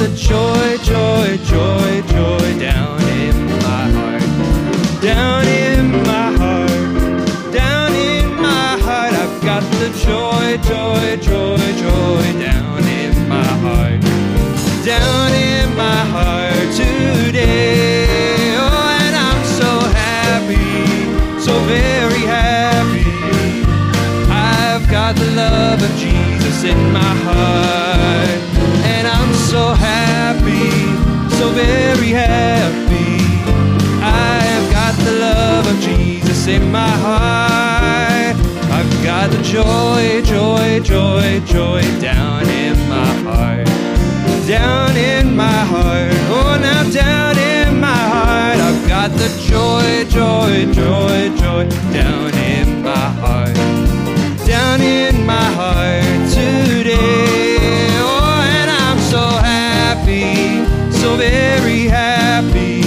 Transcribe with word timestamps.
the 0.00 0.08
joy, 0.16 0.79
very 31.64 32.10
happy. 32.10 33.20
I've 34.02 34.66
got 34.72 34.94
the 35.04 35.12
love 35.12 35.66
of 35.66 35.80
Jesus 35.80 36.46
in 36.46 36.70
my 36.70 36.94
heart. 37.06 38.36
I've 38.76 39.04
got 39.04 39.30
the 39.30 39.42
joy, 39.42 40.22
joy, 40.22 40.80
joy, 40.80 41.40
joy 41.44 41.82
down 42.00 42.48
in 42.48 42.76
my 42.88 43.12
heart. 43.26 43.66
Down 44.46 44.96
in 44.96 45.36
my 45.36 45.60
heart. 45.72 46.12
Oh, 46.34 46.58
now 46.60 46.82
down 46.90 47.36
in 47.38 47.80
my 47.80 48.02
heart. 48.14 48.58
I've 48.68 48.88
got 48.88 49.10
the 49.10 49.28
joy, 49.50 50.04
joy, 50.10 50.72
joy, 50.72 51.18
joy 51.42 51.64
down 51.92 52.34
in 52.34 52.82
my 52.82 53.08
heart 53.22 53.56
down 54.46 54.80
in 54.80 55.24
my 55.24 55.44
heart 55.58 56.28
today. 56.28 57.49
So 61.00 61.16
very 61.16 61.84
happy. 61.86 62.82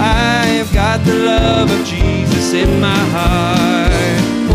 I've 0.00 0.72
got 0.72 1.04
the 1.04 1.14
love 1.14 1.70
of 1.70 1.84
Jesus 1.86 2.54
in 2.54 2.80
my 2.80 3.02
heart. 3.16 3.92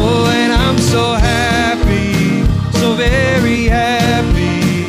Oh, 0.03 0.25
and 0.33 0.51
I'm 0.51 0.79
so 0.79 1.13
happy, 1.13 2.43
so 2.79 2.95
very 2.95 3.65
happy. 3.65 4.85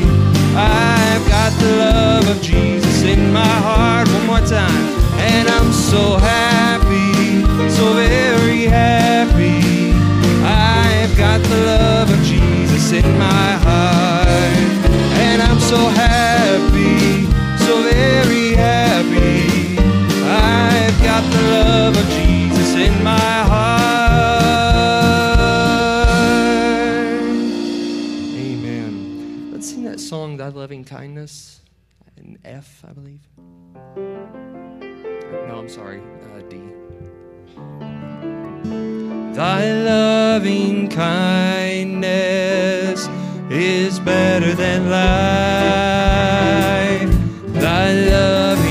I've 0.57 1.27
got 1.29 1.53
the 1.61 1.77
love 1.85 2.29
of 2.35 2.41
Jesus 2.41 3.03
in 3.03 3.31
my 3.31 3.55
heart. 3.67 4.09
One 4.09 4.27
more 4.27 4.41
time. 4.41 4.87
And 5.29 5.49
I'm 5.51 5.71
so 5.73 6.17
happy, 6.17 7.45
so 7.69 7.93
very 7.93 8.65
happy. 8.65 9.93
I've 10.43 11.15
got 11.19 11.43
the 11.43 11.59
love 11.73 12.11
of 12.11 12.21
Jesus 12.25 12.93
in 12.93 13.19
my 13.19 13.51
heart. 13.67 14.33
And 15.25 15.43
I'm 15.43 15.61
so 15.61 15.77
happy, 15.77 16.72
so 17.67 17.83
very 17.83 18.55
happy. 18.55 19.79
I've 20.25 20.99
got 21.03 21.23
the 21.33 21.43
love 21.51 21.97
of 21.97 22.07
Jesus 22.09 22.75
in 22.75 23.03
my 23.03 23.19
heart. 23.53 23.83
Amen. 28.37 29.51
Let's 29.53 29.69
sing 29.71 29.85
that 29.85 30.01
song, 30.01 30.37
Thy 30.37 30.49
Loving 30.49 30.85
Kindness, 30.85 31.61
in 32.17 32.39
F, 32.45 32.85
I 32.89 32.93
believe. 32.93 33.21
No, 35.49 35.59
I'm 35.59 35.69
sorry, 35.69 36.01
uh, 36.35 36.41
D. 36.49 36.61
Thy 39.35 39.73
loving 39.73 40.89
kindness 40.89 42.19
is 43.51 43.99
better 44.01 44.55
than 44.55 44.91
life. 44.91 46.82
Thy 47.83 47.91
loving 47.95 48.62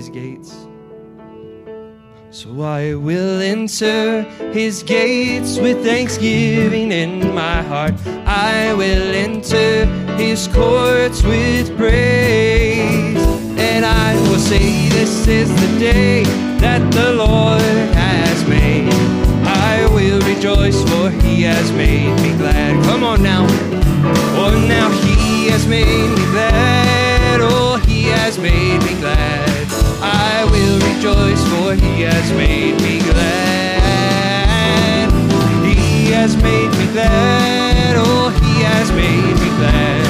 His 0.00 0.08
Gates? 0.08 0.66
So 2.30 2.62
I 2.62 2.94
will 2.94 3.42
enter 3.42 4.22
his 4.50 4.82
gates 4.82 5.58
with 5.58 5.84
thanksgiving 5.84 6.90
in 6.90 7.34
my 7.34 7.60
heart. 7.60 7.92
I 8.24 8.72
will 8.72 9.14
enter 9.14 9.84
his 10.16 10.48
courts 10.48 11.22
with 11.22 11.76
praise. 11.76 13.22
And 13.58 13.84
I 13.84 14.14
will 14.22 14.38
say, 14.38 14.88
This 14.88 15.28
is 15.28 15.50
the 15.50 15.78
day 15.78 16.22
that 16.64 16.80
the 16.92 17.12
Lord 17.12 17.60
has 17.92 18.48
made. 18.48 18.88
I 19.44 19.86
will 19.92 20.20
rejoice, 20.20 20.80
for 20.88 21.10
he 21.10 21.42
has 21.42 21.70
made 21.72 22.14
me 22.22 22.32
glad. 22.38 22.82
Come 22.86 23.04
on 23.04 23.22
now. 23.22 23.44
Oh, 24.40 24.64
now 24.66 24.88
he 25.04 25.50
has 25.50 25.66
made 25.66 26.08
me 26.08 26.24
glad. 26.32 27.40
Oh, 27.42 27.76
he 27.86 28.04
has 28.04 28.38
made 28.38 28.78
me 28.78 28.98
glad. 28.98 29.49
Rejoice, 31.02 31.42
for 31.48 31.72
he 31.72 32.02
has 32.02 32.30
made 32.32 32.76
me 32.82 32.98
glad. 32.98 34.30
He 35.64 36.10
has 36.10 36.36
made 36.42 36.70
me 36.76 36.92
glad. 36.92 37.96
Oh, 37.96 38.28
he 38.28 38.62
has 38.64 38.92
made 38.92 39.34
me 39.40 39.48
glad. 39.56 40.06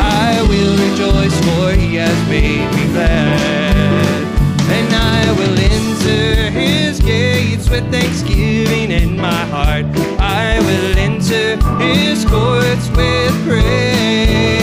I 0.00 0.42
will 0.48 0.76
rejoice, 0.76 1.38
for 1.46 1.70
he 1.80 1.94
has 1.94 2.28
made 2.28 2.68
me 2.74 2.86
glad. 2.92 4.26
And 4.68 4.92
I 4.92 5.30
will 5.38 5.56
enter 5.56 6.50
his 6.50 6.98
gates 6.98 7.70
with 7.70 7.88
thanksgiving 7.92 8.90
in 8.90 9.16
my 9.16 9.44
heart. 9.46 9.86
I 10.18 10.58
will 10.58 10.98
enter 10.98 11.56
his 11.78 12.24
courts 12.24 12.88
with 12.96 13.32
praise. 13.46 14.61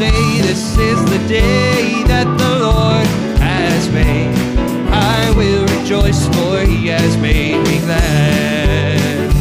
I 0.00 0.40
this 0.42 0.78
is 0.78 1.04
the 1.06 1.18
day 1.26 2.04
that 2.06 2.26
the 2.38 2.58
Lord 2.60 3.06
has 3.42 3.90
made. 3.90 4.32
I 4.92 5.30
will 5.36 5.66
rejoice, 5.78 6.28
for 6.28 6.60
he 6.60 6.86
has 6.86 7.16
made 7.16 7.58
me 7.66 7.80
glad. 7.80 9.32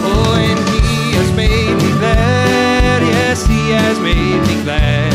Oh, 0.00 0.34
and 0.40 0.58
he 0.72 1.12
has 1.18 1.30
made 1.36 1.76
me 1.76 1.90
glad. 1.98 3.02
Yes, 3.02 3.44
he 3.46 3.70
has 3.72 3.98
made 4.00 4.40
me 4.48 4.62
glad. 4.64 5.12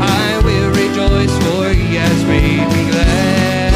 I 0.00 0.40
will 0.42 0.70
rejoice, 0.70 1.36
for 1.44 1.68
he 1.68 1.96
has 1.96 2.24
made 2.24 2.68
me 2.72 2.90
glad. 2.90 3.72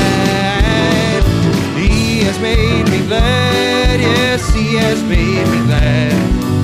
He 1.77 2.25
has 2.25 2.39
made 2.41 2.89
me 2.89 3.07
glad. 3.07 4.01
Yes, 4.01 4.49
he 4.55 4.77
has 4.77 5.03
made 5.03 5.47
me 5.49 5.67
glad. 5.67 6.15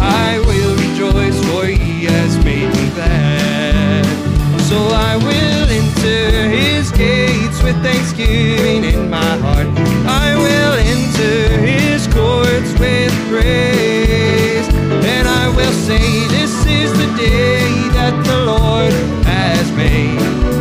I 0.01 0.41
will 5.19 5.69
enter 5.70 6.49
his 6.49 6.91
gates 6.93 7.62
with 7.62 7.76
thanksgiving 7.82 8.85
in 8.85 9.11
my 9.11 9.37
heart. 9.44 9.67
I 10.06 10.35
will 10.37 10.75
enter 10.97 11.59
his 11.61 12.06
courts 12.09 12.73
with 12.79 13.12
praise. 13.29 14.67
And 15.12 15.29
I 15.29 15.49
will 15.56 15.73
say, 15.73 16.26
This 16.29 16.55
is 16.67 16.93
the 16.93 17.11
day 17.17 17.69
that 17.99 18.15
the 18.25 18.38
Lord 18.47 18.93
has 19.25 19.70
made. 19.73 20.19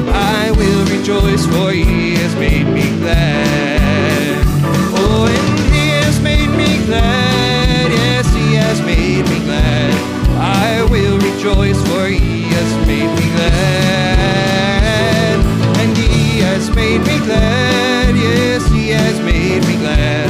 I 0.09 0.51
will 0.51 0.86
rejoice, 0.86 1.45
for 1.45 1.71
he 1.71 2.15
has 2.15 2.36
made 2.36 2.68
me 2.68 2.88
glad. 3.00 4.44
Oh, 5.00 5.25
and 5.27 5.74
he 5.74 5.89
has 5.89 6.19
made 6.21 6.50
me 6.50 6.86
glad. 6.86 7.92
Yes, 7.92 8.33
he 8.33 8.56
has 8.56 8.81
made 8.81 9.24
me 9.30 9.39
glad. 9.45 9.94
I 10.39 10.83
will 10.92 11.18
rejoice, 11.18 11.81
made 16.98 17.20
me 17.20 17.26
glad. 17.26 18.16
Yes, 18.16 18.68
he 18.72 18.90
has 18.90 19.20
made 19.20 19.66
me 19.66 19.78
glad. 19.78 20.30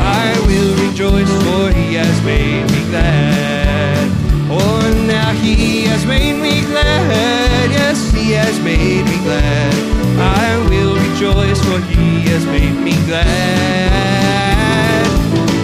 I 0.00 0.38
will 0.46 0.74
rejoice, 0.88 1.30
for 1.44 1.70
he 1.72 1.94
has 1.94 2.22
made 2.24 2.70
me 2.70 2.84
glad. 2.88 4.10
Oh, 4.50 5.04
now 5.06 5.32
he 5.32 5.84
has 5.84 6.04
made 6.06 6.40
me 6.40 6.62
glad. 6.62 7.70
Yes, 7.70 8.10
he 8.12 8.32
has 8.32 8.58
made 8.60 9.04
me 9.04 9.18
glad. 9.22 9.74
I 10.18 10.56
will 10.68 10.96
rejoice, 10.96 11.60
for 11.64 11.80
he 11.80 12.22
has 12.30 12.44
made 12.46 12.80
me 12.80 12.94
glad. 13.06 13.26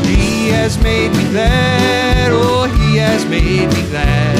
He 0.06 0.49
has 0.51 0.79
made 0.79 1.12
me 1.12 1.29
glad. 1.31 2.31
Oh, 2.33 2.67
he 2.79 2.97
has 2.99 3.25
made 3.25 3.69
me 3.73 3.83
glad. 3.89 4.39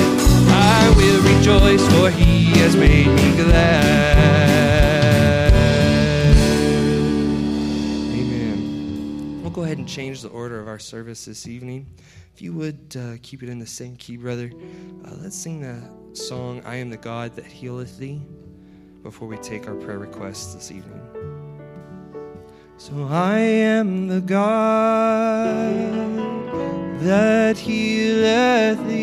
I 0.49 0.91
will 0.97 1.21
rejoice, 1.23 1.87
for 1.95 2.11
he 2.11 2.45
has 2.61 2.77
made 2.77 3.09
me 3.09 3.33
glad. 3.37 4.74
Ahead 9.75 9.81
and 9.81 9.89
change 9.89 10.23
the 10.23 10.29
order 10.29 10.61
of 10.61 10.69
our 10.69 10.79
service 10.79 11.25
this 11.25 11.49
evening. 11.49 11.85
If 12.33 12.41
you 12.41 12.53
would 12.53 12.97
uh, 12.97 13.17
keep 13.23 13.43
it 13.43 13.49
in 13.49 13.59
the 13.59 13.67
same 13.67 13.97
key, 13.97 14.17
brother, 14.17 14.53
uh, 15.05 15.11
let's 15.21 15.35
sing 15.35 15.63
the 15.63 15.83
song, 16.17 16.63
I 16.65 16.77
Am 16.77 16.91
the 16.91 16.97
God 16.97 17.35
That 17.35 17.47
Healeth 17.47 17.99
Thee, 17.99 18.23
before 19.03 19.27
we 19.27 19.37
take 19.39 19.67
our 19.67 19.75
prayer 19.75 19.99
requests 19.99 20.55
this 20.55 20.71
evening. 20.71 21.01
So 22.77 23.09
I 23.11 23.41
am 23.41 24.07
the 24.07 24.21
God 24.21 25.75
that 27.01 27.59
healeth 27.59 28.79
thee. 28.87 29.03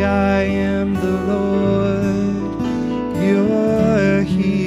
I 0.00 0.42
am 0.42 0.94
the 0.94 1.10
Lord, 1.26 2.62
your 3.20 4.22
healer. 4.22 4.61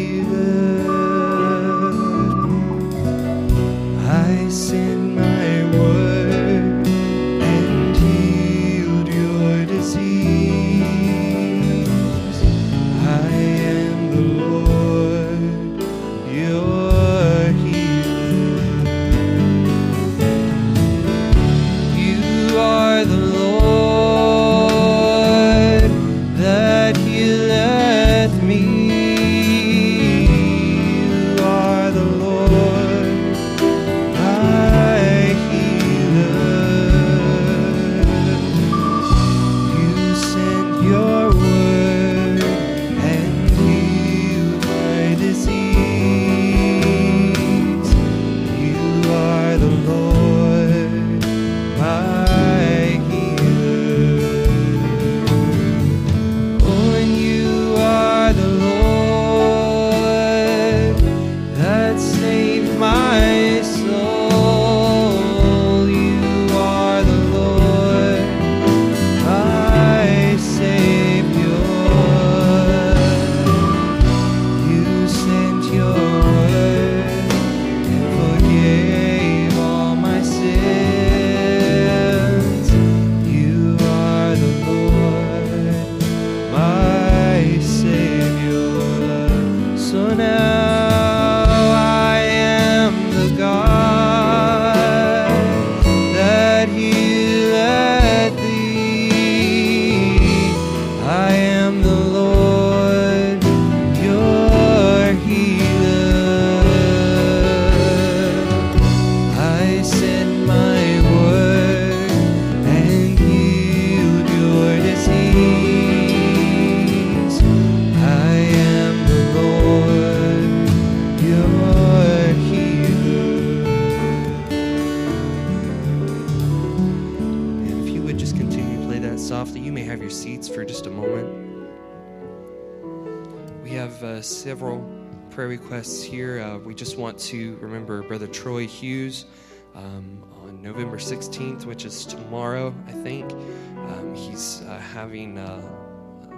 Requests 135.58 136.04
here. 136.04 136.42
Uh, 136.42 136.58
we 136.58 136.76
just 136.76 136.98
want 136.98 137.18
to 137.18 137.56
remember 137.62 138.02
Brother 138.04 138.28
Troy 138.28 138.68
Hughes 138.68 139.26
um, 139.74 140.22
on 140.44 140.62
November 140.62 140.98
16th, 140.98 141.66
which 141.66 141.86
is 141.86 142.06
tomorrow, 142.06 142.76
I 142.88 142.92
think. 142.92 143.32
Um, 143.32 144.14
he's 144.14 144.62
uh, 144.64 144.78
having 144.80 145.38
a 145.38 145.64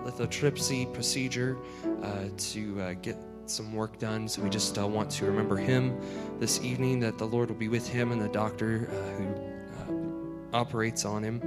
lithotripsy 0.05 0.93
procedure 0.93 1.57
uh, 2.03 2.25
to 2.37 2.79
uh, 2.79 2.93
get 3.01 3.17
some 3.47 3.73
work 3.73 3.97
done. 3.97 4.27
So 4.27 4.43
we 4.43 4.51
just 4.51 4.77
uh, 4.77 4.85
want 4.85 5.09
to 5.11 5.25
remember 5.25 5.57
him 5.57 5.99
this 6.39 6.61
evening, 6.61 6.99
that 6.99 7.17
the 7.17 7.25
Lord 7.25 7.49
will 7.49 7.57
be 7.57 7.69
with 7.69 7.87
him 7.87 8.11
and 8.11 8.21
the 8.21 8.29
doctor 8.29 8.85
who 9.17 10.53
operates 10.53 11.05
on 11.05 11.23
him. 11.23 11.41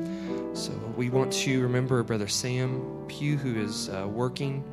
So 0.55 0.73
we 0.97 1.09
want 1.09 1.33
to 1.45 1.63
remember 1.63 2.03
Brother 2.03 2.27
Sam 2.27 3.05
Pugh, 3.07 3.37
who 3.37 3.61
is 3.61 3.89
uh, 3.91 4.09
working 4.09 4.65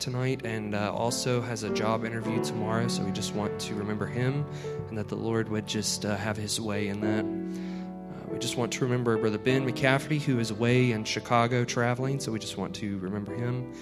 tonight 0.00 0.40
and 0.44 0.74
uh, 0.74 0.92
also 0.92 1.40
has 1.40 1.62
a 1.62 1.70
job 1.70 2.04
interview 2.04 2.42
tomorrow. 2.42 2.88
So 2.88 3.02
we 3.02 3.12
just 3.12 3.34
want 3.34 3.58
to 3.60 3.74
remember 3.74 4.06
him 4.06 4.46
and 4.88 4.98
that 4.98 5.08
the 5.08 5.16
Lord 5.16 5.48
would 5.48 5.66
just 5.66 6.04
uh, 6.04 6.16
have 6.16 6.36
his 6.36 6.60
way 6.60 6.88
in 6.88 7.00
that. 7.00 7.24
Uh, 7.24 8.32
we 8.32 8.38
just 8.38 8.56
want 8.56 8.72
to 8.72 8.84
remember 8.84 9.16
Brother 9.18 9.38
Ben 9.38 9.70
McCafferty, 9.70 10.20
who 10.20 10.38
is 10.38 10.50
away 10.50 10.92
in 10.92 11.04
Chicago 11.04 11.64
traveling, 11.64 12.18
so 12.18 12.32
we 12.32 12.38
just 12.38 12.56
want 12.56 12.74
to 12.76 12.98
remember 12.98 13.34
him. 13.34 13.72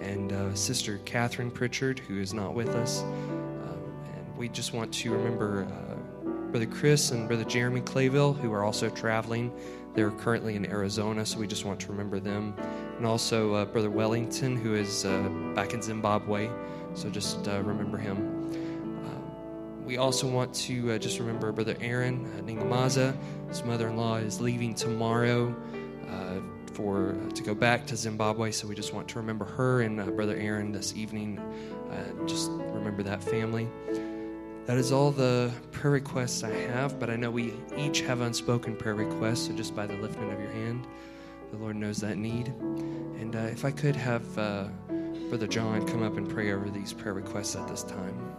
And 0.00 0.32
uh, 0.32 0.54
Sister 0.54 0.98
Catherine 1.04 1.50
Pritchard, 1.50 1.98
who 2.00 2.20
is 2.20 2.32
not 2.32 2.54
with 2.54 2.68
us. 2.70 3.02
Um, 3.02 3.96
and 4.14 4.36
we 4.36 4.48
just 4.48 4.72
want 4.72 4.92
to 4.94 5.12
remember 5.12 5.66
uh, 5.70 5.96
Brother 6.50 6.66
Chris 6.66 7.10
and 7.10 7.28
Brother 7.28 7.44
Jeremy 7.44 7.82
Clayville, 7.82 8.38
who 8.38 8.52
are 8.52 8.64
also 8.64 8.88
traveling. 8.88 9.52
They're 9.94 10.10
currently 10.10 10.56
in 10.56 10.66
Arizona, 10.66 11.24
so 11.24 11.38
we 11.38 11.46
just 11.46 11.64
want 11.64 11.80
to 11.80 11.88
remember 11.88 12.20
them. 12.20 12.54
And 12.96 13.06
also 13.06 13.54
uh, 13.54 13.64
Brother 13.66 13.90
Wellington, 13.90 14.56
who 14.56 14.74
is 14.74 15.04
uh, 15.04 15.28
back 15.54 15.74
in 15.74 15.82
Zimbabwe, 15.82 16.48
so 16.94 17.10
just 17.10 17.46
uh, 17.46 17.60
remember 17.62 17.98
him 17.98 18.36
we 19.86 19.98
also 19.98 20.26
want 20.26 20.52
to 20.52 20.92
uh, 20.92 20.98
just 20.98 21.20
remember 21.20 21.52
Brother 21.52 21.76
Aaron 21.80 22.26
uh, 22.36 22.42
Ningamaza. 22.42 23.16
His 23.48 23.62
mother-in-law 23.62 24.16
is 24.16 24.40
leaving 24.40 24.74
tomorrow 24.74 25.54
uh, 26.10 26.40
for 26.72 27.14
uh, 27.14 27.30
to 27.30 27.42
go 27.44 27.54
back 27.54 27.86
to 27.86 27.96
Zimbabwe, 27.96 28.50
so 28.50 28.66
we 28.66 28.74
just 28.74 28.92
want 28.92 29.06
to 29.08 29.18
remember 29.18 29.44
her 29.44 29.82
and 29.82 30.00
uh, 30.00 30.06
Brother 30.06 30.36
Aaron 30.36 30.72
this 30.72 30.94
evening. 30.96 31.38
Uh, 31.38 32.26
just 32.26 32.50
remember 32.50 33.04
that 33.04 33.22
family. 33.22 33.68
That 34.66 34.76
is 34.76 34.90
all 34.90 35.12
the 35.12 35.52
prayer 35.70 35.92
requests 35.92 36.42
I 36.42 36.50
have, 36.50 36.98
but 36.98 37.08
I 37.08 37.14
know 37.14 37.30
we 37.30 37.54
each 37.78 38.00
have 38.00 38.20
unspoken 38.20 38.74
prayer 38.74 38.96
requests, 38.96 39.46
so 39.46 39.52
just 39.52 39.76
by 39.76 39.86
the 39.86 39.94
lifting 39.98 40.32
of 40.32 40.40
your 40.40 40.50
hand, 40.50 40.84
the 41.50 41.56
Lord 41.58 41.76
knows 41.76 41.98
that 41.98 42.16
need. 42.16 42.48
And 42.48 43.34
uh, 43.34 43.40
if 43.40 43.64
I 43.64 43.70
could 43.70 43.96
have 43.96 44.38
uh, 44.38 44.68
Brother 45.28 45.48
John 45.48 45.84
come 45.86 46.04
up 46.04 46.16
and 46.16 46.28
pray 46.28 46.52
over 46.52 46.70
these 46.70 46.92
prayer 46.92 47.14
requests 47.14 47.56
at 47.56 47.66
this 47.66 47.82
time. 47.82 48.36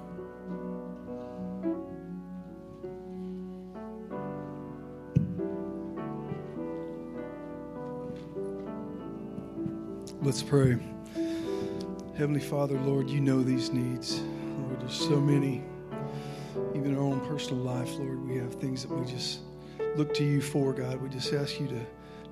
Let's 10.21 10.41
pray. 10.41 10.77
Heavenly 12.17 12.39
Father, 12.39 12.79
Lord, 12.81 13.09
you 13.09 13.19
know 13.19 13.43
these 13.43 13.69
needs. 13.69 14.19
Lord, 14.19 14.81
there's 14.81 14.93
so 14.93 15.19
many. 15.19 15.63
Even 16.73 16.91
in 16.91 16.95
our 16.97 17.03
own 17.03 17.19
personal 17.27 17.63
life, 17.63 17.93
Lord, 17.97 18.27
we 18.27 18.37
have 18.37 18.55
things 18.55 18.83
that 18.83 18.91
we 18.91 19.05
just 19.05 19.41
look 19.95 20.13
to 20.15 20.23
you 20.23 20.41
for, 20.41 20.73
God. 20.73 21.01
We 21.01 21.09
just 21.09 21.33
ask 21.33 21.59
you 21.59 21.67
to 21.67 21.85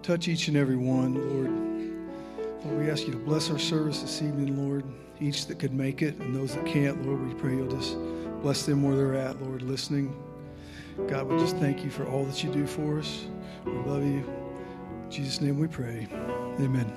touch 0.05 0.27
each 0.27 0.47
and 0.49 0.55
every 0.55 0.75
one, 0.75 1.15
Lord. 1.15 2.63
Lord, 2.63 2.85
we 2.85 2.91
ask 2.91 3.07
you 3.07 3.11
to 3.11 3.17
bless 3.17 3.49
our 3.49 3.57
service 3.57 4.01
this 4.01 4.21
evening, 4.21 4.55
Lord. 4.55 4.85
Each 5.19 5.47
that 5.47 5.57
could 5.57 5.73
make 5.73 6.03
it 6.03 6.19
and 6.19 6.35
those 6.35 6.53
that 6.53 6.63
can't, 6.63 7.03
Lord, 7.07 7.27
we 7.27 7.33
pray 7.33 7.55
you'll 7.55 7.75
just 7.75 7.97
bless 8.43 8.67
them 8.67 8.83
where 8.83 8.95
they're 8.95 9.15
at, 9.15 9.41
Lord, 9.41 9.63
listening. 9.63 10.15
God, 11.07 11.25
we 11.27 11.39
just 11.39 11.57
thank 11.57 11.83
you 11.83 11.89
for 11.89 12.05
all 12.05 12.23
that 12.25 12.43
you 12.43 12.51
do 12.51 12.67
for 12.67 12.99
us. 12.99 13.25
We 13.65 13.71
love 13.71 14.03
you. 14.03 14.23
In 15.05 15.09
Jesus' 15.09 15.41
name 15.41 15.57
we 15.57 15.67
pray. 15.67 16.07
Amen. 16.59 16.93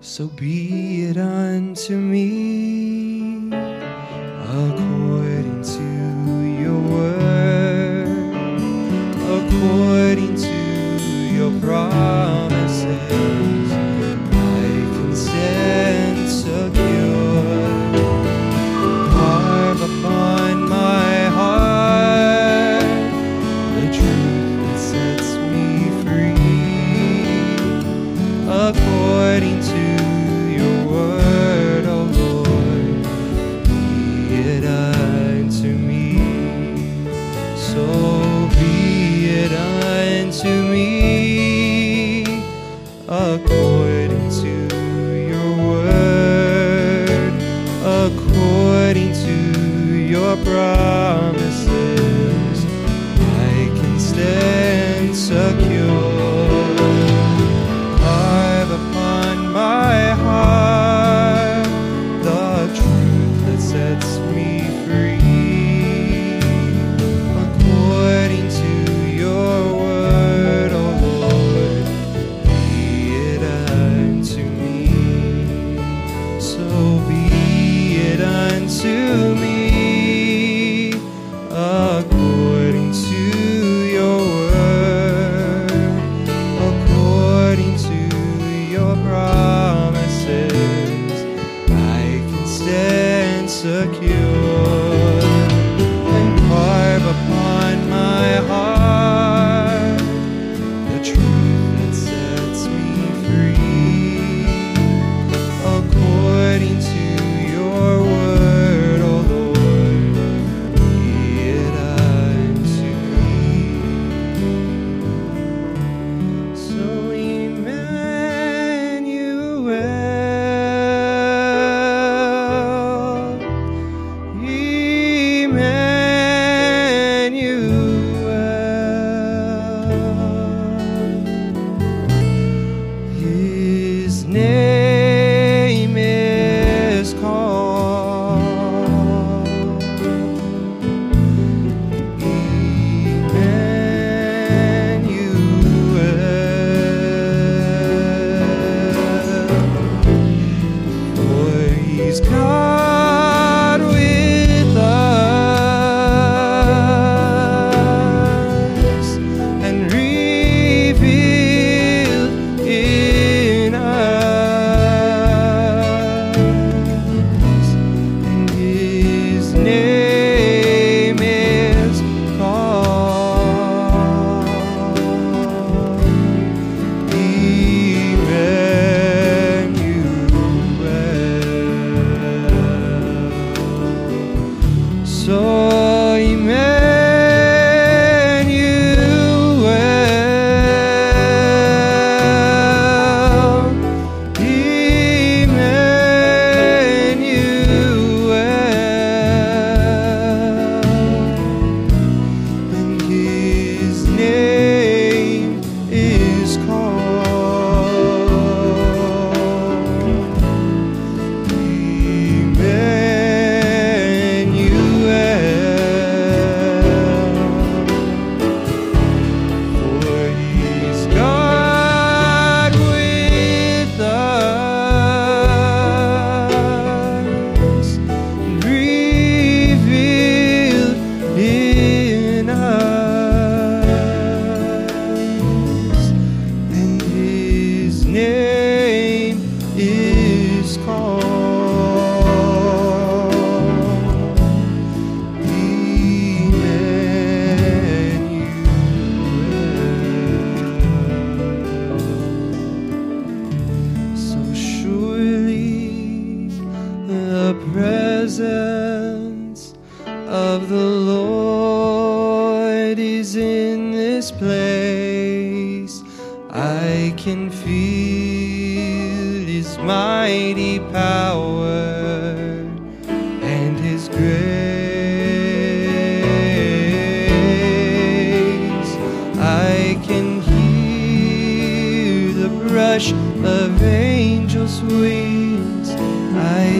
So 0.00 0.26
be 0.26 1.04
it 1.04 1.16
unto 1.16 1.96
me 1.96 3.50
to 11.72 12.51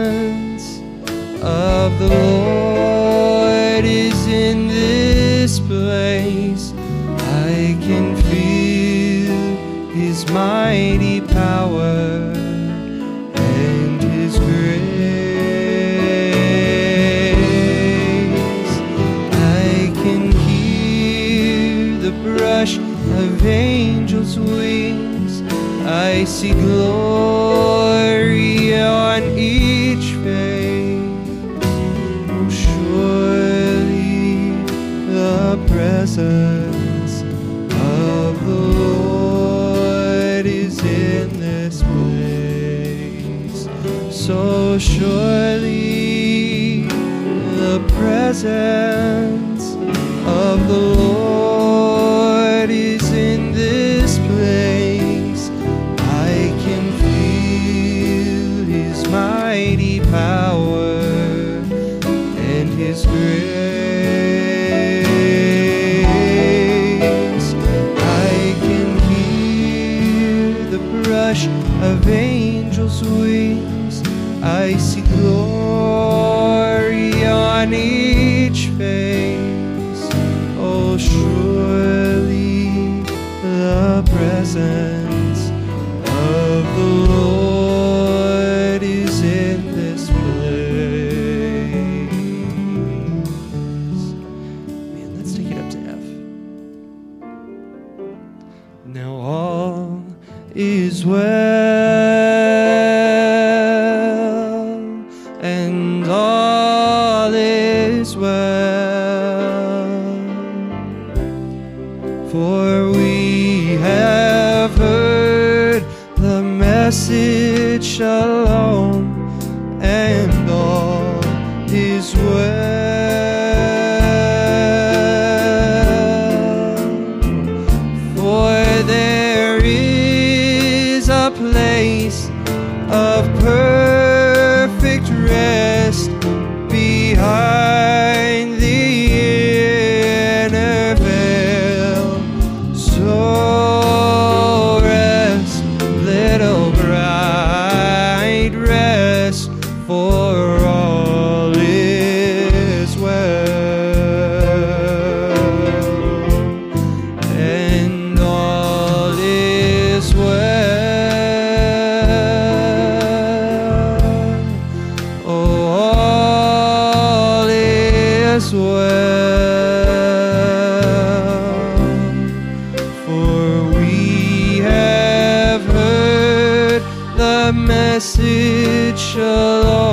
blessed 177.95 178.99
shall 178.99 179.83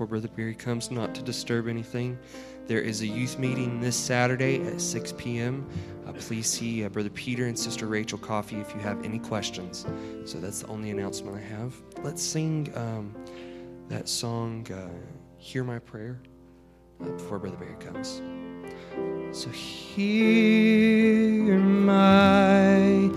before 0.00 0.18
Brother 0.18 0.34
Barry 0.34 0.54
comes, 0.54 0.90
not 0.90 1.14
to 1.14 1.20
disturb 1.20 1.68
anything. 1.68 2.18
There 2.66 2.80
is 2.80 3.02
a 3.02 3.06
youth 3.06 3.38
meeting 3.38 3.82
this 3.82 3.94
Saturday 3.94 4.62
at 4.62 4.80
6 4.80 5.12
p.m. 5.18 5.68
Uh, 6.06 6.12
please 6.14 6.46
see 6.46 6.86
uh, 6.86 6.88
Brother 6.88 7.10
Peter 7.10 7.48
and 7.48 7.58
Sister 7.58 7.86
Rachel 7.86 8.16
Coffee 8.16 8.56
if 8.56 8.74
you 8.74 8.80
have 8.80 9.04
any 9.04 9.18
questions. 9.18 9.84
So 10.24 10.40
that's 10.40 10.62
the 10.62 10.68
only 10.68 10.90
announcement 10.90 11.36
I 11.36 11.40
have. 11.40 11.74
Let's 12.02 12.22
sing 12.22 12.72
um, 12.76 13.14
that 13.90 14.08
song, 14.08 14.66
uh, 14.72 14.88
Hear 15.36 15.64
My 15.64 15.78
Prayer, 15.78 16.22
uh, 17.02 17.10
before 17.10 17.38
Brother 17.38 17.58
Barry 17.58 17.76
comes. 17.78 18.22
So 19.32 19.50
hear 19.50 19.98
my 21.58 23.10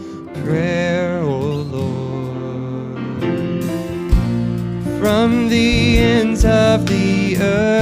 prayer, 0.44 0.93
earth 7.44 7.73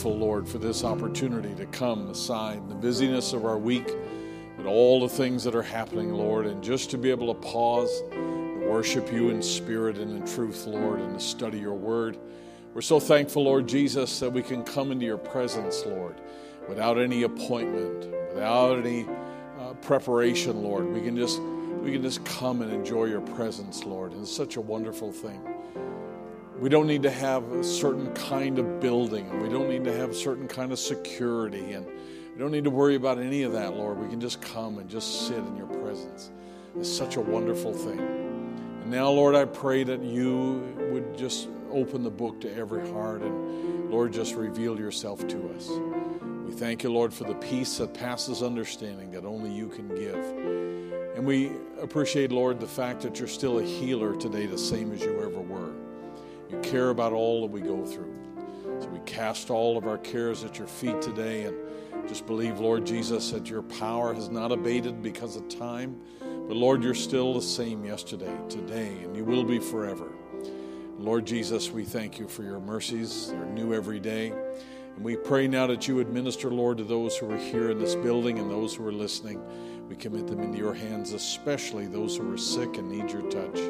grateful, 0.00 0.18
Lord, 0.18 0.48
for 0.48 0.56
this 0.56 0.82
opportunity 0.82 1.54
to 1.56 1.66
come 1.66 2.08
aside 2.08 2.66
the 2.70 2.74
busyness 2.74 3.34
of 3.34 3.44
our 3.44 3.58
week 3.58 3.86
and 4.56 4.66
all 4.66 4.98
the 4.98 5.08
things 5.14 5.44
that 5.44 5.54
are 5.54 5.60
happening, 5.60 6.14
Lord, 6.14 6.46
and 6.46 6.64
just 6.64 6.90
to 6.92 6.96
be 6.96 7.10
able 7.10 7.34
to 7.34 7.38
pause 7.38 8.02
and 8.10 8.62
worship 8.62 9.12
you 9.12 9.28
in 9.28 9.42
spirit 9.42 9.98
and 9.98 10.10
in 10.16 10.26
truth, 10.26 10.66
Lord, 10.66 11.00
and 11.00 11.18
to 11.18 11.20
study 11.22 11.58
your 11.58 11.74
word. 11.74 12.16
We're 12.72 12.80
so 12.80 12.98
thankful, 12.98 13.44
Lord 13.44 13.66
Jesus, 13.66 14.18
that 14.20 14.32
we 14.32 14.42
can 14.42 14.62
come 14.62 14.90
into 14.90 15.04
your 15.04 15.18
presence, 15.18 15.84
Lord, 15.84 16.18
without 16.66 16.96
any 16.98 17.24
appointment, 17.24 18.10
without 18.32 18.78
any 18.78 19.06
uh, 19.58 19.74
preparation, 19.82 20.62
Lord. 20.62 20.90
We 20.90 21.02
can 21.02 21.14
just 21.14 21.42
we 21.42 21.92
can 21.92 22.00
just 22.00 22.24
come 22.24 22.62
and 22.62 22.72
enjoy 22.72 23.04
your 23.04 23.20
presence, 23.20 23.84
Lord. 23.84 24.12
And 24.12 24.22
it's 24.22 24.34
such 24.34 24.56
a 24.56 24.62
wonderful 24.62 25.12
thing. 25.12 25.59
We 26.60 26.68
don't 26.68 26.86
need 26.86 27.04
to 27.04 27.10
have 27.10 27.50
a 27.52 27.64
certain 27.64 28.12
kind 28.12 28.58
of 28.58 28.80
building, 28.80 29.42
we 29.42 29.48
don't 29.48 29.70
need 29.70 29.84
to 29.84 29.96
have 29.96 30.10
a 30.10 30.14
certain 30.14 30.46
kind 30.46 30.72
of 30.72 30.78
security, 30.78 31.72
and 31.72 31.86
we 31.86 32.38
don't 32.38 32.50
need 32.50 32.64
to 32.64 32.70
worry 32.70 32.96
about 32.96 33.18
any 33.18 33.44
of 33.44 33.52
that, 33.52 33.74
Lord. 33.74 33.98
We 33.98 34.08
can 34.08 34.20
just 34.20 34.42
come 34.42 34.78
and 34.78 34.88
just 34.88 35.26
sit 35.26 35.38
in 35.38 35.56
your 35.56 35.68
presence. 35.68 36.30
It's 36.78 36.92
such 36.92 37.16
a 37.16 37.20
wonderful 37.20 37.72
thing. 37.72 37.98
And 37.98 38.90
now, 38.90 39.08
Lord, 39.08 39.34
I 39.34 39.46
pray 39.46 39.84
that 39.84 40.02
you 40.02 40.60
would 40.92 41.16
just 41.16 41.48
open 41.72 42.02
the 42.02 42.10
book 42.10 42.42
to 42.42 42.54
every 42.54 42.86
heart 42.90 43.22
and, 43.22 43.90
Lord, 43.90 44.12
just 44.12 44.34
reveal 44.34 44.78
yourself 44.78 45.26
to 45.28 45.50
us. 45.56 45.70
We 46.46 46.52
thank 46.52 46.82
you, 46.82 46.92
Lord, 46.92 47.14
for 47.14 47.24
the 47.24 47.36
peace 47.36 47.78
that 47.78 47.94
passes 47.94 48.42
understanding 48.42 49.12
that 49.12 49.24
only 49.24 49.50
you 49.50 49.68
can 49.68 49.88
give. 49.88 51.16
And 51.16 51.26
we 51.26 51.52
appreciate, 51.80 52.32
Lord, 52.32 52.60
the 52.60 52.68
fact 52.68 53.00
that 53.00 53.18
you're 53.18 53.28
still 53.28 53.60
a 53.60 53.64
healer 53.64 54.14
today, 54.14 54.44
the 54.44 54.58
same 54.58 54.92
as 54.92 55.00
you 55.00 55.22
ever 55.22 55.40
were. 55.40 55.79
You 56.50 56.58
care 56.60 56.90
about 56.90 57.12
all 57.12 57.42
that 57.42 57.50
we 57.50 57.60
go 57.60 57.84
through. 57.84 58.14
So 58.80 58.88
we 58.88 58.98
cast 59.00 59.50
all 59.50 59.76
of 59.76 59.86
our 59.86 59.98
cares 59.98 60.42
at 60.42 60.58
your 60.58 60.66
feet 60.66 61.00
today 61.02 61.44
and 61.44 61.56
just 62.08 62.26
believe, 62.26 62.60
Lord 62.60 62.86
Jesus, 62.86 63.30
that 63.30 63.48
your 63.48 63.62
power 63.62 64.14
has 64.14 64.28
not 64.28 64.50
abated 64.52 65.02
because 65.02 65.36
of 65.36 65.48
time. 65.48 66.00
But 66.18 66.56
Lord, 66.56 66.82
you're 66.82 66.94
still 66.94 67.34
the 67.34 67.42
same 67.42 67.84
yesterday, 67.84 68.36
today, 68.48 68.88
and 69.04 69.16
you 69.16 69.24
will 69.24 69.44
be 69.44 69.58
forever. 69.58 70.10
Lord 70.98 71.24
Jesus, 71.24 71.70
we 71.70 71.84
thank 71.84 72.18
you 72.18 72.26
for 72.26 72.42
your 72.42 72.60
mercies. 72.60 73.28
They're 73.30 73.46
new 73.46 73.72
every 73.72 74.00
day. 74.00 74.32
And 74.96 75.04
we 75.04 75.16
pray 75.16 75.46
now 75.46 75.66
that 75.68 75.86
you 75.86 75.94
would 75.94 76.12
minister, 76.12 76.50
Lord, 76.50 76.78
to 76.78 76.84
those 76.84 77.16
who 77.16 77.30
are 77.30 77.38
here 77.38 77.70
in 77.70 77.78
this 77.78 77.94
building 77.94 78.38
and 78.38 78.50
those 78.50 78.74
who 78.74 78.86
are 78.86 78.92
listening. 78.92 79.40
We 79.88 79.96
commit 79.96 80.26
them 80.26 80.40
into 80.40 80.58
your 80.58 80.74
hands, 80.74 81.12
especially 81.12 81.86
those 81.86 82.16
who 82.16 82.32
are 82.32 82.38
sick 82.38 82.76
and 82.76 82.90
need 82.90 83.10
your 83.10 83.22
touch. 83.30 83.60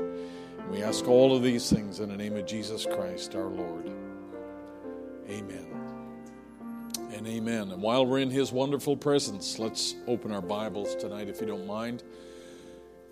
We 0.69 0.83
ask 0.83 1.07
all 1.09 1.35
of 1.35 1.43
these 1.43 1.71
things 1.71 2.01
in 2.01 2.09
the 2.09 2.17
name 2.17 2.37
of 2.37 2.47
Jesus 2.47 2.87
Christ, 2.87 3.35
our 3.35 3.47
Lord. 3.47 3.91
Amen. 5.29 5.67
And 7.13 7.27
amen. 7.27 7.71
And 7.71 7.81
while 7.81 8.05
we're 8.05 8.19
in 8.19 8.31
his 8.31 8.53
wonderful 8.53 8.97
presence, 8.97 9.59
let's 9.59 9.95
open 10.07 10.33
our 10.33 10.43
Bibles 10.43 10.95
tonight, 10.97 11.29
if 11.29 11.41
you 11.41 11.47
don't 11.47 11.67
mind. 11.67 12.03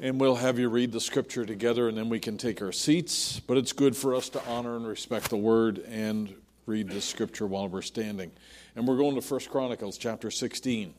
And 0.00 0.20
we'll 0.20 0.36
have 0.36 0.58
you 0.58 0.68
read 0.68 0.92
the 0.92 1.00
scripture 1.00 1.44
together, 1.44 1.88
and 1.88 1.96
then 1.96 2.08
we 2.08 2.20
can 2.20 2.38
take 2.38 2.62
our 2.62 2.72
seats. 2.72 3.40
But 3.40 3.56
it's 3.56 3.72
good 3.72 3.96
for 3.96 4.14
us 4.14 4.28
to 4.30 4.44
honor 4.46 4.76
and 4.76 4.86
respect 4.86 5.30
the 5.30 5.36
word 5.36 5.78
and 5.88 6.34
read 6.66 6.90
the 6.90 7.00
scripture 7.00 7.46
while 7.46 7.68
we're 7.68 7.82
standing. 7.82 8.30
And 8.76 8.86
we're 8.86 8.98
going 8.98 9.16
to 9.16 9.22
First 9.22 9.50
Chronicles 9.50 9.98
chapter 9.98 10.30
16. 10.30 10.94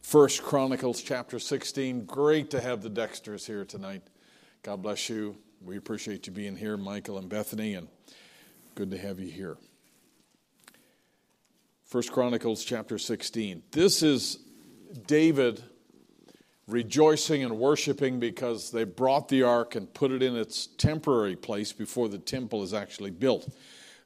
First 0.00 0.42
Chronicles 0.42 1.02
chapter 1.02 1.38
16. 1.38 2.06
Great 2.06 2.50
to 2.50 2.60
have 2.60 2.82
the 2.82 2.88
Dexters 2.88 3.44
here 3.44 3.66
tonight. 3.66 4.02
God 4.62 4.82
bless 4.82 5.08
you. 5.08 5.36
We 5.64 5.76
appreciate 5.76 6.26
you 6.26 6.32
being 6.32 6.56
here, 6.56 6.76
Michael 6.76 7.18
and 7.18 7.28
Bethany, 7.28 7.74
and 7.74 7.86
good 8.74 8.90
to 8.90 8.98
have 8.98 9.20
you 9.20 9.30
here. 9.30 9.56
First 11.84 12.10
Chronicles 12.10 12.64
chapter 12.64 12.98
16. 12.98 13.62
This 13.70 14.02
is 14.02 14.38
David 15.06 15.62
rejoicing 16.66 17.44
and 17.44 17.58
worshiping 17.58 18.18
because 18.18 18.72
they 18.72 18.82
brought 18.82 19.28
the 19.28 19.44
ark 19.44 19.76
and 19.76 19.92
put 19.94 20.10
it 20.10 20.22
in 20.22 20.36
its 20.36 20.66
temporary 20.66 21.36
place 21.36 21.72
before 21.72 22.08
the 22.08 22.18
temple 22.18 22.64
is 22.64 22.74
actually 22.74 23.10
built. 23.10 23.48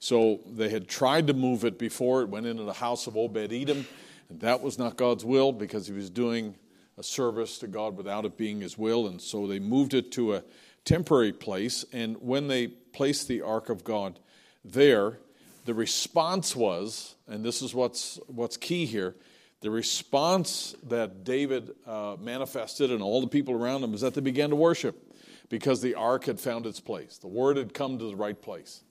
So 0.00 0.40
they 0.46 0.68
had 0.68 0.86
tried 0.86 1.28
to 1.28 1.32
move 1.32 1.64
it 1.64 1.78
before 1.78 2.20
it 2.20 2.28
went 2.28 2.44
into 2.46 2.64
the 2.64 2.74
house 2.74 3.06
of 3.06 3.16
Obed 3.16 3.52
Edom, 3.52 3.86
and 4.28 4.40
that 4.40 4.60
was 4.60 4.78
not 4.78 4.96
God's 4.96 5.24
will 5.24 5.50
because 5.50 5.86
he 5.86 5.94
was 5.94 6.10
doing 6.10 6.54
a 6.98 7.02
service 7.02 7.58
to 7.58 7.66
God 7.66 7.96
without 7.96 8.24
it 8.24 8.36
being 8.36 8.60
his 8.60 8.76
will. 8.76 9.06
And 9.06 9.20
so 9.20 9.46
they 9.46 9.58
moved 9.58 9.94
it 9.94 10.12
to 10.12 10.34
a 10.34 10.42
temporary 10.84 11.32
place. 11.32 11.84
And 11.92 12.16
when 12.20 12.48
they 12.48 12.66
placed 12.68 13.28
the 13.28 13.42
ark 13.42 13.68
of 13.68 13.84
God 13.84 14.18
there, 14.64 15.18
the 15.64 15.74
response 15.74 16.56
was, 16.56 17.14
and 17.28 17.44
this 17.44 17.62
is 17.62 17.74
what's, 17.74 18.18
what's 18.26 18.56
key 18.56 18.84
here, 18.84 19.14
the 19.60 19.70
response 19.70 20.74
that 20.88 21.22
David 21.22 21.70
uh, 21.86 22.16
manifested 22.20 22.90
and 22.90 23.00
all 23.00 23.20
the 23.20 23.28
people 23.28 23.54
around 23.54 23.84
him 23.84 23.94
is 23.94 24.00
that 24.00 24.14
they 24.14 24.20
began 24.20 24.50
to 24.50 24.56
worship 24.56 25.14
because 25.48 25.80
the 25.80 25.94
ark 25.94 26.24
had 26.24 26.40
found 26.40 26.66
its 26.66 26.80
place. 26.80 27.18
The 27.18 27.28
word 27.28 27.56
had 27.56 27.72
come 27.72 27.98
to 27.98 28.04
the 28.06 28.16
right 28.16 28.40
place. 28.40 28.82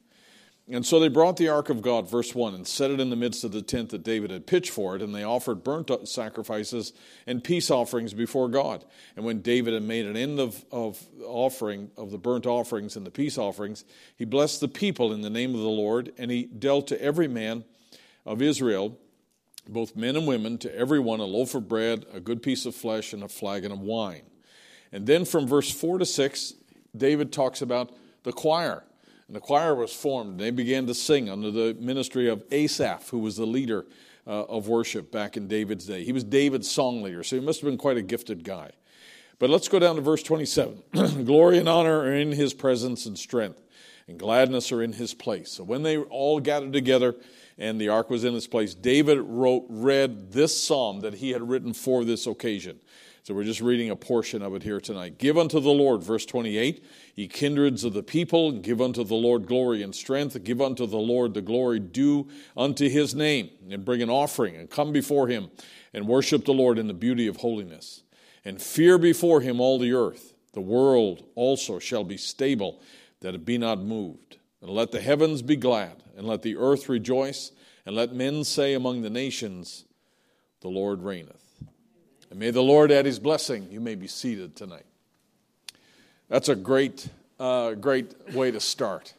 And 0.74 0.86
so 0.86 1.02
they 1.02 1.10
brought 1.10 1.36
the 1.36 1.50
ark 1.50 1.70
of 1.70 1.82
God, 1.82 2.10
verse 2.10 2.34
1, 2.34 2.56
and 2.56 2.66
set 2.66 2.92
it 2.92 3.02
in 3.02 3.10
the 3.10 3.18
midst 3.18 3.44
of 3.44 3.52
the 3.52 3.62
tent 3.62 3.90
that 3.90 4.04
David 4.04 4.32
had 4.32 4.48
pitched 4.48 4.70
for 4.70 4.96
it, 4.96 5.02
and 5.02 5.14
they 5.14 5.22
offered 5.24 5.66
burnt 5.66 5.92
sacrifices 6.08 6.94
and 7.28 7.44
peace 7.44 7.70
offerings 7.70 8.14
before 8.14 8.48
God. 8.48 8.86
And 9.18 9.26
when 9.26 9.42
David 9.42 9.74
had 9.74 9.84
made 9.84 10.06
an 10.06 10.16
end 10.16 10.40
of, 10.40 10.64
of 10.72 11.06
offering 11.26 11.92
of 11.98 12.10
the 12.10 12.18
burnt 12.18 12.46
offerings 12.46 12.96
and 12.96 13.06
the 13.06 13.12
peace 13.12 13.38
offerings, 13.38 13.84
he 14.16 14.24
blessed 14.24 14.62
the 14.62 14.70
people 14.70 15.12
in 15.12 15.20
the 15.20 15.30
name 15.30 15.54
of 15.54 15.60
the 15.60 15.68
Lord, 15.68 16.14
and 16.18 16.32
he 16.32 16.46
dealt 16.46 16.88
to 16.88 17.02
every 17.02 17.28
man 17.28 17.66
of 18.26 18.42
Israel, 18.42 18.98
both 19.68 19.98
men 19.98 20.16
and 20.16 20.26
women, 20.26 20.58
to 20.60 20.74
every 20.74 21.02
one 21.02 21.20
a 21.20 21.26
loaf 21.26 21.54
of 21.54 21.68
bread, 21.68 22.06
a 22.14 22.22
good 22.22 22.42
piece 22.42 22.66
of 22.66 22.74
flesh, 22.74 23.12
and 23.12 23.24
a 23.24 23.28
flagon 23.28 23.74
of 23.74 23.82
wine. 23.82 24.24
And 24.94 25.06
then 25.06 25.26
from 25.26 25.48
verse 25.48 25.70
4 25.70 25.98
to 25.98 26.06
6, 26.06 26.54
David 26.96 27.34
talks 27.34 27.62
about 27.62 27.94
the 28.24 28.32
choir. 28.32 28.86
And 29.32 29.38
the 29.38 29.40
choir 29.40 29.74
was 29.74 29.94
formed. 29.94 30.42
They 30.42 30.52
began 30.52 30.88
to 30.88 30.94
sing 30.94 31.30
under 31.30 31.52
the 31.52 31.74
ministry 31.80 32.28
of 32.28 32.44
Asaph, 32.52 33.12
who 33.12 33.20
was 33.20 33.38
the 33.38 33.46
leader 33.46 33.86
uh, 34.28 34.44
of 34.44 34.68
worship 34.68 35.10
back 35.10 35.38
in 35.38 35.48
David's 35.48 35.86
day. 35.86 36.04
He 36.04 36.12
was 36.12 36.26
David's 36.26 36.70
song 36.70 37.02
leader, 37.02 37.24
so 37.24 37.38
he 37.38 37.42
must 37.42 37.62
have 37.62 37.70
been 37.70 37.78
quite 37.78 37.96
a 37.96 38.02
gifted 38.02 38.44
guy. 38.44 38.72
But 39.40 39.50
let's 39.50 39.70
go 39.70 39.80
down 39.80 39.96
to 39.96 40.02
verse 40.02 40.22
27. 40.22 40.84
Glory 41.24 41.60
and 41.60 41.70
honor 41.70 42.00
are 42.00 42.14
in 42.14 42.34
his 42.34 42.54
presence 42.54 43.06
and 43.06 43.18
strength, 43.18 43.62
and 44.06 44.20
gladness 44.20 44.70
are 44.74 44.84
in 44.84 44.92
his 44.92 45.14
place. 45.14 45.50
So 45.50 45.64
when 45.64 45.84
they 45.84 45.98
all 45.98 46.42
gathered 46.42 46.74
together 46.74 47.16
and 47.58 47.80
the 47.80 47.88
ark 47.88 48.10
was 48.10 48.26
in 48.26 48.36
its 48.36 48.48
place, 48.48 48.74
David 48.74 49.20
wrote, 49.22 49.66
read 49.70 50.34
this 50.34 50.62
psalm 50.62 51.00
that 51.00 51.14
he 51.14 51.30
had 51.30 51.48
written 51.48 51.72
for 51.72 52.04
this 52.04 52.28
occasion. 52.28 52.82
So 53.24 53.36
we're 53.36 53.44
just 53.44 53.62
reading 53.62 53.92
a 53.92 53.96
portion 53.96 54.42
of 54.42 54.56
it 54.56 54.64
here 54.64 54.82
tonight. 54.82 55.20
Give 55.20 55.38
unto 55.38 55.60
the 55.60 55.70
Lord, 55.70 56.02
verse 56.02 56.26
28, 56.26 56.84
ye 57.14 57.28
kindreds 57.28 57.84
of 57.84 57.94
the 57.94 58.02
people, 58.02 58.52
give 58.52 58.82
unto 58.82 59.04
the 59.04 59.14
Lord 59.14 59.46
glory 59.46 59.84
and 59.84 59.94
strength, 59.94 60.44
give 60.44 60.60
unto 60.60 60.88
the 60.88 60.98
Lord 60.98 61.36
the 61.36 61.42
glory 61.44 61.80
due 61.80 62.28
unto 62.58 62.90
his 62.90 63.14
name, 63.14 63.52
and 63.70 63.86
bring 63.86 64.02
an 64.02 64.10
offering, 64.10 64.56
and 64.56 64.72
come 64.72 64.92
before 64.92 65.28
him, 65.28 65.52
and 65.94 66.08
worship 66.08 66.46
the 66.46 66.54
Lord 66.54 66.80
in 66.80 66.88
the 66.88 66.96
beauty 66.96 67.28
of 67.28 67.38
holiness. 67.38 68.02
And 68.44 68.60
fear 68.60 68.98
before 68.98 69.42
him 69.42 69.62
all 69.62 69.78
the 69.78 69.94
earth. 69.94 70.34
The 70.54 70.62
world 70.62 71.24
also 71.36 71.78
shall 71.78 72.04
be 72.04 72.18
stable, 72.18 72.82
that 73.20 73.36
it 73.36 73.46
be 73.46 73.60
not 73.60 73.78
moved. 73.80 74.38
And 74.62 74.72
let 74.72 74.92
the 74.92 75.00
heavens 75.00 75.44
be 75.44 75.58
glad, 75.58 76.02
and 76.18 76.26
let 76.26 76.42
the 76.42 76.58
earth 76.58 76.90
rejoice, 76.90 77.52
and 77.86 77.96
let 77.96 78.16
men 78.16 78.44
say 78.44 78.74
among 78.74 79.04
the 79.04 79.12
nations, 79.12 79.86
The 80.62 80.70
Lord 80.70 81.04
reigneth. 81.04 81.51
And 82.32 82.40
may 82.40 82.50
the 82.50 82.64
Lord 82.64 82.94
add 82.94 83.06
his 83.06 83.20
blessing. 83.20 83.68
You 83.70 83.82
may 83.82 83.96
be 83.96 84.08
seated 84.08 84.56
tonight. 84.56 84.86
That's 86.30 86.48
a 86.48 86.56
great, 86.56 87.10
uh, 87.38 87.74
great 87.74 88.16
way 88.34 88.52
to 88.52 88.60
start. 88.62 89.14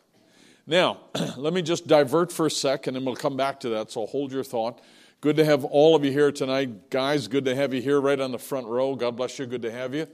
Now, 0.66 1.00
let 1.36 1.52
me 1.52 1.60
just 1.60 1.86
divert 1.86 2.32
for 2.32 2.46
a 2.46 2.50
second 2.50 2.96
and 2.96 3.04
we'll 3.04 3.14
come 3.14 3.36
back 3.36 3.60
to 3.60 3.68
that, 3.68 3.90
so 3.90 4.06
hold 4.06 4.32
your 4.32 4.42
thought. 4.42 4.80
Good 5.20 5.36
to 5.36 5.44
have 5.44 5.62
all 5.62 5.94
of 5.94 6.06
you 6.06 6.10
here 6.10 6.32
tonight. 6.32 6.88
Guys, 6.88 7.28
good 7.28 7.44
to 7.44 7.54
have 7.54 7.74
you 7.74 7.82
here 7.82 8.00
right 8.00 8.18
on 8.18 8.32
the 8.32 8.38
front 8.38 8.66
row. 8.66 8.96
God 8.96 9.16
bless 9.16 9.38
you. 9.38 9.44
Good 9.44 9.62
to 9.62 9.70
have 9.70 9.94
you. 9.94 10.08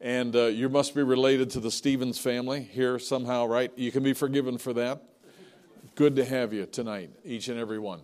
And 0.00 0.34
uh, 0.34 0.46
you 0.46 0.68
must 0.68 0.92
be 0.92 1.04
related 1.04 1.50
to 1.50 1.60
the 1.60 1.70
Stevens 1.70 2.18
family 2.18 2.62
here 2.62 2.98
somehow, 2.98 3.46
right? 3.46 3.70
You 3.76 3.92
can 3.92 4.02
be 4.02 4.12
forgiven 4.12 4.58
for 4.58 4.72
that. 4.72 5.02
Good 5.94 6.16
to 6.16 6.24
have 6.24 6.52
you 6.52 6.66
tonight, 6.66 7.10
each 7.24 7.46
and 7.46 7.60
every 7.60 7.78
one. 7.78 8.00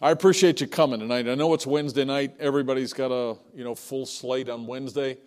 I 0.00 0.12
appreciate 0.12 0.60
you 0.60 0.68
coming 0.68 1.00
tonight. 1.00 1.28
I 1.28 1.34
know 1.34 1.54
it's 1.54 1.66
Wednesday 1.66 2.04
night. 2.04 2.36
Everybody's 2.38 2.92
got 2.92 3.10
a 3.10 3.36
you 3.52 3.64
know 3.64 3.74
full 3.74 4.06
slate 4.06 4.48
on 4.48 4.64
Wednesday, 4.64 5.18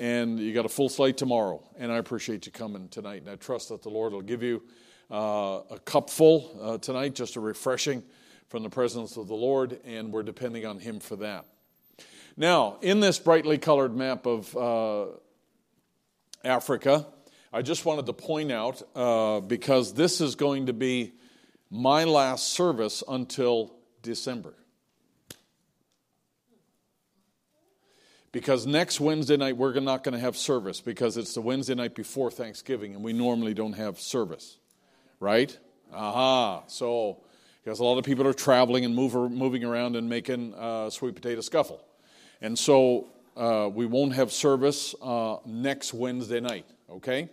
and 0.00 0.40
you 0.40 0.52
got 0.52 0.64
a 0.64 0.68
full 0.68 0.88
slate 0.88 1.16
tomorrow. 1.16 1.62
And 1.78 1.92
I 1.92 1.98
appreciate 1.98 2.44
you 2.44 2.50
coming 2.50 2.88
tonight. 2.88 3.22
And 3.22 3.30
I 3.30 3.36
trust 3.36 3.68
that 3.68 3.84
the 3.84 3.88
Lord 3.88 4.12
will 4.12 4.22
give 4.22 4.42
you 4.42 4.64
uh, 5.12 5.60
a 5.70 5.78
cup 5.84 6.10
full 6.10 6.58
uh, 6.60 6.78
tonight, 6.78 7.14
just 7.14 7.36
a 7.36 7.40
refreshing 7.40 8.02
from 8.48 8.64
the 8.64 8.68
presence 8.68 9.16
of 9.16 9.28
the 9.28 9.34
Lord, 9.34 9.78
and 9.84 10.12
we're 10.12 10.24
depending 10.24 10.66
on 10.66 10.80
Him 10.80 10.98
for 10.98 11.14
that. 11.16 11.44
Now, 12.36 12.78
in 12.82 12.98
this 12.98 13.20
brightly 13.20 13.58
colored 13.58 13.94
map 13.94 14.26
of 14.26 14.56
uh, 14.56 15.06
Africa, 16.44 17.06
I 17.52 17.62
just 17.62 17.84
wanted 17.84 18.06
to 18.06 18.12
point 18.12 18.50
out 18.50 18.82
uh, 18.96 19.38
because 19.38 19.94
this 19.94 20.20
is 20.20 20.34
going 20.34 20.66
to 20.66 20.72
be 20.72 21.12
my 21.70 22.02
last 22.02 22.48
service 22.48 23.04
until 23.06 23.75
December. 24.06 24.54
Because 28.32 28.66
next 28.66 29.00
Wednesday 29.00 29.36
night, 29.36 29.56
we're 29.56 29.78
not 29.80 30.04
going 30.04 30.12
to 30.12 30.20
have 30.20 30.36
service 30.36 30.80
because 30.80 31.16
it's 31.16 31.34
the 31.34 31.40
Wednesday 31.40 31.74
night 31.74 31.94
before 31.94 32.30
Thanksgiving 32.30 32.94
and 32.94 33.02
we 33.02 33.12
normally 33.12 33.54
don't 33.54 33.72
have 33.72 33.98
service. 33.98 34.58
Right? 35.20 35.58
Aha. 35.92 36.62
So, 36.68 37.22
because 37.64 37.80
a 37.80 37.84
lot 37.84 37.98
of 37.98 38.04
people 38.04 38.26
are 38.26 38.34
traveling 38.34 38.84
and 38.84 38.94
move, 38.94 39.14
moving 39.14 39.64
around 39.64 39.96
and 39.96 40.08
making 40.08 40.54
uh, 40.54 40.90
sweet 40.90 41.14
potato 41.14 41.40
scuffle. 41.40 41.82
And 42.40 42.58
so 42.58 43.08
uh, 43.36 43.68
we 43.72 43.86
won't 43.86 44.14
have 44.14 44.32
service 44.32 44.94
uh, 45.02 45.38
next 45.46 45.92
Wednesday 45.92 46.40
night, 46.40 46.66
okay? 46.90 47.28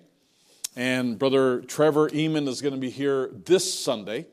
And 0.76 1.20
Brother 1.20 1.62
Trevor 1.62 2.10
Eamon 2.10 2.48
is 2.48 2.62
going 2.62 2.74
to 2.74 2.80
be 2.80 2.90
here 2.90 3.30
this 3.46 3.78
Sunday 3.78 4.26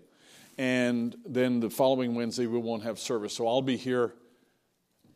and 0.61 1.17
then 1.25 1.59
the 1.59 1.71
following 1.71 2.15
Wednesday 2.15 2.45
we 2.45 2.59
won't 2.59 2.83
have 2.83 2.99
service. 2.99 3.33
So 3.33 3.49
I'll 3.49 3.63
be 3.63 3.79
here 3.79 4.13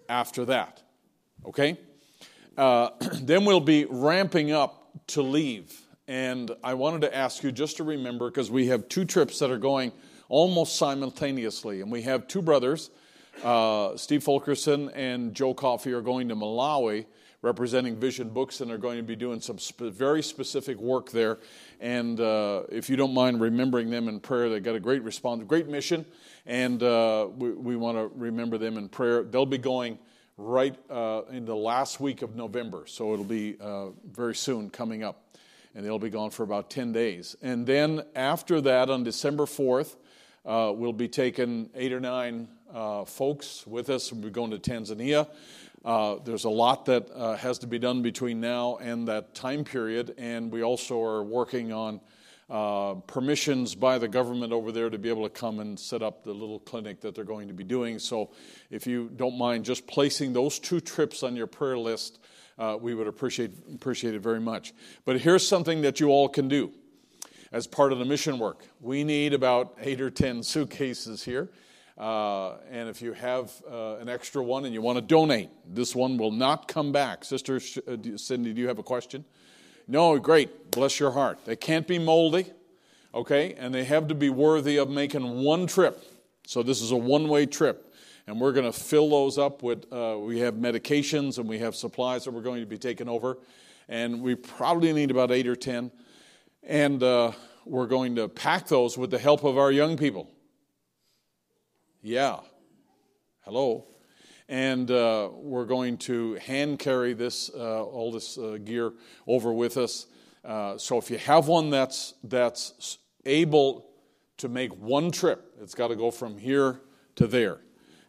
after 0.08 0.46
that. 0.46 0.82
Okay? 1.44 1.78
Uh, 2.56 2.88
then 3.20 3.44
we'll 3.44 3.60
be 3.60 3.84
ramping 3.84 4.52
up 4.52 4.90
to 5.08 5.20
leave. 5.20 5.78
And 6.08 6.50
I 6.64 6.72
wanted 6.72 7.02
to 7.02 7.14
ask 7.14 7.42
you 7.42 7.52
just 7.52 7.76
to 7.76 7.84
remember, 7.84 8.30
because 8.30 8.50
we 8.50 8.68
have 8.68 8.88
two 8.88 9.04
trips 9.04 9.38
that 9.40 9.50
are 9.50 9.58
going 9.58 9.92
almost 10.30 10.76
simultaneously. 10.76 11.82
And 11.82 11.92
we 11.92 12.00
have 12.02 12.26
two 12.26 12.40
brothers, 12.40 12.88
uh, 13.42 13.98
Steve 13.98 14.24
Fulkerson 14.24 14.88
and 14.94 15.34
Joe 15.34 15.52
Coffey, 15.52 15.92
are 15.92 16.00
going 16.00 16.26
to 16.30 16.36
Malawi 16.36 17.04
representing 17.44 17.94
Vision 17.94 18.30
Books 18.30 18.60
and 18.60 18.70
they're 18.70 18.78
going 18.78 18.96
to 18.96 19.02
be 19.02 19.14
doing 19.14 19.38
some 19.38 19.58
very 19.78 20.22
specific 20.22 20.78
work 20.78 21.10
there. 21.10 21.38
And 21.78 22.18
uh, 22.18 22.62
if 22.70 22.88
you 22.88 22.96
don't 22.96 23.12
mind 23.12 23.40
remembering 23.40 23.90
them 23.90 24.08
in 24.08 24.18
prayer, 24.18 24.48
they 24.48 24.60
got 24.60 24.74
a 24.74 24.80
great 24.80 25.02
response, 25.02 25.44
great 25.46 25.68
mission, 25.68 26.06
and 26.46 26.82
uh, 26.82 27.28
we, 27.36 27.52
we 27.52 27.76
want 27.76 27.98
to 27.98 28.10
remember 28.18 28.56
them 28.56 28.78
in 28.78 28.88
prayer. 28.88 29.22
They'll 29.22 29.44
be 29.44 29.58
going 29.58 29.98
right 30.38 30.74
uh, 30.90 31.22
in 31.30 31.44
the 31.44 31.54
last 31.54 32.00
week 32.00 32.22
of 32.22 32.34
November, 32.34 32.84
so 32.86 33.12
it'll 33.12 33.24
be 33.24 33.56
uh, 33.60 33.88
very 34.10 34.34
soon 34.34 34.70
coming 34.70 35.04
up. 35.04 35.20
And 35.76 35.84
they'll 35.84 35.98
be 35.98 36.10
gone 36.10 36.30
for 36.30 36.44
about 36.44 36.70
10 36.70 36.92
days. 36.92 37.34
And 37.42 37.66
then 37.66 38.04
after 38.14 38.60
that, 38.60 38.88
on 38.88 39.02
December 39.02 39.44
4th, 39.44 39.96
uh, 40.46 40.72
we'll 40.74 40.92
be 40.92 41.08
taking 41.08 41.68
eight 41.74 41.92
or 41.92 41.98
nine 42.00 42.48
uh, 42.72 43.04
folks 43.04 43.66
with 43.66 43.90
us. 43.90 44.12
We'll 44.12 44.22
be 44.22 44.30
going 44.30 44.50
to 44.52 44.58
Tanzania. 44.58 45.28
Uh, 45.84 46.16
there's 46.24 46.44
a 46.44 46.50
lot 46.50 46.86
that 46.86 47.10
uh, 47.14 47.36
has 47.36 47.58
to 47.58 47.66
be 47.66 47.78
done 47.78 48.00
between 48.00 48.40
now 48.40 48.76
and 48.76 49.06
that 49.06 49.34
time 49.34 49.64
period, 49.64 50.14
and 50.16 50.50
we 50.50 50.62
also 50.62 51.02
are 51.02 51.22
working 51.22 51.72
on 51.72 52.00
uh, 52.48 52.94
permissions 53.06 53.74
by 53.74 53.98
the 53.98 54.08
government 54.08 54.52
over 54.52 54.72
there 54.72 54.88
to 54.88 54.98
be 54.98 55.10
able 55.10 55.24
to 55.24 55.30
come 55.30 55.60
and 55.60 55.78
set 55.78 56.02
up 56.02 56.24
the 56.24 56.32
little 56.32 56.58
clinic 56.58 57.00
that 57.00 57.14
they're 57.14 57.24
going 57.24 57.48
to 57.48 57.54
be 57.54 57.64
doing. 57.64 57.98
So, 57.98 58.30
if 58.70 58.86
you 58.86 59.10
don't 59.14 59.36
mind 59.36 59.66
just 59.66 59.86
placing 59.86 60.32
those 60.32 60.58
two 60.58 60.80
trips 60.80 61.22
on 61.22 61.36
your 61.36 61.46
prayer 61.46 61.76
list, 61.76 62.18
uh, 62.58 62.78
we 62.80 62.94
would 62.94 63.06
appreciate 63.06 63.52
appreciate 63.74 64.14
it 64.14 64.20
very 64.20 64.40
much. 64.40 64.72
But 65.04 65.20
here's 65.20 65.46
something 65.46 65.82
that 65.82 66.00
you 66.00 66.08
all 66.08 66.30
can 66.30 66.48
do 66.48 66.72
as 67.52 67.66
part 67.66 67.92
of 67.92 67.98
the 67.98 68.04
mission 68.06 68.38
work. 68.38 68.66
We 68.80 69.04
need 69.04 69.34
about 69.34 69.76
eight 69.80 70.00
or 70.00 70.10
ten 70.10 70.42
suitcases 70.42 71.24
here. 71.24 71.50
Uh, 71.96 72.56
and 72.70 72.88
if 72.88 73.00
you 73.00 73.12
have 73.12 73.52
uh, 73.70 73.96
an 73.96 74.08
extra 74.08 74.42
one 74.42 74.64
and 74.64 74.74
you 74.74 74.82
want 74.82 74.96
to 74.96 75.02
donate, 75.02 75.50
this 75.64 75.94
one 75.94 76.16
will 76.18 76.32
not 76.32 76.66
come 76.66 76.90
back. 76.90 77.24
Sister 77.24 77.56
uh, 77.56 77.96
Cindy, 78.16 78.52
do 78.52 78.60
you 78.60 78.68
have 78.68 78.78
a 78.78 78.82
question? 78.82 79.24
No, 79.86 80.18
great. 80.18 80.70
Bless 80.70 80.98
your 80.98 81.12
heart. 81.12 81.44
They 81.44 81.56
can't 81.56 81.86
be 81.86 81.98
moldy, 81.98 82.46
okay? 83.14 83.54
And 83.54 83.72
they 83.72 83.84
have 83.84 84.08
to 84.08 84.14
be 84.14 84.28
worthy 84.28 84.76
of 84.76 84.90
making 84.90 85.42
one 85.44 85.66
trip. 85.66 86.02
So 86.46 86.62
this 86.62 86.82
is 86.82 86.90
a 86.90 86.96
one 86.96 87.28
way 87.28 87.46
trip. 87.46 87.92
And 88.26 88.40
we're 88.40 88.52
going 88.52 88.70
to 88.70 88.72
fill 88.72 89.10
those 89.10 89.36
up 89.36 89.62
with, 89.62 89.92
uh, 89.92 90.16
we 90.18 90.40
have 90.40 90.54
medications 90.54 91.38
and 91.38 91.46
we 91.46 91.58
have 91.58 91.76
supplies 91.76 92.24
that 92.24 92.30
we're 92.30 92.40
going 92.40 92.60
to 92.60 92.66
be 92.66 92.78
taking 92.78 93.08
over. 93.08 93.36
And 93.88 94.22
we 94.22 94.34
probably 94.34 94.92
need 94.94 95.10
about 95.10 95.30
eight 95.30 95.46
or 95.46 95.56
ten. 95.56 95.92
And 96.62 97.02
uh, 97.02 97.32
we're 97.66 97.86
going 97.86 98.16
to 98.16 98.28
pack 98.28 98.66
those 98.66 98.96
with 98.96 99.10
the 99.10 99.18
help 99.18 99.44
of 99.44 99.58
our 99.58 99.70
young 99.70 99.98
people. 99.98 100.30
Yeah. 102.06 102.40
Hello. 103.46 103.86
And 104.46 104.90
uh, 104.90 105.30
we're 105.32 105.64
going 105.64 105.96
to 106.00 106.34
hand 106.34 106.78
carry 106.78 107.14
this, 107.14 107.50
uh, 107.56 107.82
all 107.82 108.12
this 108.12 108.36
uh, 108.36 108.58
gear 108.62 108.92
over 109.26 109.54
with 109.54 109.78
us. 109.78 110.04
Uh, 110.44 110.76
so 110.76 110.98
if 110.98 111.10
you 111.10 111.16
have 111.16 111.48
one 111.48 111.70
that's, 111.70 112.12
that's 112.22 112.98
able 113.24 113.86
to 114.36 114.50
make 114.50 114.76
one 114.76 115.12
trip, 115.12 115.54
it's 115.62 115.74
got 115.74 115.88
to 115.88 115.96
go 115.96 116.10
from 116.10 116.36
here 116.36 116.82
to 117.16 117.26
there. 117.26 117.60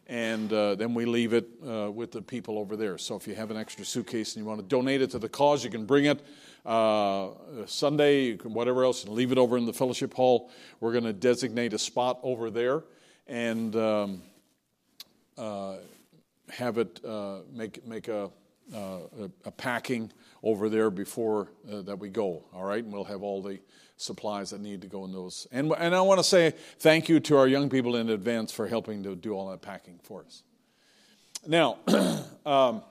And 0.06 0.52
uh, 0.52 0.74
then 0.74 0.92
we 0.92 1.06
leave 1.06 1.32
it 1.32 1.48
uh, 1.66 1.90
with 1.90 2.12
the 2.12 2.20
people 2.20 2.58
over 2.58 2.76
there. 2.76 2.98
So 2.98 3.16
if 3.16 3.26
you 3.26 3.34
have 3.34 3.50
an 3.50 3.56
extra 3.56 3.86
suitcase 3.86 4.36
and 4.36 4.44
you 4.44 4.46
want 4.46 4.60
to 4.60 4.66
donate 4.66 5.00
it 5.00 5.08
to 5.12 5.18
the 5.18 5.30
cause, 5.30 5.64
you 5.64 5.70
can 5.70 5.86
bring 5.86 6.04
it. 6.04 6.22
Sunday, 7.66 8.24
you 8.24 8.36
can 8.36 8.52
whatever 8.52 8.84
else, 8.84 9.04
and 9.04 9.14
leave 9.14 9.32
it 9.32 9.38
over 9.38 9.56
in 9.56 9.64
the 9.64 9.72
fellowship 9.72 10.12
hall. 10.12 10.50
We're 10.80 10.92
going 10.92 11.04
to 11.04 11.14
designate 11.14 11.72
a 11.72 11.78
spot 11.78 12.20
over 12.22 12.50
there 12.50 12.82
and 13.26 13.74
um, 13.76 14.22
uh, 15.36 15.76
have 16.50 16.78
it 16.78 17.00
uh, 17.04 17.38
make 17.52 17.86
make 17.86 18.08
a, 18.08 18.30
uh, 18.74 18.98
a 19.44 19.50
packing 19.50 20.12
over 20.42 20.68
there 20.68 20.90
before 20.90 21.48
uh, 21.70 21.82
that 21.82 21.98
we 21.98 22.08
go. 22.08 22.44
All 22.54 22.64
right, 22.64 22.82
and 22.82 22.92
we'll 22.92 23.04
have 23.04 23.22
all 23.22 23.42
the 23.42 23.58
supplies 23.96 24.50
that 24.50 24.60
need 24.60 24.82
to 24.82 24.88
go 24.88 25.04
in 25.04 25.12
those. 25.12 25.46
And 25.52 25.72
and 25.78 25.94
I 25.94 26.00
want 26.00 26.18
to 26.18 26.24
say 26.24 26.52
thank 26.78 27.08
you 27.08 27.20
to 27.20 27.36
our 27.36 27.48
young 27.48 27.68
people 27.68 27.96
in 27.96 28.10
advance 28.10 28.52
for 28.52 28.66
helping 28.66 29.02
to 29.02 29.16
do 29.16 29.32
all 29.32 29.50
that 29.50 29.62
packing 29.62 30.00
for 30.02 30.24
us. 30.24 30.42
Now. 31.46 31.78
um, 32.46 32.82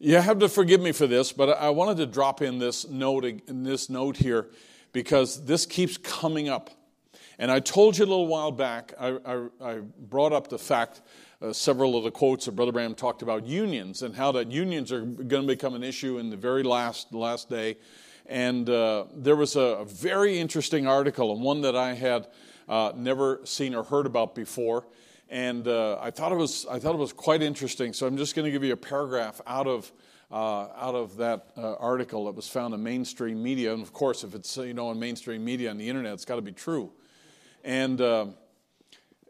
you 0.00 0.16
have 0.16 0.40
to 0.40 0.50
forgive 0.50 0.82
me 0.82 0.92
for 0.92 1.06
this, 1.06 1.32
but 1.32 1.56
I 1.56 1.70
wanted 1.70 1.96
to 1.98 2.06
drop 2.06 2.42
in 2.42 2.58
this 2.58 2.86
note 2.86 3.24
in 3.24 3.62
this 3.62 3.88
note 3.88 4.18
here 4.18 4.50
because 4.92 5.46
this 5.46 5.64
keeps 5.64 5.96
coming 5.96 6.48
up 6.48 6.70
and 7.38 7.50
I 7.50 7.60
told 7.60 7.98
you 7.98 8.04
a 8.04 8.06
little 8.06 8.26
while 8.26 8.52
back, 8.52 8.94
I, 8.98 9.18
I, 9.24 9.46
I 9.60 9.78
brought 9.98 10.32
up 10.32 10.48
the 10.48 10.58
fact, 10.58 11.02
uh, 11.42 11.52
several 11.52 11.96
of 11.96 12.04
the 12.04 12.10
quotes 12.10 12.46
that 12.46 12.52
Brother 12.52 12.72
Branham 12.72 12.94
talked 12.94 13.22
about 13.22 13.46
unions 13.46 14.02
and 14.02 14.14
how 14.14 14.32
that 14.32 14.50
unions 14.50 14.92
are 14.92 15.02
going 15.02 15.42
to 15.42 15.46
become 15.46 15.74
an 15.74 15.82
issue 15.82 16.18
in 16.18 16.30
the 16.30 16.36
very 16.36 16.62
last, 16.62 17.12
last 17.12 17.50
day. 17.50 17.76
And 18.26 18.68
uh, 18.70 19.06
there 19.14 19.36
was 19.36 19.56
a, 19.56 19.84
very 19.84 20.38
interesting 20.38 20.86
article, 20.86 21.32
and 21.32 21.42
one 21.42 21.60
that 21.62 21.76
I 21.76 21.92
had 21.92 22.28
uh, 22.68 22.92
never 22.96 23.40
seen 23.44 23.74
or 23.74 23.82
heard 23.82 24.06
about 24.06 24.34
before. 24.34 24.86
And 25.28 25.68
uh, 25.68 25.98
I, 26.00 26.10
thought 26.10 26.32
it 26.32 26.36
was, 26.36 26.64
I 26.70 26.78
thought 26.78 26.94
it 26.94 26.98
was 26.98 27.12
quite 27.12 27.42
interesting. 27.42 27.92
So 27.92 28.06
I'm 28.06 28.16
just 28.16 28.34
going 28.34 28.46
to 28.46 28.50
give 28.50 28.64
you 28.64 28.72
a 28.72 28.78
paragraph 28.78 29.40
out 29.46 29.66
of 29.66 29.92
uh, 30.30 30.68
out 30.76 30.94
of 30.94 31.16
that 31.18 31.46
uh, 31.56 31.74
article 31.74 32.24
that 32.24 32.34
was 32.34 32.48
found 32.48 32.74
in 32.74 32.82
mainstream 32.82 33.40
media. 33.42 33.72
And 33.72 33.82
of 33.82 33.92
course, 33.92 34.24
if 34.24 34.34
it's 34.34 34.56
you 34.56 34.74
know 34.74 34.90
in 34.90 34.98
mainstream 34.98 35.44
media 35.44 35.70
on 35.70 35.76
the 35.76 35.88
internet, 35.88 36.14
it's 36.14 36.24
got 36.24 36.36
to 36.36 36.42
be 36.42 36.52
true. 36.52 36.90
And 37.64 37.98
uh, 37.98 38.26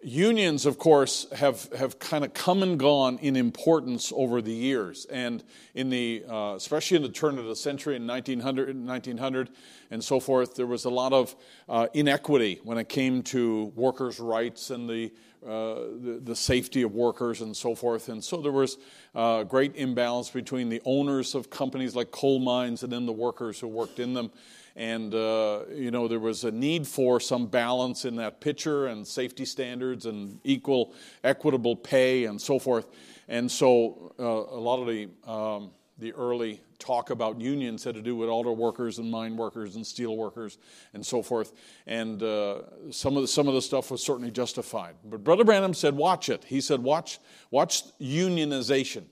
unions, 0.03 0.67
of 0.67 0.77
course, 0.77 1.27
have, 1.33 1.73
have 1.73 1.99
kind 1.99 2.25
of 2.25 2.35
come 2.35 2.63
and 2.63 2.79
gone 2.79 3.19
in 3.19 3.37
importance 3.37 4.13
over 4.15 4.43
the 4.43 4.53
years. 4.53 5.07
And 5.07 5.43
in 5.75 5.89
the, 5.89 6.25
uh, 6.29 6.55
especially 6.57 6.97
in 6.97 7.05
the 7.05 7.09
turn 7.09 7.39
of 7.39 7.47
the 7.47 7.57
century 7.57 7.97
in 7.97 8.07
1900, 8.07 8.77
1900 8.77 9.51
and 9.93 10.03
so 10.03 10.19
forth, 10.21 10.57
there 10.57 10.67
was 10.67 10.85
a 10.85 10.91
lot 10.91 11.13
of 11.13 11.35
uh, 11.69 11.87
inequity 11.95 12.61
when 12.65 12.77
it 12.77 12.89
came 12.89 13.23
to 13.23 13.73
workers' 13.77 14.19
rights 14.19 14.71
and 14.71 14.91
the, 14.91 15.13
uh, 15.47 15.75
the, 16.03 16.21
the, 16.23 16.37
safety 16.37 16.83
of 16.83 16.93
workers 16.93 17.41
and 17.41 17.57
so 17.57 17.75
forth. 17.75 18.09
And 18.09 18.23
so 18.23 18.39
there 18.39 18.53
was 18.53 18.79
uh, 19.15 19.45
great 19.45 19.77
imbalance 19.77 20.29
between 20.29 20.69
the 20.69 20.83
owners 20.85 21.35
of 21.35 21.51
companies 21.51 21.95
like 21.95 22.11
coal 22.11 22.41
mines 22.41 22.83
and 22.83 22.93
then 22.93 23.07
the 23.07 23.13
workers 23.13 23.61
who 23.61 23.69
worked 23.69 24.01
in 24.01 24.13
them 24.13 24.33
and 24.77 25.15
uh, 25.15 25.61
you 25.73 25.91
know 25.91 26.09
there 26.09 26.21
was 26.21 26.45
a 26.45 26.51
need 26.51 26.87
for 26.87 27.21
some 27.21 27.47
balance 27.47 28.05
in 28.05 28.17
that 28.17 28.41
picture 28.41 28.87
and 28.87 29.07
safety 29.07 29.45
standards 29.45 30.07
and 30.07 30.41
equal 30.45 30.95
equitable 31.23 31.77
pay 31.77 32.25
and 32.25 32.41
so 32.41 32.59
forth. 32.59 32.89
And 33.29 33.51
so 33.51 34.13
uh, 34.19 34.25
a 34.25 34.61
lot 34.61 34.81
of 34.81 34.87
the 34.87 35.09
um, 35.31 35.71
the 35.99 36.13
early 36.15 36.61
talk 36.79 37.11
about 37.11 37.41
unions 37.41 37.85
had 37.85 37.95
to 37.95 38.03
do 38.03 38.17
with 38.17 38.29
auto 38.29 38.53
workers 38.53 38.99
and 38.99 39.11
mine 39.11 39.37
workers 39.37 39.77
and 39.77 39.87
steel 39.87 40.17
workers 40.17 40.59
and 40.93 41.05
so 41.07 41.23
forth. 41.23 41.53
And 41.87 42.23
uh, 42.23 42.63
some 42.91 43.17
of 43.17 43.23
the, 43.23 43.29
some 43.29 43.47
of 43.47 43.55
the 43.55 43.63
stuff 43.63 43.91
was 43.91 44.03
certainly 44.03 44.31
justified. 44.31 44.97
But 45.05 45.23
brother 45.23 45.45
branham 45.45 45.73
said 45.73 45.95
watch 45.97 46.29
it. 46.29 46.45
He 46.45 46.61
said 46.61 46.81
watch 46.83 47.21
watch 47.51 47.85
unionization. 48.01 49.05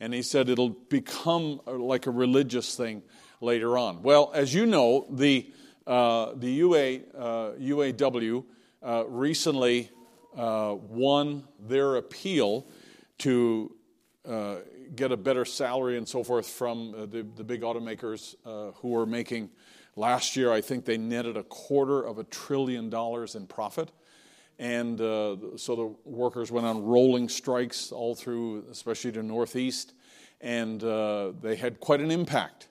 And 0.00 0.12
he 0.12 0.22
said 0.22 0.48
it'll 0.48 0.70
become 0.70 1.60
like 1.66 2.06
a 2.06 2.10
religious 2.10 2.74
thing 2.74 3.02
later 3.40 3.76
on. 3.76 4.02
Well, 4.02 4.30
as 4.34 4.54
you 4.54 4.66
know, 4.66 5.06
the, 5.10 5.50
uh, 5.86 6.32
the 6.34 6.50
UA, 6.50 7.00
uh, 7.16 7.52
UAW 7.60 8.44
uh, 8.82 9.04
recently 9.08 9.90
uh, 10.36 10.76
won 10.78 11.44
their 11.58 11.96
appeal 11.96 12.66
to 13.18 13.74
uh, 14.28 14.56
get 14.94 15.12
a 15.12 15.16
better 15.16 15.44
salary 15.44 15.96
and 15.96 16.08
so 16.08 16.22
forth 16.22 16.46
from 16.46 16.94
uh, 16.94 17.06
the, 17.06 17.26
the 17.36 17.44
big 17.44 17.62
automakers 17.62 18.34
who 18.76 18.88
were 18.88 19.06
making, 19.06 19.50
last 19.96 20.36
year, 20.36 20.52
I 20.52 20.60
think 20.60 20.84
they 20.84 20.98
netted 20.98 21.36
a 21.36 21.42
quarter 21.42 22.02
of 22.02 22.18
a 22.18 22.24
trillion 22.24 22.90
dollars 22.90 23.34
in 23.34 23.46
profit. 23.46 23.90
And 24.58 24.98
so 24.98 25.76
the 25.76 25.94
workers 26.04 26.50
went 26.50 26.66
on 26.66 26.82
rolling 26.82 27.28
strikes 27.28 27.92
all 27.92 28.14
through, 28.14 28.64
especially 28.70 29.10
the 29.10 29.22
Northeast, 29.22 29.92
and 30.40 30.80
they 31.40 31.56
had 31.56 31.80
quite 31.80 32.00
an 32.00 32.10
impact. 32.10 32.68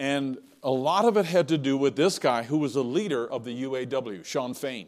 And 0.00 0.38
a 0.62 0.70
lot 0.70 1.04
of 1.04 1.18
it 1.18 1.26
had 1.26 1.48
to 1.48 1.58
do 1.58 1.76
with 1.76 1.94
this 1.94 2.18
guy 2.18 2.42
who 2.42 2.56
was 2.56 2.74
a 2.74 2.80
leader 2.80 3.30
of 3.30 3.44
the 3.44 3.64
UAW, 3.64 4.24
Shawn 4.24 4.54
Fain. 4.54 4.86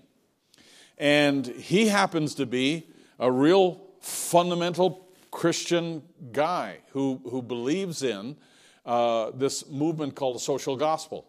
And 0.97 1.47
he 1.47 1.89
happens 1.89 2.35
to 2.37 2.47
be 2.47 2.87
a 3.19 3.31
real 3.31 3.83
fundamental 4.01 5.07
Christian 5.31 6.03
guy 6.33 6.79
who, 6.93 7.21
who 7.31 7.43
believes 7.43 8.03
in 8.03 8.39
uh, 8.87 9.33
this 9.35 9.69
movement 9.69 10.15
called 10.15 10.37
the 10.37 10.41
social 10.41 10.77
gospel. 10.77 11.27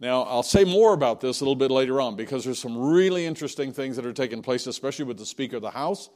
Now, 0.00 0.22
I'll 0.22 0.42
say 0.42 0.64
more 0.64 0.94
about 0.94 1.20
this 1.20 1.42
a 1.42 1.44
little 1.44 1.56
bit 1.56 1.70
later 1.70 2.00
on 2.00 2.16
because 2.16 2.46
there's 2.46 2.58
some 2.58 2.78
really 2.78 3.26
interesting 3.26 3.70
things 3.70 3.96
that 3.96 4.06
are 4.06 4.14
taking 4.14 4.40
place, 4.40 4.66
especially 4.66 5.04
with 5.04 5.18
the 5.18 5.26
Speaker 5.26 5.56
of 5.56 5.62
the 5.62 5.70
House 5.70 6.08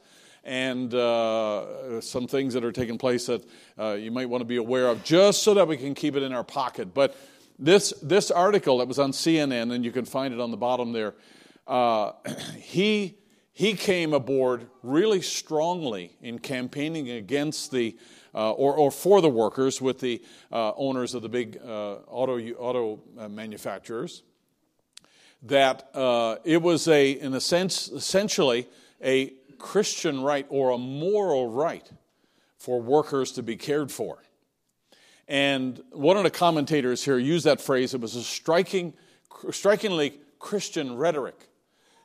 and 0.44 0.94
uh, 0.94 2.00
some 2.00 2.26
things 2.26 2.54
that 2.54 2.64
are 2.64 2.72
taking 2.72 2.98
place 2.98 3.26
that 3.26 3.44
uh, 3.78 3.92
you 3.92 4.10
might 4.10 4.28
want 4.28 4.42
to 4.42 4.46
be 4.46 4.56
aware 4.56 4.88
of, 4.88 5.02
just 5.02 5.42
so 5.42 5.54
that 5.54 5.66
we 5.66 5.76
can 5.76 5.94
keep 5.94 6.16
it 6.16 6.22
in 6.22 6.32
our 6.32 6.44
pocket. 6.44 6.92
But 6.92 7.16
this, 7.58 7.92
this 8.02 8.30
article 8.30 8.78
that 8.78 8.88
was 8.88 8.98
on 8.98 9.12
CNN, 9.12 9.72
and 9.72 9.84
you 9.84 9.90
can 9.90 10.04
find 10.04 10.34
it 10.34 10.40
on 10.40 10.50
the 10.50 10.56
bottom 10.56 10.92
there, 10.92 11.14
uh, 11.66 12.12
he, 12.58 13.16
he 13.52 13.74
came 13.74 14.12
aboard 14.12 14.66
really 14.82 15.22
strongly 15.22 16.16
in 16.20 16.38
campaigning 16.38 17.10
against 17.10 17.70
the, 17.70 17.96
uh, 18.34 18.52
or, 18.52 18.74
or 18.76 18.90
for 18.90 19.22
the 19.22 19.30
workers 19.30 19.80
with 19.80 20.00
the 20.00 20.22
uh, 20.52 20.72
owners 20.76 21.14
of 21.14 21.22
the 21.22 21.28
big 21.28 21.58
uh, 21.64 21.94
auto, 22.06 22.38
auto 22.54 23.00
uh, 23.18 23.28
manufacturers. 23.28 24.22
That 25.44 25.88
uh, 25.94 26.36
it 26.44 26.60
was 26.60 26.88
a, 26.88 27.12
in 27.12 27.34
a 27.34 27.40
sense, 27.40 27.88
essentially 27.88 28.66
a 29.02 29.34
Christian 29.58 30.22
right 30.22 30.46
or 30.48 30.70
a 30.70 30.78
moral 30.78 31.48
right 31.48 31.88
for 32.58 32.80
workers 32.80 33.32
to 33.32 33.42
be 33.42 33.56
cared 33.56 33.90
for. 33.92 34.22
And 35.26 35.82
one 35.92 36.16
of 36.16 36.24
the 36.24 36.30
commentators 36.30 37.04
here 37.04 37.18
used 37.18 37.46
that 37.46 37.60
phrase. 37.60 37.94
It 37.94 38.00
was 38.00 38.14
a 38.14 38.22
striking, 38.22 38.94
strikingly 39.50 40.20
Christian 40.38 40.96
rhetoric. 40.96 41.48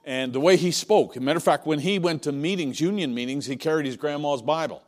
And 0.05 0.31
the 0.31 0.39
way 0.39 0.55
he 0.55 0.71
spoke. 0.71 1.11
As 1.11 1.17
a 1.17 1.21
matter 1.21 1.37
of 1.37 1.43
fact, 1.43 1.67
when 1.67 1.79
he 1.79 1.99
went 1.99 2.23
to 2.23 2.31
meetings, 2.31 2.79
union 2.79 3.13
meetings, 3.13 3.45
he 3.45 3.57
carried 3.57 3.85
his 3.85 3.97
grandma's 3.97 4.41
Bible. 4.41 4.81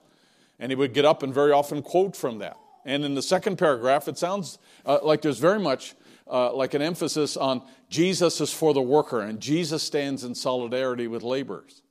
And 0.57 0.71
he 0.71 0.75
would 0.75 0.93
get 0.93 1.05
up 1.05 1.21
and 1.21 1.33
very 1.33 1.51
often 1.51 1.81
quote 1.81 2.15
from 2.15 2.39
that. 2.39 2.57
And 2.85 3.03
in 3.03 3.13
the 3.13 3.21
second 3.21 3.57
paragraph, 3.57 4.07
it 4.07 4.17
sounds 4.17 4.57
uh, 4.85 4.99
like 5.03 5.21
there's 5.21 5.37
very 5.37 5.59
much 5.59 5.95
uh, 6.31 6.53
like 6.53 6.73
an 6.73 6.81
emphasis 6.81 7.35
on 7.35 7.61
Jesus 7.89 8.39
is 8.39 8.53
for 8.53 8.73
the 8.73 8.81
worker 8.81 9.19
and 9.19 9.39
Jesus 9.39 9.83
stands 9.83 10.23
in 10.23 10.33
solidarity 10.33 11.07
with 11.07 11.23
laborers. 11.23 11.81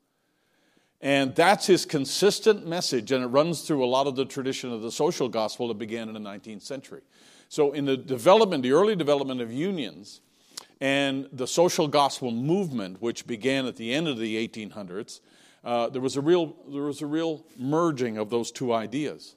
And 1.03 1.35
that's 1.35 1.67
his 1.67 1.87
consistent 1.87 2.67
message, 2.67 3.11
and 3.11 3.25
it 3.25 3.29
runs 3.29 3.63
through 3.63 3.83
a 3.83 3.87
lot 3.87 4.07
of 4.07 4.17
the 4.17 4.27
tradition 4.27 4.71
of 4.71 4.83
the 4.83 4.93
social 4.93 5.29
gospel 5.31 5.69
that 5.69 5.79
began 5.79 6.09
in 6.09 6.15
the 6.15 6.21
19th 6.21 6.63
century. 6.63 7.01
So, 7.49 7.73
in 7.73 7.87
the 7.87 7.97
development, 7.97 8.63
the 8.63 8.73
early 8.73 8.95
development 8.95 9.41
of 9.41 9.51
unions 9.51 10.21
and 10.81 11.27
the 11.33 11.47
social 11.47 11.89
gospel 11.89 12.31
movement, 12.31 13.01
which 13.01 13.27
began 13.27 13.67
at 13.67 13.77
the 13.77 13.93
end 13.95 14.09
of 14.09 14.19
the 14.19 14.47
1800s, 14.47 15.21
uh, 15.65 15.89
there, 15.89 16.03
was 16.03 16.17
a 16.17 16.21
real, 16.21 16.55
there 16.71 16.83
was 16.83 17.01
a 17.01 17.07
real 17.07 17.45
merging 17.57 18.19
of 18.19 18.29
those 18.29 18.53
two 18.53 18.73
ideas. 18.73 19.37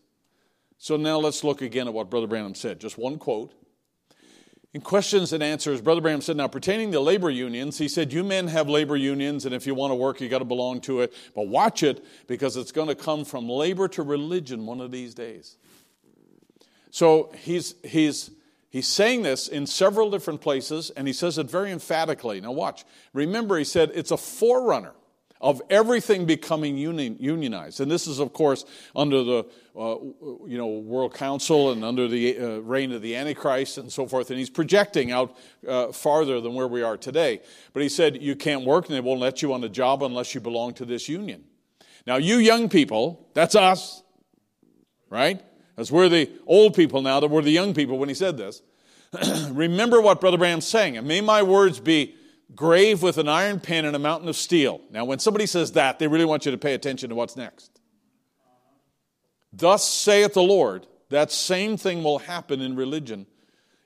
So, 0.77 0.97
now 0.97 1.17
let's 1.17 1.45
look 1.45 1.61
again 1.61 1.87
at 1.87 1.93
what 1.93 2.09
Brother 2.09 2.27
Branham 2.27 2.55
said. 2.55 2.81
Just 2.81 2.97
one 2.97 3.17
quote. 3.17 3.53
In 4.73 4.81
questions 4.81 5.33
and 5.33 5.43
answers, 5.43 5.81
Brother 5.81 6.01
Branham 6.01 6.21
said, 6.21 6.35
Now, 6.35 6.47
pertaining 6.47 6.91
to 6.93 6.99
labor 6.99 7.29
unions, 7.29 7.77
he 7.77 7.87
said, 7.87 8.11
You 8.11 8.23
men 8.23 8.47
have 8.47 8.67
labor 8.67 8.95
unions, 8.95 9.45
and 9.45 9.53
if 9.53 9.67
you 9.67 9.75
want 9.75 9.91
to 9.91 9.95
work, 9.95 10.19
you 10.19 10.29
got 10.29 10.39
to 10.39 10.45
belong 10.45 10.81
to 10.81 11.01
it. 11.01 11.13
But 11.35 11.47
watch 11.47 11.83
it 11.83 12.03
because 12.25 12.57
it's 12.57 12.71
going 12.71 12.87
to 12.87 12.95
come 12.95 13.23
from 13.23 13.47
labor 13.47 13.87
to 13.89 14.01
religion 14.01 14.65
one 14.65 14.81
of 14.81 14.89
these 14.89 15.13
days. 15.13 15.57
So 16.89 17.31
he's, 17.37 17.75
he's, 17.83 18.31
he's 18.69 18.87
saying 18.87 19.21
this 19.21 19.47
in 19.47 19.67
several 19.67 20.09
different 20.09 20.41
places, 20.41 20.89
and 20.89 21.05
he 21.05 21.13
says 21.13 21.37
it 21.37 21.49
very 21.49 21.71
emphatically. 21.71 22.41
Now, 22.41 22.51
watch. 22.51 22.83
Remember, 23.13 23.59
he 23.59 23.65
said 23.65 23.91
it's 23.93 24.11
a 24.11 24.17
forerunner 24.17 24.93
of 25.43 25.61
everything 25.69 26.25
becoming 26.25 26.77
unionized. 26.77 27.81
And 27.81 27.91
this 27.91 28.07
is, 28.07 28.19
of 28.19 28.31
course, 28.31 28.63
under 28.95 29.23
the 29.25 29.45
uh, 29.77 29.97
you 30.47 30.57
know, 30.57 30.67
World 30.67 31.13
Council 31.13 31.73
and 31.73 31.83
under 31.83 32.07
the 32.07 32.37
uh, 32.37 32.47
reign 32.59 32.93
of 32.93 33.01
the 33.01 33.17
Antichrist 33.17 33.77
and 33.77 33.91
so 33.91 34.07
forth. 34.07 34.29
And 34.29 34.39
he's 34.39 34.49
projecting 34.49 35.11
out 35.11 35.37
uh, 35.67 35.91
farther 35.91 36.39
than 36.39 36.53
where 36.53 36.69
we 36.69 36.81
are 36.81 36.95
today. 36.95 37.41
But 37.73 37.83
he 37.83 37.89
said, 37.89 38.21
You 38.21 38.37
can't 38.37 38.63
work 38.63 38.85
and 38.85 38.95
they 38.95 39.01
won't 39.01 39.19
let 39.19 39.41
you 39.41 39.51
on 39.51 39.61
a 39.65 39.69
job 39.69 40.01
unless 40.01 40.33
you 40.33 40.39
belong 40.39 40.75
to 40.75 40.85
this 40.85 41.09
union. 41.09 41.43
Now, 42.07 42.15
you 42.15 42.37
young 42.37 42.69
people, 42.69 43.27
that's 43.33 43.55
us, 43.55 44.01
right? 45.09 45.43
As 45.75 45.91
we're 45.91 46.07
the 46.07 46.31
old 46.47 46.73
people 46.73 47.01
now, 47.01 47.19
that 47.19 47.29
we're 47.29 47.41
the 47.41 47.51
young 47.51 47.73
people 47.73 47.97
when 47.97 48.07
he 48.07 48.15
said 48.15 48.37
this. 48.37 48.61
Remember 49.51 49.99
what 49.99 50.21
Brother 50.21 50.37
Branham's 50.37 50.67
saying, 50.67 50.95
and 50.95 51.05
may 51.05 51.19
my 51.19 51.43
words 51.43 51.81
be 51.81 52.15
grave 52.55 53.01
with 53.01 53.17
an 53.17 53.27
iron 53.27 53.59
pen 53.59 53.85
and 53.85 53.95
a 53.95 53.99
mountain 53.99 54.29
of 54.29 54.35
steel. 54.35 54.81
Now, 54.91 55.05
when 55.05 55.19
somebody 55.19 55.45
says 55.45 55.73
that, 55.73 55.99
they 55.99 56.07
really 56.07 56.25
want 56.25 56.45
you 56.45 56.51
to 56.51 56.57
pay 56.57 56.73
attention 56.73 57.09
to 57.09 57.15
what's 57.15 57.35
next. 57.35 57.79
Thus 59.51 59.87
saith 59.87 60.33
the 60.33 60.43
Lord, 60.43 60.87
that 61.09 61.31
same 61.31 61.77
thing 61.77 62.03
will 62.03 62.19
happen 62.19 62.61
in 62.61 62.75
religion. 62.75 63.27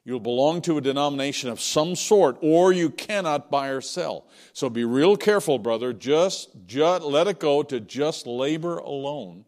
You'll 0.05 0.21
belong 0.21 0.61
to 0.61 0.77
a 0.77 0.81
denomination 0.81 1.49
of 1.49 1.59
some 1.59 1.93
sort, 1.95 2.37
or 2.41 2.71
you 2.71 2.89
cannot 2.89 3.51
buy 3.51 3.67
or 3.67 3.81
sell. 3.81 4.25
So 4.53 4.69
be 4.69 4.85
real 4.85 5.17
careful, 5.17 5.59
brother. 5.59 5.91
Just, 5.91 6.49
just 6.65 7.03
let 7.03 7.27
it 7.27 7.39
go 7.39 7.61
to 7.63 7.81
just 7.81 8.25
labor 8.25 8.77
alone. 8.77 9.43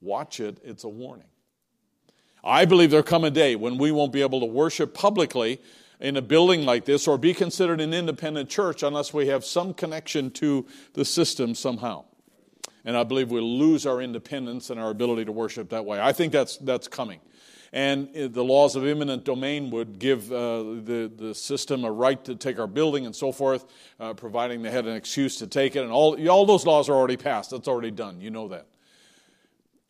Watch 0.00 0.40
it, 0.40 0.58
it's 0.64 0.82
a 0.82 0.88
warning. 0.88 1.28
I 2.42 2.64
believe 2.64 2.90
there'll 2.90 3.04
come 3.04 3.24
a 3.24 3.30
day 3.30 3.54
when 3.54 3.78
we 3.78 3.92
won't 3.92 4.12
be 4.12 4.22
able 4.22 4.40
to 4.40 4.46
worship 4.46 4.92
publicly 4.94 5.60
in 6.00 6.16
a 6.16 6.22
building 6.22 6.64
like 6.64 6.84
this 6.84 7.08
or 7.08 7.18
be 7.18 7.34
considered 7.34 7.80
an 7.80 7.94
independent 7.94 8.48
church 8.48 8.82
unless 8.82 9.14
we 9.14 9.28
have 9.28 9.44
some 9.44 9.74
connection 9.74 10.30
to 10.30 10.66
the 10.92 11.04
system 11.04 11.54
somehow. 11.54 12.04
And 12.84 12.96
I 12.96 13.02
believe 13.02 13.30
we'll 13.30 13.58
lose 13.58 13.86
our 13.86 14.00
independence 14.00 14.70
and 14.70 14.78
our 14.78 14.90
ability 14.90 15.24
to 15.24 15.32
worship 15.32 15.70
that 15.70 15.84
way. 15.84 16.00
I 16.00 16.12
think 16.12 16.32
that's, 16.32 16.56
that's 16.58 16.86
coming. 16.86 17.20
And 17.72 18.08
the 18.14 18.44
laws 18.44 18.76
of 18.76 18.86
eminent 18.86 19.24
domain 19.24 19.70
would 19.70 19.98
give 19.98 20.30
uh, 20.32 20.62
the, 20.62 21.10
the 21.14 21.34
system 21.34 21.84
a 21.84 21.90
right 21.90 22.24
to 22.24 22.36
take 22.36 22.58
our 22.60 22.68
building 22.68 23.04
and 23.04 23.14
so 23.14 23.32
forth, 23.32 23.66
uh, 23.98 24.14
providing 24.14 24.62
they 24.62 24.70
had 24.70 24.86
an 24.86 24.94
excuse 24.94 25.36
to 25.38 25.46
take 25.46 25.74
it. 25.74 25.82
And 25.82 25.90
all, 25.90 26.28
all 26.28 26.46
those 26.46 26.64
laws 26.64 26.88
are 26.88 26.94
already 26.94 27.16
passed. 27.16 27.50
That's 27.50 27.68
already 27.68 27.90
done. 27.90 28.20
You 28.20 28.30
know 28.30 28.48
that. 28.48 28.66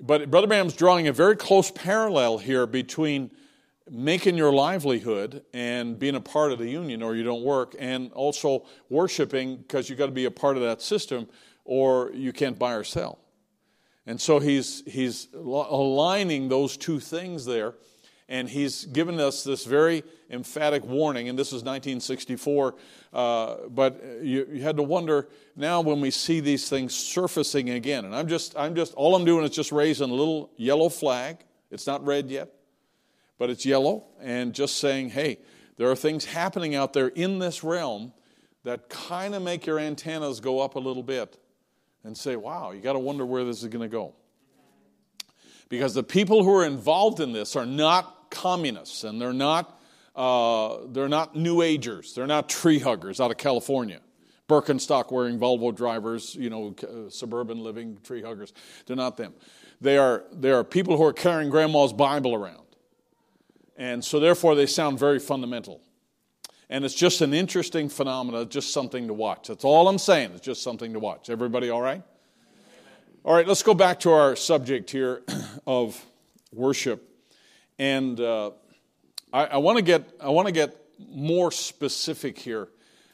But 0.00 0.30
Brother 0.30 0.46
Branham's 0.46 0.74
drawing 0.74 1.06
a 1.06 1.12
very 1.12 1.36
close 1.36 1.70
parallel 1.70 2.38
here 2.38 2.66
between 2.66 3.30
making 3.90 4.36
your 4.36 4.52
livelihood 4.52 5.44
and 5.52 5.98
being 5.98 6.16
a 6.16 6.20
part 6.20 6.52
of 6.52 6.58
the 6.58 6.68
union 6.68 7.02
or 7.02 7.14
you 7.14 7.22
don't 7.22 7.42
work 7.42 7.76
and 7.78 8.12
also 8.12 8.66
worshiping 8.90 9.56
because 9.56 9.88
you've 9.88 9.98
got 9.98 10.06
to 10.06 10.12
be 10.12 10.24
a 10.24 10.30
part 10.30 10.56
of 10.56 10.62
that 10.62 10.82
system 10.82 11.28
or 11.64 12.10
you 12.12 12.32
can't 12.32 12.58
buy 12.58 12.74
or 12.74 12.84
sell. 12.84 13.18
And 14.06 14.20
so 14.20 14.38
he's 14.38 14.82
he's 14.86 15.28
aligning 15.34 16.48
those 16.48 16.76
two 16.76 17.00
things 17.00 17.44
there 17.44 17.74
and 18.28 18.48
he's 18.48 18.86
given 18.86 19.20
us 19.20 19.44
this 19.44 19.64
very 19.64 20.02
emphatic 20.30 20.84
warning 20.84 21.28
and 21.28 21.38
this 21.38 21.48
is 21.48 21.62
1964 21.62 22.74
uh, 23.12 23.56
but 23.68 24.02
you, 24.20 24.46
you 24.52 24.62
had 24.62 24.76
to 24.76 24.82
wonder 24.82 25.28
now 25.54 25.80
when 25.80 26.00
we 26.00 26.10
see 26.10 26.40
these 26.40 26.68
things 26.68 26.92
surfacing 26.92 27.70
again 27.70 28.04
and 28.04 28.14
i'm 28.14 28.26
just 28.26 28.56
i'm 28.58 28.74
just 28.74 28.92
all 28.94 29.14
i'm 29.14 29.24
doing 29.24 29.44
is 29.44 29.50
just 29.50 29.70
raising 29.70 30.10
a 30.10 30.14
little 30.14 30.50
yellow 30.56 30.88
flag. 30.88 31.36
It's 31.70 31.86
not 31.86 32.04
red 32.04 32.28
yet 32.28 32.52
but 33.38 33.50
it's 33.50 33.66
yellow, 33.66 34.04
and 34.20 34.54
just 34.54 34.78
saying, 34.78 35.10
hey, 35.10 35.38
there 35.76 35.90
are 35.90 35.96
things 35.96 36.24
happening 36.24 36.74
out 36.74 36.92
there 36.92 37.08
in 37.08 37.38
this 37.38 37.62
realm 37.62 38.12
that 38.64 38.88
kind 38.88 39.34
of 39.34 39.42
make 39.42 39.66
your 39.66 39.78
antennas 39.78 40.40
go 40.40 40.60
up 40.60 40.74
a 40.74 40.78
little 40.78 41.02
bit 41.02 41.38
and 42.02 42.16
say, 42.16 42.36
wow, 42.36 42.72
you 42.72 42.80
got 42.80 42.94
to 42.94 42.98
wonder 42.98 43.26
where 43.26 43.44
this 43.44 43.62
is 43.62 43.68
going 43.68 43.82
to 43.82 43.88
go. 43.88 44.14
Because 45.68 45.94
the 45.94 46.02
people 46.02 46.44
who 46.44 46.54
are 46.54 46.64
involved 46.64 47.20
in 47.20 47.32
this 47.32 47.56
are 47.56 47.66
not 47.66 48.30
communists 48.30 49.04
and 49.04 49.20
they're 49.20 49.32
not, 49.32 49.80
uh, 50.14 50.78
they're 50.88 51.08
not 51.08 51.36
New 51.36 51.62
Agers, 51.62 52.14
they're 52.14 52.26
not 52.26 52.48
tree 52.48 52.78
huggers 52.78 53.20
out 53.20 53.30
of 53.30 53.36
California. 53.36 54.00
Birkenstock 54.48 55.10
wearing 55.10 55.40
Volvo 55.40 55.74
drivers, 55.74 56.36
you 56.36 56.50
know, 56.50 56.74
uh, 56.82 57.10
suburban 57.10 57.58
living 57.58 57.98
tree 58.04 58.22
huggers. 58.22 58.52
They're 58.86 58.96
not 58.96 59.16
them. 59.16 59.34
They 59.80 59.98
are, 59.98 60.24
they 60.32 60.52
are 60.52 60.62
people 60.62 60.96
who 60.96 61.02
are 61.02 61.12
carrying 61.12 61.50
grandma's 61.50 61.92
Bible 61.92 62.34
around. 62.34 62.65
And 63.76 64.04
so, 64.04 64.20
therefore, 64.20 64.54
they 64.54 64.66
sound 64.66 64.98
very 64.98 65.18
fundamental. 65.18 65.80
And 66.68 66.84
it's 66.84 66.94
just 66.94 67.20
an 67.20 67.32
interesting 67.32 67.88
phenomenon, 67.88 68.48
just 68.48 68.72
something 68.72 69.06
to 69.06 69.14
watch. 69.14 69.48
That's 69.48 69.64
all 69.64 69.88
I'm 69.88 69.98
saying. 69.98 70.32
It's 70.32 70.44
just 70.44 70.62
something 70.62 70.92
to 70.94 70.98
watch. 70.98 71.30
Everybody 71.30 71.70
all 71.70 71.82
right? 71.82 72.02
All 73.24 73.34
right, 73.34 73.46
let's 73.46 73.62
go 73.62 73.74
back 73.74 74.00
to 74.00 74.12
our 74.12 74.36
subject 74.36 74.90
here 74.90 75.22
of 75.66 76.02
worship. 76.52 77.08
And 77.78 78.18
uh, 78.20 78.52
I, 79.32 79.46
I 79.46 79.56
want 79.58 79.76
to 79.78 79.82
get 79.82 80.08
I 80.20 80.30
want 80.30 80.46
to 80.46 80.52
get 80.52 80.76
more 81.10 81.52
specific 81.52 82.38
here 82.38 82.68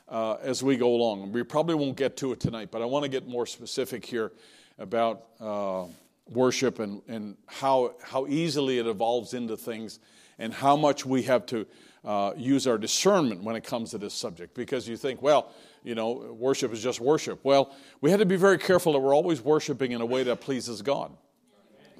uh, 0.09 0.35
as 0.43 0.63
we 0.63 0.77
go 0.77 0.95
along. 0.95 1.33
We 1.33 1.43
probably 1.43 1.75
won't 1.75 1.97
get 1.97 2.17
to 2.19 2.33
it 2.33 2.41
tonight, 2.41 2.69
but 2.71 2.83
I 2.83 2.85
want 2.85 3.05
to 3.05 3.09
get 3.09 3.27
more 3.27 3.47
specific 3.47 4.05
here 4.05 4.33
about 4.79 5.25
uh, 5.41 5.85
worship 6.29 6.79
and, 6.79 7.03
and 7.09 7.37
how 7.47 7.95
how 8.03 8.27
easily 8.27 8.79
it 8.79 8.87
evolves 8.87 9.35
into 9.35 9.57
things 9.57 9.99
and 10.43 10.53
how 10.53 10.77
much 10.77 11.07
we 11.07 11.23
have 11.23 11.47
to 11.47 11.65
uh, 12.05 12.33
use 12.37 12.67
our 12.67 12.77
discernment 12.77 13.45
when 13.45 13.55
it 13.55 13.63
comes 13.63 13.93
to 13.93 13.99
this 13.99 14.13
subject. 14.13 14.55
Because 14.55 14.89
you 14.89 14.97
think, 14.97 15.23
well, 15.23 15.53
you 15.85 15.95
know, 15.95 16.37
worship 16.37 16.73
is 16.73 16.83
just 16.83 17.01
worship. 17.01 17.39
Well, 17.45 17.73
we 18.01 18.11
have 18.11 18.19
to 18.19 18.27
be 18.27 18.35
very 18.35 18.59
careful 18.59 18.93
that 18.95 18.99
we're 18.99 19.15
always 19.15 19.41
worshiping 19.41 19.93
in 19.93 20.01
a 20.01 20.07
way 20.07 20.25
that 20.25 20.41
pleases 20.41 20.83
God. 20.83 21.13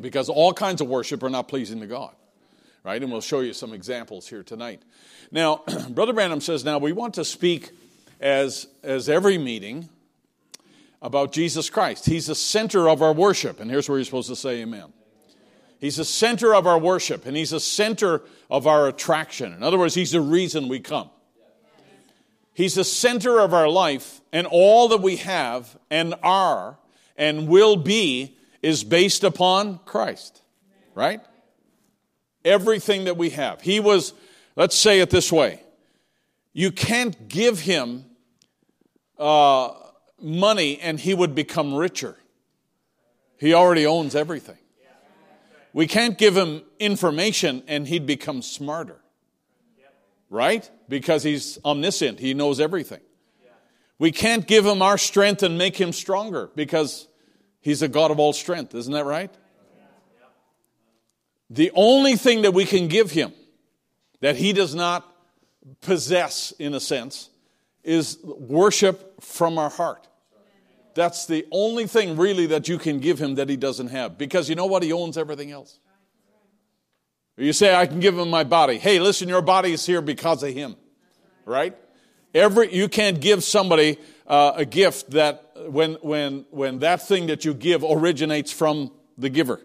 Because 0.01 0.29
all 0.29 0.53
kinds 0.53 0.81
of 0.81 0.89
worship 0.89 1.23
are 1.23 1.31
not 1.31 1.47
pleasing 1.47 1.79
to 1.81 1.87
God. 1.87 2.17
Right? 2.83 3.01
And 3.01 3.13
we'll 3.13 3.21
show 3.21 3.41
you 3.41 3.53
some 3.53 3.73
examples 3.73 4.27
here 4.27 4.43
tonight. 4.43 4.83
Now, 5.31 5.63
Brother 5.91 6.13
Branham 6.13 6.41
says, 6.41 6.65
now 6.65 6.79
we 6.79 6.91
want 6.91 7.15
to 7.15 7.25
speak 7.25 7.71
as, 8.21 8.67
as 8.83 9.09
every 9.09 9.39
meeting 9.39 9.89
about 11.01 11.31
Jesus 11.31 11.71
Christ. 11.71 12.07
He's 12.07 12.27
the 12.27 12.35
center 12.35 12.89
of 12.89 13.03
our 13.03 13.13
worship. 13.13 13.61
And 13.61 13.71
here's 13.71 13.89
where 13.89 13.99
you're 13.99 14.05
supposed 14.05 14.29
to 14.31 14.37
say 14.37 14.63
amen. 14.63 14.93
He's 15.83 15.97
the 15.97 16.05
center 16.05 16.55
of 16.55 16.65
our 16.65 16.79
worship 16.79 17.27
and 17.27 17.37
he's 17.37 17.51
the 17.51 17.59
center 17.59 18.23
of 18.49 18.69
our 18.69 18.87
attraction. 18.87 19.53
In 19.53 19.65
other 19.65 19.77
words, 19.77 19.97
he's 19.97 20.13
the 20.13 20.21
reason 20.21 20.69
we 20.69 20.79
come. 20.79 21.11
He's 22.55 22.77
the 22.77 22.85
center 22.85 23.41
of 23.41 23.53
our 23.53 23.69
life, 23.69 24.21
and 24.33 24.47
all 24.47 24.89
that 24.89 25.01
we 25.01 25.17
have 25.17 25.77
and 25.91 26.15
are 26.23 26.79
and 27.17 27.49
will 27.49 27.75
be 27.75 28.37
is 28.63 28.85
based 28.85 29.25
upon 29.25 29.81
Christ, 29.85 30.43
right? 30.95 31.21
Everything 32.45 33.05
that 33.05 33.17
we 33.17 33.31
have. 33.31 33.61
He 33.63 33.81
was, 33.81 34.13
let's 34.55 34.77
say 34.77 35.01
it 35.01 35.11
this 35.11 35.33
way 35.33 35.63
you 36.53 36.71
can't 36.71 37.27
give 37.29 37.59
him 37.59 38.05
uh, 39.19 39.73
money 40.21 40.79
and 40.79 41.01
he 41.01 41.13
would 41.13 41.35
become 41.35 41.75
richer. 41.75 42.17
He 43.41 43.53
already 43.53 43.85
owns 43.85 44.15
everything. 44.15 44.59
We 45.73 45.87
can't 45.87 46.19
give 46.19 46.37
him 46.37 46.63
information 46.79 47.63
and 47.67 47.87
he'd 47.87 48.07
become 48.07 48.43
smarter. 48.43 48.99
Right? 50.29 50.71
Because 50.89 51.23
he's 51.23 51.59
omniscient, 51.65 52.19
he 52.19 52.35
knows 52.35 52.61
everything. 52.61 53.01
We 53.99 54.11
can't 54.11 54.47
give 54.47 54.67
him 54.67 54.83
our 54.83 54.99
strength 54.99 55.43
and 55.43 55.57
make 55.57 55.77
him 55.77 55.93
stronger 55.93 56.51
because 56.57 57.07
he's 57.61 57.83
a 57.83 57.89
God 57.89 58.11
of 58.11 58.19
all 58.19 58.33
strength. 58.33 58.75
Isn't 58.75 58.93
that 58.93 59.05
right? 59.05 59.31
The 61.51 61.71
only 61.75 62.17
thing 62.17 62.43
that 62.43 62.55
we 62.55 62.65
can 62.65 62.89
give 62.89 63.11
him 63.11 63.33
that 64.21 64.37
he 64.37 64.53
does 64.53 64.75
not 64.75 65.07
possess, 65.83 66.53
in 66.59 66.75
a 66.75 66.81
sense, 66.81 67.29
is 67.85 68.19
worship 68.25 69.23
from 69.23 69.59
our 69.59 69.71
heart. 69.71 70.09
That's 70.95 71.27
the 71.27 71.47
only 71.51 71.87
thing 71.87 72.17
really 72.17 72.47
that 72.47 72.69
you 72.69 72.79
can 72.79 73.01
give 73.01 73.19
him 73.19 73.37
that 73.37 73.49
he 73.49 73.57
doesn't 73.57 73.89
have. 73.89 74.19
Because 74.19 74.49
you 74.49 74.55
know 74.55 74.67
what? 74.67 74.83
He 74.83 74.93
owns 74.93 75.17
everything 75.17 75.51
else. 75.51 75.79
You 77.37 77.53
say, 77.53 77.75
I 77.75 77.87
can 77.87 78.01
give 78.01 78.19
him 78.19 78.29
my 78.29 78.45
body. 78.45 78.79
Hey, 78.79 79.01
listen, 79.01 79.29
your 79.29 79.43
body 79.43 79.73
is 79.73 79.87
here 79.87 80.03
because 80.03 80.43
of 80.43 80.53
him. 80.53 80.77
Right? 81.47 81.77
Every, 82.35 82.75
you 82.75 82.89
can't 82.89 83.21
give 83.21 83.43
somebody 83.43 83.99
uh, 84.27 84.53
a 84.57 84.65
gift 84.65 85.11
that 85.11 85.53
when, 85.67 85.95
when, 85.95 86.47
when 86.51 86.79
that 86.81 87.07
thing 87.07 87.27
that 87.27 87.45
you 87.45 87.55
give 87.55 87.85
originates 87.85 88.53
from 88.53 88.93
the 89.17 89.29
giver. 89.29 89.61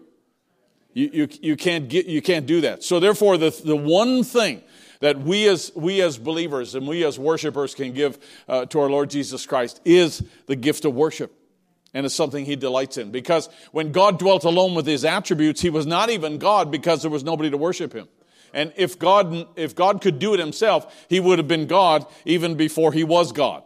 You, 0.92 1.10
you, 1.12 1.28
you, 1.40 1.56
can't, 1.56 1.88
get, 1.88 2.06
you 2.06 2.22
can't 2.22 2.46
do 2.46 2.62
that. 2.62 2.82
So 2.82 3.00
therefore, 3.00 3.36
the, 3.36 3.50
the 3.64 3.76
one 3.76 4.24
thing 4.24 4.62
that 5.00 5.20
we 5.20 5.48
as, 5.48 5.72
we 5.74 6.00
as 6.00 6.18
believers 6.18 6.74
and 6.74 6.86
we 6.86 7.04
as 7.04 7.18
worshipers 7.18 7.74
can 7.74 7.92
give 7.92 8.18
uh, 8.48 8.66
to 8.66 8.80
our 8.80 8.90
Lord 8.90 9.10
Jesus 9.10 9.46
Christ 9.46 9.80
is 9.84 10.22
the 10.46 10.56
gift 10.56 10.84
of 10.84 10.94
worship. 10.94 11.34
And 11.94 12.04
it's 12.04 12.14
something 12.14 12.44
he 12.44 12.56
delights 12.56 12.98
in. 12.98 13.10
Because 13.10 13.48
when 13.72 13.92
God 13.92 14.18
dwelt 14.18 14.44
alone 14.44 14.74
with 14.74 14.86
his 14.86 15.04
attributes, 15.04 15.60
he 15.60 15.70
was 15.70 15.86
not 15.86 16.10
even 16.10 16.38
God 16.38 16.70
because 16.70 17.02
there 17.02 17.10
was 17.10 17.24
nobody 17.24 17.50
to 17.50 17.56
worship 17.56 17.92
him. 17.92 18.08
And 18.52 18.72
if 18.76 18.98
God, 18.98 19.46
if 19.56 19.74
God 19.74 20.00
could 20.00 20.18
do 20.18 20.34
it 20.34 20.40
himself, 20.40 21.06
he 21.08 21.20
would 21.20 21.38
have 21.38 21.48
been 21.48 21.66
God 21.66 22.06
even 22.24 22.56
before 22.56 22.92
he 22.92 23.04
was 23.04 23.32
God. 23.32 23.62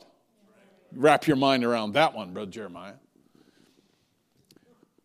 Wrap 0.94 1.26
your 1.26 1.36
mind 1.36 1.64
around 1.64 1.92
that 1.92 2.14
one, 2.14 2.32
Brother 2.32 2.50
Jeremiah. 2.50 2.94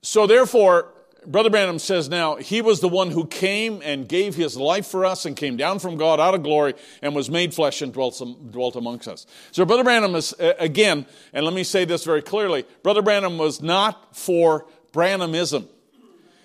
So 0.02 0.28
therefore, 0.28 0.94
Brother 1.28 1.50
Branham 1.50 1.78
says 1.78 2.08
now, 2.08 2.38
he 2.38 2.62
was 2.62 2.80
the 2.80 2.88
one 2.88 3.12
who 3.12 3.26
came 3.26 3.82
and 3.84 4.08
gave 4.08 4.36
his 4.36 4.56
life 4.56 4.88
for 4.88 5.06
us 5.06 5.26
and 5.26 5.36
came 5.36 5.58
down 5.58 5.80
from 5.80 5.98
God 5.98 6.22
out 6.22 6.34
of 6.34 6.42
glory 6.42 6.74
and 7.02 7.14
was 7.14 7.30
made 7.30 7.54
flesh 7.54 7.82
and 7.82 7.92
dwelt, 7.92 8.22
dwelt 8.50 8.78
amongst 8.78 9.10
us. 9.10 9.28
So 9.52 9.66
Brother 9.66 9.84
Branham 9.84 10.16
is, 10.16 10.34
uh, 10.40 10.54
again, 10.58 11.06
and 11.34 11.44
let 11.44 11.54
me 11.54 11.66
say 11.66 11.84
this 11.84 12.06
very 12.06 12.22
clearly, 12.22 12.66
Brother 12.82 13.02
Branham 13.02 13.38
was 13.38 13.62
not 13.62 14.16
for 14.16 14.68
Branhamism. 14.94 15.68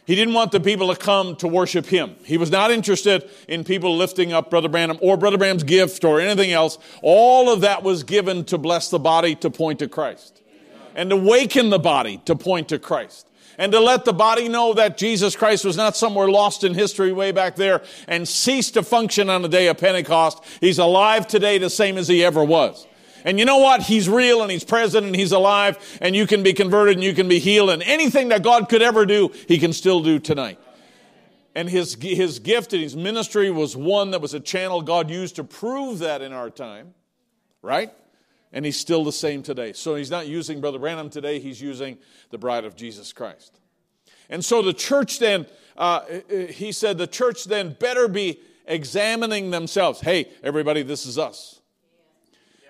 He 0.05 0.17
didn't 0.17 0.35
want 0.35 0.51
the 0.51 0.59
people 0.59 0.93
to 0.93 1.01
come 1.01 1.37
to 1.37 1.47
worship 1.47 1.87
him. 1.87 2.17
He 2.25 2.37
was 2.37 2.51
not 2.51 2.73
interested 2.73 3.31
in 3.47 3.63
people 3.63 3.97
lifting 3.97 4.33
up 4.33 4.51
Brother 4.51 4.69
Branham 4.69 4.99
or 5.01 5.17
Brother 5.17 5.39
Branham's 5.39 5.63
gift 5.63 6.05
or 6.05 6.21
anything 6.21 6.51
else. 6.51 6.77
All 7.03 7.53
of 7.53 7.61
that 7.61 7.85
was 7.85 8.03
given 8.03 8.45
to 8.47 8.59
bless 8.59 8.91
the 8.91 8.99
body 8.99 9.37
to 9.37 9.49
point 9.49 9.79
to 9.79 9.87
Christ 9.87 10.43
and 10.97 11.09
to 11.11 11.17
waken 11.17 11.71
the 11.71 11.79
body 11.79 12.21
to 12.25 12.35
point 12.35 12.71
to 12.71 12.81
Christ 12.81 13.29
and 13.63 13.71
to 13.71 13.79
let 13.79 14.05
the 14.05 14.13
body 14.13 14.49
know 14.49 14.75
that 14.75 14.99
Jesus 14.99 15.37
Christ 15.37 15.65
was 15.65 15.77
not 15.77 15.97
somewhere 15.97 16.29
lost 16.29 16.65
in 16.65 16.75
history 16.75 17.13
way 17.13 17.31
back 17.31 17.55
there 17.55 17.81
and 18.09 18.27
ceased 18.27 18.75
to 18.75 18.83
function 18.83 19.31
on 19.31 19.43
the 19.43 19.49
day 19.49 19.69
of 19.69 19.79
Pentecost. 19.79 20.43
He's 20.61 20.81
alive 20.81 21.29
today 21.29 21.59
the 21.59 21.71
same 21.71 21.97
as 21.97 22.09
he 22.09 22.25
ever 22.25 22.43
was. 22.43 22.89
And 23.25 23.39
you 23.39 23.45
know 23.45 23.59
what? 23.59 23.83
He's 23.83 24.09
real 24.09 24.43
and 24.43 24.51
he's 24.51 24.65
present 24.65 25.07
and 25.07 25.15
he's 25.15 25.31
alive 25.31 25.79
and 26.01 26.17
you 26.17 26.27
can 26.27 26.43
be 26.43 26.55
converted 26.55 26.97
and 26.97 27.05
you 27.05 27.15
can 27.15 27.29
be 27.29 27.39
healed 27.39 27.71
and 27.71 27.85
anything 27.85 28.31
that 28.31 28.43
God 28.43 28.69
could 28.69 28.83
ever 28.83 29.07
do, 29.07 29.31
he 29.47 29.59
can 29.59 29.73
still 29.73 30.03
do 30.03 30.19
tonight. 30.19 30.59
And 31.55 31.71
his, 31.71 31.95
his 31.95 32.41
gift 32.41 32.73
and 32.73 32.83
his 32.83 32.97
ministry 32.97 33.49
was 33.53 33.77
one 33.77 34.11
that 34.11 34.21
was 34.21 34.35
a 34.35 34.41
channel 34.41 34.83
God 34.83 35.09
used 35.09 35.37
to 35.37 35.45
prove 35.45 36.01
that 36.01 36.21
in 36.21 36.33
our 36.33 36.51
time, 36.51 36.95
right? 37.63 37.93
And 38.53 38.65
he's 38.65 38.77
still 38.77 39.05
the 39.05 39.13
same 39.13 39.43
today. 39.43 39.73
So 39.73 39.95
he's 39.95 40.11
not 40.11 40.27
using 40.27 40.61
Brother 40.61 40.79
Branham 40.79 41.11
today, 41.11 41.39
he's 41.39 41.61
using 41.61 41.99
the 42.31 42.39
bride 42.39 42.65
of 42.65 42.77
Jesus 42.77 43.13
Christ. 43.13 43.61
And 44.29 44.45
so 44.45 44.63
the 44.63 44.73
church 44.73 45.19
then, 45.19 45.47
uh, 45.77 46.03
he 46.51 46.73
said, 46.73 46.99
the 46.99 47.07
church 47.07 47.45
then 47.45 47.77
better 47.79 48.09
be 48.09 48.41
examining 48.67 49.51
themselves. 49.51 50.01
Hey, 50.01 50.31
everybody, 50.43 50.83
this 50.83 51.07
is 51.07 51.19
us. 51.19 51.61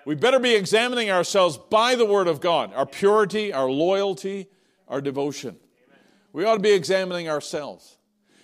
We 0.05 0.15
better 0.15 0.39
be 0.39 0.55
examining 0.55 1.09
ourselves 1.09 1.57
by 1.57 1.95
the 1.95 2.05
Word 2.05 2.27
of 2.27 2.41
God, 2.41 2.73
our 2.73 2.85
purity, 2.85 3.53
our 3.53 3.69
loyalty, 3.69 4.47
our 4.89 4.99
devotion. 4.99 5.57
We 6.33 6.43
ought 6.43 6.55
to 6.55 6.59
be 6.59 6.73
examining 6.73 7.29
ourselves. 7.29 7.97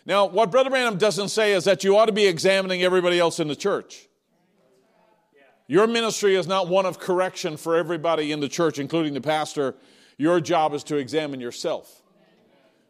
Now, 0.05 0.25
what 0.25 0.51
Brother 0.51 0.69
Branham 0.69 0.97
doesn't 0.97 1.29
say 1.29 1.53
is 1.53 1.65
that 1.65 1.83
you 1.83 1.97
ought 1.97 2.05
to 2.05 2.13
be 2.13 2.25
examining 2.25 2.83
everybody 2.83 3.19
else 3.19 3.39
in 3.39 3.47
the 3.47 3.55
church. 3.55 4.07
Your 5.69 5.85
ministry 5.85 6.35
is 6.35 6.47
not 6.47 6.67
one 6.67 6.87
of 6.87 6.97
correction 6.97 7.55
for 7.55 7.75
everybody 7.75 8.31
in 8.31 8.39
the 8.39 8.49
church, 8.49 8.79
including 8.79 9.13
the 9.13 9.21
pastor. 9.21 9.75
Your 10.17 10.41
job 10.41 10.73
is 10.73 10.83
to 10.85 10.95
examine 10.95 11.39
yourself. 11.39 12.01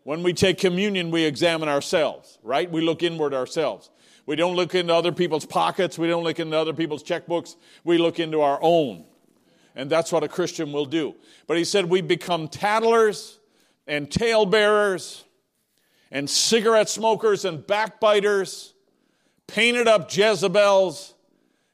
When 0.03 0.23
we 0.23 0.31
take 0.31 0.59
communion, 0.59 1.11
we 1.11 1.25
examine 1.25 1.67
ourselves, 1.67 2.39
right? 2.41 2.71
We 2.71 2.79
look 2.79 3.03
inward 3.03 3.33
ourselves. 3.33 3.89
We 4.25 4.37
don't 4.37 4.55
look 4.55 4.75
into 4.75 4.95
other 4.95 5.11
people's 5.11 5.45
pockets. 5.45 5.99
We 5.99 6.07
don't 6.07 6.23
look 6.23 6.39
into 6.39 6.57
other 6.57 6.71
people's 6.71 7.03
checkbooks. 7.03 7.57
We 7.83 7.97
look 7.97 8.17
into 8.17 8.39
our 8.39 8.59
own. 8.61 9.03
And 9.75 9.89
that's 9.89 10.13
what 10.13 10.23
a 10.23 10.29
Christian 10.29 10.71
will 10.71 10.85
do. 10.85 11.15
But 11.47 11.57
he 11.57 11.65
said 11.65 11.83
we 11.83 11.99
become 11.99 12.47
tattlers 12.47 13.39
and 13.87 14.09
talebearers 14.09 15.25
and 16.11 16.29
cigarette 16.29 16.87
smokers 16.87 17.43
and 17.43 17.67
backbiters, 17.67 18.73
painted 19.47 19.89
up 19.89 20.15
Jezebels 20.15 21.15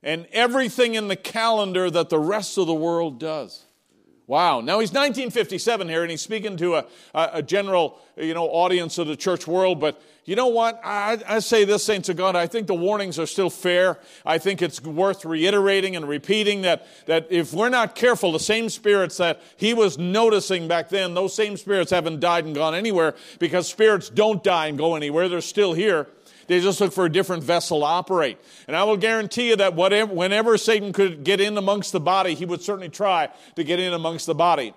and 0.06 0.28
everything 0.32 0.93
in 0.93 1.10
the 1.10 1.16
calendar 1.16 1.89
that 1.89 2.10
the 2.10 2.20
rest 2.20 2.58
of 2.58 2.68
the 2.68 2.74
world 2.74 3.20
does. 3.20 3.66
Wow. 4.28 4.62
Now 4.62 4.80
he's 4.80 4.91
1957 4.91 5.89
here 5.89 6.01
and 6.01 6.10
he's 6.10 6.22
speaking 6.22 6.58
to 6.58 6.76
a, 6.76 6.86
a 7.14 7.43
general, 7.43 7.99
you 8.16 8.34
know, 8.34 8.45
audience 8.45 8.97
of 8.97 9.08
the 9.08 9.16
church 9.16 9.45
world. 9.45 9.80
But 9.80 10.01
you 10.26 10.36
know 10.36 10.47
what? 10.47 10.82
I, 10.84 11.22
I 11.28 11.39
say 11.39 11.64
this, 11.66 11.84
saints 11.84 12.10
of 12.10 12.18
God, 12.18 12.36
I 12.36 12.47
think 12.47 12.66
the 12.66 12.74
warnings 12.74 13.20
are 13.20 13.28
still 13.28 13.51
fair. 13.51 13.99
I 14.26 14.39
think 14.39 14.64
it's 14.64 14.82
worth 14.82 15.26
reiterating 15.26 15.95
and 15.95 16.08
repeating 16.08 16.64
that, 16.64 16.88
that 17.06 17.28
if 17.30 17.53
we're 17.53 17.70
not 17.70 17.93
careful, 17.93 18.32
the 18.32 18.39
same 18.39 18.70
spirits 18.70 19.18
that 19.18 19.41
he 19.58 19.76
was 19.76 19.99
noticing 19.99 20.68
back 20.68 20.89
then, 20.89 21.14
those 21.14 21.36
same 21.36 21.56
spirits 21.56 21.91
haven't 21.91 22.20
died 22.20 22.45
and 22.45 22.56
gone 22.56 22.74
anywhere 22.74 23.14
because 23.38 23.68
spirits 23.68 24.10
don't 24.10 24.43
die 24.43 24.68
and 24.68 24.78
go 24.78 24.95
anywhere. 24.95 25.30
They're 25.30 25.41
still 25.41 25.74
here. 25.74 26.08
They 26.47 26.59
just 26.61 26.79
look 26.79 26.93
for 26.93 27.05
a 27.05 27.11
different 27.11 27.43
vessel 27.43 27.79
to 27.79 27.85
operate. 27.85 28.37
And 28.67 28.75
I 28.75 28.83
will 28.83 28.97
guarantee 28.97 29.49
you 29.49 29.55
that 29.57 29.73
whatever, 29.73 30.13
whenever 30.13 30.57
Satan 30.57 30.93
could 30.93 31.23
get 31.23 31.41
in 31.41 31.57
amongst 31.57 31.91
the 31.91 31.99
body, 31.99 32.35
he 32.35 32.45
would 32.45 32.61
certainly 32.61 32.89
try 32.89 33.29
to 33.55 33.63
get 33.63 33.79
in 33.79 33.93
amongst 33.93 34.25
the 34.25 34.35
body. 34.35 34.73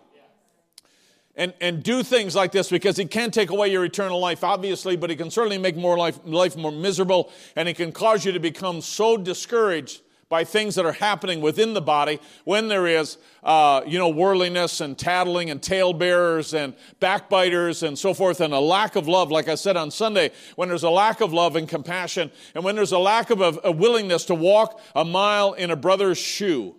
And, 1.36 1.54
and 1.60 1.84
do 1.84 2.02
things 2.02 2.34
like 2.34 2.50
this 2.50 2.68
because 2.68 2.96
he 2.96 3.04
can't 3.04 3.32
take 3.32 3.50
away 3.50 3.70
your 3.70 3.84
eternal 3.84 4.18
life, 4.18 4.42
obviously, 4.42 4.96
but 4.96 5.08
he 5.08 5.14
can 5.14 5.30
certainly 5.30 5.58
make 5.58 5.76
more 5.76 5.96
life, 5.96 6.18
life 6.24 6.56
more 6.56 6.72
miserable 6.72 7.30
and 7.54 7.68
he 7.68 7.74
can 7.74 7.92
cause 7.92 8.24
you 8.24 8.32
to 8.32 8.40
become 8.40 8.80
so 8.80 9.16
discouraged 9.16 10.02
by 10.28 10.44
things 10.44 10.74
that 10.74 10.84
are 10.84 10.92
happening 10.92 11.40
within 11.40 11.72
the 11.72 11.80
body 11.80 12.20
when 12.44 12.68
there 12.68 12.86
is, 12.86 13.16
uh, 13.42 13.80
you 13.86 13.98
know, 13.98 14.10
worldliness 14.10 14.80
and 14.80 14.98
tattling 14.98 15.48
and 15.50 15.62
talebearers 15.62 16.52
and 16.52 16.74
backbiters 17.00 17.82
and 17.82 17.98
so 17.98 18.12
forth, 18.12 18.40
and 18.40 18.52
a 18.52 18.60
lack 18.60 18.94
of 18.94 19.08
love. 19.08 19.30
Like 19.30 19.48
I 19.48 19.54
said 19.54 19.76
on 19.76 19.90
Sunday, 19.90 20.30
when 20.56 20.68
there's 20.68 20.82
a 20.82 20.90
lack 20.90 21.20
of 21.20 21.32
love 21.32 21.56
and 21.56 21.68
compassion, 21.68 22.30
and 22.54 22.62
when 22.62 22.76
there's 22.76 22.92
a 22.92 22.98
lack 22.98 23.30
of 23.30 23.40
a, 23.40 23.58
a 23.64 23.72
willingness 23.72 24.26
to 24.26 24.34
walk 24.34 24.80
a 24.94 25.04
mile 25.04 25.54
in 25.54 25.70
a 25.70 25.76
brother's 25.76 26.18
shoe, 26.18 26.74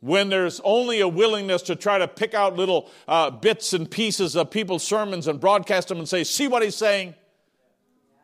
when 0.00 0.30
there's 0.30 0.60
only 0.64 1.00
a 1.00 1.06
willingness 1.06 1.62
to 1.62 1.76
try 1.76 1.98
to 1.98 2.08
pick 2.08 2.34
out 2.34 2.56
little 2.56 2.90
uh, 3.06 3.30
bits 3.30 3.72
and 3.72 3.88
pieces 3.88 4.34
of 4.34 4.50
people's 4.50 4.82
sermons 4.82 5.28
and 5.28 5.38
broadcast 5.40 5.88
them 5.88 5.98
and 5.98 6.08
say, 6.08 6.24
see 6.24 6.48
what 6.48 6.62
he's 6.62 6.74
saying? 6.74 7.14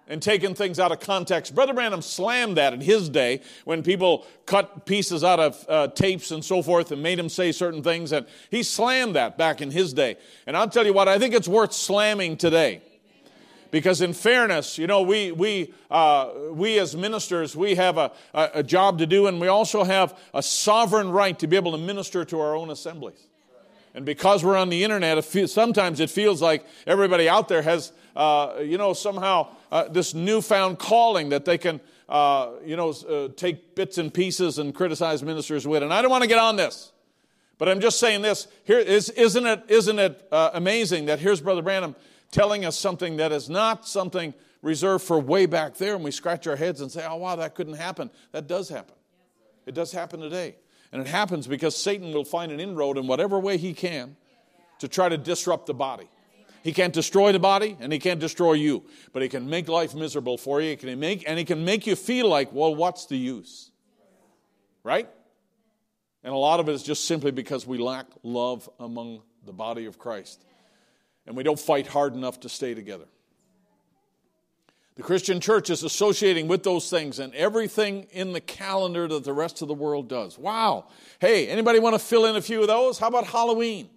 And 0.09 0.22
taking 0.22 0.54
things 0.54 0.80
out 0.80 0.90
of 0.90 1.00
context. 1.00 1.54
Brother 1.54 1.74
Branham 1.74 2.02
slammed 2.02 2.56
that 2.56 2.72
in 2.72 2.80
his 2.80 3.09
day 3.09 3.42
when 3.64 3.82
people 3.82 4.26
cut 4.46 4.86
pieces 4.86 5.22
out 5.22 5.38
of 5.38 5.66
uh, 5.68 5.88
tapes 5.88 6.30
and 6.30 6.44
so 6.44 6.62
forth 6.62 6.90
and 6.90 7.02
made 7.02 7.18
him 7.18 7.28
say 7.28 7.52
certain 7.52 7.82
things. 7.82 8.12
And 8.12 8.26
he 8.50 8.62
slammed 8.62 9.14
that 9.14 9.36
back 9.36 9.61
in 9.61 9.70
his 9.70 9.92
day. 9.92 10.16
And 10.46 10.56
I'll 10.56 10.68
tell 10.70 10.86
you 10.86 10.92
what, 10.92 11.09
I 11.09 11.18
think 11.18 11.34
it's 11.34 11.48
worth 11.48 11.72
slamming 11.72 12.36
today. 12.36 12.82
Because 13.70 14.00
in 14.00 14.14
fairness, 14.14 14.78
you 14.78 14.86
know, 14.86 15.02
we, 15.02 15.30
we, 15.30 15.74
uh, 15.90 16.30
we 16.52 16.78
as 16.78 16.96
ministers, 16.96 17.54
we 17.54 17.74
have 17.74 17.98
a, 17.98 18.12
a, 18.32 18.62
job 18.62 18.98
to 19.00 19.06
do, 19.06 19.26
and 19.26 19.38
we 19.38 19.48
also 19.48 19.84
have 19.84 20.18
a 20.32 20.42
sovereign 20.42 21.11
right 21.11 21.38
to 21.38 21.46
be 21.46 21.56
able 21.56 21.72
to 21.72 21.78
minister 21.78 22.24
to 22.24 22.40
our 22.40 22.56
own 22.56 22.70
assemblies. 22.70 23.26
And 23.94 24.06
because 24.06 24.44
we're 24.44 24.56
on 24.56 24.70
the 24.70 24.84
internet, 24.84 25.22
sometimes 25.24 26.00
it 26.00 26.09
feels 26.09 26.40
like 26.40 26.64
everybody 26.86 27.28
out 27.28 27.48
there 27.48 27.62
has, 27.62 27.92
uh, 28.16 28.54
you 28.62 28.78
know, 28.78 28.92
somehow 28.92 29.48
uh, 29.70 29.88
this 29.88 30.14
newfound 30.14 30.78
calling 30.78 31.28
that 31.30 31.44
they 31.44 31.59
can, 31.59 31.80
uh, 32.09 32.50
you 32.64 32.76
know, 32.76 32.90
uh, 32.90 33.28
take 33.36 33.74
bits 33.74 33.98
and 33.98 34.12
pieces 34.12 34.59
and 34.59 34.74
criticize 34.74 35.22
ministers 35.22 35.66
with. 35.66 35.82
And 35.82 35.92
I 35.92 36.02
don't 36.02 36.11
want 36.11 36.22
to 36.22 36.28
get 36.28 36.38
on 36.38 36.56
this, 36.56 36.92
but 37.59 37.68
I'm 37.68 37.80
just 37.80 37.98
saying 37.98 38.22
this. 38.22 38.48
Here 38.64 38.78
is, 38.78 39.11
isn't 39.11 39.46
it, 39.46 39.64
isn't 39.68 39.98
it 39.98 40.26
uh, 40.32 40.50
amazing 40.54 41.06
that 41.06 41.18
here's 41.18 41.40
Brother 41.40 41.62
Branham 41.62 41.94
telling 42.30 42.64
us 42.64 42.78
something 42.78 43.16
that 43.18 43.32
is 43.32 43.48
not 43.48 43.86
something 43.86 44.34
reserved 44.62 45.04
for 45.04 45.18
way 45.18 45.46
back 45.46 45.76
there, 45.76 45.94
and 45.94 46.02
we 46.02 46.11
scratch 46.11 46.46
our 46.46 46.56
heads 46.56 46.80
and 46.80 46.90
say, 46.90 47.06
oh, 47.09 47.16
wow, 47.16 47.36
that 47.36 47.54
couldn't 47.54 47.74
happen. 47.74 48.11
That 48.32 48.46
does 48.48 48.68
happen. 48.68 48.94
It 49.66 49.74
does 49.74 49.92
happen 49.92 50.20
today. 50.20 50.56
And 50.92 51.02
it 51.02 51.06
happens 51.06 51.46
because 51.46 51.76
Satan 51.76 52.12
will 52.12 52.24
find 52.24 52.50
an 52.50 52.61
inroad 52.61 52.96
in 52.96 53.06
whatever 53.06 53.38
way 53.38 53.59
he 53.59 53.74
can 53.74 54.16
to 54.78 54.88
try 54.88 55.09
to 55.09 55.18
disrupt 55.18 55.66
the 55.66 55.74
body. 55.74 56.09
He 56.69 56.75
can't 56.75 56.93
destroy 56.93 57.33
the 57.33 57.39
body 57.39 57.79
and 57.81 57.91
he 57.91 57.99
can't 57.99 58.21
destroy 58.21 58.53
you, 58.53 58.85
but 59.14 59.23
he 59.23 59.31
can 59.31 59.49
make 59.49 59.69
life 59.69 59.95
miserable 59.95 60.37
for 60.37 60.61
you. 60.61 60.69
He 60.69 60.77
can 60.77 61.01
make, 61.01 61.27
and 61.27 61.39
he 61.39 61.47
can 61.47 61.64
make 61.64 61.87
you 61.87 61.97
feel 61.97 62.29
like, 62.29 62.53
well, 62.53 62.75
what's 62.75 63.07
the 63.07 63.16
use? 63.16 63.71
Right? 64.85 65.09
And 66.23 66.35
a 66.35 66.37
lot 66.37 66.61
of 66.61 66.69
it 66.69 66.73
is 66.73 66.83
just 66.83 67.07
simply 67.07 67.31
because 67.31 67.66
we 67.66 67.79
lack 67.79 68.05
love 68.23 68.69
among 68.79 69.23
the 69.47 69.53
body 69.55 69.87
of 69.87 69.99
Christ 69.99 70.45
and 71.27 71.35
we 71.35 71.43
don't 71.43 71.59
fight 71.59 71.87
hard 71.87 72.12
enough 72.12 72.41
to 72.41 72.51
stay 72.51 72.75
together. 72.75 73.07
The 74.97 75.03
Christian 75.03 75.41
church 75.41 75.71
is 75.71 75.83
associating 75.83 76.49
with 76.49 76.64
those 76.64 76.91
things 76.91 77.19
and 77.19 77.35
everything 77.35 78.09
in 78.11 78.35
the 78.35 78.43
calendar 78.43 79.09
that 79.09 79.25
the 79.25 79.33
rest 79.33 79.62
of 79.62 79.69
the 79.69 79.75
world 79.75 80.07
does. 80.07 80.37
Wow. 80.37 80.89
Hey, 81.19 81.49
anybody 81.49 81.79
want 81.79 81.95
to 81.95 81.99
fill 81.99 82.27
in 82.27 82.37
a 82.37 82.43
few 82.43 82.61
of 82.61 82.66
those? 82.66 82.99
How 82.99 83.09
about 83.09 83.25
Halloween? 83.25 83.89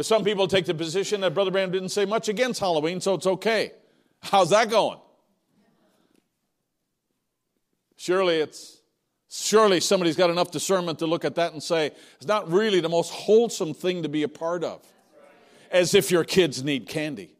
Some 0.00 0.24
people 0.24 0.46
take 0.46 0.66
the 0.66 0.74
position 0.74 1.22
that 1.22 1.32
Brother 1.32 1.50
Branham 1.50 1.72
didn't 1.72 1.88
say 1.88 2.04
much 2.04 2.28
against 2.28 2.60
Halloween, 2.60 3.00
so 3.00 3.14
it's 3.14 3.26
okay. 3.26 3.72
How's 4.20 4.50
that 4.50 4.68
going? 4.68 4.98
Surely 7.96 8.36
it's 8.36 8.82
surely 9.28 9.80
somebody's 9.80 10.16
got 10.16 10.30
enough 10.30 10.50
discernment 10.50 10.98
to 10.98 11.06
look 11.06 11.24
at 11.24 11.34
that 11.36 11.52
and 11.52 11.62
say 11.62 11.92
it's 12.16 12.26
not 12.26 12.50
really 12.50 12.80
the 12.80 12.88
most 12.88 13.10
wholesome 13.10 13.74
thing 13.74 14.02
to 14.02 14.08
be 14.08 14.22
a 14.22 14.28
part 14.28 14.62
of 14.64 14.82
as 15.70 15.94
if 15.94 16.10
your 16.10 16.24
kids 16.24 16.62
need 16.62 16.88
candy. 16.88 17.32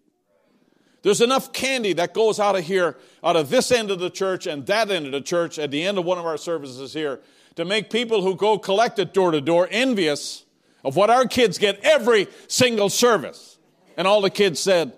There's 1.02 1.20
enough 1.20 1.52
candy 1.52 1.92
that 1.92 2.14
goes 2.14 2.40
out 2.40 2.56
of 2.56 2.64
here, 2.64 2.96
out 3.22 3.36
of 3.36 3.48
this 3.50 3.70
end 3.70 3.90
of 3.90 4.00
the 4.00 4.10
church 4.10 4.46
and 4.46 4.66
that 4.66 4.90
end 4.90 5.06
of 5.06 5.12
the 5.12 5.20
church 5.20 5.58
at 5.58 5.70
the 5.70 5.84
end 5.84 5.98
of 5.98 6.04
one 6.04 6.18
of 6.18 6.26
our 6.26 6.36
services 6.36 6.92
here, 6.92 7.20
to 7.54 7.64
make 7.64 7.90
people 7.90 8.22
who 8.22 8.34
go 8.34 8.58
collect 8.58 8.98
it 8.98 9.14
door 9.14 9.30
to 9.30 9.40
door 9.40 9.68
envious 9.70 10.45
of 10.86 10.94
what 10.94 11.10
our 11.10 11.26
kids 11.26 11.58
get 11.58 11.80
every 11.82 12.28
single 12.46 12.88
service. 12.88 13.58
And 13.96 14.06
all 14.06 14.20
the 14.20 14.30
kids 14.30 14.60
said, 14.60 14.92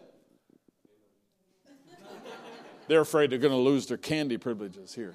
they're 2.88 3.00
afraid 3.00 3.30
they're 3.30 3.38
going 3.38 3.54
to 3.54 3.58
lose 3.58 3.86
their 3.86 3.96
candy 3.96 4.36
privileges 4.36 4.94
here. 4.94 5.14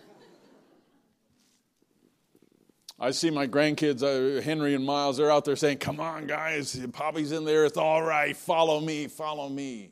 I 2.99 3.11
see 3.11 3.29
my 3.29 3.47
grandkids, 3.47 4.01
uh, 4.01 4.41
Henry 4.41 4.73
and 4.73 4.83
Miles, 4.83 5.17
they're 5.17 5.31
out 5.31 5.45
there 5.45 5.55
saying, 5.55 5.77
Come 5.77 5.99
on, 5.99 6.25
guys, 6.25 6.79
Poppy's 6.93 7.31
in 7.31 7.45
there. 7.45 7.65
It's 7.65 7.77
all 7.77 8.01
right. 8.01 8.35
Follow 8.35 8.79
me, 8.79 9.07
follow 9.07 9.49
me. 9.49 9.89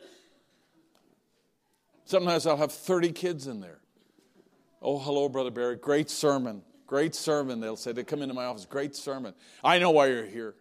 Sometimes 2.06 2.48
I'll 2.48 2.58
have 2.58 2.72
30 2.72 3.12
kids 3.12 3.48
in 3.48 3.60
there. 3.60 3.80
Oh, 4.82 4.98
hello, 4.98 5.30
Brother 5.30 5.52
Barry. 5.52 5.76
Great 5.76 6.10
sermon. 6.10 6.64
Great 6.88 7.14
sermon, 7.14 7.60
they'll 7.60 7.76
say. 7.76 7.92
They 7.92 8.04
come 8.04 8.22
into 8.22 8.34
my 8.34 8.46
office. 8.46 8.66
Great 8.66 8.96
sermon. 8.96 9.34
I 9.64 9.78
know 9.78 9.92
why 9.92 10.08
you're 10.08 10.26
here. 10.26 10.56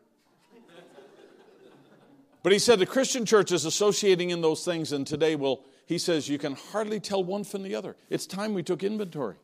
But 2.43 2.53
he 2.53 2.59
said 2.59 2.79
the 2.79 2.87
Christian 2.87 3.27
church 3.27 3.53
is 3.53 3.65
associating 3.65 4.31
in 4.31 4.41
those 4.41 4.65
things, 4.65 4.93
and 4.93 5.07
today, 5.07 5.37
well, 5.37 5.65
he 5.87 5.99
says 5.99 6.29
you 6.29 6.39
can 6.39 6.55
hardly 6.55 7.01
tell 7.01 7.23
one 7.23 7.45
from 7.45 7.63
the 7.63 7.75
other. 7.75 7.97
It's 8.09 8.27
time 8.27 8.55
we 8.55 8.63
took 8.63 8.83
inventory. 8.83 9.37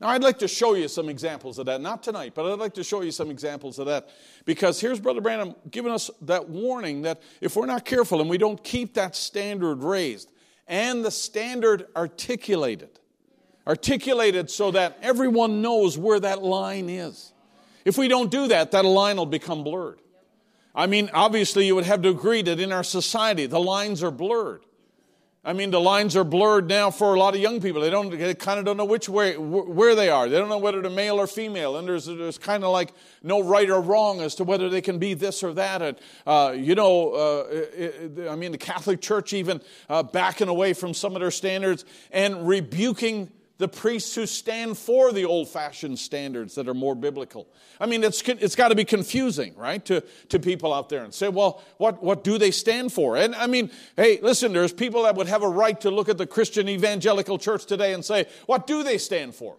Now, 0.00 0.08
I'd 0.08 0.22
like 0.22 0.38
to 0.38 0.48
show 0.48 0.74
you 0.74 0.86
some 0.86 1.08
examples 1.08 1.58
of 1.58 1.66
that. 1.66 1.80
Not 1.80 2.04
tonight, 2.04 2.32
but 2.34 2.50
I'd 2.50 2.60
like 2.60 2.74
to 2.74 2.84
show 2.84 3.02
you 3.02 3.10
some 3.10 3.30
examples 3.30 3.80
of 3.80 3.86
that. 3.86 4.08
Because 4.44 4.80
here's 4.80 5.00
Brother 5.00 5.20
Branham 5.20 5.56
giving 5.70 5.90
us 5.90 6.08
that 6.22 6.48
warning 6.48 7.02
that 7.02 7.20
if 7.40 7.56
we're 7.56 7.66
not 7.66 7.84
careful 7.84 8.20
and 8.20 8.30
we 8.30 8.38
don't 8.38 8.62
keep 8.62 8.94
that 8.94 9.16
standard 9.16 9.82
raised 9.82 10.30
and 10.68 11.04
the 11.04 11.10
standard 11.10 11.88
articulated, 11.96 13.00
articulated 13.66 14.50
so 14.50 14.70
that 14.70 14.98
everyone 15.02 15.62
knows 15.62 15.98
where 15.98 16.20
that 16.20 16.42
line 16.44 16.88
is. 16.88 17.32
If 17.84 17.98
we 17.98 18.06
don't 18.06 18.30
do 18.30 18.48
that, 18.48 18.70
that 18.72 18.84
line 18.84 19.16
will 19.16 19.26
become 19.26 19.64
blurred. 19.64 19.98
I 20.78 20.86
mean, 20.86 21.10
obviously, 21.12 21.66
you 21.66 21.74
would 21.74 21.86
have 21.86 22.02
to 22.02 22.08
agree 22.08 22.40
that 22.42 22.60
in 22.60 22.70
our 22.70 22.84
society, 22.84 23.46
the 23.46 23.58
lines 23.58 24.00
are 24.04 24.12
blurred. 24.12 24.64
I 25.44 25.52
mean, 25.52 25.72
the 25.72 25.80
lines 25.80 26.14
are 26.14 26.22
blurred 26.22 26.68
now 26.68 26.92
for 26.92 27.14
a 27.14 27.18
lot 27.18 27.34
of 27.34 27.40
young 27.40 27.60
people. 27.60 27.80
They 27.80 27.90
don't, 27.90 28.10
they 28.10 28.32
kind 28.34 28.60
of 28.60 28.64
don't 28.64 28.76
know 28.76 28.84
which 28.84 29.08
way, 29.08 29.36
where 29.36 29.96
they 29.96 30.08
are. 30.08 30.28
They 30.28 30.38
don't 30.38 30.48
know 30.48 30.58
whether 30.58 30.80
they're 30.80 30.90
male 30.90 31.18
or 31.18 31.26
female. 31.26 31.78
And 31.78 31.88
there's, 31.88 32.06
there's 32.06 32.38
kind 32.38 32.62
of 32.62 32.70
like 32.70 32.92
no 33.24 33.42
right 33.42 33.68
or 33.68 33.80
wrong 33.80 34.20
as 34.20 34.36
to 34.36 34.44
whether 34.44 34.68
they 34.68 34.80
can 34.80 35.00
be 35.00 35.14
this 35.14 35.42
or 35.42 35.52
that. 35.54 35.82
And, 35.82 35.98
uh, 36.24 36.54
you 36.56 36.76
know, 36.76 37.12
uh, 37.12 37.46
it, 37.50 38.18
it, 38.18 38.28
I 38.28 38.36
mean, 38.36 38.52
the 38.52 38.58
Catholic 38.58 39.00
Church 39.00 39.32
even 39.32 39.60
uh, 39.88 40.04
backing 40.04 40.46
away 40.46 40.74
from 40.74 40.94
some 40.94 41.16
of 41.16 41.20
their 41.20 41.32
standards 41.32 41.84
and 42.12 42.46
rebuking 42.46 43.32
the 43.58 43.68
priests 43.68 44.14
who 44.14 44.24
stand 44.24 44.78
for 44.78 45.12
the 45.12 45.24
old 45.24 45.48
fashioned 45.48 45.98
standards 45.98 46.54
that 46.54 46.68
are 46.68 46.74
more 46.74 46.94
biblical. 46.94 47.48
I 47.80 47.86
mean, 47.86 48.04
it's, 48.04 48.22
it's 48.22 48.54
got 48.54 48.68
to 48.68 48.74
be 48.74 48.84
confusing, 48.84 49.54
right, 49.56 49.84
to, 49.86 50.02
to 50.28 50.38
people 50.38 50.72
out 50.72 50.88
there 50.88 51.02
and 51.04 51.12
say, 51.12 51.28
well, 51.28 51.62
what, 51.76 52.02
what 52.02 52.24
do 52.24 52.38
they 52.38 52.52
stand 52.52 52.92
for? 52.92 53.16
And 53.16 53.34
I 53.34 53.48
mean, 53.48 53.70
hey, 53.96 54.20
listen, 54.22 54.52
there's 54.52 54.72
people 54.72 55.02
that 55.02 55.16
would 55.16 55.28
have 55.28 55.42
a 55.42 55.48
right 55.48 55.78
to 55.80 55.90
look 55.90 56.08
at 56.08 56.18
the 56.18 56.26
Christian 56.26 56.68
evangelical 56.68 57.36
church 57.36 57.66
today 57.66 57.92
and 57.92 58.04
say, 58.04 58.26
what 58.46 58.66
do 58.66 58.82
they 58.84 58.96
stand 58.96 59.34
for? 59.34 59.56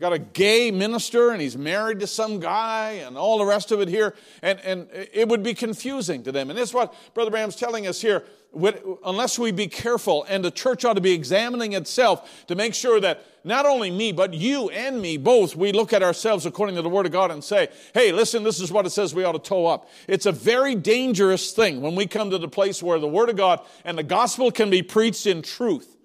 Got 0.00 0.12
a 0.12 0.18
gay 0.18 0.70
minister 0.70 1.30
and 1.30 1.42
he's 1.42 1.56
married 1.56 2.00
to 2.00 2.06
some 2.06 2.38
guy 2.38 2.92
and 2.92 3.18
all 3.18 3.38
the 3.38 3.44
rest 3.44 3.72
of 3.72 3.80
it 3.80 3.88
here. 3.88 4.14
And, 4.42 4.60
and 4.60 4.88
it 4.92 5.28
would 5.28 5.42
be 5.42 5.54
confusing 5.54 6.22
to 6.22 6.32
them. 6.32 6.50
And 6.50 6.58
this 6.58 6.68
is 6.68 6.74
what 6.74 6.94
Brother 7.14 7.32
Branham's 7.32 7.56
telling 7.56 7.86
us 7.86 8.00
here 8.00 8.24
unless 8.54 9.38
we 9.38 9.52
be 9.52 9.66
careful, 9.66 10.24
and 10.28 10.44
the 10.44 10.50
church 10.50 10.84
ought 10.84 10.94
to 10.94 11.00
be 11.00 11.12
examining 11.12 11.74
itself 11.74 12.46
to 12.46 12.54
make 12.54 12.74
sure 12.74 13.00
that 13.00 13.24
not 13.44 13.66
only 13.66 13.90
me, 13.90 14.10
but 14.12 14.34
you 14.34 14.68
and 14.70 15.00
me 15.00 15.16
both, 15.16 15.54
we 15.54 15.72
look 15.72 15.92
at 15.92 16.02
ourselves 16.02 16.46
according 16.46 16.74
to 16.76 16.82
the 16.82 16.88
Word 16.88 17.06
of 17.06 17.12
God 17.12 17.30
and 17.30 17.42
say, 17.42 17.68
hey, 17.94 18.10
listen, 18.10 18.42
this 18.42 18.60
is 18.60 18.72
what 18.72 18.86
it 18.86 18.90
says 18.90 19.14
we 19.14 19.24
ought 19.24 19.32
to 19.32 19.38
toe 19.38 19.66
up. 19.66 19.88
It's 20.06 20.26
a 20.26 20.32
very 20.32 20.74
dangerous 20.74 21.52
thing 21.52 21.80
when 21.80 21.94
we 21.94 22.06
come 22.06 22.30
to 22.30 22.38
the 22.38 22.48
place 22.48 22.82
where 22.82 22.98
the 22.98 23.08
Word 23.08 23.28
of 23.28 23.36
God 23.36 23.60
and 23.84 23.96
the 23.96 24.02
gospel 24.02 24.50
can 24.50 24.70
be 24.70 24.82
preached 24.82 25.26
in 25.26 25.42
truth. 25.42 25.97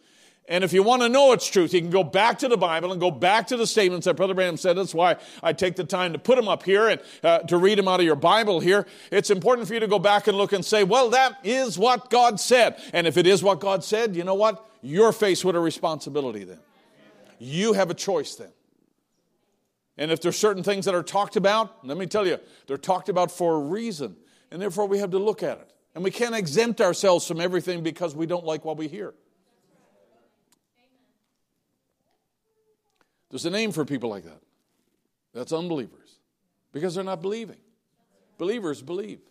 And 0.54 0.64
if 0.64 0.72
you 0.72 0.84
want 0.84 1.02
to 1.02 1.10
know 1.10 1.32
its 1.32 1.48
truth, 1.48 1.74
you 1.74 1.82
can 1.82 1.90
go 1.90 2.04
back 2.04 2.38
to 2.38 2.48
the 2.48 2.58
Bible 2.58 2.92
and 2.92 3.02
go 3.02 3.10
back 3.10 3.48
to 3.48 3.58
the 3.58 3.66
statements 3.66 4.06
that 4.06 4.14
Brother 4.14 4.36
Branham 4.36 4.56
said. 4.56 4.78
That's 4.78 4.94
why 4.94 5.16
I 5.42 5.52
take 5.52 5.76
the 5.76 5.84
time 5.84 6.14
to 6.14 6.20
put 6.20 6.36
them 6.36 6.48
up 6.48 6.62
here 6.62 6.90
and 6.90 7.02
uh, 7.24 7.40
to 7.40 7.58
read 7.58 7.80
them 7.80 7.88
out 7.88 8.00
of 8.00 8.06
your 8.06 8.16
Bible 8.16 8.60
here. 8.60 8.86
It's 9.10 9.32
important 9.32 9.68
for 9.68 9.74
you 9.74 9.80
to 9.80 9.88
go 9.88 9.98
back 9.98 10.28
and 10.28 10.38
look 10.38 10.54
and 10.54 10.64
say, 10.64 10.84
well, 10.84 11.10
that 11.10 11.40
is 11.44 11.80
what 11.80 12.12
God 12.12 12.40
said. 12.40 12.80
And 12.94 13.08
if 13.08 13.18
it 13.18 13.26
is 13.26 13.42
what 13.42 13.62
God 13.62 13.84
said, 13.84 14.16
you 14.16 14.24
know 14.24 14.36
what? 14.36 14.64
You're 14.84 15.12
faced 15.12 15.44
with 15.44 15.56
a 15.56 15.60
responsibility 15.60 16.44
then. 16.44 16.60
You 17.40 17.74
have 17.74 17.90
a 17.90 17.96
choice 17.96 18.36
then. 18.36 18.52
And 19.98 20.12
if 20.12 20.22
there's 20.22 20.38
certain 20.38 20.62
things 20.62 20.86
that 20.86 20.94
are 20.94 21.02
talked 21.02 21.36
about, 21.36 21.84
let 21.84 21.98
me 21.98 22.06
tell 22.06 22.28
you, 22.28 22.38
they're 22.68 22.78
talked 22.78 23.10
about 23.10 23.32
for 23.32 23.56
a 23.56 23.60
reason. 23.60 24.18
And 24.52 24.62
therefore 24.62 24.86
we 24.86 25.00
have 25.00 25.10
to 25.10 25.20
look 25.20 25.42
at 25.42 25.58
it. 25.58 25.74
And 25.96 26.04
we 26.04 26.12
can't 26.12 26.36
exempt 26.36 26.80
ourselves 26.80 27.28
from 27.28 27.42
everything 27.42 27.82
because 27.82 28.16
we 28.16 28.28
don't 28.28 28.46
like 28.46 28.64
what 28.64 28.78
we 28.78 28.88
hear. 28.88 29.16
There's 33.34 33.48
a 33.48 33.50
name 33.50 33.72
for 33.72 33.84
people 33.84 34.12
like 34.12 34.26
that. 34.26 34.44
That's 35.34 35.52
unbelievers 35.52 36.20
because 36.72 36.94
they're 36.94 37.04
not 37.04 37.24
believing. 37.24 37.58
Believers 38.38 38.84
believe, 38.84 39.22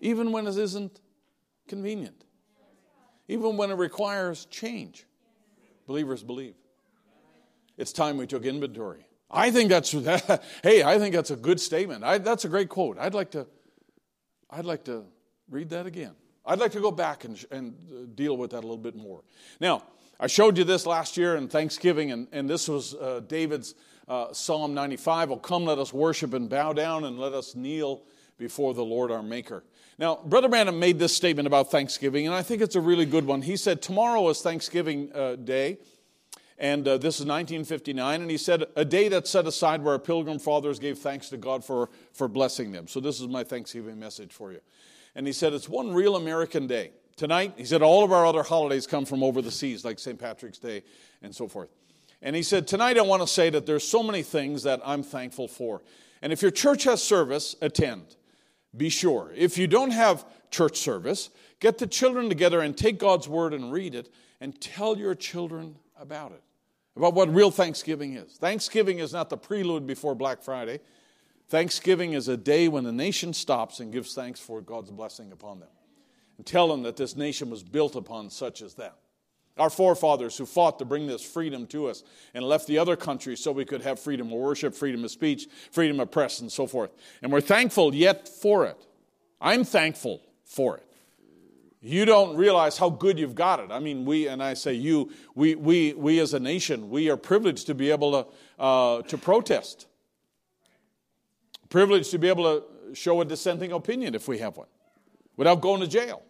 even 0.00 0.30
when 0.30 0.46
it 0.46 0.56
isn't 0.56 1.00
convenient, 1.66 2.24
even 3.26 3.56
when 3.56 3.72
it 3.72 3.74
requires 3.74 4.44
change. 4.44 5.04
Believers 5.88 6.22
believe. 6.22 6.54
It's 7.76 7.92
time 7.92 8.18
we 8.18 8.28
took 8.28 8.44
inventory. 8.44 9.04
I 9.28 9.50
think 9.50 9.68
that's 9.68 9.90
hey, 10.62 10.84
I 10.84 11.00
think 11.00 11.12
that's 11.12 11.32
a 11.32 11.36
good 11.36 11.58
statement. 11.58 12.04
I, 12.04 12.18
that's 12.18 12.44
a 12.44 12.48
great 12.48 12.68
quote. 12.68 12.98
I'd 13.00 13.14
like 13.14 13.32
to, 13.32 13.48
I'd 14.48 14.64
like 14.64 14.84
to 14.84 15.06
read 15.50 15.70
that 15.70 15.86
again. 15.86 16.14
I'd 16.46 16.60
like 16.60 16.70
to 16.72 16.80
go 16.80 16.92
back 16.92 17.24
and, 17.24 17.44
and 17.50 17.74
uh, 17.90 18.06
deal 18.14 18.36
with 18.36 18.52
that 18.52 18.58
a 18.58 18.60
little 18.60 18.78
bit 18.78 18.94
more. 18.94 19.24
Now, 19.58 19.82
I 20.22 20.26
showed 20.26 20.58
you 20.58 20.64
this 20.64 20.84
last 20.84 21.16
year 21.16 21.36
in 21.36 21.48
Thanksgiving, 21.48 22.12
and, 22.12 22.28
and 22.30 22.48
this 22.48 22.68
was 22.68 22.94
uh, 22.94 23.22
David's 23.26 23.74
uh, 24.06 24.34
Psalm 24.34 24.74
95. 24.74 25.30
Oh, 25.30 25.36
come, 25.36 25.64
let 25.64 25.78
us 25.78 25.94
worship 25.94 26.34
and 26.34 26.46
bow 26.46 26.74
down, 26.74 27.04
and 27.04 27.18
let 27.18 27.32
us 27.32 27.54
kneel 27.54 28.02
before 28.36 28.74
the 28.74 28.84
Lord 28.84 29.10
our 29.10 29.22
Maker. 29.22 29.64
Now, 29.98 30.16
Brother 30.16 30.50
Branham 30.50 30.78
made 30.78 30.98
this 30.98 31.16
statement 31.16 31.46
about 31.46 31.70
Thanksgiving, 31.70 32.26
and 32.26 32.34
I 32.34 32.42
think 32.42 32.60
it's 32.60 32.76
a 32.76 32.82
really 32.82 33.06
good 33.06 33.24
one. 33.24 33.40
He 33.40 33.56
said, 33.56 33.80
Tomorrow 33.80 34.28
is 34.28 34.42
Thanksgiving 34.42 35.10
uh, 35.14 35.36
Day, 35.36 35.78
and 36.58 36.86
uh, 36.86 36.98
this 36.98 37.14
is 37.18 37.24
1959, 37.24 38.20
and 38.20 38.30
he 38.30 38.36
said, 38.36 38.66
A 38.76 38.84
day 38.84 39.08
that's 39.08 39.30
set 39.30 39.46
aside 39.46 39.82
where 39.82 39.94
our 39.94 39.98
pilgrim 39.98 40.38
fathers 40.38 40.78
gave 40.78 40.98
thanks 40.98 41.30
to 41.30 41.38
God 41.38 41.64
for, 41.64 41.88
for 42.12 42.28
blessing 42.28 42.72
them. 42.72 42.88
So, 42.88 43.00
this 43.00 43.22
is 43.22 43.28
my 43.28 43.42
Thanksgiving 43.42 43.98
message 43.98 44.34
for 44.34 44.52
you. 44.52 44.60
And 45.14 45.26
he 45.26 45.32
said, 45.32 45.54
It's 45.54 45.68
one 45.68 45.94
real 45.94 46.14
American 46.14 46.66
day. 46.66 46.90
Tonight, 47.16 47.54
he 47.56 47.64
said, 47.64 47.82
all 47.82 48.04
of 48.04 48.12
our 48.12 48.24
other 48.24 48.42
holidays 48.42 48.86
come 48.86 49.04
from 49.04 49.22
over 49.22 49.42
the 49.42 49.50
seas, 49.50 49.84
like 49.84 49.98
St. 49.98 50.18
Patrick's 50.18 50.58
Day 50.58 50.82
and 51.22 51.34
so 51.34 51.48
forth. 51.48 51.68
And 52.22 52.36
he 52.36 52.42
said, 52.42 52.66
Tonight 52.66 52.98
I 52.98 53.02
want 53.02 53.22
to 53.22 53.28
say 53.28 53.50
that 53.50 53.66
there's 53.66 53.86
so 53.86 54.02
many 54.02 54.22
things 54.22 54.62
that 54.64 54.80
I'm 54.84 55.02
thankful 55.02 55.48
for. 55.48 55.82
And 56.22 56.32
if 56.32 56.42
your 56.42 56.50
church 56.50 56.84
has 56.84 57.02
service, 57.02 57.56
attend. 57.62 58.16
Be 58.76 58.88
sure. 58.88 59.32
If 59.34 59.58
you 59.58 59.66
don't 59.66 59.90
have 59.90 60.24
church 60.50 60.78
service, 60.78 61.30
get 61.60 61.78
the 61.78 61.86
children 61.86 62.28
together 62.28 62.60
and 62.60 62.76
take 62.76 62.98
God's 62.98 63.28
word 63.28 63.54
and 63.54 63.72
read 63.72 63.94
it 63.94 64.12
and 64.40 64.58
tell 64.60 64.96
your 64.96 65.14
children 65.14 65.76
about 65.98 66.32
it, 66.32 66.42
about 66.96 67.14
what 67.14 67.32
real 67.32 67.50
Thanksgiving 67.50 68.14
is. 68.14 68.32
Thanksgiving 68.34 68.98
is 68.98 69.12
not 69.12 69.30
the 69.30 69.36
prelude 69.36 69.86
before 69.86 70.14
Black 70.14 70.42
Friday. 70.42 70.80
Thanksgiving 71.48 72.12
is 72.12 72.28
a 72.28 72.36
day 72.36 72.68
when 72.68 72.84
the 72.84 72.92
nation 72.92 73.32
stops 73.32 73.80
and 73.80 73.92
gives 73.92 74.14
thanks 74.14 74.38
for 74.38 74.60
God's 74.60 74.90
blessing 74.90 75.32
upon 75.32 75.60
them. 75.60 75.68
And 76.40 76.46
tell 76.46 76.68
them 76.68 76.84
that 76.84 76.96
this 76.96 77.16
nation 77.16 77.50
was 77.50 77.62
built 77.62 77.94
upon 77.96 78.30
such 78.30 78.62
as 78.62 78.72
that. 78.76 78.96
Our 79.58 79.68
forefathers 79.68 80.38
who 80.38 80.46
fought 80.46 80.78
to 80.78 80.86
bring 80.86 81.06
this 81.06 81.22
freedom 81.22 81.66
to 81.66 81.88
us 81.88 82.02
and 82.32 82.42
left 82.42 82.66
the 82.66 82.78
other 82.78 82.96
countries 82.96 83.40
so 83.40 83.52
we 83.52 83.66
could 83.66 83.82
have 83.82 84.00
freedom 84.00 84.28
of 84.28 84.38
worship, 84.38 84.74
freedom 84.74 85.04
of 85.04 85.10
speech, 85.10 85.48
freedom 85.70 86.00
of 86.00 86.10
press, 86.10 86.40
and 86.40 86.50
so 86.50 86.66
forth. 86.66 86.92
And 87.20 87.30
we're 87.30 87.42
thankful 87.42 87.94
yet 87.94 88.26
for 88.26 88.64
it. 88.64 88.86
I'm 89.38 89.64
thankful 89.64 90.22
for 90.46 90.78
it. 90.78 90.86
You 91.82 92.06
don't 92.06 92.34
realize 92.38 92.78
how 92.78 92.88
good 92.88 93.18
you've 93.18 93.34
got 93.34 93.60
it. 93.60 93.70
I 93.70 93.78
mean, 93.78 94.06
we, 94.06 94.26
and 94.26 94.42
I 94.42 94.54
say 94.54 94.72
you, 94.72 95.12
we, 95.34 95.56
we, 95.56 95.92
we 95.92 96.20
as 96.20 96.32
a 96.32 96.40
nation, 96.40 96.88
we 96.88 97.10
are 97.10 97.18
privileged 97.18 97.66
to 97.66 97.74
be 97.74 97.90
able 97.90 98.12
to, 98.12 98.26
uh, 98.58 99.02
to 99.02 99.18
protest. 99.18 99.88
Privileged 101.68 102.10
to 102.12 102.18
be 102.18 102.28
able 102.28 102.44
to 102.44 102.94
show 102.94 103.20
a 103.20 103.26
dissenting 103.26 103.72
opinion 103.72 104.14
if 104.14 104.26
we 104.26 104.38
have 104.38 104.56
one 104.56 104.68
without 105.36 105.60
going 105.60 105.82
to 105.82 105.86
jail. 105.86 106.22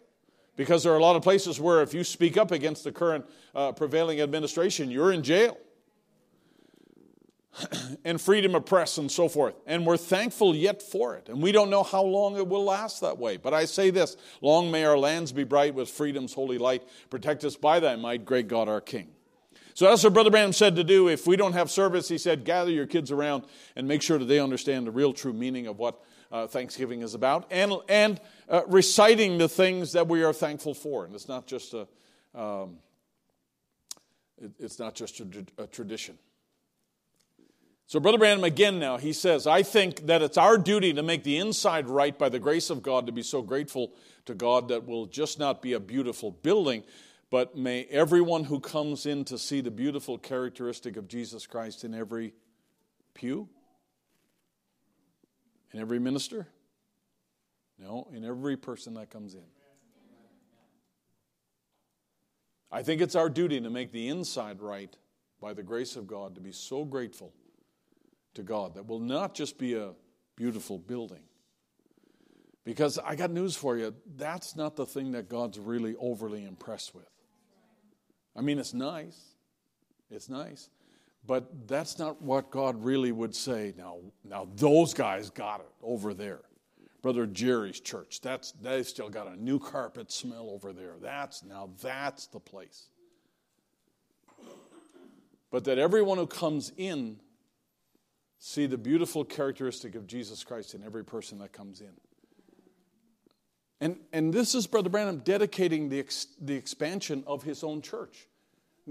Because 0.55 0.83
there 0.83 0.93
are 0.93 0.97
a 0.97 1.01
lot 1.01 1.15
of 1.15 1.23
places 1.23 1.59
where 1.59 1.81
if 1.81 1.93
you 1.93 2.03
speak 2.03 2.37
up 2.37 2.51
against 2.51 2.83
the 2.83 2.91
current 2.91 3.25
uh, 3.55 3.71
prevailing 3.71 4.21
administration, 4.21 4.91
you're 4.91 5.11
in 5.11 5.23
jail. 5.23 5.57
and 8.05 8.19
freedom 8.19 8.55
of 8.55 8.65
press 8.65 8.97
and 8.97 9.11
so 9.11 9.27
forth. 9.27 9.55
And 9.65 9.85
we're 9.85 9.97
thankful 9.97 10.55
yet 10.55 10.81
for 10.81 11.15
it. 11.15 11.29
And 11.29 11.41
we 11.41 11.51
don't 11.51 11.69
know 11.69 11.83
how 11.83 12.03
long 12.03 12.37
it 12.37 12.47
will 12.47 12.63
last 12.63 13.01
that 13.01 13.17
way. 13.17 13.37
But 13.37 13.53
I 13.53 13.65
say 13.65 13.89
this 13.89 14.15
long 14.41 14.71
may 14.71 14.85
our 14.85 14.97
lands 14.97 15.31
be 15.31 15.43
bright 15.43 15.75
with 15.75 15.89
freedom's 15.89 16.33
holy 16.33 16.57
light. 16.57 16.83
Protect 17.09 17.43
us 17.43 17.55
by 17.55 17.79
thy 17.79 17.95
might, 17.95 18.25
great 18.25 18.47
God 18.47 18.69
our 18.69 18.81
King. 18.81 19.09
So 19.73 19.85
that's 19.85 20.03
what 20.03 20.13
Brother 20.13 20.29
Branham 20.29 20.53
said 20.53 20.75
to 20.75 20.83
do. 20.83 21.07
If 21.07 21.25
we 21.25 21.37
don't 21.37 21.53
have 21.53 21.71
service, 21.71 22.09
he 22.09 22.17
said, 22.17 22.43
gather 22.43 22.71
your 22.71 22.85
kids 22.85 23.09
around 23.09 23.45
and 23.75 23.87
make 23.87 24.01
sure 24.01 24.17
that 24.17 24.25
they 24.25 24.39
understand 24.39 24.85
the 24.85 24.91
real 24.91 25.13
true 25.13 25.33
meaning 25.33 25.67
of 25.67 25.79
what 25.79 26.03
uh, 26.31 26.47
Thanksgiving 26.47 27.01
is 27.01 27.13
about, 27.13 27.45
and, 27.51 27.73
and 27.89 28.19
uh, 28.49 28.61
reciting 28.67 29.37
the 29.37 29.49
things 29.49 29.93
that 29.93 30.07
we 30.07 30.23
are 30.23 30.33
thankful 30.33 30.73
for. 30.73 31.05
And 31.05 31.13
it's 31.13 31.27
not 31.27 31.45
just 31.47 31.73
a, 31.73 31.87
um, 32.33 32.77
it, 34.41 34.51
it's 34.59 34.79
not 34.79 34.95
just 34.95 35.19
a, 35.19 35.45
a 35.57 35.67
tradition. 35.67 36.17
So, 37.91 37.99
Brother 37.99 38.17
Branham, 38.17 38.45
again 38.45 38.79
now, 38.79 38.95
he 38.95 39.11
says, 39.11 39.45
I 39.45 39.63
think 39.63 40.05
that 40.05 40.21
it's 40.21 40.37
our 40.37 40.57
duty 40.57 40.93
to 40.93 41.03
make 41.03 41.25
the 41.25 41.37
inside 41.37 41.89
right 41.89 42.17
by 42.17 42.29
the 42.29 42.39
grace 42.39 42.69
of 42.69 42.81
God, 42.81 43.05
to 43.07 43.11
be 43.11 43.21
so 43.21 43.41
grateful 43.41 43.91
to 44.27 44.33
God 44.33 44.69
that 44.69 44.87
will 44.87 45.07
just 45.07 45.39
not 45.39 45.61
be 45.61 45.73
a 45.73 45.79
beautiful 45.79 46.31
building, 46.31 46.83
but 47.29 47.57
may 47.57 47.83
everyone 47.85 48.45
who 48.45 48.61
comes 48.61 49.05
in 49.05 49.25
to 49.25 49.37
see 49.37 49.59
the 49.59 49.71
beautiful 49.71 50.17
characteristic 50.17 50.95
of 50.95 51.09
Jesus 51.09 51.45
Christ 51.45 51.83
in 51.83 51.93
every 51.93 52.33
pew, 53.13 53.49
in 55.73 55.79
every 55.79 55.99
minister? 55.99 56.47
No, 57.77 58.07
in 58.13 58.23
every 58.23 58.57
person 58.57 58.93
that 58.95 59.09
comes 59.09 59.33
in. 59.33 59.45
I 62.71 62.83
think 62.83 63.01
it's 63.01 63.15
our 63.15 63.29
duty 63.29 63.59
to 63.59 63.69
make 63.69 63.91
the 63.91 64.07
inside 64.07 64.61
right 64.61 64.95
by 65.41 65.53
the 65.53 65.63
grace 65.63 65.95
of 65.95 66.07
God, 66.07 66.35
to 66.35 66.41
be 66.41 66.51
so 66.51 66.85
grateful 66.85 67.33
to 68.35 68.43
God 68.43 68.75
that 68.75 68.87
will 68.87 68.99
not 68.99 69.33
just 69.33 69.57
be 69.57 69.73
a 69.73 69.89
beautiful 70.37 70.77
building. 70.77 71.23
Because 72.63 72.99
I 72.99 73.15
got 73.15 73.31
news 73.31 73.55
for 73.55 73.75
you, 73.75 73.93
that's 74.15 74.55
not 74.55 74.75
the 74.75 74.85
thing 74.85 75.11
that 75.13 75.27
God's 75.27 75.59
really 75.59 75.95
overly 75.99 76.45
impressed 76.45 76.93
with. 76.93 77.09
I 78.35 78.41
mean, 78.41 78.59
it's 78.59 78.73
nice. 78.73 79.19
It's 80.09 80.29
nice. 80.29 80.69
But 81.25 81.67
that's 81.67 81.99
not 81.99 82.21
what 82.21 82.49
God 82.49 82.83
really 82.83 83.11
would 83.11 83.35
say. 83.35 83.73
Now, 83.77 83.97
now 84.23 84.47
those 84.55 84.93
guys 84.93 85.29
got 85.29 85.59
it 85.59 85.71
over 85.83 86.13
there. 86.13 86.41
Brother 87.01 87.25
Jerry's 87.25 87.79
church, 87.79 88.21
that's 88.21 88.51
they 88.53 88.83
still 88.83 89.09
got 89.09 89.27
a 89.27 89.35
new 89.35 89.59
carpet 89.59 90.11
smell 90.11 90.49
over 90.51 90.71
there. 90.71 90.95
That's 91.01 91.43
now 91.43 91.69
that's 91.81 92.27
the 92.27 92.39
place. 92.39 92.89
But 95.49 95.63
that 95.65 95.77
everyone 95.77 96.17
who 96.17 96.27
comes 96.27 96.71
in 96.77 97.19
see 98.39 98.65
the 98.65 98.77
beautiful 98.77 99.23
characteristic 99.23 99.93
of 99.95 100.07
Jesus 100.07 100.43
Christ 100.43 100.73
in 100.73 100.83
every 100.83 101.05
person 101.05 101.37
that 101.39 101.51
comes 101.53 101.81
in. 101.81 101.91
And, 103.79 103.97
and 104.13 104.33
this 104.33 104.55
is 104.55 104.67
Brother 104.67 104.89
Branham 104.89 105.17
dedicating 105.17 105.89
the, 105.89 105.99
ex, 105.99 106.27
the 106.39 106.55
expansion 106.55 107.23
of 107.27 107.43
his 107.43 107.63
own 107.63 107.81
church. 107.81 108.27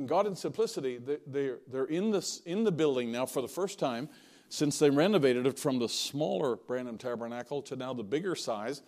God 0.06 0.26
in 0.26 0.36
simplicity, 0.36 1.00
they're, 1.26 1.58
they're 1.66 1.84
in, 1.86 2.10
this, 2.10 2.40
in 2.46 2.64
the 2.64 2.72
building 2.72 3.10
now 3.10 3.26
for 3.26 3.42
the 3.42 3.48
first 3.48 3.78
time 3.78 4.08
since 4.48 4.78
they 4.78 4.90
renovated 4.90 5.46
it 5.46 5.58
from 5.58 5.78
the 5.78 5.88
smaller 5.88 6.56
Branham 6.56 6.98
Tabernacle 6.98 7.62
to 7.62 7.76
now 7.76 7.94
the 7.94 8.02
bigger 8.02 8.34
size. 8.34 8.82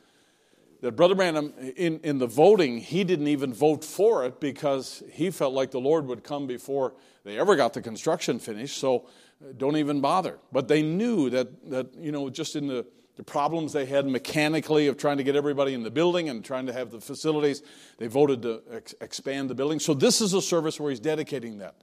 That 0.81 0.93
Brother 0.93 1.15
Branham, 1.15 1.53
in, 1.77 2.01
in 2.01 2.19
the 2.19 2.27
voting, 2.27 2.79
he 2.79 3.05
didn't 3.05 3.29
even 3.29 3.55
vote 3.55 3.85
for 3.85 4.27
it 4.27 4.41
because 4.41 5.05
he 5.13 5.31
felt 5.31 5.55
like 5.55 5.71
the 5.71 5.81
Lord 5.81 6.07
would 6.07 6.25
come 6.25 6.49
before 6.49 6.95
they 7.25 7.39
ever 7.39 7.55
got 7.55 7.73
the 7.73 7.81
construction 7.81 8.41
finished, 8.41 8.79
so 8.79 9.07
uh, 9.41 9.53
don't 9.57 9.77
even 9.77 10.01
bother. 10.01 10.41
But 10.51 10.67
they 10.67 10.83
knew 10.83 11.31
that, 11.31 11.71
that 11.71 11.95
you 11.95 12.11
know, 12.11 12.29
just 12.29 12.57
in 12.57 12.67
the 12.67 12.85
the 13.17 13.23
problems 13.23 13.73
they 13.73 13.85
had 13.85 14.07
mechanically 14.07 14.87
of 14.87 14.97
trying 14.97 15.19
to 15.19 15.25
get 15.25 15.37
everybody 15.37 15.75
in 15.75 15.83
the 15.83 15.91
building 15.91 16.29
and 16.29 16.45
trying 16.45 16.67
to 16.67 16.73
have 16.73 16.91
the 16.91 17.01
facilities. 17.01 17.63
They 17.99 18.07
voted 18.07 18.43
to 18.43 18.63
ex- 18.71 18.95
expand 19.01 19.51
the 19.51 19.55
building. 19.55 19.81
So 19.81 19.93
this 19.93 20.21
is 20.21 20.33
a 20.33 20.41
service 20.41 20.81
where 20.81 20.91
he's 20.91 21.01
dedicating 21.01 21.59
that. 21.59 21.77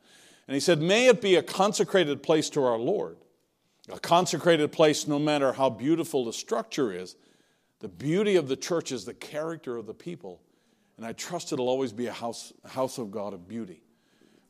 And 0.47 0.55
he 0.55 0.59
said, 0.59 0.81
May 0.81 1.07
it 1.07 1.21
be 1.21 1.35
a 1.35 1.43
consecrated 1.43 2.23
place 2.23 2.49
to 2.51 2.63
our 2.63 2.77
Lord. 2.77 3.17
A 3.91 3.99
consecrated 3.99 4.71
place, 4.71 5.07
no 5.07 5.19
matter 5.19 5.53
how 5.53 5.69
beautiful 5.69 6.25
the 6.25 6.33
structure 6.33 6.91
is, 6.91 7.15
the 7.79 7.87
beauty 7.87 8.35
of 8.35 8.47
the 8.47 8.55
church 8.55 8.91
is 8.91 9.05
the 9.05 9.13
character 9.13 9.77
of 9.77 9.85
the 9.85 9.93
people. 9.93 10.41
And 10.97 11.05
I 11.05 11.13
trust 11.13 11.53
it'll 11.53 11.69
always 11.69 11.93
be 11.93 12.07
a 12.07 12.13
house, 12.13 12.51
house 12.65 12.97
of 12.97 13.09
God 13.09 13.33
of 13.33 13.47
beauty. 13.47 13.81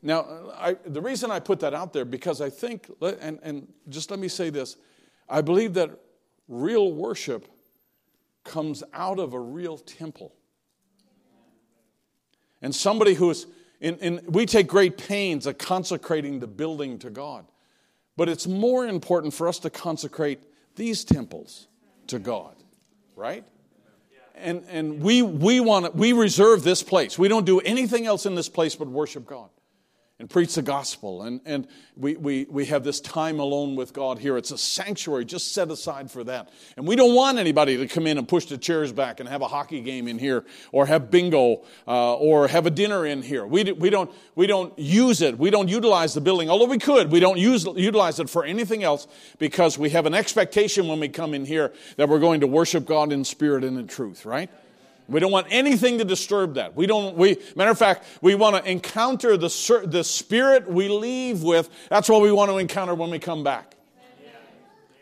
Now, 0.02 0.50
I, 0.56 0.76
the 0.84 1.00
reason 1.00 1.30
I 1.30 1.40
put 1.40 1.60
that 1.60 1.74
out 1.74 1.92
there, 1.92 2.04
because 2.04 2.40
I 2.40 2.50
think, 2.50 2.90
and, 3.02 3.38
and 3.42 3.68
just 3.88 4.10
let 4.10 4.18
me 4.18 4.28
say 4.28 4.50
this 4.50 4.76
I 5.28 5.42
believe 5.42 5.74
that 5.74 5.90
Real 6.50 6.92
worship 6.92 7.46
comes 8.42 8.82
out 8.92 9.20
of 9.20 9.34
a 9.34 9.38
real 9.38 9.78
temple. 9.78 10.34
And 12.60 12.74
somebody 12.74 13.14
who's, 13.14 13.46
in, 13.80 13.96
in, 13.98 14.20
we 14.26 14.46
take 14.46 14.66
great 14.66 14.98
pains 14.98 15.46
at 15.46 15.60
consecrating 15.60 16.40
the 16.40 16.48
building 16.48 16.98
to 16.98 17.10
God. 17.10 17.46
But 18.16 18.28
it's 18.28 18.48
more 18.48 18.84
important 18.84 19.32
for 19.32 19.46
us 19.46 19.60
to 19.60 19.70
consecrate 19.70 20.40
these 20.74 21.04
temples 21.04 21.68
to 22.08 22.18
God, 22.18 22.56
right? 23.14 23.46
And, 24.34 24.64
and 24.68 25.00
we, 25.00 25.22
we, 25.22 25.60
want 25.60 25.94
we 25.94 26.12
reserve 26.12 26.64
this 26.64 26.82
place. 26.82 27.16
We 27.16 27.28
don't 27.28 27.46
do 27.46 27.60
anything 27.60 28.06
else 28.06 28.26
in 28.26 28.34
this 28.34 28.48
place 28.48 28.74
but 28.74 28.88
worship 28.88 29.24
God 29.24 29.50
and 30.20 30.28
preach 30.28 30.54
the 30.54 30.62
gospel. 30.62 31.22
And, 31.22 31.40
and 31.46 31.66
we, 31.96 32.14
we, 32.14 32.46
we 32.50 32.66
have 32.66 32.84
this 32.84 33.00
time 33.00 33.40
alone 33.40 33.74
with 33.74 33.94
God 33.94 34.18
here. 34.18 34.36
It's 34.36 34.50
a 34.50 34.58
sanctuary 34.58 35.24
just 35.24 35.54
set 35.54 35.70
aside 35.70 36.10
for 36.10 36.22
that. 36.24 36.50
And 36.76 36.86
we 36.86 36.94
don't 36.94 37.14
want 37.14 37.38
anybody 37.38 37.78
to 37.78 37.88
come 37.88 38.06
in 38.06 38.18
and 38.18 38.28
push 38.28 38.44
the 38.44 38.58
chairs 38.58 38.92
back 38.92 39.20
and 39.20 39.28
have 39.30 39.40
a 39.40 39.48
hockey 39.48 39.80
game 39.80 40.06
in 40.06 40.18
here 40.18 40.44
or 40.72 40.84
have 40.84 41.10
bingo 41.10 41.62
uh, 41.88 42.16
or 42.16 42.48
have 42.48 42.66
a 42.66 42.70
dinner 42.70 43.06
in 43.06 43.22
here. 43.22 43.46
We, 43.46 43.72
we, 43.72 43.88
don't, 43.88 44.10
we 44.34 44.46
don't 44.46 44.78
use 44.78 45.22
it. 45.22 45.38
We 45.38 45.48
don't 45.48 45.68
utilize 45.68 46.12
the 46.12 46.20
building, 46.20 46.50
although 46.50 46.66
we 46.66 46.78
could. 46.78 47.10
We 47.10 47.20
don't 47.20 47.38
use, 47.38 47.64
utilize 47.64 48.20
it 48.20 48.28
for 48.28 48.44
anything 48.44 48.84
else 48.84 49.08
because 49.38 49.78
we 49.78 49.88
have 49.90 50.04
an 50.04 50.12
expectation 50.12 50.86
when 50.86 51.00
we 51.00 51.08
come 51.08 51.32
in 51.32 51.46
here 51.46 51.72
that 51.96 52.10
we're 52.10 52.20
going 52.20 52.40
to 52.40 52.46
worship 52.46 52.84
God 52.84 53.10
in 53.10 53.24
spirit 53.24 53.64
and 53.64 53.78
in 53.78 53.86
truth, 53.86 54.26
right? 54.26 54.50
We 55.10 55.18
don't 55.18 55.32
want 55.32 55.48
anything 55.50 55.98
to 55.98 56.04
disturb 56.04 56.54
that. 56.54 56.76
We 56.76 56.86
don't, 56.86 57.16
we, 57.16 57.36
matter 57.56 57.72
of 57.72 57.78
fact, 57.78 58.04
we 58.22 58.36
want 58.36 58.56
to 58.56 58.70
encounter 58.70 59.36
the, 59.36 59.84
the 59.86 60.04
spirit 60.04 60.70
we 60.70 60.88
leave 60.88 61.42
with. 61.42 61.68
That's 61.88 62.08
what 62.08 62.22
we 62.22 62.30
want 62.30 62.50
to 62.50 62.58
encounter 62.58 62.94
when 62.94 63.10
we 63.10 63.18
come 63.18 63.42
back. 63.42 63.74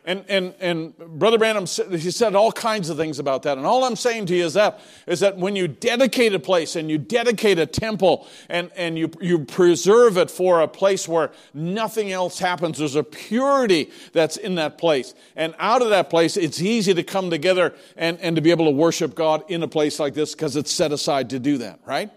And, 0.09 0.25
and, 0.27 0.55
and 0.59 0.97
Brother 0.97 1.37
Branham, 1.37 1.67
he 1.67 2.11
said 2.11 2.35
all 2.35 2.51
kinds 2.51 2.89
of 2.89 2.97
things 2.97 3.19
about 3.19 3.43
that. 3.43 3.59
And 3.59 3.67
all 3.67 3.85
I'm 3.85 3.95
saying 3.95 4.25
to 4.27 4.35
you 4.35 4.47
is 4.47 4.55
that, 4.55 4.81
is 5.07 5.21
that 5.21 5.37
when 5.37 5.55
you 5.55 5.69
dedicate 5.69 6.33
a 6.33 6.39
place 6.39 6.77
and 6.77 6.91
you 6.91 6.97
dedicate 6.97 7.59
a 7.59 7.67
temple 7.67 8.27
and, 8.49 8.71
and 8.75 8.99
you, 8.99 9.11
you 9.21 9.41
preserve 9.41 10.17
it 10.17 10.31
for 10.31 10.63
a 10.63 10.67
place 10.67 11.07
where 11.07 11.31
nothing 11.53 12.11
else 12.11 12.39
happens, 12.39 12.79
there's 12.79 12.95
a 12.95 13.05
purity 13.05 13.91
that's 14.15 14.39
in 14.39 14.55
that 14.55 14.79
place. 14.79 15.13
And 15.37 15.55
out 15.59 15.83
of 15.83 15.91
that 15.91 16.09
place, 16.09 16.39
it's 16.39 16.63
easy 16.63 16.95
to 16.95 17.03
come 17.03 17.29
together 17.29 17.75
and, 17.95 18.19
and 18.21 18.35
to 18.37 18.41
be 18.41 18.51
able 18.51 18.65
to 18.65 18.71
worship 18.71 19.15
God 19.15 19.45
in 19.51 19.63
a 19.63 19.69
place 19.69 20.01
like 20.01 20.15
this 20.15 20.35
because 20.35 20.57
it's 20.57 20.73
set 20.73 20.91
aside 20.91 21.29
to 21.29 21.39
do 21.39 21.59
that, 21.59 21.81
right? 21.85 22.11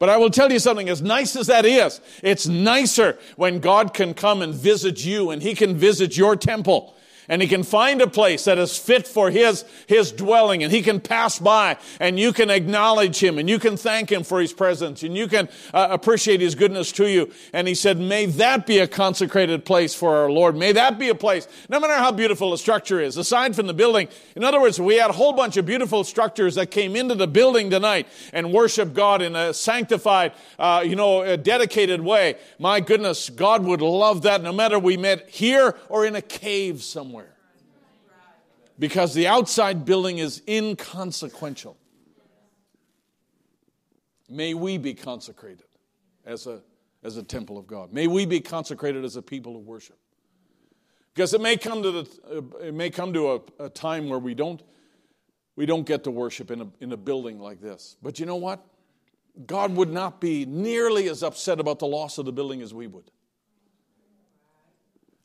But 0.00 0.08
I 0.08 0.16
will 0.16 0.30
tell 0.30 0.50
you 0.50 0.58
something, 0.58 0.88
as 0.88 1.00
nice 1.00 1.36
as 1.36 1.46
that 1.46 1.64
is, 1.64 2.00
it's 2.24 2.48
nicer 2.48 3.20
when 3.36 3.60
God 3.60 3.94
can 3.94 4.14
come 4.14 4.42
and 4.42 4.52
visit 4.52 5.04
you 5.04 5.30
and 5.30 5.40
He 5.40 5.54
can 5.54 5.76
visit 5.76 6.16
your 6.16 6.34
temple 6.34 6.96
and 7.30 7.40
he 7.40 7.46
can 7.46 7.62
find 7.62 8.02
a 8.02 8.08
place 8.08 8.44
that 8.44 8.58
is 8.58 8.76
fit 8.76 9.06
for 9.06 9.30
his, 9.30 9.64
his 9.86 10.10
dwelling 10.10 10.64
and 10.64 10.72
he 10.72 10.82
can 10.82 11.00
pass 11.00 11.38
by 11.38 11.78
and 12.00 12.18
you 12.18 12.32
can 12.32 12.50
acknowledge 12.50 13.22
him 13.22 13.38
and 13.38 13.48
you 13.48 13.60
can 13.60 13.76
thank 13.76 14.10
him 14.10 14.24
for 14.24 14.40
his 14.40 14.52
presence 14.52 15.04
and 15.04 15.16
you 15.16 15.28
can 15.28 15.48
uh, 15.72 15.86
appreciate 15.90 16.40
his 16.40 16.56
goodness 16.56 16.90
to 16.90 17.08
you. 17.08 17.30
And 17.52 17.68
he 17.68 17.74
said, 17.74 17.98
may 17.98 18.26
that 18.26 18.66
be 18.66 18.80
a 18.80 18.88
consecrated 18.88 19.64
place 19.64 19.94
for 19.94 20.16
our 20.16 20.30
Lord. 20.30 20.56
May 20.56 20.72
that 20.72 20.98
be 20.98 21.08
a 21.08 21.14
place, 21.14 21.46
no 21.68 21.78
matter 21.78 21.94
how 21.94 22.10
beautiful 22.10 22.50
the 22.50 22.58
structure 22.58 23.00
is, 23.00 23.16
aside 23.16 23.54
from 23.54 23.68
the 23.68 23.74
building. 23.74 24.08
In 24.34 24.42
other 24.42 24.60
words, 24.60 24.80
we 24.80 24.96
had 24.96 25.10
a 25.10 25.14
whole 25.14 25.32
bunch 25.32 25.56
of 25.56 25.64
beautiful 25.64 26.02
structures 26.02 26.56
that 26.56 26.72
came 26.72 26.96
into 26.96 27.14
the 27.14 27.28
building 27.28 27.70
tonight 27.70 28.08
and 28.32 28.52
worship 28.52 28.92
God 28.92 29.22
in 29.22 29.36
a 29.36 29.54
sanctified, 29.54 30.32
uh, 30.58 30.82
you 30.84 30.96
know, 30.96 31.22
a 31.22 31.36
dedicated 31.36 32.00
way. 32.00 32.34
My 32.58 32.80
goodness, 32.80 33.30
God 33.30 33.62
would 33.64 33.82
love 33.82 34.22
that 34.22 34.42
no 34.42 34.52
matter 34.52 34.80
we 34.80 34.96
met 34.96 35.28
here 35.28 35.76
or 35.88 36.04
in 36.04 36.16
a 36.16 36.22
cave 36.22 36.82
somewhere 36.82 37.19
because 38.80 39.12
the 39.12 39.28
outside 39.28 39.84
building 39.84 40.18
is 40.18 40.42
inconsequential. 40.48 41.76
May 44.28 44.54
we 44.54 44.78
be 44.78 44.94
consecrated 44.94 45.66
as 46.24 46.46
a, 46.46 46.62
as 47.04 47.18
a 47.18 47.22
temple 47.22 47.58
of 47.58 47.66
God. 47.66 47.92
May 47.92 48.06
we 48.06 48.24
be 48.24 48.40
consecrated 48.40 49.04
as 49.04 49.16
a 49.16 49.22
people 49.22 49.54
of 49.54 49.66
worship. 49.66 49.98
Because 51.14 51.34
it 51.34 51.42
may 51.42 51.58
come 51.58 51.82
to, 51.82 51.90
the, 51.90 52.44
it 52.62 52.74
may 52.74 52.88
come 52.88 53.12
to 53.12 53.32
a, 53.32 53.64
a 53.64 53.68
time 53.68 54.08
where 54.08 54.18
we 54.18 54.34
don't, 54.34 54.62
we 55.56 55.66
don't 55.66 55.84
get 55.84 56.04
to 56.04 56.10
worship 56.10 56.50
in 56.50 56.62
a, 56.62 56.66
in 56.80 56.90
a 56.92 56.96
building 56.96 57.38
like 57.38 57.60
this. 57.60 57.96
But 58.02 58.18
you 58.18 58.24
know 58.24 58.36
what? 58.36 58.64
God 59.46 59.74
would 59.76 59.90
not 59.90 60.22
be 60.22 60.46
nearly 60.46 61.08
as 61.10 61.22
upset 61.22 61.60
about 61.60 61.80
the 61.80 61.86
loss 61.86 62.16
of 62.16 62.24
the 62.24 62.32
building 62.32 62.62
as 62.62 62.72
we 62.72 62.86
would. 62.86 63.10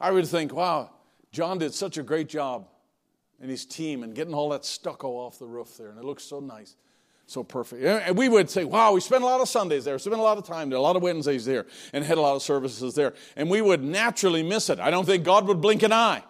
I 0.02 0.12
would 0.12 0.28
think, 0.28 0.52
wow, 0.52 0.90
John 1.32 1.60
did 1.60 1.74
such 1.74 1.98
a 1.98 2.04
great 2.04 2.28
job 2.28 2.68
and 3.42 3.50
his 3.50 3.66
team 3.66 4.04
and 4.04 4.16
getting 4.16 4.34
all 4.34 4.50
that 4.50 4.66
stucco 4.66 5.10
off 5.10 5.40
the 5.40 5.46
roof 5.46 5.78
there. 5.78 5.90
And 5.90 5.98
it 5.98 6.06
looks 6.06 6.24
so 6.24 6.40
nice, 6.40 6.76
so 7.28 7.44
perfect. 7.44 7.84
And 7.84 8.18
we 8.18 8.30
would 8.30 8.50
say, 8.50 8.64
wow, 8.64 8.94
we 8.94 9.02
spent 9.02 9.24
a 9.24 9.26
lot 9.26 9.42
of 9.42 9.50
Sundays 9.50 9.86
there, 9.86 10.00
spent 10.00 10.16
a 10.18 10.22
lot 10.22 10.38
of 10.38 10.46
time 10.46 10.70
there, 10.70 10.78
a 10.78 10.82
lot 10.82 10.96
of 10.96 11.04
Wednesdays 11.04 11.46
there, 11.46 11.66
and 11.94 12.04
had 12.04 12.18
a 12.18 12.22
lot 12.22 12.36
of 12.36 12.42
services 12.42 12.96
there. 12.96 13.14
And 13.36 13.50
we 13.50 13.62
would 13.62 13.84
naturally 13.84 14.44
miss 14.44 14.70
it. 14.70 14.80
I 14.80 14.90
don't 14.90 15.06
think 15.06 15.24
God 15.24 15.48
would 15.48 15.62
blink 15.62 15.84
an 15.84 15.94
eye. 15.94 16.24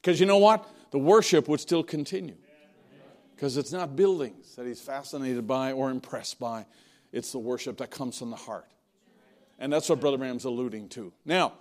Because 0.00 0.18
you 0.18 0.26
know 0.26 0.38
what? 0.38 0.68
The 0.90 0.98
worship 0.98 1.48
would 1.48 1.60
still 1.60 1.82
continue. 1.82 2.36
Because 3.34 3.56
it's 3.56 3.72
not 3.72 3.96
buildings 3.96 4.54
that 4.56 4.66
he's 4.66 4.80
fascinated 4.80 5.46
by 5.46 5.72
or 5.72 5.90
impressed 5.90 6.38
by, 6.38 6.66
it's 7.12 7.32
the 7.32 7.38
worship 7.38 7.78
that 7.78 7.90
comes 7.90 8.18
from 8.18 8.30
the 8.30 8.36
heart. 8.36 8.66
And 9.58 9.72
that's 9.72 9.88
what 9.88 10.00
Brother 10.00 10.16
Branham's 10.16 10.44
alluding 10.44 10.88
to. 10.90 11.12
Now, 11.24 11.54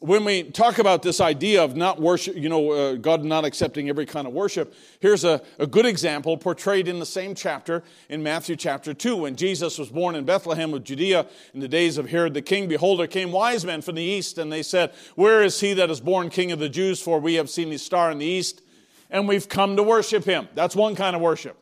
when 0.00 0.24
we 0.24 0.44
talk 0.44 0.78
about 0.78 1.02
this 1.02 1.20
idea 1.20 1.62
of 1.62 1.76
not 1.76 2.00
worship, 2.00 2.34
you 2.34 2.48
know, 2.48 2.72
uh, 2.72 2.94
God 2.94 3.22
not 3.22 3.44
accepting 3.44 3.90
every 3.90 4.06
kind 4.06 4.26
of 4.26 4.32
worship, 4.32 4.74
here's 4.98 5.24
a, 5.24 5.42
a 5.58 5.66
good 5.66 5.84
example 5.84 6.38
portrayed 6.38 6.88
in 6.88 6.98
the 6.98 7.06
same 7.06 7.34
chapter 7.34 7.84
in 8.08 8.22
Matthew 8.22 8.56
chapter 8.56 8.94
2. 8.94 9.14
When 9.16 9.36
Jesus 9.36 9.78
was 9.78 9.90
born 9.90 10.14
in 10.14 10.24
Bethlehem 10.24 10.72
of 10.72 10.84
Judea 10.84 11.26
in 11.52 11.60
the 11.60 11.68
days 11.68 11.98
of 11.98 12.08
Herod 12.08 12.32
the 12.32 12.40
king, 12.40 12.66
behold, 12.66 12.98
there 12.98 13.06
came 13.06 13.30
wise 13.30 13.66
men 13.66 13.82
from 13.82 13.96
the 13.96 14.02
east, 14.02 14.38
and 14.38 14.50
they 14.50 14.62
said, 14.62 14.94
Where 15.16 15.42
is 15.42 15.60
he 15.60 15.74
that 15.74 15.90
is 15.90 16.00
born 16.00 16.30
king 16.30 16.50
of 16.50 16.58
the 16.58 16.70
Jews? 16.70 17.02
For 17.02 17.20
we 17.20 17.34
have 17.34 17.50
seen 17.50 17.70
his 17.70 17.82
star 17.82 18.10
in 18.10 18.18
the 18.18 18.26
east, 18.26 18.62
and 19.10 19.28
we've 19.28 19.50
come 19.50 19.76
to 19.76 19.82
worship 19.82 20.24
him. 20.24 20.48
That's 20.54 20.74
one 20.74 20.96
kind 20.96 21.14
of 21.14 21.20
worship. 21.20 21.59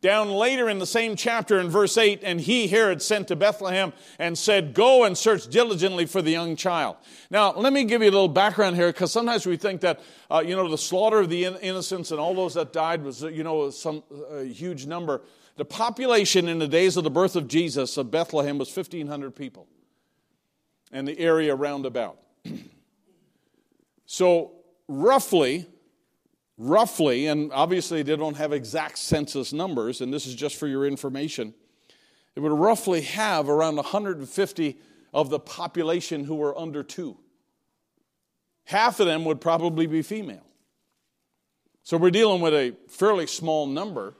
Down 0.00 0.30
later 0.30 0.68
in 0.68 0.78
the 0.78 0.86
same 0.86 1.16
chapter 1.16 1.58
in 1.58 1.68
verse 1.68 1.96
8, 1.96 2.20
and 2.22 2.40
he, 2.40 2.68
Herod, 2.68 3.00
sent 3.00 3.28
to 3.28 3.36
Bethlehem 3.36 3.92
and 4.18 4.36
said, 4.36 4.74
Go 4.74 5.04
and 5.04 5.16
search 5.16 5.48
diligently 5.48 6.06
for 6.06 6.20
the 6.22 6.30
young 6.30 6.54
child. 6.54 6.96
Now, 7.30 7.52
let 7.52 7.72
me 7.72 7.84
give 7.84 8.02
you 8.02 8.10
a 8.10 8.12
little 8.12 8.28
background 8.28 8.76
here, 8.76 8.88
because 8.88 9.10
sometimes 9.10 9.46
we 9.46 9.56
think 9.56 9.80
that, 9.80 10.00
uh, 10.30 10.42
you 10.46 10.54
know, 10.54 10.68
the 10.68 10.78
slaughter 10.78 11.20
of 11.20 11.30
the 11.30 11.44
innocents 11.44 12.10
and 12.10 12.20
all 12.20 12.34
those 12.34 12.54
that 12.54 12.72
died 12.72 13.02
was, 13.02 13.22
you 13.22 13.42
know, 13.42 13.70
some 13.70 14.02
huge 14.52 14.86
number. 14.86 15.22
The 15.56 15.64
population 15.64 16.48
in 16.48 16.58
the 16.58 16.68
days 16.68 16.98
of 16.98 17.04
the 17.04 17.10
birth 17.10 17.34
of 17.34 17.48
Jesus 17.48 17.96
of 17.96 18.10
Bethlehem 18.10 18.58
was 18.58 18.74
1,500 18.74 19.34
people 19.34 19.66
and 20.92 21.08
the 21.08 21.18
area 21.18 21.54
round 21.54 21.86
about. 21.86 22.18
so, 24.06 24.52
roughly, 24.86 25.66
roughly, 26.58 27.26
and 27.26 27.52
obviously 27.52 28.02
they 28.02 28.16
don't 28.16 28.36
have 28.36 28.52
exact 28.52 28.98
census 28.98 29.52
numbers, 29.52 30.00
and 30.00 30.12
this 30.12 30.26
is 30.26 30.34
just 30.34 30.56
for 30.56 30.66
your 30.66 30.86
information, 30.86 31.54
it 32.34 32.40
would 32.40 32.52
roughly 32.52 33.02
have 33.02 33.48
around 33.48 33.76
150 33.76 34.78
of 35.12 35.30
the 35.30 35.38
population 35.38 36.24
who 36.24 36.34
were 36.34 36.56
under 36.58 36.82
two. 36.82 37.16
Half 38.64 39.00
of 39.00 39.06
them 39.06 39.24
would 39.24 39.40
probably 39.40 39.86
be 39.86 40.02
female. 40.02 40.44
So 41.82 41.96
we're 41.96 42.10
dealing 42.10 42.42
with 42.42 42.52
a 42.52 42.74
fairly 42.88 43.26
small 43.26 43.66
number, 43.66 44.14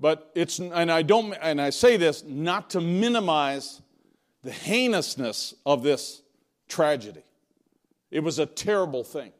but 0.00 0.30
it's, 0.34 0.58
and 0.58 0.90
I 0.90 1.02
don't, 1.02 1.34
and 1.34 1.60
I 1.60 1.70
say 1.70 1.96
this 1.96 2.24
not 2.24 2.70
to 2.70 2.80
minimize 2.80 3.82
the 4.42 4.52
heinousness 4.52 5.54
of 5.66 5.82
this 5.82 6.22
tragedy. 6.66 7.22
It 8.10 8.20
was 8.20 8.38
a 8.38 8.46
terrible 8.46 9.04
thing, 9.04 9.32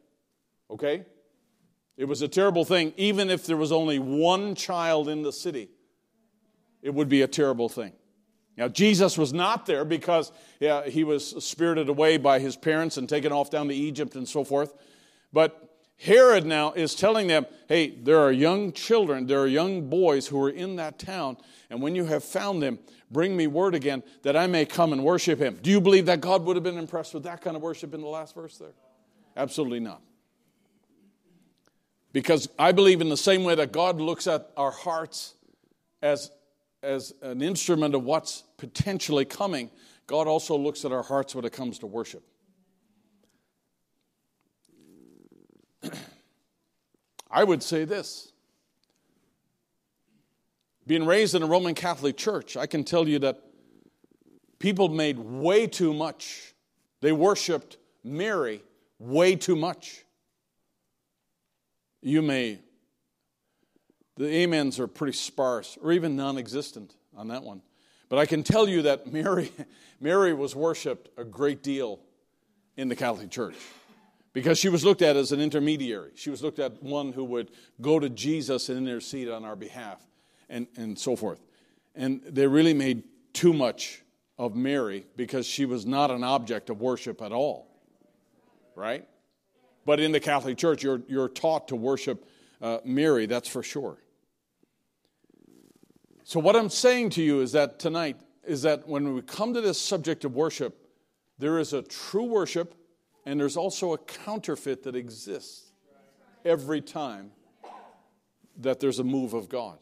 okay? 0.69 1.05
It 1.99 2.07
was 2.07 2.21
a 2.21 2.29
terrible 2.29 2.63
thing. 2.63 2.93
Even 2.95 3.29
if 3.29 3.45
there 3.45 3.57
was 3.57 3.73
only 3.73 3.99
one 3.99 4.55
child 4.55 5.09
in 5.09 5.21
the 5.21 5.33
city, 5.33 5.69
it 6.81 6.93
would 6.93 7.09
be 7.09 7.23
a 7.23 7.27
terrible 7.27 7.67
thing. 7.67 7.91
Now, 8.55 8.69
Jesus 8.69 9.17
was 9.17 9.33
not 9.33 9.65
there 9.65 9.83
because 9.83 10.31
yeah, 10.61 10.85
he 10.85 11.03
was 11.03 11.43
spirited 11.43 11.89
away 11.89 12.15
by 12.15 12.39
his 12.39 12.55
parents 12.55 12.95
and 12.95 13.09
taken 13.09 13.33
off 13.33 13.51
down 13.51 13.67
to 13.67 13.75
Egypt 13.75 14.15
and 14.15 14.25
so 14.25 14.45
forth. 14.45 14.73
But 15.33 15.77
Herod 15.97 16.45
now 16.45 16.71
is 16.71 16.95
telling 16.95 17.27
them, 17.27 17.45
hey, 17.67 17.89
there 17.89 18.19
are 18.19 18.31
young 18.31 18.71
children, 18.71 19.27
there 19.27 19.41
are 19.41 19.47
young 19.47 19.89
boys 19.89 20.25
who 20.25 20.41
are 20.41 20.49
in 20.49 20.77
that 20.77 20.99
town, 20.99 21.35
and 21.69 21.81
when 21.81 21.95
you 21.95 22.05
have 22.05 22.23
found 22.23 22.63
them, 22.63 22.79
bring 23.11 23.35
me 23.35 23.47
word 23.47 23.75
again 23.75 24.03
that 24.21 24.37
I 24.37 24.47
may 24.47 24.65
come 24.65 24.93
and 24.93 25.03
worship 25.03 25.39
him. 25.39 25.59
Do 25.61 25.69
you 25.69 25.81
believe 25.81 26.05
that 26.05 26.21
God 26.21 26.45
would 26.45 26.55
have 26.55 26.63
been 26.63 26.77
impressed 26.77 27.13
with 27.13 27.23
that 27.23 27.41
kind 27.41 27.57
of 27.57 27.61
worship 27.61 27.93
in 27.93 27.99
the 27.99 28.07
last 28.07 28.35
verse 28.35 28.57
there? 28.57 28.71
Absolutely 29.35 29.81
not. 29.81 30.01
Because 32.11 32.49
I 32.57 32.71
believe 32.71 33.01
in 33.01 33.09
the 33.09 33.17
same 33.17 33.43
way 33.43 33.55
that 33.55 33.71
God 33.71 34.01
looks 34.01 34.25
at 34.27 34.51
our 34.57 34.71
hearts 34.71 35.35
as, 36.01 36.31
as 36.81 37.13
an 37.21 37.41
instrument 37.41 37.93
of 37.93 38.03
what's 38.03 38.43
potentially 38.57 39.25
coming, 39.25 39.69
God 40.07 40.27
also 40.27 40.57
looks 40.57 40.85
at 40.85 40.91
our 40.91 41.03
hearts 41.03 41.35
when 41.35 41.45
it 41.45 41.53
comes 41.53 41.77
to 41.79 41.87
worship. 41.87 42.23
I 47.29 47.43
would 47.43 47.61
say 47.61 47.85
this. 47.85 48.31
Being 50.87 51.05
raised 51.05 51.35
in 51.35 51.43
a 51.43 51.45
Roman 51.45 51.75
Catholic 51.75 52.17
church, 52.17 52.57
I 52.57 52.65
can 52.65 52.83
tell 52.83 53.07
you 53.07 53.19
that 53.19 53.43
people 54.57 54.89
made 54.89 55.19
way 55.19 55.67
too 55.67 55.93
much. 55.93 56.55
They 57.01 57.11
worshiped 57.11 57.77
Mary 58.03 58.63
way 58.97 59.35
too 59.35 59.55
much 59.55 60.03
you 62.01 62.21
may, 62.21 62.59
the 64.17 64.43
amens 64.43 64.79
are 64.79 64.87
pretty 64.87 65.13
sparse 65.13 65.77
or 65.81 65.91
even 65.91 66.15
non 66.15 66.37
existent 66.37 66.95
on 67.15 67.27
that 67.29 67.43
one. 67.43 67.61
But 68.09 68.19
I 68.19 68.25
can 68.25 68.43
tell 68.43 68.67
you 68.67 68.83
that 68.83 69.11
Mary, 69.11 69.51
Mary 69.99 70.33
was 70.33 70.55
worshiped 70.55 71.09
a 71.17 71.23
great 71.23 71.61
deal 71.61 71.99
in 72.75 72.89
the 72.89 72.95
Catholic 72.95 73.29
Church 73.29 73.55
because 74.33 74.57
she 74.57 74.69
was 74.69 74.83
looked 74.83 75.01
at 75.01 75.15
as 75.15 75.31
an 75.31 75.39
intermediary. 75.39 76.11
She 76.15 76.29
was 76.29 76.41
looked 76.41 76.59
at 76.59 76.81
one 76.81 77.11
who 77.11 77.23
would 77.25 77.51
go 77.81 77.99
to 77.99 78.09
Jesus 78.09 78.69
and 78.69 78.87
intercede 78.87 79.29
on 79.29 79.45
our 79.45 79.55
behalf 79.55 80.01
and, 80.49 80.67
and 80.75 80.97
so 80.97 81.15
forth. 81.15 81.39
And 81.95 82.21
they 82.23 82.47
really 82.47 82.73
made 82.73 83.03
too 83.33 83.53
much 83.53 84.01
of 84.37 84.55
Mary 84.55 85.05
because 85.15 85.45
she 85.45 85.65
was 85.65 85.85
not 85.85 86.11
an 86.11 86.23
object 86.23 86.69
of 86.69 86.79
worship 86.81 87.21
at 87.21 87.31
all. 87.31 87.67
Right? 88.75 89.05
But 89.85 89.99
in 89.99 90.11
the 90.11 90.19
Catholic 90.19 90.57
Church, 90.57 90.83
you're, 90.83 91.01
you're 91.07 91.29
taught 91.29 91.67
to 91.69 91.75
worship 91.75 92.25
uh, 92.61 92.79
Mary, 92.83 93.25
that's 93.25 93.47
for 93.47 93.63
sure. 93.63 93.97
So, 96.23 96.39
what 96.39 96.55
I'm 96.55 96.69
saying 96.69 97.11
to 97.11 97.23
you 97.23 97.41
is 97.41 97.53
that 97.53 97.79
tonight 97.79 98.17
is 98.43 98.61
that 98.63 98.87
when 98.87 99.13
we 99.13 99.21
come 99.21 99.53
to 99.53 99.61
this 99.61 99.79
subject 99.79 100.25
of 100.25 100.35
worship, 100.35 100.87
there 101.37 101.57
is 101.57 101.73
a 101.73 101.81
true 101.81 102.25
worship 102.25 102.75
and 103.25 103.39
there's 103.39 103.57
also 103.57 103.93
a 103.93 103.97
counterfeit 103.97 104.83
that 104.83 104.95
exists. 104.95 105.71
every 106.45 106.81
time 106.81 107.31
that 108.57 108.79
there's 108.79 108.99
a 108.99 109.03
move 109.03 109.33
of 109.33 109.49
God. 109.49 109.77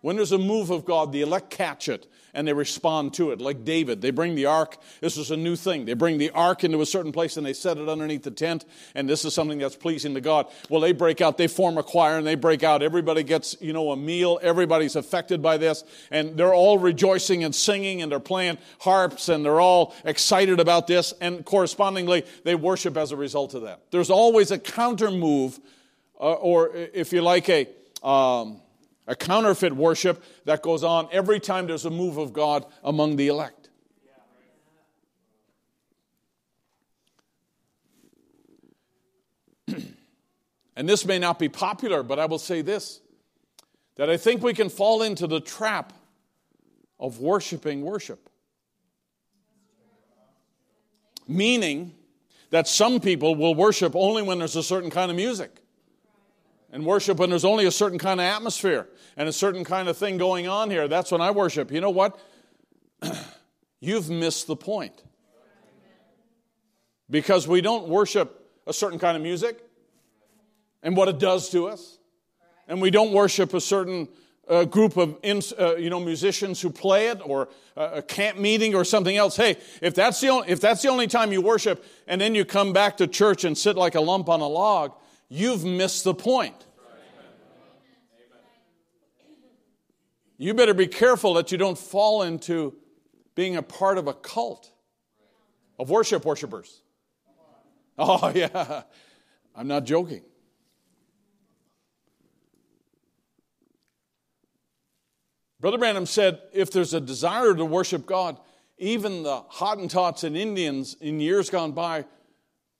When 0.00 0.16
there's 0.16 0.32
a 0.32 0.38
move 0.38 0.70
of 0.70 0.84
God, 0.84 1.12
the 1.12 1.22
elect 1.22 1.50
catch 1.50 1.88
it 1.88 2.06
and 2.34 2.46
they 2.46 2.52
respond 2.52 3.14
to 3.14 3.30
it. 3.32 3.40
Like 3.40 3.64
David, 3.64 4.00
they 4.00 4.10
bring 4.10 4.34
the 4.34 4.46
ark. 4.46 4.78
This 5.00 5.16
is 5.16 5.30
a 5.30 5.36
new 5.36 5.56
thing. 5.56 5.84
They 5.84 5.94
bring 5.94 6.18
the 6.18 6.30
ark 6.30 6.64
into 6.64 6.80
a 6.80 6.86
certain 6.86 7.12
place 7.12 7.36
and 7.36 7.46
they 7.46 7.52
set 7.52 7.78
it 7.78 7.88
underneath 7.88 8.22
the 8.22 8.30
tent, 8.30 8.64
and 8.94 9.08
this 9.08 9.24
is 9.24 9.34
something 9.34 9.58
that's 9.58 9.76
pleasing 9.76 10.14
to 10.14 10.20
God. 10.20 10.46
Well, 10.68 10.80
they 10.80 10.92
break 10.92 11.20
out, 11.20 11.38
they 11.38 11.48
form 11.48 11.78
a 11.78 11.82
choir 11.82 12.18
and 12.18 12.26
they 12.26 12.34
break 12.34 12.62
out. 12.62 12.82
Everybody 12.82 13.22
gets, 13.22 13.56
you 13.60 13.72
know, 13.72 13.90
a 13.90 13.96
meal. 13.96 14.38
Everybody's 14.42 14.96
affected 14.96 15.42
by 15.42 15.56
this, 15.56 15.84
and 16.10 16.36
they're 16.36 16.54
all 16.54 16.78
rejoicing 16.78 17.44
and 17.44 17.54
singing 17.54 18.02
and 18.02 18.10
they're 18.10 18.20
playing 18.20 18.58
harps 18.80 19.28
and 19.28 19.44
they're 19.44 19.60
all 19.60 19.94
excited 20.04 20.60
about 20.60 20.86
this, 20.86 21.12
and 21.20 21.44
correspondingly, 21.44 22.24
they 22.44 22.54
worship 22.54 22.96
as 22.96 23.12
a 23.12 23.16
result 23.16 23.54
of 23.54 23.62
that. 23.62 23.80
There's 23.90 24.10
always 24.10 24.50
a 24.50 24.58
counter 24.58 25.10
move, 25.10 25.58
uh, 26.18 26.32
or 26.34 26.70
if 26.74 27.12
you 27.12 27.22
like, 27.22 27.48
a. 27.48 27.68
Um, 28.02 28.62
a 29.10 29.16
counterfeit 29.16 29.74
worship 29.74 30.24
that 30.44 30.62
goes 30.62 30.84
on 30.84 31.08
every 31.10 31.40
time 31.40 31.66
there's 31.66 31.84
a 31.84 31.90
move 31.90 32.16
of 32.16 32.32
God 32.32 32.64
among 32.84 33.16
the 33.16 33.26
elect. 33.26 33.68
and 40.76 40.88
this 40.88 41.04
may 41.04 41.18
not 41.18 41.40
be 41.40 41.48
popular, 41.48 42.04
but 42.04 42.20
I 42.20 42.26
will 42.26 42.38
say 42.38 42.62
this 42.62 43.00
that 43.96 44.08
I 44.08 44.16
think 44.16 44.42
we 44.44 44.54
can 44.54 44.68
fall 44.70 45.02
into 45.02 45.26
the 45.26 45.40
trap 45.40 45.92
of 46.98 47.18
worshiping 47.18 47.82
worship. 47.82 48.30
Meaning 51.26 51.94
that 52.50 52.68
some 52.68 53.00
people 53.00 53.34
will 53.34 53.56
worship 53.56 53.96
only 53.96 54.22
when 54.22 54.38
there's 54.38 54.56
a 54.56 54.62
certain 54.62 54.90
kind 54.90 55.10
of 55.10 55.16
music 55.16 55.60
and 56.72 56.84
worship 56.84 57.18
when 57.18 57.30
there's 57.30 57.44
only 57.44 57.66
a 57.66 57.70
certain 57.70 57.98
kind 57.98 58.20
of 58.20 58.24
atmosphere 58.24 58.88
and 59.16 59.28
a 59.28 59.32
certain 59.32 59.64
kind 59.64 59.88
of 59.88 59.96
thing 59.96 60.18
going 60.18 60.46
on 60.46 60.70
here. 60.70 60.88
That's 60.88 61.10
when 61.10 61.20
I 61.20 61.30
worship. 61.30 61.70
You 61.70 61.80
know 61.80 61.90
what? 61.90 62.18
You've 63.80 64.10
missed 64.10 64.46
the 64.46 64.56
point. 64.56 65.02
Because 67.08 67.48
we 67.48 67.60
don't 67.60 67.88
worship 67.88 68.52
a 68.66 68.72
certain 68.72 68.98
kind 68.98 69.16
of 69.16 69.22
music 69.22 69.64
and 70.82 70.96
what 70.96 71.08
it 71.08 71.18
does 71.18 71.50
to 71.50 71.66
us. 71.66 71.98
And 72.68 72.80
we 72.80 72.90
don't 72.90 73.12
worship 73.12 73.52
a 73.52 73.60
certain 73.60 74.08
uh, 74.48 74.64
group 74.64 74.96
of 74.96 75.16
uh, 75.24 75.76
you 75.76 75.90
know 75.90 76.00
musicians 76.00 76.60
who 76.60 76.70
play 76.70 77.08
it 77.08 77.20
or 77.24 77.48
a 77.76 78.02
camp 78.02 78.36
meeting 78.36 78.74
or 78.74 78.84
something 78.84 79.16
else 79.16 79.36
hey 79.36 79.56
if 79.80 79.94
that's 79.94 80.20
the 80.20 80.28
only, 80.28 80.48
if 80.48 80.60
that's 80.60 80.82
the 80.82 80.88
only 80.88 81.06
time 81.06 81.30
you 81.30 81.40
worship 81.40 81.84
and 82.08 82.20
then 82.20 82.34
you 82.34 82.44
come 82.44 82.72
back 82.72 82.96
to 82.96 83.06
church 83.06 83.44
and 83.44 83.56
sit 83.56 83.76
like 83.76 83.94
a 83.94 84.00
lump 84.00 84.28
on 84.28 84.40
a 84.40 84.48
log 84.48 84.92
you've 85.30 85.64
missed 85.64 86.04
the 86.04 86.12
point. 86.12 86.66
You 90.36 90.52
better 90.54 90.74
be 90.74 90.86
careful 90.86 91.34
that 91.34 91.52
you 91.52 91.58
don't 91.58 91.78
fall 91.78 92.22
into 92.22 92.74
being 93.34 93.56
a 93.56 93.62
part 93.62 93.96
of 93.96 94.06
a 94.06 94.14
cult 94.14 94.70
of 95.78 95.88
worship 95.88 96.24
worshipers. 96.24 96.82
Oh, 97.98 98.30
yeah. 98.34 98.82
I'm 99.54 99.68
not 99.68 99.84
joking. 99.84 100.22
Brother 105.60 105.76
Branham 105.76 106.06
said 106.06 106.40
if 106.54 106.70
there's 106.70 106.94
a 106.94 107.00
desire 107.00 107.54
to 107.54 107.64
worship 107.64 108.06
God, 108.06 108.38
even 108.78 109.22
the 109.22 109.42
Hottentots 109.52 110.24
and 110.24 110.34
Indians 110.34 110.96
in 111.02 111.20
years 111.20 111.50
gone 111.50 111.72
by 111.72 112.06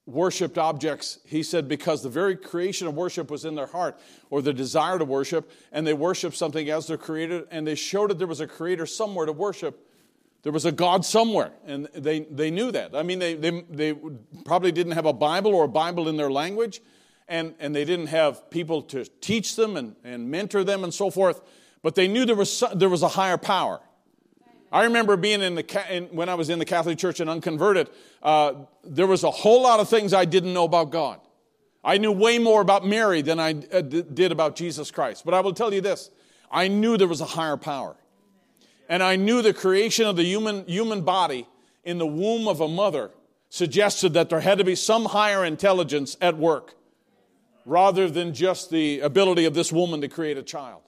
worshiped 0.07 0.59
objects, 0.59 1.19
he 1.25 1.43
said, 1.43 1.69
because 1.69 2.03
the 2.03 2.09
very 2.09 2.37
creation 2.37 2.87
of 2.87 2.95
worship 2.95 3.31
was 3.31 3.45
in 3.45 3.55
their 3.55 3.67
heart, 3.67 3.99
or 4.31 4.43
the 4.43 4.53
desire 4.53 4.99
to 4.99 5.05
worship, 5.05 5.51
and 5.73 5.87
they 5.87 5.95
worshiped 5.95 6.37
something 6.37 6.69
as 6.71 6.87
their 6.87 6.97
creator, 6.97 7.47
and 7.51 7.67
they 7.67 7.75
showed 7.75 8.11
that 8.11 8.19
there 8.19 8.27
was 8.27 8.41
a 8.41 8.47
creator 8.47 8.87
somewhere 8.87 9.27
to 9.27 9.33
worship. 9.33 9.87
There 10.43 10.53
was 10.53 10.65
a 10.65 10.73
God 10.73 11.05
somewhere, 11.05 11.53
and 11.67 11.87
they, 11.95 12.21
they 12.21 12.51
knew 12.51 12.73
that. 12.73 12.95
I 12.95 13.03
mean, 13.03 13.19
they, 13.19 13.35
they, 13.35 13.63
they 13.69 13.95
probably 14.45 14.73
didn't 14.73 14.93
have 14.93 15.07
a 15.07 15.13
Bible 15.13 15.55
or 15.55 15.65
a 15.65 15.69
Bible 15.69 16.09
in 16.09 16.17
their 16.17 16.31
language, 16.31 16.81
and, 17.29 17.55
and 17.61 17.77
they 17.77 17.85
didn't 17.85 18.09
have 18.09 18.51
people 18.51 18.83
to 18.83 19.05
teach 19.21 19.55
them 19.55 19.77
and, 19.77 19.97
and 20.03 20.31
mentor 20.31 20.65
them 20.65 20.83
and 20.83 20.93
so 20.93 21.11
forth, 21.11 21.43
but 21.83 21.95
they 21.95 22.09
knew 22.09 22.25
there 22.25 22.37
was, 22.37 22.65
there 22.75 22.89
was 22.89 23.03
a 23.03 23.09
higher 23.09 23.39
power. 23.39 23.81
I 24.73 24.85
remember 24.85 25.17
being 25.17 25.43
in 25.43 25.57
the 25.57 25.87
in, 25.91 26.05
when 26.07 26.29
I 26.29 26.35
was 26.35 26.49
in 26.49 26.59
the 26.59 26.65
Catholic 26.65 26.99
Church 26.99 27.21
and 27.21 27.29
unconverted. 27.29 27.91
Uh, 28.23 28.55
there 28.85 29.07
was 29.07 29.25
a 29.25 29.31
whole 29.31 29.63
lot 29.63 29.81
of 29.81 29.89
things 29.89 30.13
I 30.13 30.25
didn't 30.25 30.53
know 30.53 30.65
about 30.65 30.91
God. 30.91 31.21
I 31.83 31.99
knew 31.99 32.13
way 32.13 32.39
more 32.39 32.61
about 32.61 32.87
Mary 32.87 33.23
than 33.23 33.41
I 33.41 33.55
uh, 33.73 33.81
did 33.81 34.33
about 34.33 34.55
Jesus 34.55 34.91
Christ. 34.91 35.25
But 35.25 35.35
I 35.35 35.41
will 35.41 35.55
tell 35.55 35.75
you 35.75 35.81
this: 35.81 36.11
I 36.51 36.69
knew 36.69 36.97
there 36.97 37.09
was 37.09 37.21
a 37.21 37.27
higher 37.27 37.57
power, 37.57 37.97
and 38.89 39.03
I 39.03 39.17
knew 39.17 39.43
the 39.43 39.55
creation 39.55 40.07
of 40.07 40.17
the 40.17 40.25
human 40.25 40.65
human 40.67 41.03
body 41.03 41.49
in 41.83 41.99
the 41.99 42.07
womb 42.07 42.47
of 42.47 42.61
a 42.61 42.69
mother 42.69 43.11
suggested 43.49 44.13
that 44.13 44.31
there 44.31 44.41
had 44.41 44.59
to 44.59 44.65
be 44.65 44.77
some 44.77 45.07
higher 45.07 45.45
intelligence 45.45 46.17
at 46.21 46.37
work, 46.37 46.75
rather 47.67 48.09
than 48.09 48.33
just 48.33 48.71
the 48.71 49.01
ability 49.01 49.45
of 49.47 49.55
this 49.55 49.73
woman 49.73 50.01
to 50.01 50.09
create 50.09 50.39
a 50.39 50.43
child. 50.43 50.83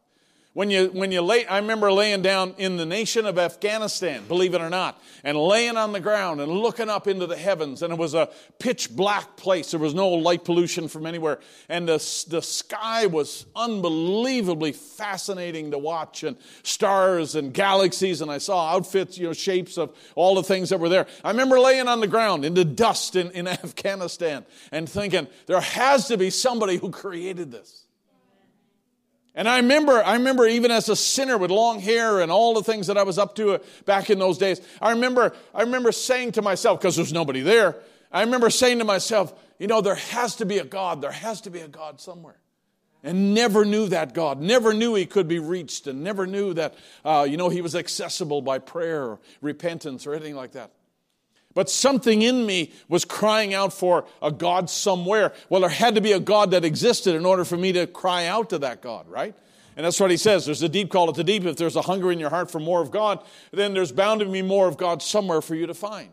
When 0.54 0.68
you, 0.68 0.88
when 0.88 1.12
you 1.12 1.22
lay, 1.22 1.46
I 1.46 1.56
remember 1.56 1.90
laying 1.90 2.20
down 2.20 2.54
in 2.58 2.76
the 2.76 2.84
nation 2.84 3.24
of 3.24 3.38
Afghanistan, 3.38 4.24
believe 4.28 4.52
it 4.52 4.60
or 4.60 4.68
not, 4.68 5.00
and 5.24 5.38
laying 5.38 5.78
on 5.78 5.92
the 5.92 6.00
ground 6.00 6.42
and 6.42 6.52
looking 6.52 6.90
up 6.90 7.08
into 7.08 7.26
the 7.26 7.38
heavens. 7.38 7.80
And 7.80 7.90
it 7.90 7.98
was 7.98 8.12
a 8.12 8.28
pitch 8.58 8.94
black 8.94 9.36
place. 9.38 9.70
There 9.70 9.80
was 9.80 9.94
no 9.94 10.10
light 10.10 10.44
pollution 10.44 10.88
from 10.88 11.06
anywhere. 11.06 11.38
And 11.70 11.88
the, 11.88 12.24
the 12.28 12.42
sky 12.42 13.06
was 13.06 13.46
unbelievably 13.56 14.72
fascinating 14.72 15.70
to 15.70 15.78
watch 15.78 16.22
and 16.22 16.36
stars 16.64 17.34
and 17.34 17.54
galaxies. 17.54 18.20
And 18.20 18.30
I 18.30 18.36
saw 18.36 18.74
outfits, 18.74 19.16
you 19.16 19.28
know, 19.28 19.32
shapes 19.32 19.78
of 19.78 19.96
all 20.16 20.34
the 20.34 20.42
things 20.42 20.68
that 20.68 20.78
were 20.78 20.90
there. 20.90 21.06
I 21.24 21.30
remember 21.30 21.58
laying 21.60 21.88
on 21.88 22.00
the 22.00 22.06
ground 22.06 22.44
in 22.44 22.52
the 22.52 22.66
dust 22.66 23.16
in, 23.16 23.30
in 23.30 23.48
Afghanistan 23.48 24.44
and 24.70 24.86
thinking, 24.86 25.28
there 25.46 25.62
has 25.62 26.08
to 26.08 26.18
be 26.18 26.28
somebody 26.28 26.76
who 26.76 26.90
created 26.90 27.50
this. 27.50 27.86
And 29.34 29.48
I 29.48 29.56
remember, 29.56 30.02
I 30.04 30.14
remember 30.14 30.46
even 30.46 30.70
as 30.70 30.88
a 30.88 30.96
sinner 30.96 31.38
with 31.38 31.50
long 31.50 31.80
hair 31.80 32.20
and 32.20 32.30
all 32.30 32.52
the 32.54 32.62
things 32.62 32.88
that 32.88 32.98
I 32.98 33.02
was 33.02 33.18
up 33.18 33.34
to 33.36 33.60
back 33.86 34.10
in 34.10 34.18
those 34.18 34.36
days, 34.36 34.60
I 34.80 34.90
remember, 34.90 35.34
I 35.54 35.62
remember 35.62 35.90
saying 35.90 36.32
to 36.32 36.42
myself, 36.42 36.80
because 36.80 36.96
there's 36.96 37.12
nobody 37.12 37.40
there, 37.40 37.76
I 38.10 38.22
remember 38.22 38.50
saying 38.50 38.80
to 38.80 38.84
myself, 38.84 39.32
you 39.58 39.68
know, 39.68 39.80
there 39.80 39.94
has 39.94 40.36
to 40.36 40.44
be 40.44 40.58
a 40.58 40.64
God. 40.64 41.00
There 41.00 41.12
has 41.12 41.40
to 41.42 41.50
be 41.50 41.60
a 41.60 41.68
God 41.68 42.00
somewhere. 42.00 42.36
And 43.02 43.34
never 43.34 43.64
knew 43.64 43.88
that 43.88 44.14
God, 44.14 44.40
never 44.40 44.72
knew 44.72 44.94
he 44.94 45.06
could 45.06 45.26
be 45.26 45.40
reached, 45.40 45.88
and 45.88 46.04
never 46.04 46.24
knew 46.26 46.54
that, 46.54 46.74
uh, 47.04 47.26
you 47.28 47.36
know, 47.36 47.48
he 47.48 47.60
was 47.60 47.74
accessible 47.74 48.42
by 48.42 48.58
prayer 48.58 49.02
or 49.02 49.20
repentance 49.40 50.06
or 50.06 50.14
anything 50.14 50.36
like 50.36 50.52
that. 50.52 50.70
But 51.54 51.68
something 51.68 52.22
in 52.22 52.46
me 52.46 52.72
was 52.88 53.04
crying 53.04 53.52
out 53.52 53.72
for 53.72 54.06
a 54.22 54.30
God 54.30 54.70
somewhere. 54.70 55.32
Well, 55.48 55.60
there 55.60 55.70
had 55.70 55.94
to 55.96 56.00
be 56.00 56.12
a 56.12 56.20
God 56.20 56.50
that 56.52 56.64
existed 56.64 57.14
in 57.14 57.26
order 57.26 57.44
for 57.44 57.56
me 57.56 57.72
to 57.72 57.86
cry 57.86 58.26
out 58.26 58.50
to 58.50 58.58
that 58.60 58.80
God, 58.80 59.08
right? 59.08 59.34
And 59.76 59.86
that's 59.86 60.00
what 60.00 60.10
he 60.10 60.16
says. 60.16 60.44
There's 60.44 60.62
a 60.62 60.68
deep 60.68 60.90
call 60.90 61.06
to 61.06 61.12
the 61.12 61.24
deep. 61.24 61.44
If 61.44 61.56
there's 61.56 61.76
a 61.76 61.82
hunger 61.82 62.12
in 62.12 62.18
your 62.18 62.30
heart 62.30 62.50
for 62.50 62.60
more 62.60 62.82
of 62.82 62.90
God, 62.90 63.24
then 63.52 63.74
there's 63.74 63.92
bound 63.92 64.20
to 64.20 64.26
be 64.26 64.42
more 64.42 64.68
of 64.68 64.76
God 64.76 65.02
somewhere 65.02 65.40
for 65.40 65.54
you 65.54 65.66
to 65.66 65.74
find. 65.74 66.10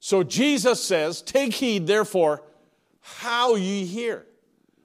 So 0.00 0.22
Jesus 0.22 0.82
says, 0.82 1.22
Take 1.22 1.54
heed, 1.54 1.86
therefore, 1.86 2.42
how 3.00 3.56
ye 3.56 3.84
hear. 3.84 4.26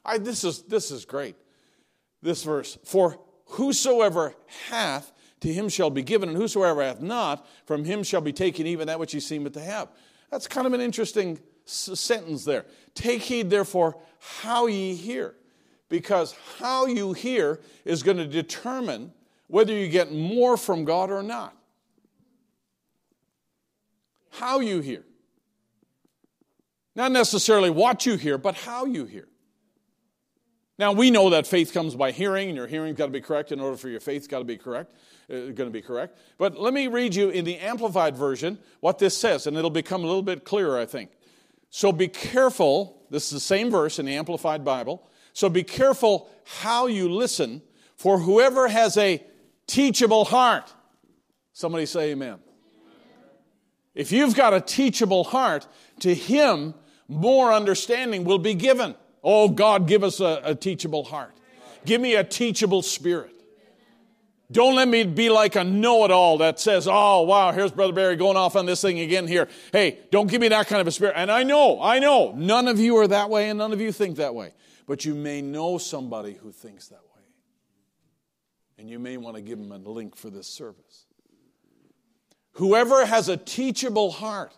I, 0.06 0.18
this, 0.18 0.44
is, 0.44 0.64
this 0.64 0.92
is 0.92 1.06
great. 1.06 1.36
This 2.22 2.44
verse. 2.44 2.78
For 2.84 3.20
whosoever 3.46 4.36
hath 4.70 5.12
to 5.44 5.52
him 5.52 5.68
shall 5.68 5.90
be 5.90 6.02
given, 6.02 6.30
and 6.30 6.38
whosoever 6.38 6.82
hath 6.82 7.02
not, 7.02 7.46
from 7.66 7.84
him 7.84 8.02
shall 8.02 8.22
be 8.22 8.32
taken 8.32 8.66
even 8.66 8.88
that 8.88 8.98
which 8.98 9.12
he 9.12 9.20
seemeth 9.20 9.52
to 9.52 9.60
have. 9.60 9.90
That's 10.32 10.48
kind 10.48 10.66
of 10.66 10.72
an 10.72 10.80
interesting 10.80 11.38
s- 11.68 11.90
sentence 11.96 12.46
there. 12.46 12.66
Take 12.96 13.24
heed, 13.24 13.50
therefore, 13.50 13.98
how 14.40 14.68
ye 14.68 14.96
hear, 14.96 15.36
because 15.90 16.34
how 16.60 16.86
you 16.86 17.12
hear 17.12 17.60
is 17.84 18.04
going 18.04 18.16
to 18.16 18.26
determine 18.26 19.12
whether 19.48 19.74
you 19.74 19.90
get 19.90 20.14
more 20.14 20.56
from 20.56 20.86
God 20.86 21.12
or 21.12 21.22
not. 21.22 21.54
How 24.32 24.62
you 24.62 24.80
hear. 24.80 25.04
Not 26.96 27.12
necessarily 27.12 27.70
what 27.70 28.06
you 28.06 28.16
hear, 28.16 28.38
but 28.38 28.56
how 28.56 28.86
you 28.86 29.04
hear. 29.04 29.28
Now, 30.80 30.92
we 30.92 31.12
know 31.12 31.30
that 31.30 31.46
faith 31.46 31.72
comes 31.72 31.96
by 31.96 32.12
hearing, 32.12 32.50
and 32.50 32.58
your 32.58 32.68
hearing's 32.68 32.98
got 32.98 33.06
to 33.06 33.12
be 33.12 33.22
correct 33.22 33.52
in 33.52 33.60
order 33.60 33.78
for 33.78 33.90
your 33.90 34.00
faith's 34.00 34.28
got 34.28 34.40
to 34.40 34.46
be 34.46 34.58
correct 34.58 34.94
uh, 35.30 35.36
going 35.36 35.56
to 35.56 35.70
be 35.70 35.82
correct. 35.82 36.18
But 36.38 36.60
let 36.60 36.74
me 36.74 36.88
read 36.88 37.16
you 37.16 37.30
in 37.30 37.46
the 37.46 37.58
Amplified 37.58 38.16
Version 38.16 38.60
what 38.80 39.00
this 39.00 39.18
says, 39.18 39.48
and 39.48 39.58
it'll 39.58 39.70
become 39.70 40.04
a 40.04 40.08
little 40.08 40.22
bit 40.22 40.44
clearer, 40.44 40.78
I 40.78 40.86
think. 40.86 41.12
So 41.70 41.92
be 41.92 42.08
careful, 42.08 43.02
this 43.10 43.26
is 43.26 43.32
the 43.32 43.40
same 43.40 43.72
verse 43.72 44.00
in 44.00 44.06
the 44.06 44.16
Amplified 44.16 44.64
Bible. 44.64 45.08
So 45.34 45.50
be 45.50 45.64
careful 45.64 46.30
how 46.46 46.88
you 46.88 47.10
listen, 47.10 47.62
for 47.96 48.20
whoever 48.20 48.68
has 48.68 48.98
a 48.98 49.24
teachable 49.66 50.26
heart, 50.26 50.74
somebody 51.54 51.86
say 51.86 52.12
amen. 52.12 52.40
If 53.96 54.12
you've 54.12 54.36
got 54.36 54.54
a 54.54 54.62
teachable 54.62 55.24
heart, 55.24 55.68
to 56.00 56.14
him 56.14 56.74
more 57.08 57.54
understanding 57.54 58.24
will 58.24 58.40
be 58.40 58.56
given. 58.56 58.96
Oh, 59.24 59.50
God, 59.50 59.88
give 59.88 60.04
us 60.04 60.20
a, 60.20 60.42
a 60.44 60.56
teachable 60.56 61.04
heart. 61.04 61.32
Give 61.86 62.02
me 62.02 62.16
a 62.16 62.24
teachable 62.24 62.82
spirit. 62.82 63.32
Don't 64.52 64.76
let 64.76 64.88
me 64.88 65.04
be 65.04 65.30
like 65.30 65.56
a 65.56 65.64
know 65.64 66.06
it 66.06 66.12
all 66.12 66.38
that 66.38 66.60
says, 66.60 66.88
oh, 66.88 67.22
wow, 67.22 67.52
here's 67.52 67.72
Brother 67.72 67.94
Barry 67.94 68.16
going 68.16 68.38
off 68.38 68.56
on 68.56 68.66
this 68.66 68.82
thing 68.82 69.00
again 69.00 69.28
here. 69.28 69.48
Hey, 69.72 69.98
don't 70.12 70.28
give 70.28 70.42
me 70.42 70.50
that 70.50 70.68
kind 70.68 70.80
of 70.80 70.88
a 70.88 70.92
spirit. 70.92 71.14
And 71.18 71.32
I 71.32 71.44
know, 71.44 71.82
I 71.82 72.00
know, 72.00 72.34
none 72.36 72.68
of 72.68 72.80
you 72.80 72.98
are 72.98 73.08
that 73.08 73.30
way 73.30 73.50
and 73.50 73.58
none 73.58 73.74
of 73.74 73.82
you 73.82 73.92
think 73.92 74.18
that 74.18 74.36
way. 74.36 74.54
But 74.86 75.06
you 75.06 75.16
may 75.16 75.42
know 75.42 75.78
somebody 75.78 76.34
who 76.34 76.52
thinks 76.52 76.90
that 76.90 77.00
way. 77.00 77.24
And 78.78 78.90
you 78.90 79.00
may 79.00 79.18
want 79.18 79.38
to 79.38 79.42
give 79.42 79.58
them 79.58 79.72
a 79.72 79.78
link 79.78 80.16
for 80.16 80.30
this 80.30 80.48
service. 80.48 81.06
Whoever 82.54 83.06
has 83.06 83.30
a 83.30 83.38
teachable 83.38 84.12
heart, 84.12 84.54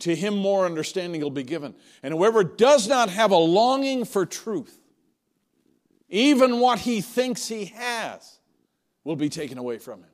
to 0.00 0.14
him 0.14 0.36
more 0.36 0.66
understanding 0.66 1.20
will 1.20 1.30
be 1.30 1.42
given. 1.42 1.74
And 2.02 2.14
whoever 2.14 2.44
does 2.44 2.88
not 2.88 3.10
have 3.10 3.30
a 3.30 3.36
longing 3.36 4.04
for 4.04 4.26
truth, 4.26 4.78
even 6.08 6.60
what 6.60 6.80
he 6.80 7.00
thinks 7.00 7.48
he 7.48 7.66
has, 7.66 8.38
will 9.04 9.16
be 9.16 9.28
taken 9.28 9.58
away 9.58 9.78
from 9.78 10.00
him. 10.00 10.10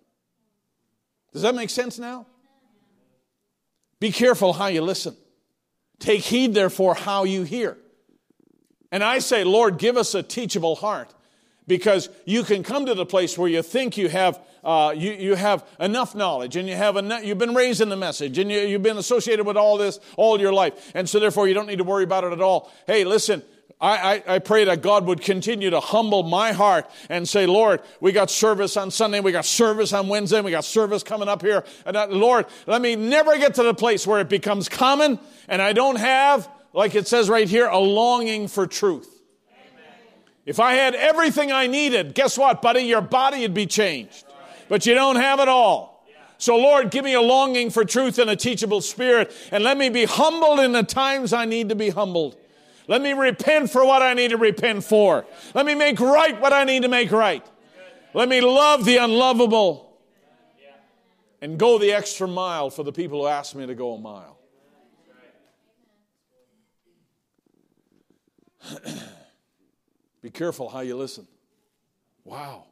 Does 1.32 1.42
that 1.42 1.54
make 1.54 1.70
sense 1.70 1.98
now? 1.98 2.26
Be 3.98 4.12
careful 4.12 4.52
how 4.52 4.66
you 4.66 4.82
listen. 4.82 5.16
Take 5.98 6.22
heed, 6.22 6.54
therefore, 6.54 6.94
how 6.94 7.24
you 7.24 7.42
hear. 7.42 7.78
And 8.92 9.02
I 9.02 9.18
say, 9.18 9.44
Lord, 9.44 9.78
give 9.78 9.96
us 9.96 10.14
a 10.14 10.22
teachable 10.22 10.76
heart 10.76 11.12
because 11.66 12.08
you 12.24 12.42
can 12.42 12.62
come 12.62 12.86
to 12.86 12.94
the 12.94 13.06
place 13.06 13.36
where 13.36 13.48
you 13.48 13.62
think 13.62 13.96
you 13.96 14.08
have, 14.08 14.40
uh, 14.62 14.94
you, 14.96 15.12
you 15.12 15.34
have 15.34 15.66
enough 15.80 16.14
knowledge 16.14 16.56
and 16.56 16.68
you 16.68 16.76
have 16.76 16.96
enough, 16.96 17.24
you've 17.24 17.38
been 17.38 17.54
raised 17.54 17.80
in 17.80 17.88
the 17.88 17.96
message 17.96 18.38
and 18.38 18.50
you, 18.50 18.60
you've 18.60 18.82
been 18.82 18.98
associated 18.98 19.46
with 19.46 19.56
all 19.56 19.76
this 19.76 19.98
all 20.16 20.40
your 20.40 20.52
life. 20.52 20.92
And 20.94 21.08
so 21.08 21.18
therefore 21.18 21.48
you 21.48 21.54
don't 21.54 21.66
need 21.66 21.78
to 21.78 21.84
worry 21.84 22.04
about 22.04 22.24
it 22.24 22.32
at 22.32 22.40
all. 22.40 22.70
Hey, 22.86 23.04
listen, 23.04 23.42
I, 23.80 24.22
I, 24.26 24.34
I, 24.36 24.38
pray 24.38 24.64
that 24.64 24.80
God 24.80 25.04
would 25.04 25.20
continue 25.20 25.68
to 25.68 25.80
humble 25.80 26.22
my 26.22 26.52
heart 26.52 26.88
and 27.10 27.28
say, 27.28 27.44
Lord, 27.44 27.82
we 28.00 28.10
got 28.10 28.30
service 28.30 28.74
on 28.78 28.90
Sunday, 28.90 29.20
we 29.20 29.32
got 29.32 29.44
service 29.44 29.92
on 29.92 30.08
Wednesday, 30.08 30.40
we 30.40 30.50
got 30.50 30.64
service 30.64 31.02
coming 31.02 31.28
up 31.28 31.42
here. 31.42 31.62
And 31.84 31.94
Lord, 32.12 32.46
let 32.66 32.80
me 32.80 32.96
never 32.96 33.36
get 33.36 33.54
to 33.56 33.62
the 33.62 33.74
place 33.74 34.06
where 34.06 34.20
it 34.20 34.30
becomes 34.30 34.70
common 34.70 35.18
and 35.46 35.60
I 35.60 35.74
don't 35.74 35.96
have, 35.96 36.48
like 36.72 36.94
it 36.94 37.06
says 37.06 37.28
right 37.28 37.48
here, 37.48 37.66
a 37.66 37.78
longing 37.78 38.48
for 38.48 38.66
truth. 38.66 39.15
If 40.46 40.60
I 40.60 40.74
had 40.74 40.94
everything 40.94 41.50
I 41.50 41.66
needed, 41.66 42.14
guess 42.14 42.38
what, 42.38 42.62
buddy? 42.62 42.82
Your 42.82 43.00
body 43.00 43.40
would 43.42 43.52
be 43.52 43.66
changed. 43.66 44.24
But 44.68 44.86
you 44.86 44.94
don't 44.94 45.16
have 45.16 45.40
it 45.40 45.48
all. 45.48 46.06
So, 46.38 46.56
Lord, 46.56 46.90
give 46.90 47.04
me 47.04 47.14
a 47.14 47.20
longing 47.20 47.70
for 47.70 47.84
truth 47.84 48.18
and 48.18 48.30
a 48.30 48.36
teachable 48.36 48.80
spirit, 48.80 49.32
and 49.50 49.64
let 49.64 49.76
me 49.76 49.88
be 49.88 50.04
humbled 50.04 50.60
in 50.60 50.72
the 50.72 50.82
times 50.82 51.32
I 51.32 51.46
need 51.46 51.70
to 51.70 51.74
be 51.74 51.90
humbled. 51.90 52.36
Let 52.88 53.02
me 53.02 53.12
repent 53.12 53.70
for 53.70 53.84
what 53.84 54.02
I 54.02 54.14
need 54.14 54.30
to 54.30 54.36
repent 54.36 54.84
for. 54.84 55.26
Let 55.54 55.66
me 55.66 55.74
make 55.74 55.98
right 55.98 56.40
what 56.40 56.52
I 56.52 56.62
need 56.64 56.82
to 56.82 56.88
make 56.88 57.10
right. 57.10 57.44
Let 58.14 58.28
me 58.28 58.40
love 58.40 58.84
the 58.84 58.98
unlovable 58.98 59.98
and 61.40 61.58
go 61.58 61.78
the 61.78 61.92
extra 61.92 62.28
mile 62.28 62.70
for 62.70 62.84
the 62.84 62.92
people 62.92 63.22
who 63.22 63.26
ask 63.26 63.54
me 63.54 63.66
to 63.66 63.74
go 63.74 63.94
a 63.94 63.98
mile. 63.98 64.38
Be 70.22 70.30
careful 70.30 70.68
how 70.68 70.80
you 70.80 70.96
listen. 70.96 71.26
Wow. 72.24 72.64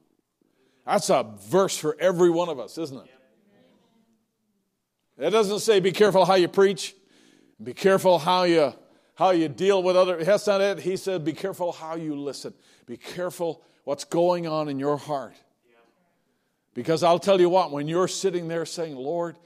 That's 0.87 1.11
a 1.11 1.25
verse 1.49 1.77
for 1.77 1.97
every 1.99 2.31
one 2.31 2.49
of 2.49 2.59
us, 2.59 2.77
isn't 2.79 2.99
it? 2.99 3.11
It 5.17 5.31
doesn't 5.31 5.61
say 5.61 5.81
be 5.81 5.93
careful 5.93 6.25
how 6.25 6.35
you 6.35 6.49
preach, 6.49 6.95
be 7.63 7.73
careful 7.73 8.19
how 8.19 8.43
you 8.43 8.75
how 9.15 9.31
you 9.31 9.49
deal 9.49 9.83
with 9.83 9.97
other. 9.97 10.23
That's 10.23 10.47
not 10.47 10.61
it. 10.61 10.81
He 10.81 10.97
said, 10.97 11.25
be 11.25 11.33
careful 11.33 11.73
how 11.73 11.95
you 11.95 12.17
listen. 12.17 12.53
Be 12.87 12.97
careful 12.97 13.63
what's 13.85 14.05
going 14.05 14.47
on 14.47 14.69
in 14.69 14.79
your 14.79 14.97
heart. 14.97 15.35
Because 16.75 17.05
I'll 17.05 17.21
tell 17.21 17.41
you 17.41 17.49
what, 17.49 17.71
when 17.71 17.87
you're 17.87 18.09
sitting 18.09 18.49
there 18.49 18.67
saying, 18.67 18.97
Lord, 18.97 19.37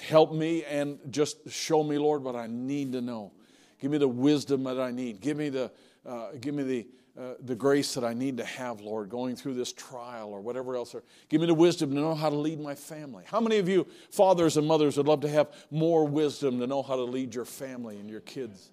help 0.00 0.32
me 0.32 0.64
and 0.64 0.98
just 1.10 1.48
show 1.48 1.84
me, 1.84 1.98
Lord, 1.98 2.24
what 2.24 2.34
I 2.34 2.48
need 2.48 2.92
to 2.92 3.00
know. 3.00 3.32
Give 3.80 3.90
me 3.90 3.98
the 3.98 4.08
wisdom 4.08 4.64
that 4.64 4.80
I 4.80 4.90
need. 4.90 5.20
Give 5.20 5.36
me 5.36 5.48
the, 5.48 5.70
uh, 6.06 6.32
give 6.40 6.54
me 6.54 6.62
the, 6.62 6.86
uh, 7.18 7.34
the 7.40 7.54
grace 7.54 7.94
that 7.94 8.04
I 8.04 8.14
need 8.14 8.36
to 8.36 8.44
have, 8.44 8.80
Lord, 8.80 9.08
going 9.08 9.36
through 9.36 9.54
this 9.54 9.72
trial 9.72 10.30
or 10.30 10.40
whatever 10.40 10.76
else. 10.76 10.94
Or 10.94 11.02
give 11.28 11.40
me 11.40 11.46
the 11.46 11.54
wisdom 11.54 11.90
to 11.90 11.96
know 11.96 12.14
how 12.14 12.30
to 12.30 12.36
lead 12.36 12.60
my 12.60 12.74
family. 12.74 13.24
How 13.26 13.40
many 13.40 13.58
of 13.58 13.68
you, 13.68 13.86
fathers 14.10 14.56
and 14.56 14.66
mothers, 14.66 14.96
would 14.96 15.06
love 15.06 15.20
to 15.22 15.28
have 15.28 15.52
more 15.70 16.06
wisdom 16.06 16.60
to 16.60 16.66
know 16.66 16.82
how 16.82 16.96
to 16.96 17.02
lead 17.02 17.34
your 17.34 17.44
family 17.44 17.98
and 17.98 18.08
your 18.08 18.20
kids? 18.20 18.70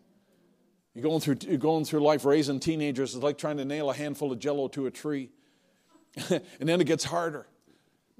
You're 0.93 1.03
going 1.03 1.21
through, 1.21 1.37
you're 1.41 1.57
going 1.57 1.85
through 1.85 2.01
life 2.01 2.23
raising 2.23 2.59
teenagers 2.59 3.15
is 3.15 3.23
like 3.23 3.37
trying 3.37 3.57
to 3.57 3.65
nail 3.65 3.89
a 3.89 3.93
handful 3.95 4.31
of 4.31 4.39
jello 4.39 4.67
to 4.69 4.85
a 4.85 4.91
tree. 4.91 5.31
and 6.29 6.41
then 6.59 6.79
it 6.79 6.85
gets 6.85 7.03
harder. 7.03 7.47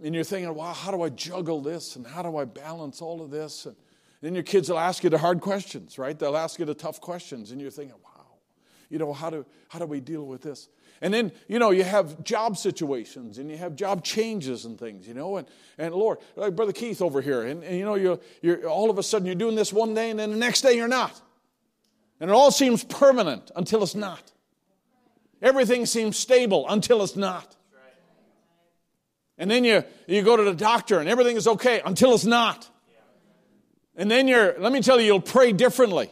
And 0.04 0.16
you're 0.16 0.24
thinking, 0.24 0.54
wow, 0.56 0.74
how 0.74 0.90
do 0.92 1.04
I 1.04 1.10
juggle 1.10 1.62
this? 1.62 1.96
And 1.96 2.08
how 2.08 2.24
do 2.24 2.36
I 2.38 2.46
balance 2.46 3.02
all 3.02 3.22
of 3.22 3.30
this? 3.30 3.68
And 3.68 3.76
then 4.24 4.34
your 4.34 4.44
kids 4.44 4.70
will 4.70 4.80
ask 4.80 5.04
you 5.04 5.12
the 5.12 5.20
hard 5.20 5.40
questions, 5.40 6.00
right? 6.00 6.18
They'll 6.18 6.38
ask 6.38 6.58
you 6.58 6.66
the 6.66 6.74
tough 6.74 7.00
questions. 7.00 7.52
And 7.52 7.62
you're 7.62 7.70
thinking, 7.70 7.96
you 8.94 9.00
know, 9.00 9.12
how 9.12 9.32
do, 9.32 9.44
how 9.70 9.80
do 9.80 9.88
we 9.88 10.00
deal 10.00 10.24
with 10.24 10.44
this? 10.44 10.70
And 11.02 11.12
then, 11.12 11.32
you 11.48 11.58
know, 11.58 11.72
you 11.72 11.84
have 11.84 12.24
job 12.24 12.58
situations 12.58 13.40
and 13.40 13.50
you 13.50 13.58
have 13.58 13.76
job 13.76 14.04
changes 14.04 14.66
and 14.66 14.80
things, 14.80 15.08
you 15.08 15.16
know, 15.16 15.38
and, 15.38 15.48
and 15.80 15.96
Lord, 15.96 16.20
like 16.36 16.56
Brother 16.56 16.74
Keith 16.74 17.02
over 17.02 17.20
here, 17.20 17.42
and, 17.42 17.64
and 17.64 17.76
you 17.76 17.86
know, 17.86 17.96
you're, 17.96 18.20
you're, 18.44 18.70
all 18.70 18.92
of 18.92 19.00
a 19.00 19.04
sudden 19.04 19.26
you're 19.26 19.34
doing 19.34 19.56
this 19.56 19.74
one 19.74 19.96
day 19.96 20.12
and 20.12 20.20
then 20.20 20.30
the 20.30 20.38
next 20.38 20.62
day 20.62 20.76
you're 20.76 20.88
not. 20.88 21.20
And 22.20 22.30
it 22.30 22.34
all 22.34 22.52
seems 22.52 22.84
permanent 22.84 23.50
until 23.56 23.82
it's 23.82 23.96
not. 23.96 24.32
Everything 25.42 25.88
seems 25.88 26.16
stable 26.16 26.70
until 26.70 27.02
it's 27.02 27.16
not. 27.16 27.56
And 29.40 29.50
then 29.50 29.64
you, 29.64 29.84
you 30.06 30.22
go 30.22 30.38
to 30.38 30.44
the 30.44 30.54
doctor 30.54 31.00
and 31.00 31.10
everything 31.10 31.36
is 31.36 31.48
okay 31.48 31.82
until 31.84 32.14
it's 32.14 32.26
not. 32.26 32.70
And 33.96 34.10
then 34.10 34.28
you're, 34.28 34.56
let 34.60 34.72
me 34.72 34.82
tell 34.82 35.00
you, 35.00 35.08
you'll 35.08 35.20
pray 35.20 35.52
differently. 35.52 36.12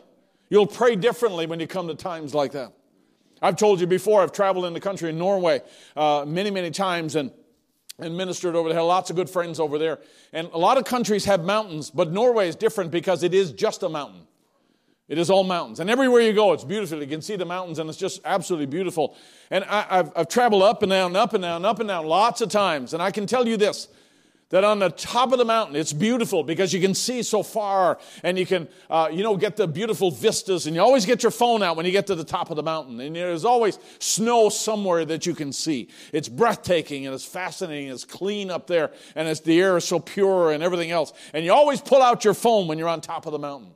You'll 0.51 0.67
pray 0.67 0.97
differently 0.97 1.45
when 1.45 1.61
you 1.61 1.65
come 1.65 1.87
to 1.87 1.95
times 1.95 2.35
like 2.35 2.51
that. 2.51 2.73
I've 3.41 3.55
told 3.55 3.79
you 3.79 3.87
before, 3.87 4.21
I've 4.21 4.33
traveled 4.33 4.65
in 4.65 4.73
the 4.73 4.81
country 4.81 5.09
in 5.09 5.17
Norway 5.17 5.61
uh, 5.95 6.25
many, 6.27 6.51
many 6.51 6.71
times 6.71 7.15
and, 7.15 7.31
and 7.97 8.17
ministered 8.17 8.53
over 8.53 8.67
there. 8.67 8.83
Lots 8.83 9.09
of 9.09 9.15
good 9.15 9.29
friends 9.29 9.61
over 9.61 9.77
there. 9.77 9.99
And 10.33 10.49
a 10.51 10.57
lot 10.57 10.77
of 10.77 10.83
countries 10.83 11.23
have 11.23 11.45
mountains, 11.45 11.89
but 11.89 12.11
Norway 12.11 12.49
is 12.49 12.57
different 12.57 12.91
because 12.91 13.23
it 13.23 13.33
is 13.33 13.53
just 13.53 13.81
a 13.81 13.87
mountain. 13.87 14.27
It 15.07 15.17
is 15.17 15.29
all 15.29 15.45
mountains. 15.45 15.79
And 15.79 15.89
everywhere 15.89 16.19
you 16.19 16.33
go, 16.33 16.51
it's 16.51 16.65
beautiful. 16.65 17.01
You 17.01 17.07
can 17.07 17.21
see 17.21 17.37
the 17.37 17.45
mountains, 17.45 17.79
and 17.79 17.89
it's 17.89 17.97
just 17.97 18.19
absolutely 18.25 18.65
beautiful. 18.65 19.15
And 19.51 19.63
I, 19.63 19.83
have 19.83 20.11
I've 20.17 20.27
traveled 20.27 20.63
up 20.63 20.83
and 20.83 20.89
down, 20.89 21.15
up 21.15 21.33
and 21.33 21.43
down, 21.43 21.63
up 21.63 21.79
and 21.79 21.87
down 21.87 22.05
lots 22.07 22.41
of 22.41 22.49
times. 22.49 22.93
And 22.93 23.01
I 23.01 23.11
can 23.11 23.25
tell 23.25 23.47
you 23.47 23.55
this 23.55 23.87
that 24.51 24.63
on 24.63 24.79
the 24.79 24.89
top 24.89 25.31
of 25.31 25.39
the 25.39 25.45
mountain 25.45 25.75
it's 25.75 25.91
beautiful 25.91 26.43
because 26.43 26.71
you 26.71 26.79
can 26.79 26.93
see 26.93 27.23
so 27.23 27.43
far 27.43 27.97
and 28.23 28.37
you 28.37 28.45
can 28.45 28.67
uh, 28.89 29.09
you 29.11 29.23
know 29.23 29.35
get 29.35 29.55
the 29.55 29.67
beautiful 29.67 30.11
vistas 30.11 30.67
and 30.67 30.75
you 30.75 30.81
always 30.81 31.05
get 31.05 31.23
your 31.23 31.31
phone 31.31 31.63
out 31.63 31.75
when 31.75 31.85
you 31.85 31.91
get 31.91 32.07
to 32.07 32.15
the 32.15 32.23
top 32.23 32.49
of 32.49 32.55
the 32.55 32.63
mountain. 32.63 32.99
And 32.99 33.15
there's 33.15 33.45
always 33.45 33.79
snow 33.99 34.49
somewhere 34.49 35.03
that 35.05 35.25
you 35.25 35.33
can 35.33 35.51
see. 35.51 35.89
It's 36.13 36.29
breathtaking 36.29 37.05
and 37.05 37.15
it's 37.15 37.25
fascinating. 37.25 37.89
It's 37.89 38.05
clean 38.05 38.51
up 38.51 38.67
there 38.67 38.91
and 39.15 39.27
it's 39.27 39.39
the 39.39 39.59
air 39.59 39.77
is 39.77 39.85
so 39.85 39.99
pure 39.99 40.51
and 40.51 40.61
everything 40.63 40.91
else. 40.91 41.13
And 41.33 41.43
you 41.43 41.51
always 41.53 41.81
pull 41.81 42.01
out 42.01 42.23
your 42.23 42.33
phone 42.33 42.67
when 42.67 42.77
you're 42.77 42.89
on 42.89 43.01
top 43.01 43.25
of 43.25 43.31
the 43.31 43.39
mountain. 43.39 43.71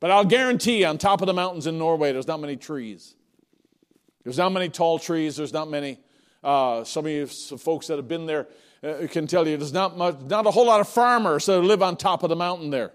But 0.00 0.10
i'll 0.10 0.24
guarantee 0.24 0.80
you 0.80 0.86
on 0.86 0.98
top 0.98 1.20
of 1.20 1.26
the 1.26 1.32
mountains 1.32 1.66
in 1.66 1.78
norway 1.78 2.12
there's 2.12 2.26
not 2.26 2.40
many 2.40 2.56
trees. 2.56 3.14
There's 4.24 4.38
not 4.38 4.52
many 4.52 4.68
tall 4.68 4.98
trees. 4.98 5.36
There's 5.36 5.52
not 5.52 5.68
many 5.68 5.98
uh, 6.44 6.82
some 6.82 7.06
of 7.06 7.12
you 7.12 7.26
some 7.26 7.58
folks 7.58 7.86
that 7.86 7.96
have 7.96 8.08
been 8.08 8.26
there 8.26 8.48
uh, 8.82 9.06
can 9.08 9.26
tell 9.26 9.46
you 9.46 9.56
there's 9.56 9.72
not 9.72 9.96
much, 9.96 10.18
not 10.22 10.46
a 10.46 10.50
whole 10.50 10.66
lot 10.66 10.80
of 10.80 10.88
farmers 10.88 11.46
that 11.46 11.60
live 11.60 11.82
on 11.82 11.96
top 11.96 12.22
of 12.22 12.28
the 12.28 12.36
mountain 12.36 12.70
there 12.70 12.92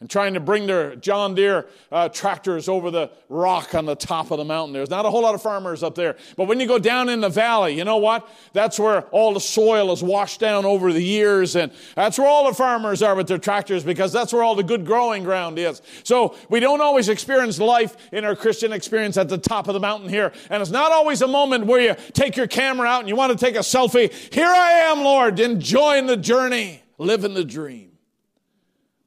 and 0.00 0.08
trying 0.08 0.34
to 0.34 0.40
bring 0.40 0.66
their 0.66 0.94
John 0.94 1.34
Deere 1.34 1.66
uh, 1.90 2.08
tractors 2.08 2.68
over 2.68 2.88
the 2.88 3.10
rock 3.28 3.74
on 3.74 3.84
the 3.84 3.96
top 3.96 4.30
of 4.30 4.38
the 4.38 4.44
mountain. 4.44 4.72
There's 4.72 4.90
not 4.90 5.04
a 5.04 5.10
whole 5.10 5.22
lot 5.22 5.34
of 5.34 5.42
farmers 5.42 5.82
up 5.82 5.96
there. 5.96 6.14
But 6.36 6.46
when 6.46 6.60
you 6.60 6.68
go 6.68 6.78
down 6.78 7.08
in 7.08 7.20
the 7.20 7.28
valley, 7.28 7.76
you 7.76 7.84
know 7.84 7.96
what? 7.96 8.28
That's 8.52 8.78
where 8.78 9.02
all 9.06 9.34
the 9.34 9.40
soil 9.40 9.90
is 9.90 10.00
washed 10.00 10.38
down 10.38 10.64
over 10.64 10.92
the 10.92 11.02
years, 11.02 11.56
and 11.56 11.72
that's 11.96 12.16
where 12.16 12.28
all 12.28 12.46
the 12.46 12.54
farmers 12.54 13.02
are 13.02 13.16
with 13.16 13.26
their 13.26 13.38
tractors 13.38 13.82
because 13.82 14.12
that's 14.12 14.32
where 14.32 14.44
all 14.44 14.54
the 14.54 14.62
good 14.62 14.86
growing 14.86 15.24
ground 15.24 15.58
is. 15.58 15.82
So 16.04 16.36
we 16.48 16.60
don't 16.60 16.80
always 16.80 17.08
experience 17.08 17.58
life 17.58 17.96
in 18.12 18.24
our 18.24 18.36
Christian 18.36 18.72
experience 18.72 19.16
at 19.16 19.28
the 19.28 19.38
top 19.38 19.66
of 19.66 19.74
the 19.74 19.80
mountain 19.80 20.08
here. 20.08 20.32
And 20.48 20.62
it's 20.62 20.70
not 20.70 20.92
always 20.92 21.22
a 21.22 21.28
moment 21.28 21.66
where 21.66 21.80
you 21.80 21.96
take 22.12 22.36
your 22.36 22.46
camera 22.46 22.86
out 22.86 23.00
and 23.00 23.08
you 23.08 23.16
want 23.16 23.36
to 23.36 23.44
take 23.44 23.56
a 23.56 23.60
selfie. 23.60 24.12
Here 24.32 24.46
I 24.46 24.70
am, 24.90 25.00
Lord, 25.00 25.40
enjoying 25.40 26.06
the 26.06 26.16
journey, 26.16 26.82
living 26.98 27.34
the 27.34 27.44
dream. 27.44 27.87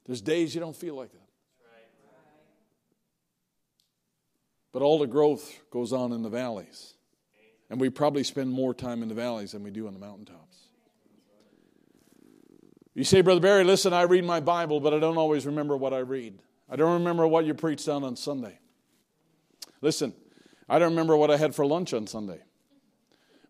There's 0.06 0.20
days 0.20 0.54
you 0.54 0.60
don't 0.60 0.76
feel 0.76 0.94
like 0.94 1.12
that. 1.12 1.18
But 4.72 4.82
all 4.82 4.98
the 4.98 5.06
growth 5.06 5.60
goes 5.70 5.92
on 5.92 6.12
in 6.12 6.22
the 6.22 6.30
valleys. 6.30 6.94
And 7.68 7.80
we 7.80 7.90
probably 7.90 8.24
spend 8.24 8.50
more 8.50 8.74
time 8.74 9.02
in 9.02 9.08
the 9.08 9.14
valleys 9.14 9.52
than 9.52 9.62
we 9.62 9.70
do 9.70 9.86
on 9.86 9.94
the 9.94 10.00
mountaintops. 10.00 10.56
You 12.94 13.04
say, 13.04 13.22
Brother 13.22 13.40
Barry, 13.40 13.64
listen, 13.64 13.92
I 13.92 14.02
read 14.02 14.24
my 14.24 14.40
Bible, 14.40 14.80
but 14.80 14.92
I 14.92 14.98
don't 14.98 15.16
always 15.16 15.46
remember 15.46 15.76
what 15.76 15.94
I 15.94 16.00
read. 16.00 16.38
I 16.68 16.76
don't 16.76 16.92
remember 16.94 17.26
what 17.26 17.46
you 17.46 17.54
preached 17.54 17.88
on 17.88 18.04
on 18.04 18.16
Sunday. 18.16 18.58
Listen, 19.80 20.12
I 20.68 20.78
don't 20.78 20.90
remember 20.90 21.16
what 21.16 21.30
I 21.30 21.36
had 21.36 21.54
for 21.54 21.64
lunch 21.64 21.94
on 21.94 22.06
Sunday, 22.06 22.40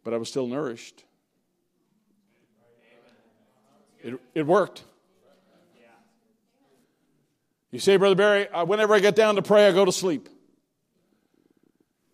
but 0.04 0.14
I 0.14 0.16
was 0.16 0.28
still 0.28 0.46
nourished. 0.46 1.04
It, 4.00 4.20
it 4.34 4.46
worked. 4.46 4.84
You 7.72 7.78
say, 7.78 7.96
Brother 7.96 8.14
Barry, 8.14 8.48
uh, 8.48 8.66
whenever 8.66 8.94
I 8.94 9.00
get 9.00 9.16
down 9.16 9.36
to 9.36 9.42
pray, 9.42 9.66
I 9.66 9.72
go 9.72 9.86
to 9.86 9.92
sleep. 9.92 10.28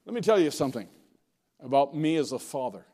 Let 0.07 0.15
me 0.15 0.21
tell 0.21 0.39
you 0.39 0.53
something 0.53 0.89
about 1.61 1.95
me 1.95 2.17
as 2.17 2.31
a 2.33 2.39
father. 2.39 2.87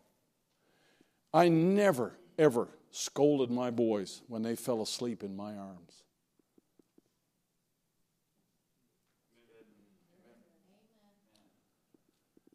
I 1.33 1.49
never, 1.49 2.19
ever 2.39 2.69
scolded 2.91 3.51
my 3.51 3.71
boys 3.71 4.23
when 4.29 4.43
they 4.43 4.57
fell 4.57 4.81
asleep 4.81 5.23
in 5.23 5.37
my 5.37 5.55
arms. 5.55 6.03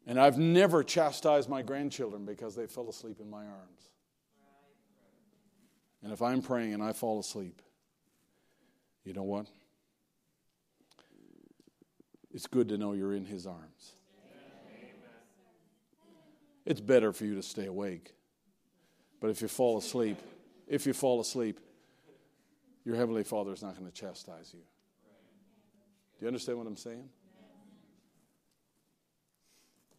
And 0.06 0.18
I've 0.18 0.38
never 0.38 0.82
chastised 0.82 1.48
my 1.48 1.62
grandchildren 1.62 2.24
because 2.24 2.56
they 2.56 2.66
fell 2.66 2.88
asleep 2.88 3.20
in 3.20 3.30
my 3.30 3.46
arms. 3.46 3.90
And 6.02 6.12
if 6.12 6.20
I'm 6.20 6.42
praying 6.42 6.74
and 6.74 6.82
I 6.82 6.94
fall 6.94 7.20
asleep, 7.20 7.62
you 9.04 9.12
know 9.12 9.22
what? 9.22 9.46
It's 12.32 12.46
good 12.46 12.68
to 12.68 12.78
know 12.78 12.92
you're 12.92 13.14
in 13.14 13.24
His 13.24 13.46
arms. 13.46 13.92
It's 16.64 16.80
better 16.80 17.12
for 17.12 17.24
you 17.24 17.34
to 17.34 17.42
stay 17.42 17.66
awake. 17.66 18.14
But 19.20 19.30
if 19.30 19.42
you 19.42 19.48
fall 19.48 19.78
asleep, 19.78 20.18
if 20.68 20.86
you 20.86 20.92
fall 20.92 21.20
asleep, 21.20 21.58
your 22.84 22.96
Heavenly 22.96 23.24
Father 23.24 23.52
is 23.52 23.62
not 23.62 23.76
going 23.76 23.90
to 23.90 23.92
chastise 23.92 24.52
you. 24.52 24.60
Do 24.60 26.24
you 26.24 26.26
understand 26.28 26.58
what 26.58 26.66
I'm 26.66 26.76
saying? 26.76 27.08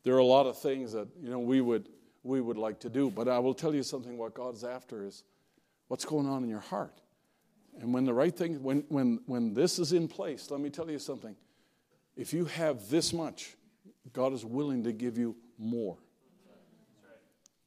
There 0.03 0.15
are 0.15 0.19
a 0.19 0.25
lot 0.25 0.47
of 0.47 0.57
things 0.57 0.93
that 0.93 1.07
you 1.21 1.29
know 1.29 1.39
we 1.39 1.61
would 1.61 1.89
we 2.23 2.41
would 2.41 2.57
like 2.57 2.79
to 2.81 2.89
do, 2.89 3.09
but 3.09 3.27
I 3.27 3.39
will 3.39 3.53
tell 3.53 3.73
you 3.73 3.83
something. 3.83 4.17
What 4.17 4.33
God's 4.33 4.63
after 4.63 5.05
is 5.05 5.23
what's 5.87 6.05
going 6.05 6.27
on 6.27 6.43
in 6.43 6.49
your 6.49 6.59
heart. 6.59 7.01
And 7.79 7.93
when 7.93 8.05
the 8.05 8.13
right 8.13 8.35
thing, 8.35 8.61
when 8.63 8.83
when 8.89 9.19
when 9.25 9.53
this 9.53 9.77
is 9.77 9.93
in 9.93 10.07
place, 10.07 10.49
let 10.49 10.59
me 10.59 10.69
tell 10.69 10.89
you 10.89 10.99
something. 10.99 11.35
If 12.21 12.33
you 12.33 12.45
have 12.45 12.87
this 12.87 13.13
much, 13.13 13.55
God 14.13 14.31
is 14.31 14.45
willing 14.45 14.83
to 14.83 14.91
give 14.91 15.17
you 15.17 15.35
more. 15.57 15.97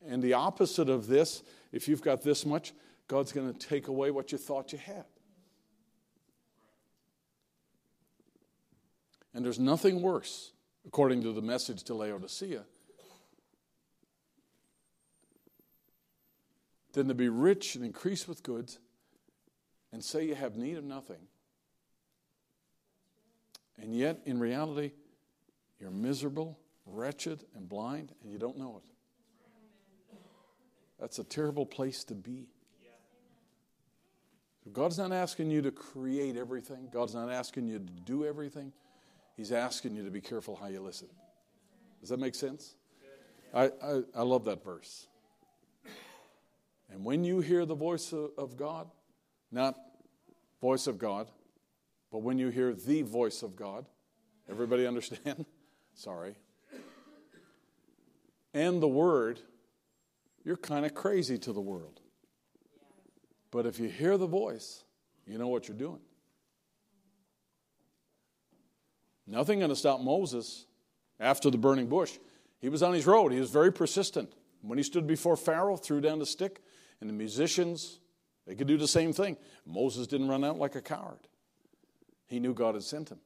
And 0.06 0.22
the 0.22 0.34
opposite 0.34 0.88
of 0.88 1.08
this, 1.08 1.42
if 1.72 1.88
you've 1.88 2.02
got 2.02 2.22
this 2.22 2.46
much, 2.46 2.72
God's 3.08 3.32
going 3.32 3.52
to 3.52 3.58
take 3.58 3.88
away 3.88 4.12
what 4.12 4.30
you 4.30 4.38
thought 4.38 4.70
you 4.70 4.78
had. 4.78 5.06
And 9.34 9.44
there's 9.44 9.58
nothing 9.58 10.00
worse, 10.00 10.52
according 10.86 11.22
to 11.22 11.32
the 11.32 11.42
message 11.42 11.82
to 11.84 11.94
Laodicea, 11.94 12.62
than 16.92 17.08
to 17.08 17.14
be 17.14 17.28
rich 17.28 17.74
and 17.74 17.84
increase 17.84 18.28
with 18.28 18.44
goods 18.44 18.78
and 19.92 20.04
say 20.04 20.24
you 20.24 20.36
have 20.36 20.54
need 20.54 20.78
of 20.78 20.84
nothing 20.84 21.26
and 23.80 23.94
yet, 23.94 24.20
in 24.24 24.38
reality, 24.38 24.92
you're 25.80 25.90
miserable, 25.90 26.58
wretched, 26.86 27.44
and 27.54 27.68
blind, 27.68 28.12
and 28.22 28.30
you 28.30 28.38
don't 28.38 28.56
know 28.56 28.80
it. 28.84 28.90
That's 31.00 31.18
a 31.18 31.24
terrible 31.24 31.66
place 31.66 32.04
to 32.04 32.14
be. 32.14 32.46
God's 34.72 34.96
not 34.96 35.12
asking 35.12 35.50
you 35.50 35.60
to 35.62 35.70
create 35.70 36.36
everything, 36.36 36.88
God's 36.90 37.14
not 37.14 37.30
asking 37.30 37.68
you 37.68 37.78
to 37.78 37.84
do 37.84 38.24
everything. 38.24 38.72
He's 39.36 39.52
asking 39.52 39.96
you 39.96 40.04
to 40.04 40.10
be 40.10 40.20
careful 40.20 40.54
how 40.54 40.68
you 40.68 40.80
listen. 40.80 41.08
Does 42.00 42.10
that 42.10 42.20
make 42.20 42.36
sense? 42.36 42.76
I, 43.52 43.64
I, 43.82 44.02
I 44.14 44.22
love 44.22 44.44
that 44.44 44.64
verse. 44.64 45.08
And 46.90 47.04
when 47.04 47.24
you 47.24 47.40
hear 47.40 47.66
the 47.66 47.74
voice 47.74 48.12
of, 48.12 48.30
of 48.38 48.56
God, 48.56 48.88
not 49.50 49.74
voice 50.60 50.86
of 50.86 50.98
God, 50.98 51.28
but 52.14 52.22
when 52.22 52.38
you 52.38 52.50
hear 52.50 52.72
the 52.72 53.02
voice 53.02 53.42
of 53.42 53.56
God, 53.56 53.86
everybody 54.48 54.86
understand? 54.86 55.46
Sorry. 55.94 56.36
And 58.54 58.80
the 58.80 58.86
word, 58.86 59.40
you're 60.44 60.56
kind 60.56 60.86
of 60.86 60.94
crazy 60.94 61.38
to 61.38 61.52
the 61.52 61.60
world. 61.60 62.00
But 63.50 63.66
if 63.66 63.80
you 63.80 63.88
hear 63.88 64.16
the 64.16 64.28
voice, 64.28 64.84
you 65.26 65.38
know 65.38 65.48
what 65.48 65.66
you're 65.66 65.76
doing. 65.76 65.98
Nothing 69.26 69.58
going 69.58 69.70
to 69.70 69.76
stop 69.76 70.00
Moses 70.00 70.66
after 71.18 71.50
the 71.50 71.58
burning 71.58 71.88
bush. 71.88 72.12
He 72.60 72.68
was 72.68 72.84
on 72.84 72.94
his 72.94 73.08
road. 73.08 73.32
He 73.32 73.40
was 73.40 73.50
very 73.50 73.72
persistent. 73.72 74.32
When 74.62 74.78
he 74.78 74.84
stood 74.84 75.08
before 75.08 75.36
Pharaoh, 75.36 75.76
threw 75.76 76.00
down 76.00 76.20
the 76.20 76.26
stick, 76.26 76.62
and 77.00 77.10
the 77.10 77.14
musicians, 77.14 77.98
they 78.46 78.54
could 78.54 78.68
do 78.68 78.78
the 78.78 78.86
same 78.86 79.12
thing. 79.12 79.36
Moses 79.66 80.06
didn't 80.06 80.28
run 80.28 80.44
out 80.44 80.60
like 80.60 80.76
a 80.76 80.80
coward. 80.80 81.18
He 82.34 82.40
knew 82.40 82.52
God 82.52 82.74
had 82.74 82.82
sent 82.82 83.12
him. 83.12 83.20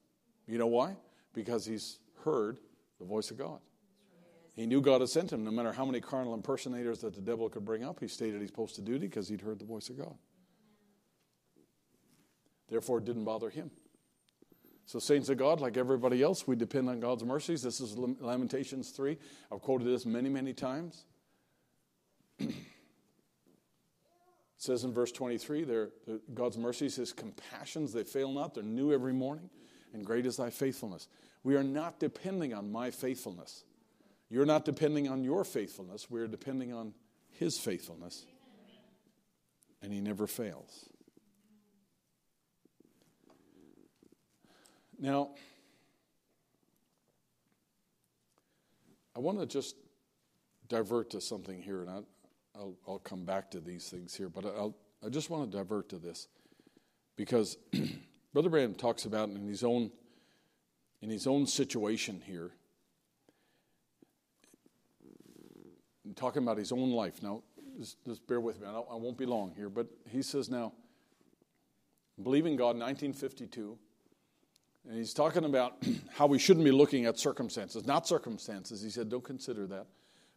You 0.46 0.58
know 0.58 0.66
why? 0.66 0.94
Because 1.32 1.64
he's 1.64 1.98
heard 2.26 2.58
the 2.98 3.06
voice 3.06 3.30
of 3.30 3.38
God. 3.38 3.58
He 4.54 4.66
knew 4.66 4.82
God 4.82 5.00
had 5.00 5.08
sent 5.08 5.32
him. 5.32 5.44
No 5.44 5.50
matter 5.50 5.72
how 5.72 5.86
many 5.86 5.98
carnal 5.98 6.34
impersonators 6.34 6.98
that 6.98 7.14
the 7.14 7.22
devil 7.22 7.48
could 7.48 7.64
bring 7.64 7.82
up, 7.82 8.00
he 8.00 8.06
stayed 8.06 8.34
his 8.34 8.50
post 8.50 8.76
of 8.76 8.84
duty 8.84 9.06
because 9.06 9.26
he'd 9.26 9.40
heard 9.40 9.60
the 9.60 9.64
voice 9.64 9.88
of 9.88 9.96
God. 9.96 10.14
Therefore, 12.68 12.98
it 12.98 13.06
didn't 13.06 13.24
bother 13.24 13.48
him. 13.48 13.70
So, 14.84 14.98
saints 14.98 15.30
of 15.30 15.38
God, 15.38 15.58
like 15.58 15.78
everybody 15.78 16.22
else, 16.22 16.46
we 16.46 16.54
depend 16.54 16.90
on 16.90 17.00
God's 17.00 17.24
mercies. 17.24 17.62
This 17.62 17.80
is 17.80 17.96
Lamentations 17.96 18.90
3. 18.90 19.16
I've 19.50 19.62
quoted 19.62 19.86
this 19.86 20.04
many, 20.04 20.28
many 20.28 20.52
times. 20.52 21.06
It 24.58 24.62
says 24.64 24.82
in 24.82 24.92
verse 24.92 25.12
23, 25.12 25.62
there, 25.62 25.90
God's 26.34 26.58
mercies, 26.58 26.96
his 26.96 27.12
compassions, 27.12 27.92
they 27.92 28.02
fail 28.02 28.32
not. 28.32 28.54
They're 28.54 28.64
new 28.64 28.92
every 28.92 29.12
morning, 29.12 29.48
and 29.92 30.04
great 30.04 30.26
is 30.26 30.36
thy 30.36 30.50
faithfulness. 30.50 31.06
We 31.44 31.54
are 31.54 31.62
not 31.62 32.00
depending 32.00 32.52
on 32.52 32.72
my 32.72 32.90
faithfulness. 32.90 33.62
You're 34.28 34.46
not 34.46 34.64
depending 34.64 35.08
on 35.08 35.22
your 35.22 35.44
faithfulness. 35.44 36.10
We're 36.10 36.26
depending 36.26 36.72
on 36.72 36.92
his 37.30 37.56
faithfulness. 37.56 38.26
And 39.80 39.92
he 39.92 40.00
never 40.00 40.26
fails. 40.26 40.86
Now, 44.98 45.30
I 49.14 49.20
want 49.20 49.38
to 49.38 49.46
just 49.46 49.76
divert 50.68 51.10
to 51.10 51.20
something 51.20 51.62
here, 51.62 51.82
and 51.82 52.04
I'll, 52.58 52.74
I'll 52.86 52.98
come 52.98 53.24
back 53.24 53.50
to 53.52 53.60
these 53.60 53.88
things 53.88 54.14
here, 54.14 54.28
but 54.28 54.44
I'll, 54.44 54.74
I 55.04 55.08
just 55.08 55.30
want 55.30 55.50
to 55.50 55.56
divert 55.56 55.88
to 55.90 55.98
this 55.98 56.28
because 57.16 57.56
Brother 58.32 58.48
Branham 58.48 58.74
talks 58.74 59.04
about 59.04 59.28
in 59.28 59.46
his 59.46 59.62
own 59.62 59.90
in 61.00 61.10
his 61.10 61.28
own 61.28 61.46
situation 61.46 62.20
here, 62.26 62.50
talking 66.16 66.42
about 66.42 66.58
his 66.58 66.72
own 66.72 66.90
life. 66.90 67.22
Now, 67.22 67.44
just, 67.78 68.04
just 68.04 68.26
bear 68.26 68.40
with 68.40 68.60
me. 68.60 68.66
I, 68.66 68.72
I 68.72 68.96
won't 68.96 69.16
be 69.16 69.24
long 69.24 69.52
here, 69.54 69.68
but 69.68 69.86
he 70.10 70.22
says 70.22 70.50
now, 70.50 70.72
believing 72.20 72.56
God, 72.56 72.76
1952. 72.76 73.78
And 74.88 74.98
he's 74.98 75.14
talking 75.14 75.44
about 75.44 75.76
how 76.16 76.26
we 76.26 76.40
shouldn't 76.40 76.64
be 76.64 76.72
looking 76.72 77.04
at 77.04 77.16
circumstances, 77.16 77.86
not 77.86 78.08
circumstances. 78.08 78.82
He 78.82 78.90
said, 78.90 79.08
don't 79.08 79.22
consider 79.22 79.68
that. 79.68 79.86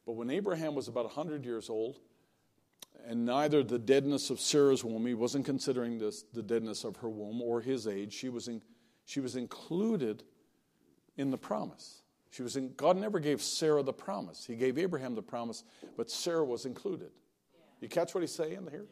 But 0.05 0.13
when 0.13 0.29
Abraham 0.29 0.75
was 0.75 0.87
about 0.87 1.05
100 1.05 1.43
years 1.43 1.71
old, 1.71 1.97
and 3.07 3.25
neither 3.25 3.63
the 3.63 3.79
deadness 3.79 4.29
of 4.29 4.39
Sarah's 4.39 4.83
womb, 4.83 5.05
he 5.05 5.13
wasn't 5.13 5.45
considering 5.45 5.97
this, 5.97 6.23
the 6.33 6.43
deadness 6.43 6.83
of 6.83 6.97
her 6.97 7.09
womb 7.09 7.41
or 7.41 7.61
his 7.61 7.87
age. 7.87 8.13
She 8.13 8.29
was, 8.29 8.47
in, 8.47 8.61
she 9.05 9.19
was 9.19 9.35
included 9.35 10.23
in 11.17 11.31
the 11.31 11.37
promise. 11.37 12.01
She 12.31 12.43
was 12.43 12.55
in, 12.55 12.73
God 12.75 12.97
never 12.97 13.19
gave 13.19 13.41
Sarah 13.41 13.83
the 13.83 13.93
promise. 13.93 14.45
He 14.45 14.55
gave 14.55 14.77
Abraham 14.77 15.15
the 15.15 15.21
promise, 15.21 15.63
but 15.97 16.09
Sarah 16.09 16.45
was 16.45 16.65
included. 16.65 17.11
You 17.81 17.89
catch 17.89 18.13
what 18.13 18.21
he's 18.21 18.33
saying 18.33 18.67
here? 18.71 18.85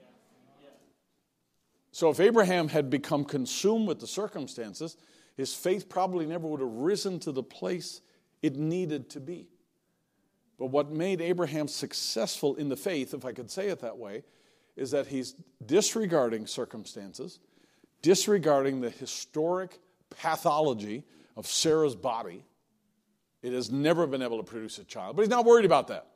So 1.92 2.10
if 2.10 2.20
Abraham 2.20 2.68
had 2.68 2.90
become 2.90 3.26
consumed 3.26 3.88
with 3.88 4.00
the 4.00 4.08
circumstances, 4.08 4.98
his 5.36 5.54
faith 5.54 5.90
probably 5.90 6.26
never 6.26 6.48
would 6.48 6.60
have 6.60 6.70
risen 6.70 7.20
to 7.22 7.32
the 7.32 7.44
place 7.44 8.02
it 8.42 8.58
needed 8.58 9.10
to 9.12 9.20
be. 9.20 9.48
But 10.60 10.68
what 10.68 10.92
made 10.92 11.22
Abraham 11.22 11.70
successful 11.70 12.56
in 12.56 12.68
the 12.68 12.76
faith, 12.76 13.14
if 13.14 13.24
I 13.24 13.32
could 13.32 13.50
say 13.50 13.70
it 13.70 13.80
that 13.80 13.98
way, 13.98 14.24
is 14.76 14.92
that 14.92 15.08
he's 15.08 15.34
disregarding 15.66 16.46
circumstances, 16.46 17.40
disregarding 18.02 18.82
the 18.82 18.90
historic 18.90 19.80
pathology 20.10 21.06
of 21.38 21.48
Sarah's 21.48 21.96
body. 21.96 22.44
It 23.42 23.54
has 23.54 23.72
never 23.72 24.06
been 24.06 24.22
able 24.22 24.38
to 24.38 24.44
produce 24.44 24.78
a 24.80 24.84
child, 24.84 25.16
but 25.16 25.22
he's 25.22 25.30
not 25.30 25.46
worried 25.46 25.66
about 25.66 25.88
that 25.88 26.08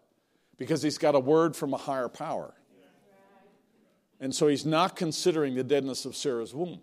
because 0.58 0.84
he's 0.84 0.98
got 0.98 1.16
a 1.16 1.20
word 1.20 1.56
from 1.56 1.74
a 1.74 1.78
higher 1.78 2.10
power. 2.10 2.54
And 4.20 4.36
so 4.36 4.48
he's 4.48 4.66
not 4.66 4.96
considering 4.96 5.56
the 5.56 5.64
deadness 5.64 6.06
of 6.06 6.16
Sarah's 6.16 6.54
womb. 6.54 6.82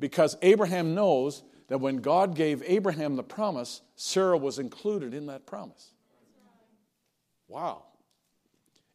Because 0.00 0.36
Abraham 0.42 0.94
knows 0.94 1.44
that 1.68 1.78
when 1.78 1.96
God 1.96 2.34
gave 2.34 2.62
Abraham 2.66 3.16
the 3.16 3.22
promise, 3.22 3.80
Sarah 3.96 4.36
was 4.36 4.58
included 4.58 5.14
in 5.14 5.26
that 5.26 5.46
promise. 5.46 5.93
Wow. 7.48 7.84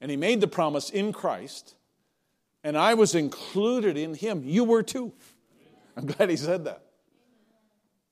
And 0.02 0.10
he 0.10 0.18
made 0.18 0.42
the 0.42 0.48
promise 0.48 0.90
in 0.90 1.12
Christ, 1.14 1.76
and 2.64 2.78
I 2.78 2.94
was 2.94 3.16
included 3.16 3.98
in 3.98 4.14
him. 4.14 4.44
You 4.46 4.64
were 4.64 4.84
too. 4.84 5.14
I'm 5.98 6.06
glad 6.06 6.30
he 6.30 6.38
said 6.38 6.66
that. 6.66 6.84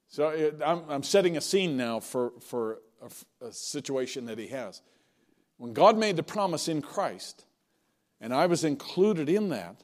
So 0.10 0.54
I'm, 0.66 1.04
setting 1.04 1.38
a 1.38 1.42
scene 1.42 1.78
now 1.78 2.00
for, 2.00 2.32
for 2.42 2.80
a 3.42 3.52
situation 3.52 4.26
that 4.26 4.38
he 4.38 4.48
has. 4.48 4.82
When 5.58 5.74
God 5.74 5.98
made 5.98 6.16
the 6.16 6.24
promise 6.24 6.68
in 6.68 6.82
Christ, 6.82 7.46
and 8.22 8.34
I 8.34 8.46
was 8.46 8.64
included 8.64 9.28
in 9.30 9.50
that, 9.50 9.84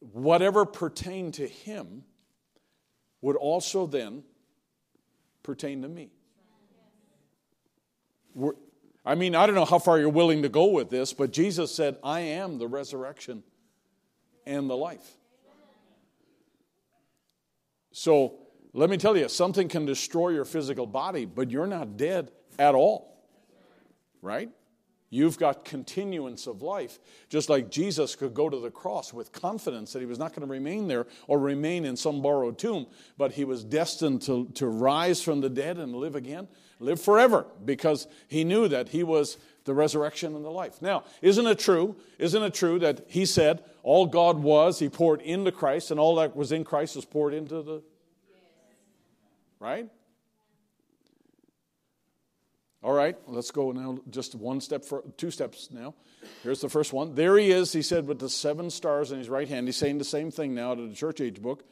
whatever 0.00 0.64
pertained 0.64 1.34
to 1.34 1.46
him 1.46 2.04
would 3.20 3.36
also 3.36 3.86
then 3.86 4.24
pertain 5.42 5.82
to 5.82 5.88
me. 5.88 6.10
I 9.04 9.14
mean, 9.14 9.34
I 9.34 9.46
don't 9.46 9.54
know 9.54 9.64
how 9.64 9.78
far 9.78 9.98
you're 9.98 10.08
willing 10.08 10.42
to 10.42 10.48
go 10.48 10.66
with 10.66 10.90
this, 10.90 11.12
but 11.12 11.32
Jesus 11.32 11.74
said, 11.74 11.96
I 12.04 12.20
am 12.20 12.58
the 12.58 12.68
resurrection 12.68 13.42
and 14.46 14.70
the 14.70 14.76
life. 14.76 15.16
So 17.92 18.38
let 18.72 18.88
me 18.88 18.96
tell 18.96 19.16
you, 19.16 19.28
something 19.28 19.68
can 19.68 19.84
destroy 19.84 20.30
your 20.30 20.44
physical 20.44 20.86
body, 20.86 21.24
but 21.26 21.50
you're 21.50 21.66
not 21.66 21.96
dead 21.96 22.30
at 22.58 22.74
all. 22.74 23.24
Right? 24.22 24.50
You've 25.10 25.36
got 25.36 25.66
continuance 25.66 26.46
of 26.46 26.62
life. 26.62 26.98
Just 27.28 27.50
like 27.50 27.70
Jesus 27.70 28.16
could 28.16 28.32
go 28.32 28.48
to 28.48 28.58
the 28.58 28.70
cross 28.70 29.12
with 29.12 29.30
confidence 29.30 29.92
that 29.92 29.98
he 30.00 30.06
was 30.06 30.18
not 30.18 30.30
going 30.30 30.40
to 30.40 30.50
remain 30.50 30.88
there 30.88 31.06
or 31.26 31.38
remain 31.38 31.84
in 31.84 31.98
some 31.98 32.22
borrowed 32.22 32.56
tomb, 32.58 32.86
but 33.18 33.32
he 33.32 33.44
was 33.44 33.62
destined 33.62 34.22
to, 34.22 34.46
to 34.54 34.66
rise 34.66 35.22
from 35.22 35.42
the 35.42 35.50
dead 35.50 35.76
and 35.76 35.94
live 35.94 36.14
again, 36.14 36.48
live 36.82 37.00
forever, 37.00 37.46
because 37.64 38.06
he 38.28 38.44
knew 38.44 38.68
that 38.68 38.90
he 38.90 39.02
was 39.02 39.38
the 39.64 39.74
resurrection 39.74 40.34
and 40.34 40.44
the 40.44 40.50
life. 40.50 40.82
Now, 40.82 41.04
isn't 41.20 41.46
it 41.46 41.58
true? 41.58 41.96
Isn't 42.18 42.42
it 42.42 42.54
true 42.54 42.78
that 42.80 43.04
he 43.08 43.24
said 43.24 43.62
all 43.82 44.06
God 44.06 44.38
was, 44.38 44.78
he 44.78 44.88
poured 44.88 45.20
into 45.20 45.52
Christ, 45.52 45.90
and 45.90 45.98
all 46.00 46.16
that 46.16 46.36
was 46.36 46.52
in 46.52 46.64
Christ 46.64 46.96
was 46.96 47.04
poured 47.04 47.34
into 47.34 47.62
the. 47.62 47.82
Right? 49.60 49.88
All 52.82 52.92
right, 52.92 53.16
let's 53.28 53.52
go 53.52 53.70
now 53.70 53.98
just 54.10 54.34
one 54.34 54.60
step 54.60 54.84
for 54.84 55.04
two 55.16 55.30
steps 55.30 55.68
now. 55.70 55.94
Here's 56.42 56.60
the 56.60 56.68
first 56.68 56.92
one. 56.92 57.14
There 57.14 57.38
he 57.38 57.52
is, 57.52 57.72
he 57.72 57.82
said, 57.82 58.08
with 58.08 58.18
the 58.18 58.28
seven 58.28 58.70
stars 58.70 59.12
in 59.12 59.18
his 59.18 59.28
right 59.28 59.46
hand. 59.46 59.68
He's 59.68 59.76
saying 59.76 59.98
the 59.98 60.04
same 60.04 60.32
thing 60.32 60.52
now 60.52 60.74
to 60.74 60.88
the 60.88 60.94
church 60.94 61.20
age 61.20 61.40
book. 61.40 61.64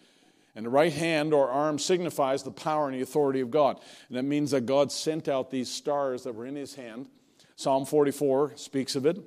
And 0.54 0.66
the 0.66 0.70
right 0.70 0.92
hand 0.92 1.32
or 1.32 1.48
arm 1.48 1.78
signifies 1.78 2.42
the 2.42 2.50
power 2.50 2.86
and 2.86 2.96
the 2.96 3.02
authority 3.02 3.40
of 3.40 3.50
God. 3.50 3.80
And 4.08 4.16
that 4.16 4.24
means 4.24 4.50
that 4.50 4.66
God 4.66 4.90
sent 4.90 5.28
out 5.28 5.50
these 5.50 5.70
stars 5.70 6.24
that 6.24 6.34
were 6.34 6.46
in 6.46 6.56
his 6.56 6.74
hand 6.74 7.08
Psalm 7.60 7.84
44 7.84 8.54
speaks 8.56 8.96
of 8.96 9.04
it. 9.04 9.18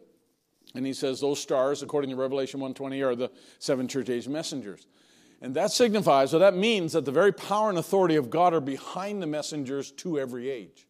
And 0.73 0.87
he 0.87 0.93
says 0.93 1.21
those 1.21 1.39
stars, 1.39 1.83
according 1.83 2.09
to 2.09 2.15
Revelation 2.15 2.59
120, 2.59 2.99
are 3.03 3.15
the 3.15 3.29
seven 3.59 3.87
church 3.87 4.09
age 4.09 4.27
messengers. 4.27 4.87
And 5.39 5.53
that 5.53 5.71
signifies, 5.71 6.33
or 6.33 6.39
that 6.39 6.55
means 6.55 6.93
that 6.93 7.05
the 7.05 7.11
very 7.11 7.31
power 7.31 7.69
and 7.69 7.77
authority 7.77 8.15
of 8.15 8.31
God 8.31 8.55
are 8.55 8.59
behind 8.59 9.21
the 9.21 9.27
messengers 9.27 9.91
to 9.91 10.19
every 10.19 10.49
age. 10.49 10.87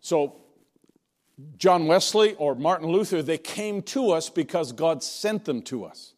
So, 0.00 0.42
John 1.56 1.86
Wesley 1.86 2.34
or 2.34 2.54
Martin 2.54 2.88
Luther, 2.88 3.22
they 3.22 3.38
came 3.38 3.80
to 3.84 4.10
us 4.10 4.28
because 4.28 4.72
God 4.72 5.02
sent 5.02 5.46
them 5.46 5.62
to 5.62 5.86
us. 5.86 6.12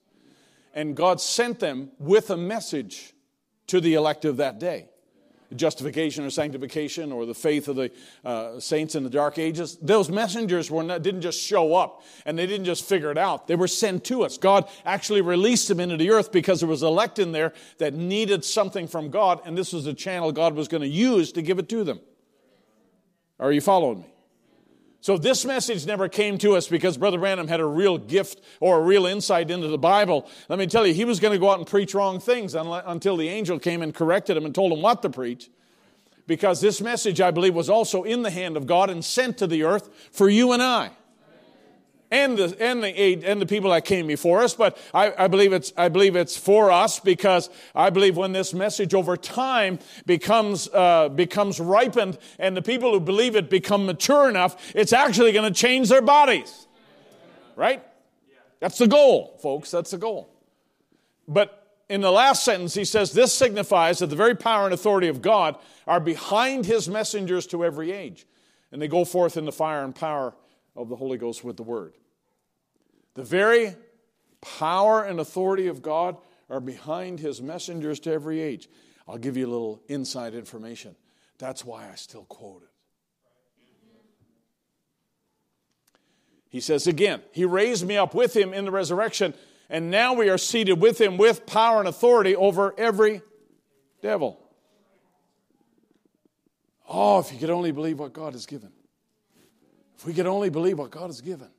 And 0.74 0.96
God 0.96 1.20
sent 1.20 1.58
them 1.58 1.90
with 1.98 2.30
a 2.30 2.36
message 2.36 3.12
to 3.68 3.80
the 3.80 3.94
elect 3.94 4.24
of 4.24 4.38
that 4.38 4.58
day 4.58 4.88
justification 5.56 6.24
or 6.24 6.30
sanctification 6.30 7.12
or 7.12 7.26
the 7.26 7.34
faith 7.34 7.68
of 7.68 7.76
the 7.76 7.90
uh, 8.24 8.60
saints 8.60 8.94
in 8.94 9.02
the 9.02 9.10
dark 9.10 9.38
ages. 9.38 9.76
Those 9.82 10.08
messengers 10.08 10.70
were 10.70 10.82
not, 10.82 11.02
didn't 11.02 11.22
just 11.22 11.40
show 11.40 11.74
up 11.74 12.02
and 12.24 12.38
they 12.38 12.46
didn't 12.46 12.66
just 12.66 12.84
figure 12.84 13.10
it 13.10 13.18
out. 13.18 13.46
They 13.46 13.56
were 13.56 13.68
sent 13.68 14.04
to 14.04 14.22
us. 14.22 14.38
God 14.38 14.68
actually 14.84 15.20
released 15.22 15.68
them 15.68 15.80
into 15.80 15.96
the 15.96 16.10
earth 16.10 16.32
because 16.32 16.60
there 16.60 16.68
was 16.68 16.82
elect 16.82 17.18
in 17.18 17.32
there 17.32 17.52
that 17.78 17.94
needed 17.94 18.44
something 18.44 18.86
from 18.86 19.10
God, 19.10 19.40
and 19.44 19.56
this 19.56 19.72
was 19.72 19.86
a 19.86 19.94
channel 19.94 20.32
God 20.32 20.54
was 20.54 20.68
going 20.68 20.82
to 20.82 20.88
use 20.88 21.32
to 21.32 21.42
give 21.42 21.58
it 21.58 21.68
to 21.70 21.84
them. 21.84 22.00
Are 23.38 23.52
you 23.52 23.60
following 23.60 24.00
me? 24.00 24.06
So 25.02 25.16
this 25.16 25.44
message 25.44 25.86
never 25.86 26.08
came 26.08 26.36
to 26.38 26.56
us 26.56 26.68
because 26.68 26.98
Brother 26.98 27.18
Branham 27.18 27.48
had 27.48 27.60
a 27.60 27.64
real 27.64 27.96
gift 27.96 28.42
or 28.60 28.78
a 28.78 28.82
real 28.82 29.06
insight 29.06 29.50
into 29.50 29.68
the 29.68 29.78
Bible. 29.78 30.28
Let 30.48 30.58
me 30.58 30.66
tell 30.66 30.86
you, 30.86 30.92
he 30.92 31.06
was 31.06 31.20
going 31.20 31.32
to 31.32 31.38
go 31.38 31.50
out 31.50 31.58
and 31.58 31.66
preach 31.66 31.94
wrong 31.94 32.20
things 32.20 32.54
until 32.54 33.16
the 33.16 33.28
angel 33.28 33.58
came 33.58 33.80
and 33.80 33.94
corrected 33.94 34.36
him 34.36 34.44
and 34.44 34.54
told 34.54 34.72
him 34.72 34.82
what 34.82 35.00
to 35.02 35.10
preach. 35.10 35.50
Because 36.26 36.60
this 36.60 36.80
message, 36.80 37.20
I 37.20 37.30
believe, 37.30 37.54
was 37.54 37.70
also 37.70 38.02
in 38.02 38.22
the 38.22 38.30
hand 38.30 38.56
of 38.56 38.66
God 38.66 38.90
and 38.90 39.04
sent 39.04 39.38
to 39.38 39.46
the 39.46 39.64
earth 39.64 39.88
for 40.12 40.28
you 40.28 40.52
and 40.52 40.62
I 40.62 40.90
and 42.10 42.36
the, 42.36 42.56
and 42.60 42.82
the, 42.82 43.24
and 43.24 43.40
the 43.40 43.46
people 43.46 43.70
that 43.70 43.84
came 43.84 44.06
before 44.06 44.42
us, 44.42 44.54
but 44.54 44.76
I, 44.92 45.12
I, 45.16 45.28
believe 45.28 45.52
it's, 45.52 45.72
I 45.76 45.88
believe 45.88 46.16
it's 46.16 46.36
for 46.36 46.72
us 46.72 46.98
because 46.98 47.50
I 47.74 47.90
believe 47.90 48.16
when 48.16 48.32
this 48.32 48.52
message 48.52 48.94
over 48.94 49.16
time 49.16 49.78
becomes, 50.06 50.68
uh, 50.72 51.08
becomes 51.08 51.60
ripened 51.60 52.18
and 52.38 52.56
the 52.56 52.62
people 52.62 52.92
who 52.92 53.00
believe 53.00 53.36
it 53.36 53.48
become 53.48 53.86
mature 53.86 54.28
enough, 54.28 54.72
it's 54.74 54.92
actually 54.92 55.30
going 55.32 55.52
to 55.52 55.56
change 55.56 55.88
their 55.88 56.02
bodies. 56.02 56.66
Right? 57.54 57.82
That's 58.58 58.78
the 58.78 58.88
goal, 58.88 59.38
folks. 59.40 59.70
That's 59.70 59.92
the 59.92 59.98
goal. 59.98 60.30
But 61.28 61.56
in 61.88 62.00
the 62.00 62.10
last 62.10 62.44
sentence, 62.44 62.74
he 62.74 62.84
says, 62.84 63.12
This 63.12 63.32
signifies 63.32 64.00
that 64.00 64.08
the 64.08 64.16
very 64.16 64.34
power 64.34 64.64
and 64.64 64.74
authority 64.74 65.08
of 65.08 65.22
God 65.22 65.56
are 65.86 66.00
behind 66.00 66.66
his 66.66 66.88
messengers 66.88 67.46
to 67.48 67.64
every 67.64 67.92
age. 67.92 68.26
And 68.72 68.80
they 68.80 68.88
go 68.88 69.04
forth 69.04 69.36
in 69.36 69.44
the 69.44 69.52
fire 69.52 69.84
and 69.84 69.94
power 69.94 70.34
of 70.80 70.88
the 70.88 70.96
Holy 70.96 71.18
Ghost 71.18 71.44
with 71.44 71.56
the 71.56 71.62
Word. 71.62 71.94
The 73.14 73.24
very 73.24 73.76
power 74.40 75.02
and 75.02 75.20
authority 75.20 75.66
of 75.66 75.82
God 75.82 76.16
are 76.48 76.60
behind 76.60 77.20
his 77.20 77.42
messengers 77.42 78.00
to 78.00 78.12
every 78.12 78.40
age. 78.40 78.68
I'll 79.06 79.18
give 79.18 79.36
you 79.36 79.46
a 79.46 79.50
little 79.50 79.82
inside 79.88 80.34
information. 80.34 80.96
That's 81.38 81.64
why 81.64 81.88
I 81.90 81.94
still 81.96 82.24
quote 82.24 82.62
it. 82.62 82.68
He 86.48 86.60
says 86.60 86.86
again, 86.86 87.22
He 87.32 87.44
raised 87.44 87.86
me 87.86 87.96
up 87.96 88.14
with 88.14 88.36
Him 88.36 88.52
in 88.52 88.64
the 88.64 88.70
resurrection, 88.72 89.34
and 89.68 89.90
now 89.90 90.14
we 90.14 90.28
are 90.28 90.38
seated 90.38 90.80
with 90.80 91.00
Him 91.00 91.16
with 91.16 91.46
power 91.46 91.78
and 91.78 91.88
authority 91.88 92.34
over 92.34 92.74
every 92.76 93.22
devil. 94.02 94.38
Oh, 96.88 97.20
if 97.20 97.32
you 97.32 97.38
could 97.38 97.50
only 97.50 97.70
believe 97.70 98.00
what 98.00 98.12
God 98.12 98.32
has 98.32 98.46
given. 98.46 98.72
If 100.00 100.06
we 100.06 100.14
could 100.14 100.24
only 100.24 100.48
believe 100.48 100.78
what 100.78 100.90
God 100.90 101.08
has 101.08 101.20
given. 101.20 101.50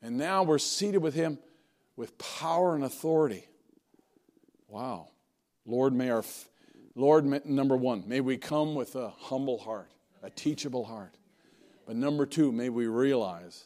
And 0.00 0.16
now 0.16 0.44
we're 0.44 0.58
seated 0.58 1.02
with 1.02 1.12
him 1.12 1.38
with 1.94 2.16
power 2.16 2.74
and 2.74 2.82
authority. 2.82 3.46
Wow. 4.66 5.08
Lord, 5.66 5.92
may 5.92 6.08
our, 6.08 6.24
Lord, 6.94 7.26
number 7.44 7.76
one, 7.76 8.04
may 8.06 8.22
we 8.22 8.38
come 8.38 8.74
with 8.74 8.96
a 8.96 9.10
humble 9.10 9.58
heart, 9.58 9.90
a 10.22 10.30
teachable 10.30 10.86
heart. 10.86 11.14
But 11.86 11.96
number 11.96 12.24
two, 12.24 12.50
may 12.50 12.70
we 12.70 12.86
realize 12.86 13.64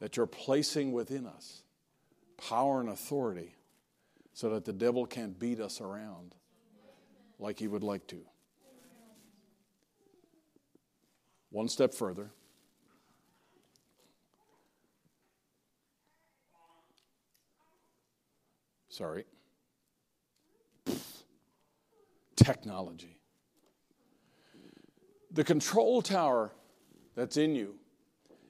that 0.00 0.16
you're 0.16 0.26
placing 0.26 0.90
within 0.90 1.24
us 1.24 1.62
power 2.36 2.80
and 2.80 2.88
authority 2.88 3.54
so 4.32 4.50
that 4.50 4.64
the 4.64 4.72
devil 4.72 5.06
can't 5.06 5.38
beat 5.38 5.60
us 5.60 5.80
around 5.80 6.34
like 7.38 7.60
he 7.60 7.68
would 7.68 7.84
like 7.84 8.08
to. 8.08 8.22
One 11.50 11.68
step 11.68 11.94
further. 11.94 12.30
Sorry. 18.88 19.24
Technology. 22.36 23.16
The 25.30 25.44
control 25.44 26.02
tower 26.02 26.52
that's 27.14 27.36
in 27.36 27.54
you 27.54 27.76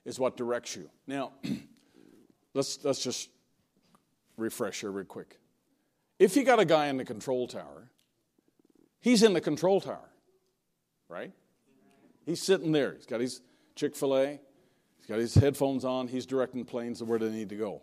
is 0.05 0.19
what 0.19 0.37
directs 0.37 0.75
you. 0.75 0.89
Now, 1.07 1.33
let's, 2.55 2.83
let's 2.83 3.03
just 3.03 3.29
refresh 4.37 4.81
here 4.81 4.91
real 4.91 5.05
quick. 5.05 5.39
If 6.19 6.35
you 6.35 6.45
got 6.45 6.61
a 6.61 6.65
guy 6.65 6.87
in 6.87 6.97
the 6.97 7.05
control 7.05 7.47
tower, 7.47 7.91
he's 9.01 9.23
in 9.23 9.35
the 9.35 9.41
control 9.41 9.81
tower, 9.81 10.09
right? 11.09 11.33
He's 12.28 12.42
sitting 12.42 12.72
there. 12.72 12.92
He's 12.92 13.06
got 13.06 13.20
his 13.20 13.40
Chick 13.74 13.96
fil 13.96 14.16
A, 14.16 14.40
he's 14.98 15.06
got 15.09 15.18
his 15.18 15.34
headphones 15.34 15.84
on, 15.84 16.09
he's 16.09 16.26
directing 16.26 16.64
planes 16.64 17.02
where 17.02 17.18
they 17.18 17.30
need 17.30 17.48
to 17.48 17.56
go. 17.56 17.80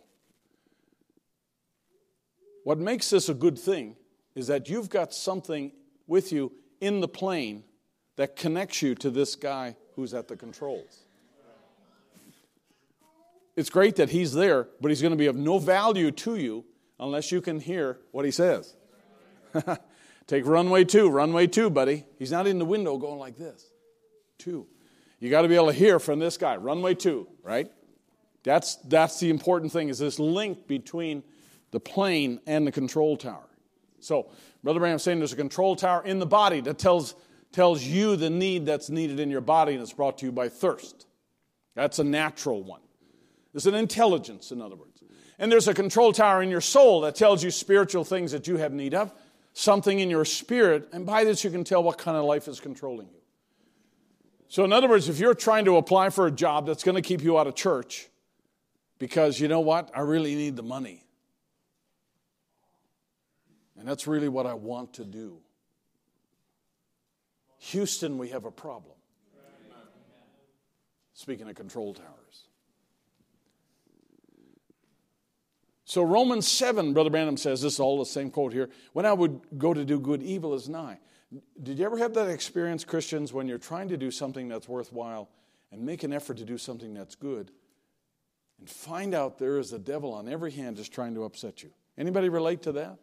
What 2.62 2.78
makes 2.78 3.10
this 3.10 3.28
a 3.28 3.34
good 3.34 3.58
thing 3.58 3.96
is 4.34 4.46
that 4.46 4.68
you've 4.68 4.88
got 4.88 5.12
something 5.12 5.72
with 6.06 6.32
you 6.32 6.52
in 6.80 7.00
the 7.00 7.08
plane 7.08 7.64
that 8.16 8.36
connects 8.36 8.82
you 8.82 8.94
to 8.96 9.10
this 9.10 9.34
guy 9.34 9.74
who's 9.94 10.14
at 10.14 10.28
the 10.28 10.36
controls. 10.36 11.06
it's 13.56 13.70
great 13.70 13.96
that 13.96 14.10
he's 14.10 14.32
there, 14.32 14.68
but 14.80 14.90
he's 14.90 15.00
going 15.00 15.12
to 15.12 15.16
be 15.16 15.26
of 15.26 15.34
no 15.34 15.58
value 15.58 16.10
to 16.10 16.36
you 16.36 16.64
unless 17.00 17.32
you 17.32 17.40
can 17.40 17.58
hear 17.58 17.98
what 18.12 18.24
he 18.24 18.30
says. 18.30 18.76
Take 20.28 20.46
runway 20.46 20.84
two, 20.84 21.08
runway 21.08 21.46
two, 21.46 21.68
buddy. 21.68 22.04
He's 22.18 22.30
not 22.30 22.46
in 22.46 22.58
the 22.60 22.64
window 22.64 22.96
going 22.98 23.18
like 23.18 23.36
this. 23.36 23.72
Two. 24.38 24.66
You 25.18 25.30
got 25.30 25.42
to 25.42 25.48
be 25.48 25.54
able 25.54 25.68
to 25.68 25.72
hear 25.72 25.98
from 25.98 26.18
this 26.18 26.36
guy, 26.36 26.56
runway 26.56 26.94
two, 26.94 27.26
right? 27.42 27.70
That's, 28.42 28.76
that's 28.76 29.18
the 29.18 29.30
important 29.30 29.72
thing 29.72 29.88
is 29.88 29.98
this 29.98 30.18
link 30.18 30.66
between 30.66 31.22
the 31.70 31.80
plane 31.80 32.40
and 32.46 32.66
the 32.66 32.72
control 32.72 33.16
tower. 33.16 33.48
So, 34.00 34.30
Brother 34.62 34.78
Branham's 34.78 35.02
saying 35.02 35.18
there's 35.18 35.32
a 35.32 35.36
control 35.36 35.74
tower 35.74 36.04
in 36.04 36.18
the 36.18 36.26
body 36.26 36.60
that 36.60 36.78
tells, 36.78 37.14
tells 37.50 37.82
you 37.82 38.16
the 38.16 38.30
need 38.30 38.66
that's 38.66 38.90
needed 38.90 39.20
in 39.20 39.30
your 39.30 39.40
body, 39.40 39.72
and 39.72 39.82
it's 39.82 39.92
brought 39.92 40.18
to 40.18 40.26
you 40.26 40.32
by 40.32 40.48
thirst. 40.48 41.06
That's 41.74 41.98
a 41.98 42.04
natural 42.04 42.62
one. 42.62 42.80
There's 43.52 43.66
an 43.66 43.74
intelligence, 43.74 44.52
in 44.52 44.60
other 44.60 44.76
words. 44.76 45.02
And 45.38 45.50
there's 45.50 45.68
a 45.68 45.74
control 45.74 46.12
tower 46.12 46.42
in 46.42 46.50
your 46.50 46.60
soul 46.60 47.02
that 47.02 47.14
tells 47.14 47.42
you 47.42 47.50
spiritual 47.50 48.04
things 48.04 48.32
that 48.32 48.46
you 48.46 48.56
have 48.58 48.72
need 48.72 48.94
of, 48.94 49.12
something 49.52 49.98
in 49.98 50.10
your 50.10 50.24
spirit, 50.24 50.88
and 50.92 51.04
by 51.04 51.24
this 51.24 51.42
you 51.42 51.50
can 51.50 51.64
tell 51.64 51.82
what 51.82 51.98
kind 51.98 52.16
of 52.16 52.24
life 52.24 52.48
is 52.48 52.60
controlling 52.60 53.08
you. 53.08 53.15
So, 54.48 54.64
in 54.64 54.72
other 54.72 54.88
words, 54.88 55.08
if 55.08 55.18
you're 55.18 55.34
trying 55.34 55.64
to 55.64 55.76
apply 55.76 56.10
for 56.10 56.26
a 56.26 56.30
job 56.30 56.66
that's 56.66 56.84
going 56.84 56.94
to 56.94 57.02
keep 57.02 57.22
you 57.22 57.38
out 57.38 57.46
of 57.46 57.54
church 57.54 58.08
because 58.98 59.40
you 59.40 59.48
know 59.48 59.60
what? 59.60 59.90
I 59.94 60.00
really 60.00 60.34
need 60.34 60.56
the 60.56 60.62
money. 60.62 61.04
And 63.78 63.86
that's 63.86 64.06
really 64.06 64.28
what 64.28 64.46
I 64.46 64.54
want 64.54 64.94
to 64.94 65.04
do. 65.04 65.38
Houston, 67.58 68.18
we 68.18 68.28
have 68.28 68.44
a 68.44 68.50
problem. 68.50 68.94
Speaking 71.14 71.48
of 71.48 71.54
control 71.56 71.94
towers. 71.94 72.46
So, 75.84 76.02
Romans 76.02 76.46
7, 76.46 76.92
Brother 76.92 77.10
Branham 77.10 77.36
says, 77.36 77.62
this 77.62 77.74
is 77.74 77.80
all 77.80 77.98
the 77.98 78.06
same 78.06 78.30
quote 78.30 78.52
here. 78.52 78.68
When 78.92 79.06
I 79.06 79.12
would 79.12 79.40
go 79.56 79.72
to 79.72 79.84
do 79.84 80.00
good, 80.00 80.22
evil 80.22 80.54
is 80.54 80.68
nigh. 80.68 80.98
Did 81.62 81.78
you 81.78 81.84
ever 81.84 81.98
have 81.98 82.14
that 82.14 82.28
experience, 82.28 82.84
Christians, 82.84 83.32
when 83.32 83.48
you're 83.48 83.58
trying 83.58 83.88
to 83.88 83.96
do 83.96 84.10
something 84.10 84.48
that's 84.48 84.68
worthwhile 84.68 85.28
and 85.72 85.82
make 85.82 86.04
an 86.04 86.12
effort 86.12 86.36
to 86.36 86.44
do 86.44 86.56
something 86.56 86.94
that's 86.94 87.14
good 87.14 87.50
and 88.58 88.70
find 88.70 89.14
out 89.14 89.38
there 89.38 89.58
is 89.58 89.72
a 89.72 89.78
devil 89.78 90.14
on 90.14 90.28
every 90.28 90.52
hand 90.52 90.76
just 90.76 90.92
trying 90.92 91.14
to 91.14 91.24
upset 91.24 91.62
you? 91.62 91.70
Anybody 91.98 92.28
relate 92.28 92.62
to 92.62 92.72
that? 92.72 92.98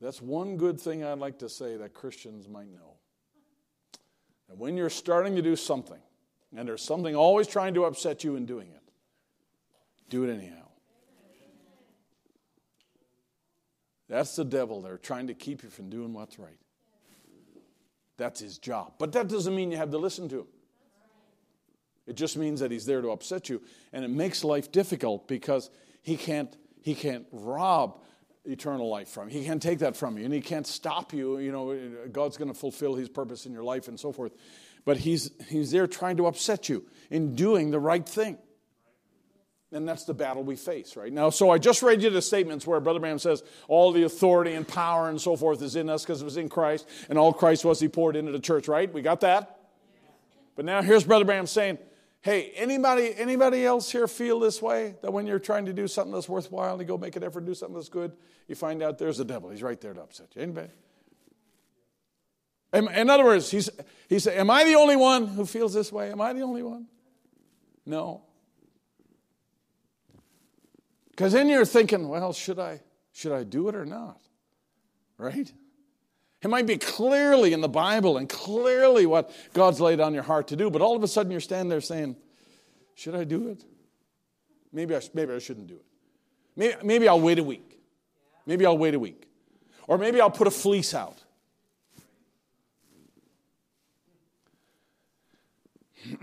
That's 0.00 0.20
one 0.20 0.56
good 0.56 0.80
thing 0.80 1.04
I'd 1.04 1.18
like 1.18 1.38
to 1.40 1.48
say 1.48 1.76
that 1.76 1.92
Christians 1.92 2.48
might 2.48 2.72
know. 2.72 2.94
And 4.48 4.58
when 4.58 4.76
you're 4.76 4.90
starting 4.90 5.36
to 5.36 5.42
do 5.42 5.54
something, 5.56 6.00
and 6.56 6.66
there's 6.66 6.82
something 6.82 7.14
always 7.14 7.46
trying 7.46 7.74
to 7.74 7.84
upset 7.84 8.24
you 8.24 8.34
in 8.34 8.46
doing 8.46 8.68
it, 8.68 8.82
do 10.08 10.24
it 10.24 10.34
anyhow. 10.34 10.69
That's 14.10 14.34
the 14.34 14.44
devil 14.44 14.82
there 14.82 14.98
trying 14.98 15.28
to 15.28 15.34
keep 15.34 15.62
you 15.62 15.70
from 15.70 15.88
doing 15.88 16.12
what's 16.12 16.38
right. 16.38 16.58
That's 18.18 18.40
his 18.40 18.58
job. 18.58 18.94
But 18.98 19.12
that 19.12 19.28
doesn't 19.28 19.54
mean 19.54 19.70
you 19.70 19.76
have 19.78 19.92
to 19.92 19.98
listen 19.98 20.28
to 20.30 20.40
him. 20.40 20.46
It 22.08 22.16
just 22.16 22.36
means 22.36 22.58
that 22.58 22.72
he's 22.72 22.84
there 22.84 23.00
to 23.00 23.10
upset 23.12 23.48
you. 23.48 23.62
And 23.92 24.04
it 24.04 24.10
makes 24.10 24.42
life 24.42 24.72
difficult 24.72 25.28
because 25.28 25.70
he 26.02 26.16
can't, 26.16 26.54
he 26.82 26.96
can't 26.96 27.24
rob 27.30 28.00
eternal 28.44 28.88
life 28.88 29.08
from 29.08 29.28
you. 29.28 29.38
He 29.38 29.46
can't 29.46 29.62
take 29.62 29.78
that 29.78 29.96
from 29.96 30.18
you. 30.18 30.24
And 30.24 30.34
he 30.34 30.40
can't 30.40 30.66
stop 30.66 31.12
you. 31.12 31.38
You 31.38 31.52
know, 31.52 32.08
God's 32.10 32.36
going 32.36 32.52
to 32.52 32.58
fulfill 32.58 32.96
his 32.96 33.08
purpose 33.08 33.46
in 33.46 33.52
your 33.52 33.62
life 33.62 33.86
and 33.86 33.98
so 33.98 34.10
forth. 34.10 34.32
But 34.84 34.96
he's, 34.96 35.30
he's 35.48 35.70
there 35.70 35.86
trying 35.86 36.16
to 36.16 36.26
upset 36.26 36.68
you 36.68 36.84
in 37.10 37.36
doing 37.36 37.70
the 37.70 37.78
right 37.78 38.06
thing. 38.06 38.38
And 39.72 39.88
that's 39.88 40.04
the 40.04 40.14
battle 40.14 40.42
we 40.42 40.56
face 40.56 40.96
right 40.96 41.12
now. 41.12 41.30
So 41.30 41.50
I 41.50 41.58
just 41.58 41.82
read 41.82 42.02
you 42.02 42.10
the 42.10 42.20
statements 42.20 42.66
where 42.66 42.80
Brother 42.80 42.98
Branham 42.98 43.20
says 43.20 43.44
all 43.68 43.92
the 43.92 44.02
authority 44.02 44.54
and 44.54 44.66
power 44.66 45.08
and 45.08 45.20
so 45.20 45.36
forth 45.36 45.62
is 45.62 45.76
in 45.76 45.88
us 45.88 46.02
because 46.02 46.20
it 46.20 46.24
was 46.24 46.36
in 46.36 46.48
Christ, 46.48 46.88
and 47.08 47.16
all 47.16 47.32
Christ 47.32 47.64
was 47.64 47.78
he 47.78 47.86
poured 47.86 48.16
into 48.16 48.32
the 48.32 48.40
church, 48.40 48.66
right? 48.66 48.92
We 48.92 49.00
got 49.00 49.20
that? 49.20 49.60
But 50.56 50.64
now 50.64 50.82
here's 50.82 51.04
Brother 51.04 51.24
Branham 51.24 51.46
saying, 51.46 51.78
Hey, 52.22 52.52
anybody, 52.54 53.14
anybody 53.16 53.64
else 53.64 53.90
here 53.90 54.06
feel 54.06 54.40
this 54.40 54.60
way? 54.60 54.96
That 55.00 55.10
when 55.10 55.26
you're 55.26 55.38
trying 55.38 55.64
to 55.66 55.72
do 55.72 55.88
something 55.88 56.12
that's 56.12 56.28
worthwhile, 56.28 56.72
and 56.72 56.80
you 56.82 56.86
go 56.86 56.98
make 56.98 57.16
an 57.16 57.24
effort 57.24 57.40
to 57.40 57.46
do 57.46 57.54
something 57.54 57.76
that's 57.76 57.88
good, 57.88 58.12
you 58.46 58.54
find 58.54 58.82
out 58.82 58.98
there's 58.98 59.20
a 59.20 59.24
devil. 59.24 59.48
He's 59.48 59.62
right 59.62 59.80
there 59.80 59.94
to 59.94 60.02
upset 60.02 60.26
you. 60.34 60.42
Anybody? 60.42 60.68
In 62.72 63.08
other 63.08 63.24
words, 63.24 63.50
he's, 63.50 63.70
he 64.08 64.18
said, 64.18 64.36
Am 64.36 64.50
I 64.50 64.64
the 64.64 64.74
only 64.74 64.96
one 64.96 65.28
who 65.28 65.46
feels 65.46 65.72
this 65.72 65.90
way? 65.90 66.12
Am 66.12 66.20
I 66.20 66.32
the 66.32 66.42
only 66.42 66.62
one? 66.62 66.86
No. 67.86 68.22
Because 71.20 71.34
then 71.34 71.50
you're 71.50 71.66
thinking, 71.66 72.08
well, 72.08 72.32
should 72.32 72.58
I, 72.58 72.80
should 73.12 73.32
I 73.32 73.44
do 73.44 73.68
it 73.68 73.74
or 73.74 73.84
not? 73.84 74.18
Right? 75.18 75.52
It 76.40 76.48
might 76.48 76.66
be 76.66 76.78
clearly 76.78 77.52
in 77.52 77.60
the 77.60 77.68
Bible 77.68 78.16
and 78.16 78.26
clearly 78.26 79.04
what 79.04 79.30
God's 79.52 79.82
laid 79.82 80.00
on 80.00 80.14
your 80.14 80.22
heart 80.22 80.48
to 80.48 80.56
do, 80.56 80.70
but 80.70 80.80
all 80.80 80.96
of 80.96 81.02
a 81.02 81.08
sudden 81.08 81.30
you're 81.30 81.42
standing 81.42 81.68
there 81.68 81.82
saying, 81.82 82.16
Should 82.94 83.14
I 83.14 83.24
do 83.24 83.48
it? 83.48 83.62
Maybe 84.72 84.96
I, 84.96 85.02
maybe 85.12 85.34
I 85.34 85.38
shouldn't 85.40 85.66
do 85.66 85.74
it. 85.74 85.84
Maybe, 86.56 86.74
maybe 86.82 87.06
I'll 87.06 87.20
wait 87.20 87.38
a 87.38 87.44
week. 87.44 87.78
Maybe 88.46 88.64
I'll 88.64 88.78
wait 88.78 88.94
a 88.94 88.98
week. 88.98 89.28
Or 89.86 89.98
maybe 89.98 90.22
I'll 90.22 90.30
put 90.30 90.46
a 90.46 90.50
fleece 90.50 90.94
out. 90.94 91.22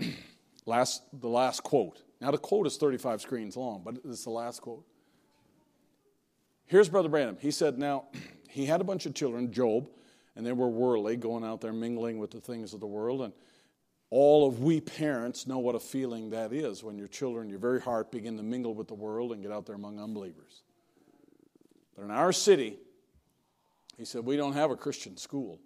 last, 0.66 1.04
the 1.12 1.28
last 1.28 1.62
quote. 1.62 2.02
Now, 2.20 2.32
the 2.32 2.38
quote 2.38 2.66
is 2.66 2.76
35 2.76 3.20
screens 3.20 3.56
long, 3.56 3.82
but 3.84 3.98
it's 4.04 4.24
the 4.24 4.30
last 4.30 4.60
quote. 4.60 4.87
Here's 6.68 6.88
Brother 6.88 7.08
Branham. 7.08 7.36
He 7.40 7.50
said, 7.50 7.78
Now, 7.78 8.04
he 8.48 8.66
had 8.66 8.80
a 8.80 8.84
bunch 8.84 9.06
of 9.06 9.14
children, 9.14 9.52
Job, 9.52 9.88
and 10.36 10.46
they 10.46 10.52
were 10.52 10.68
worldly, 10.68 11.16
going 11.16 11.44
out 11.44 11.60
there 11.60 11.72
mingling 11.72 12.18
with 12.18 12.30
the 12.30 12.40
things 12.40 12.72
of 12.72 12.80
the 12.80 12.86
world. 12.86 13.22
And 13.22 13.32
all 14.10 14.46
of 14.46 14.60
we 14.62 14.80
parents 14.80 15.46
know 15.46 15.58
what 15.58 15.74
a 15.74 15.80
feeling 15.80 16.30
that 16.30 16.52
is 16.52 16.84
when 16.84 16.96
your 16.96 17.08
children, 17.08 17.50
your 17.50 17.58
very 17.58 17.80
heart, 17.80 18.12
begin 18.12 18.36
to 18.36 18.42
mingle 18.42 18.74
with 18.74 18.88
the 18.88 18.94
world 18.94 19.32
and 19.32 19.42
get 19.42 19.50
out 19.50 19.66
there 19.66 19.74
among 19.74 19.98
unbelievers. 19.98 20.62
But 21.96 22.04
in 22.04 22.10
our 22.10 22.32
city, 22.32 22.78
he 23.96 24.04
said, 24.04 24.24
we 24.24 24.36
don't 24.36 24.52
have 24.52 24.70
a 24.70 24.76
Christian 24.76 25.16
school. 25.16 25.58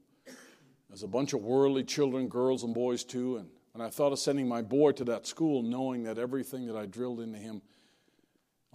There's 0.88 1.02
a 1.02 1.08
bunch 1.08 1.34
of 1.34 1.42
worldly 1.42 1.84
children, 1.84 2.28
girls 2.28 2.64
and 2.64 2.74
boys 2.74 3.04
too, 3.04 3.36
and 3.36 3.48
and 3.74 3.82
I 3.82 3.88
thought 3.88 4.12
of 4.12 4.18
sending 4.18 4.46
my 4.46 4.60
boy 4.60 4.92
to 4.92 5.04
that 5.04 5.26
school 5.26 5.62
knowing 5.62 6.02
that 6.04 6.18
everything 6.18 6.66
that 6.66 6.76
I 6.76 6.86
drilled 6.86 7.20
into 7.20 7.38
him, 7.38 7.62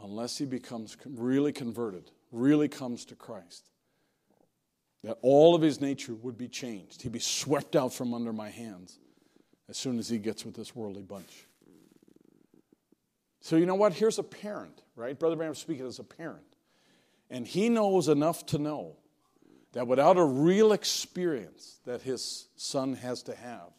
unless 0.02 0.38
he 0.38 0.46
becomes 0.46 0.98
really 1.06 1.52
converted, 1.52 2.12
really 2.32 2.68
comes 2.68 3.06
to 3.06 3.16
Christ, 3.16 3.70
that 5.04 5.18
all 5.22 5.56
of 5.56 5.62
his 5.62 5.80
nature 5.80 6.14
would 6.16 6.38
be 6.38 6.48
changed. 6.48 7.02
He'd 7.02 7.12
be 7.12 7.20
swept 7.20 7.76
out 7.76 7.94
from 7.94 8.14
under 8.14 8.34
my 8.34 8.50
hands 8.50 9.00
as 9.70 9.78
soon 9.78 10.00
as 10.00 10.10
he 10.10 10.18
gets 10.18 10.46
with 10.46 10.56
this 10.56 10.76
worldly 10.76 11.04
bunch. 11.04 11.48
So, 13.42 13.56
you 13.56 13.66
know 13.66 13.76
what? 13.76 13.94
Here's 13.94 14.20
a 14.20 14.24
parent, 14.24 14.82
right? 14.96 15.18
Brother 15.18 15.36
Branham 15.36 15.56
speaking 15.56 15.86
as 15.88 16.00
a 16.00 16.04
parent. 16.04 16.44
And 17.30 17.48
he 17.48 17.70
knows 17.70 18.08
enough 18.08 18.46
to 18.48 18.58
know 18.58 18.98
that 19.74 19.88
without 19.88 20.18
a 20.18 20.24
real 20.24 20.74
experience 20.74 21.80
that 21.86 22.02
his 22.02 22.48
son 22.56 22.96
has 22.96 23.24
to 23.24 23.36
have, 23.36 23.70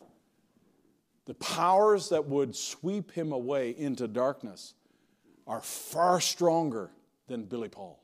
the 1.25 1.35
powers 1.35 2.09
that 2.11 2.27
would 2.27 2.57
sweep 2.57 3.11
him 3.11 3.33
away 3.33 3.75
into 3.77 4.09
darkness 4.09 4.75
are 5.47 5.61
far 5.61 6.21
stronger 6.21 6.91
than 7.27 7.45
Billy 7.45 7.69
Paul. 7.69 8.03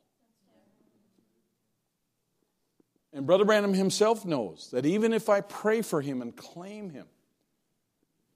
And 3.15 3.27
Brother 3.27 3.45
Branham 3.45 3.75
himself 3.75 4.25
knows 4.25 4.69
that 4.73 4.85
even 4.85 5.13
if 5.13 5.29
I 5.29 5.41
pray 5.41 5.83
for 5.83 6.03
him 6.03 6.21
and 6.21 6.35
claim 6.35 6.91
him, 6.91 7.07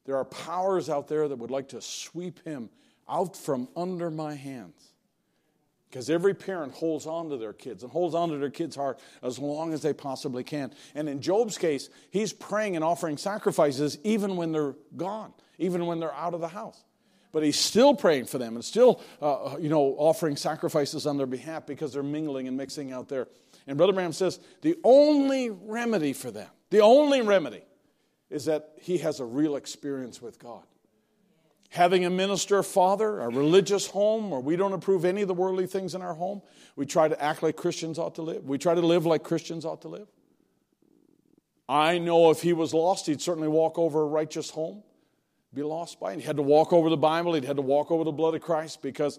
there 0.07 0.17
are 0.17 0.25
powers 0.25 0.89
out 0.89 1.09
there 1.09 1.27
that 1.27 1.37
would 1.37 1.51
like 1.51 1.71
to 1.71 1.83
sweep 1.83 2.43
him 2.45 2.71
out 3.09 3.37
from 3.37 3.69
under 3.77 4.11
my 4.11 4.35
hands. 4.35 4.93
Because 5.91 6.09
every 6.11 6.35
parent 6.35 6.75
holds 6.75 7.07
on 7.07 7.31
to 7.31 7.37
their 7.39 7.53
kids 7.53 7.83
and 7.83 7.91
holds 7.91 8.15
on 8.15 8.29
to 8.29 8.39
their 8.39 8.51
kids' 8.51 8.77
heart 8.77 9.01
as 9.23 9.39
long 9.39 9.73
as 9.73 9.83
they 9.83 9.93
possibly 9.93 10.45
can. 10.45 10.73
And 10.95 11.09
in 11.09 11.23
Job's 11.23 11.59
case, 11.59 11.89
he's 12.11 12.33
praying 12.33 12.77
and 12.77 12.85
offering 12.85 13.17
sacrifices 13.17 13.99
even 14.05 14.37
when 14.37 14.53
they're 14.53 14.77
gone, 14.97 15.33
even 15.59 15.87
when 15.87 15.99
they're 15.99 16.15
out 16.15 16.35
of 16.35 16.41
the 16.41 16.49
house. 16.49 16.85
But 17.33 17.43
he's 17.43 17.59
still 17.59 17.95
praying 17.95 18.27
for 18.27 18.39
them 18.39 18.55
and 18.55 18.65
still, 18.65 19.03
uh, 19.21 19.57
you 19.59 19.69
know, 19.69 19.95
offering 19.99 20.37
sacrifices 20.37 21.07
on 21.07 21.17
their 21.17 21.27
behalf 21.27 21.67
because 21.67 21.93
they're 21.93 22.03
mingling 22.03 22.49
and 22.49 22.57
mixing 22.57 22.93
out 22.93 23.09
there. 23.09 23.29
And 23.69 23.77
Brother 23.77 23.93
Branham 23.93 24.13
says 24.13 24.41
the 24.63 24.77
only 24.83 25.51
remedy 25.51 26.13
for 26.13 26.33
them, 26.33 26.49
the 26.71 26.81
only 26.81 27.23
remedy, 27.23 27.63
is 28.31 28.47
that 28.47 28.73
he 28.81 28.99
has 28.99 29.21
a 29.21 29.25
real 29.25 29.55
experience 29.55 30.21
with 30.21 30.41
God 30.41 30.65
having 31.71 32.05
a 32.05 32.11
minister 32.11 32.63
father, 32.63 33.21
a 33.21 33.29
religious 33.29 33.87
home, 33.87 34.31
where 34.31 34.41
we 34.41 34.57
don't 34.57 34.73
approve 34.73 35.05
any 35.05 35.23
of 35.23 35.29
the 35.29 35.35
worldly 35.35 35.67
things 35.67 35.95
in 35.95 36.03
our 36.03 36.15
home. 36.15 36.41
We 36.77 36.87
try 36.87 37.09
to 37.09 37.23
act 37.23 37.43
like 37.43 37.57
Christians 37.57 37.99
ought 37.99 38.15
to 38.17 38.23
live. 38.23 38.45
We 38.45 38.59
try 38.59 38.75
to 38.75 38.81
live 38.81 39.05
like 39.05 39.23
Christians 39.23 39.65
ought 39.65 39.83
to 39.83 39.89
live. 39.89 40.09
I 41.69 41.99
know 41.99 42.31
if 42.31 42.41
he 42.41 42.55
was 42.55 42.73
lost, 42.73 43.07
he'd 43.07 43.21
certainly 43.21 43.49
walk 43.49 43.79
over 43.79 44.03
a 44.03 44.07
righteous 44.07 44.51
home. 44.51 44.83
be 45.53 45.63
lost 45.63 46.01
by 46.01 46.13
it. 46.13 46.21
He 46.21 46.27
had 46.27 46.37
to 46.37 46.43
walk 46.43 46.73
over 46.73 46.89
the 46.89 46.97
Bible, 46.97 47.35
he'd 47.35 47.45
had 47.45 47.57
to 47.57 47.63
walk 47.63 47.91
over 47.91 48.05
the 48.05 48.13
blood 48.13 48.35
of 48.35 48.41
Christ 48.41 48.81
because 48.81 49.19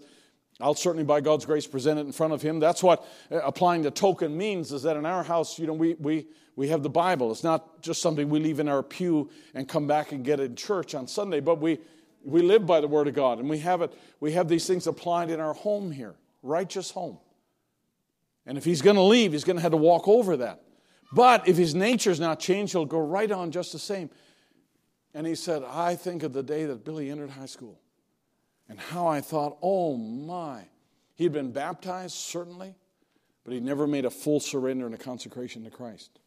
I'll 0.60 0.76
certainly, 0.76 1.06
by 1.06 1.22
God's 1.22 1.46
grace, 1.46 1.66
present 1.66 2.00
it 2.00 2.06
in 2.06 2.12
front 2.12 2.34
of 2.34 2.42
him. 2.42 2.60
That's 2.60 2.84
what 2.84 3.08
uh, 3.32 3.38
applying 3.38 3.82
the 3.82 3.92
token 3.92 4.38
means 4.38 4.74
is 4.74 4.84
that 4.84 4.98
in 4.98 5.06
our 5.06 5.24
house, 5.24 5.58
you 5.58 5.66
know, 5.66 5.74
we, 5.74 5.94
we, 5.94 6.28
we 6.56 6.68
have 6.68 6.84
the 6.84 6.90
Bible. 6.90 7.32
It's 7.32 7.44
not 7.44 7.82
just 7.82 8.02
something 8.02 8.30
we 8.30 8.40
leave 8.40 8.60
in 8.60 8.68
our 8.68 8.84
pew 8.84 9.30
and 9.54 9.68
come 9.68 9.88
back 9.88 10.12
and 10.12 10.24
get 10.24 10.42
in 10.42 10.56
church 10.56 10.96
on 10.96 11.08
Sunday, 11.08 11.40
but 11.40 11.62
we, 11.62 11.80
we 12.26 12.42
live 12.42 12.66
by 12.66 12.82
the 12.82 12.88
Word 12.90 13.08
of 13.08 13.14
God 13.14 13.40
and 13.40 13.50
we 13.50 13.60
have 13.60 13.82
it, 13.82 13.94
we 14.20 14.34
have 14.34 14.50
these 14.50 14.68
things 14.68 14.86
applied 14.86 15.30
in 15.30 15.40
our 15.40 15.54
home 15.54 15.92
here, 15.92 16.16
righteous 16.44 16.92
home. 16.92 17.18
And 18.46 18.58
if 18.58 18.66
he's 18.66 18.82
going 18.82 18.98
to 18.98 19.02
leave, 19.02 19.32
he's 19.32 19.46
going 19.46 19.56
to 19.56 19.62
have 19.62 19.72
to 19.72 19.78
walk 19.78 20.10
over 20.10 20.36
that. 20.38 20.62
But 21.14 21.48
if 21.48 21.56
his 21.56 21.74
nature's 21.74 22.20
not 22.20 22.40
changed, 22.40 22.74
he'll 22.74 22.86
go 22.86 23.00
right 23.00 23.32
on 23.32 23.52
just 23.52 23.72
the 23.72 23.80
same. 23.80 24.10
And 25.14 25.26
he 25.26 25.36
said, 25.36 25.64
I 25.64 25.96
think 25.96 26.24
of 26.24 26.34
the 26.34 26.44
day 26.44 26.66
that 26.66 26.84
Billy 26.84 27.10
entered 27.10 27.30
high 27.30 27.46
school 27.46 27.80
and 28.70 28.80
how 28.80 29.08
I 29.08 29.20
thought, 29.20 29.58
oh 29.62 29.98
my. 29.98 30.64
He'd 31.16 31.34
been 31.34 31.52
baptized, 31.52 32.16
certainly, 32.16 32.76
but 33.44 33.54
he'd 33.54 33.64
never 33.64 33.88
made 33.88 34.06
a 34.06 34.10
full 34.10 34.40
surrender 34.40 34.86
and 34.86 34.96
a 34.96 34.98
consecration 34.98 35.64
to 35.66 35.70
Christ. 35.70 36.20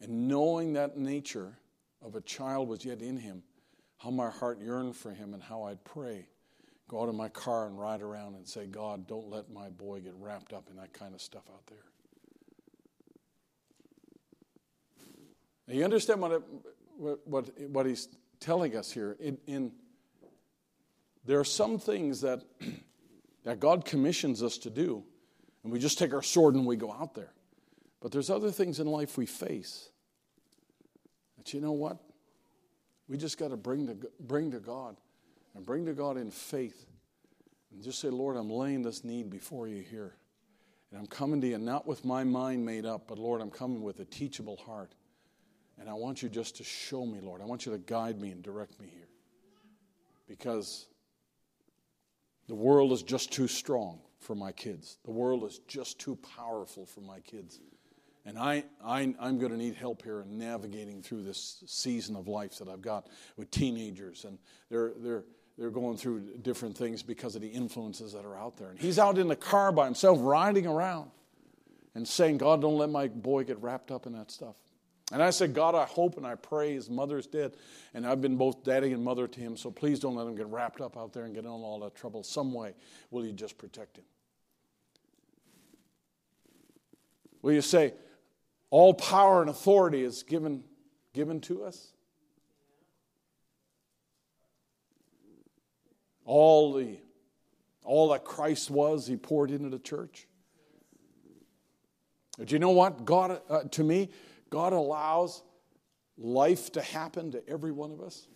And 0.00 0.26
knowing 0.26 0.72
that 0.72 0.96
nature 0.96 1.58
of 2.02 2.16
a 2.16 2.20
child 2.22 2.68
was 2.68 2.84
yet 2.84 3.02
in 3.02 3.18
him, 3.18 3.42
how 3.98 4.10
my 4.10 4.30
heart 4.30 4.58
yearned 4.58 4.96
for 4.96 5.12
him 5.12 5.34
and 5.34 5.42
how 5.42 5.64
I'd 5.64 5.84
pray. 5.84 6.26
Go 6.88 7.02
out 7.02 7.08
in 7.08 7.14
my 7.14 7.28
car 7.28 7.66
and 7.66 7.78
ride 7.78 8.00
around 8.00 8.34
and 8.34 8.48
say, 8.48 8.66
God, 8.66 9.06
don't 9.06 9.28
let 9.28 9.50
my 9.52 9.68
boy 9.68 10.00
get 10.00 10.14
wrapped 10.18 10.52
up 10.52 10.68
in 10.70 10.76
that 10.78 10.92
kind 10.92 11.14
of 11.14 11.20
stuff 11.20 11.42
out 11.52 11.66
there. 11.66 11.84
Now, 15.68 15.74
you 15.74 15.84
understand 15.84 16.20
what, 16.20 16.32
it, 16.32 16.42
what, 16.96 17.60
what 17.60 17.86
he's 17.86 18.08
telling 18.40 18.74
us 18.74 18.90
here? 18.90 19.16
In, 19.20 19.38
in, 19.46 19.72
there 21.24 21.38
are 21.38 21.44
some 21.44 21.78
things 21.78 22.20
that, 22.22 22.42
that 23.44 23.60
God 23.60 23.84
commissions 23.84 24.42
us 24.42 24.58
to 24.58 24.70
do, 24.70 25.04
and 25.62 25.72
we 25.72 25.78
just 25.78 25.98
take 25.98 26.14
our 26.14 26.22
sword 26.22 26.54
and 26.54 26.66
we 26.66 26.76
go 26.76 26.92
out 26.92 27.14
there. 27.14 27.32
But 28.00 28.12
there's 28.12 28.30
other 28.30 28.50
things 28.50 28.80
in 28.80 28.86
life 28.86 29.18
we 29.18 29.26
face 29.26 29.90
that 31.36 31.52
you 31.52 31.60
know 31.60 31.72
what? 31.72 31.98
We 33.08 33.16
just 33.16 33.38
got 33.38 33.48
to 33.48 33.56
bring 33.56 33.86
to, 33.86 33.96
bring 34.20 34.50
to 34.52 34.60
God 34.60 34.96
and 35.54 35.66
bring 35.66 35.86
to 35.86 35.92
God 35.92 36.16
in 36.16 36.30
faith 36.30 36.86
and 37.72 37.82
just 37.82 37.98
say, 37.98 38.08
Lord, 38.08 38.36
I'm 38.36 38.50
laying 38.50 38.82
this 38.82 39.04
need 39.04 39.30
before 39.30 39.68
you 39.68 39.82
here. 39.82 40.14
And 40.90 41.00
I'm 41.00 41.06
coming 41.06 41.40
to 41.40 41.46
you 41.46 41.58
not 41.58 41.86
with 41.86 42.04
my 42.04 42.24
mind 42.24 42.64
made 42.64 42.84
up, 42.84 43.08
but 43.08 43.18
Lord, 43.18 43.40
I'm 43.40 43.50
coming 43.50 43.82
with 43.82 44.00
a 44.00 44.04
teachable 44.04 44.56
heart. 44.56 44.94
And 45.78 45.88
I 45.88 45.94
want 45.94 46.22
you 46.22 46.28
just 46.28 46.56
to 46.56 46.64
show 46.64 47.06
me, 47.06 47.20
Lord. 47.20 47.40
I 47.40 47.44
want 47.44 47.64
you 47.64 47.72
to 47.72 47.78
guide 47.78 48.20
me 48.20 48.30
and 48.30 48.42
direct 48.42 48.78
me 48.80 48.88
here. 48.92 49.08
Because 50.28 50.86
the 52.50 52.56
world 52.56 52.90
is 52.90 53.04
just 53.04 53.30
too 53.30 53.46
strong 53.46 54.00
for 54.18 54.34
my 54.34 54.50
kids. 54.50 54.98
The 55.04 55.12
world 55.12 55.44
is 55.44 55.60
just 55.68 56.00
too 56.00 56.16
powerful 56.36 56.84
for 56.84 57.00
my 57.00 57.20
kids. 57.20 57.60
And 58.26 58.36
I, 58.36 58.64
I, 58.84 59.02
am 59.02 59.38
going 59.38 59.52
to 59.52 59.56
need 59.56 59.76
help 59.76 60.02
here 60.02 60.22
in 60.22 60.36
navigating 60.36 61.00
through 61.00 61.22
this 61.22 61.62
season 61.66 62.16
of 62.16 62.26
life 62.26 62.58
that 62.58 62.68
I've 62.68 62.82
got 62.82 63.06
with 63.36 63.52
teenagers. 63.52 64.24
And 64.24 64.36
they're, 64.68 64.94
they're, 64.96 65.22
they're 65.56 65.70
going 65.70 65.96
through 65.96 66.38
different 66.42 66.76
things 66.76 67.04
because 67.04 67.36
of 67.36 67.40
the 67.40 67.48
influences 67.48 68.14
that 68.14 68.24
are 68.24 68.36
out 68.36 68.56
there. 68.56 68.70
And 68.70 68.80
he's 68.80 68.98
out 68.98 69.16
in 69.16 69.28
the 69.28 69.36
car 69.36 69.70
by 69.70 69.84
himself, 69.84 70.18
riding 70.20 70.66
around 70.66 71.12
and 71.94 72.06
saying, 72.06 72.38
God, 72.38 72.62
don't 72.62 72.76
let 72.76 72.90
my 72.90 73.06
boy 73.06 73.44
get 73.44 73.62
wrapped 73.62 73.92
up 73.92 74.06
in 74.06 74.12
that 74.14 74.32
stuff. 74.32 74.56
And 75.12 75.22
I 75.22 75.30
said, 75.30 75.54
God, 75.54 75.74
I 75.74 75.84
hope 75.86 76.16
and 76.16 76.26
I 76.26 76.36
pray 76.36 76.74
his 76.74 76.88
mother's 76.88 77.26
dead. 77.26 77.56
And 77.94 78.06
I've 78.06 78.20
been 78.20 78.36
both 78.36 78.62
daddy 78.62 78.92
and 78.92 79.02
mother 79.02 79.26
to 79.26 79.40
him, 79.40 79.56
so 79.56 79.70
please 79.70 79.98
don't 79.98 80.14
let 80.14 80.26
him 80.26 80.36
get 80.36 80.46
wrapped 80.46 80.80
up 80.80 80.96
out 80.96 81.12
there 81.12 81.24
and 81.24 81.34
get 81.34 81.44
in 81.44 81.50
all 81.50 81.80
that 81.80 81.96
trouble. 81.96 82.22
Some 82.22 82.54
way, 82.54 82.74
will 83.10 83.26
you 83.26 83.32
just 83.32 83.58
protect 83.58 83.98
him? 83.98 84.04
Will 87.42 87.52
you 87.52 87.62
say, 87.62 87.94
all 88.70 88.94
power 88.94 89.40
and 89.40 89.50
authority 89.50 90.04
is 90.04 90.22
given, 90.22 90.62
given 91.12 91.40
to 91.42 91.64
us? 91.64 91.92
All 96.24 96.74
the 96.74 96.98
all 97.82 98.10
that 98.10 98.24
Christ 98.24 98.70
was, 98.70 99.06
he 99.06 99.16
poured 99.16 99.50
into 99.50 99.68
the 99.68 99.78
church. 99.78 100.28
Do 102.38 102.54
you 102.54 102.60
know 102.60 102.70
what? 102.70 103.04
God, 103.04 103.40
uh, 103.48 103.64
to 103.64 103.82
me, 103.82 104.10
God 104.50 104.72
allows 104.72 105.42
life 106.18 106.72
to 106.72 106.82
happen 106.82 107.30
to 107.32 107.48
every 107.48 107.72
one 107.72 107.92
of 107.92 108.00
us 108.00 108.26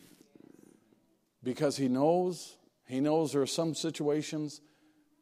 because 1.42 1.76
He 1.76 1.88
knows, 1.88 2.56
He 2.86 3.00
knows 3.00 3.32
there 3.32 3.42
are 3.42 3.46
some 3.46 3.74
situations 3.74 4.60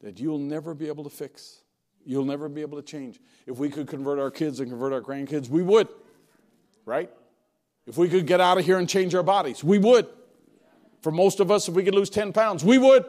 that 0.03 0.21
you'll 0.21 0.39
never 0.39 0.75
be 0.75 0.89
able 0.89 1.05
to 1.05 1.11
fix. 1.11 1.63
You'll 2.05 2.25
never 2.25 2.49
be 2.49 2.61
able 2.61 2.81
to 2.81 2.87
change. 2.87 3.21
If 3.47 3.59
we 3.59 3.69
could 3.69 3.87
convert 3.87 4.19
our 4.19 4.31
kids 4.31 4.61
and 4.61 4.69
convert 4.69 4.93
our 4.93 5.01
grandkids, 5.01 5.49
we 5.49 5.63
would, 5.63 5.89
right? 6.85 7.11
If 7.87 7.97
we 7.97 8.09
could 8.09 8.27
get 8.27 8.41
out 8.41 8.59
of 8.59 8.65
here 8.65 8.79
and 8.79 8.89
change 8.89 9.15
our 9.15 9.23
bodies, 9.23 9.65
we 9.65 9.79
would. 9.79 10.09
For 11.01 11.11
most 11.11 11.41
of 11.41 11.51
us, 11.51 11.69
if 11.69 11.75
we 11.75 11.83
could 11.83 11.95
lose 11.95 12.11
10 12.11 12.33
pounds, 12.33 12.65
we 12.65 12.79
would. 12.79 13.05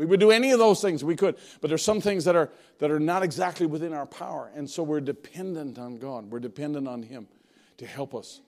We 0.00 0.06
would 0.06 0.18
do 0.18 0.30
any 0.30 0.50
of 0.50 0.58
those 0.58 0.80
things, 0.80 1.04
we 1.04 1.14
could. 1.14 1.36
But 1.60 1.68
there's 1.68 1.84
some 1.84 2.00
things 2.00 2.24
that 2.24 2.34
are, 2.34 2.48
that 2.78 2.90
are 2.90 2.98
not 2.98 3.22
exactly 3.22 3.66
within 3.66 3.92
our 3.92 4.06
power. 4.06 4.50
And 4.54 4.68
so 4.68 4.82
we're 4.82 5.02
dependent 5.02 5.78
on 5.78 5.98
God. 5.98 6.30
We're 6.30 6.40
dependent 6.40 6.88
on 6.88 7.02
Him 7.02 7.28
to 7.76 7.84
help 7.84 8.14
us. 8.14 8.40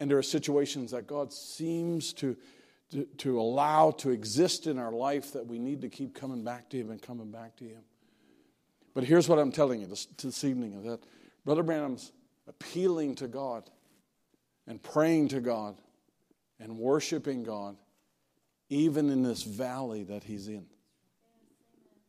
And 0.00 0.10
there 0.10 0.18
are 0.18 0.22
situations 0.22 0.90
that 0.90 1.06
God 1.06 1.32
seems 1.32 2.12
to, 2.14 2.36
to, 2.90 3.06
to 3.06 3.40
allow 3.40 3.92
to 3.92 4.10
exist 4.10 4.66
in 4.66 4.78
our 4.78 4.92
life 4.92 5.32
that 5.32 5.46
we 5.46 5.58
need 5.58 5.80
to 5.80 5.88
keep 5.88 6.14
coming 6.14 6.44
back 6.44 6.68
to 6.68 6.76
Him 6.76 6.90
and 6.90 7.00
coming 7.00 7.30
back 7.30 7.56
to 7.56 7.64
Him. 7.64 7.80
But 8.92 9.04
here's 9.04 9.30
what 9.30 9.38
I'm 9.38 9.50
telling 9.50 9.80
you 9.80 9.86
this, 9.86 10.04
this 10.22 10.44
evening 10.44 10.82
that 10.82 11.00
Brother 11.46 11.62
Branham's 11.62 12.12
appealing 12.46 13.14
to 13.14 13.28
God 13.28 13.70
and 14.66 14.82
praying 14.82 15.28
to 15.28 15.40
God 15.40 15.78
and 16.60 16.76
worshiping 16.76 17.44
God 17.44 17.78
even 18.68 19.08
in 19.08 19.22
this 19.22 19.42
valley 19.42 20.02
that 20.02 20.24
he's 20.24 20.48
in. 20.48 20.66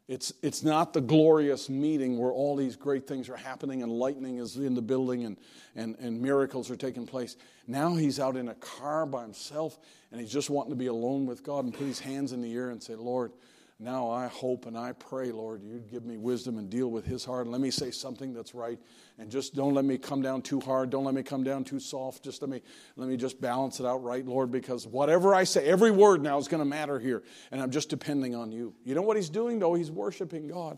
It's, 0.08 0.34
it's 0.42 0.64
not 0.64 0.92
the 0.92 1.00
glorious 1.00 1.70
meeting 1.70 2.18
where 2.18 2.32
all 2.32 2.58
these 2.58 2.76
great 2.76 3.08
things 3.08 3.30
are 3.30 3.38
happening 3.38 3.84
and 3.84 3.92
lightning 3.92 4.38
is 4.38 4.58
in 4.58 4.76
the 4.76 4.82
building 4.82 5.24
and, 5.24 5.38
and, 5.76 5.96
and 5.98 6.22
miracles 6.22 6.70
are 6.70 6.76
taking 6.76 7.08
place. 7.08 7.38
Now 7.68 7.96
he's 7.96 8.20
out 8.20 8.36
in 8.36 8.50
a 8.50 8.56
car 8.56 9.06
by 9.06 9.22
himself 9.22 9.80
and 10.12 10.20
he's 10.20 10.32
just 10.32 10.50
wanting 10.50 10.72
to 10.72 10.76
be 10.76 10.88
alone 10.88 11.26
with 11.26 11.42
God 11.42 11.64
and 11.64 11.74
put 11.74 11.88
his 11.88 12.00
hands 12.00 12.34
in 12.34 12.42
the 12.42 12.54
air 12.54 12.70
and 12.70 12.84
say, 12.84 12.96
Lord, 12.96 13.32
now 13.80 14.10
I 14.10 14.28
hope 14.28 14.66
and 14.66 14.78
I 14.78 14.94
pray, 14.94 15.32
Lord, 15.32 15.64
you'd 15.64 15.90
give 15.90 16.06
me 16.06 16.18
wisdom 16.18 16.58
and 16.58 16.70
deal 16.70 16.90
with 16.90 17.06
his 17.06 17.26
heart. 17.26 17.48
Let 17.48 17.60
me 17.60 17.72
say 17.72 17.92
something 17.92 18.34
that's 18.34 18.54
right. 18.54 18.80
And 19.18 19.30
just 19.30 19.56
don't 19.56 19.74
let 19.74 19.84
me 19.84 19.98
come 19.98 20.22
down 20.22 20.42
too 20.42 20.60
hard. 20.60 20.90
Don't 20.90 21.04
let 21.04 21.14
me 21.14 21.24
come 21.24 21.44
down 21.44 21.64
too 21.64 21.80
soft. 21.80 22.24
Just 22.24 22.42
let 22.42 22.50
me 22.50 22.62
let 22.96 23.10
me 23.10 23.18
just 23.18 23.42
balance 23.42 23.80
it 23.80 23.86
out 23.86 24.04
right, 24.04 24.26
Lord, 24.26 24.52
because 24.52 24.88
whatever 24.88 25.36
I 25.36 25.44
say, 25.44 25.66
every 25.66 25.92
word 25.92 26.22
now 26.22 26.38
is 26.38 26.48
going 26.48 26.62
to 26.62 26.70
matter 26.70 27.00
here. 27.00 27.24
And 27.52 27.62
I'm 27.62 27.72
just 27.72 27.90
depending 27.90 28.36
on 28.36 28.52
you. 28.52 28.74
You 28.84 28.96
know 28.96 29.02
what 29.02 29.18
he's 29.18 29.30
doing 29.30 29.60
though? 29.60 29.74
He's 29.74 29.92
worshiping 29.92 30.48
God 30.48 30.78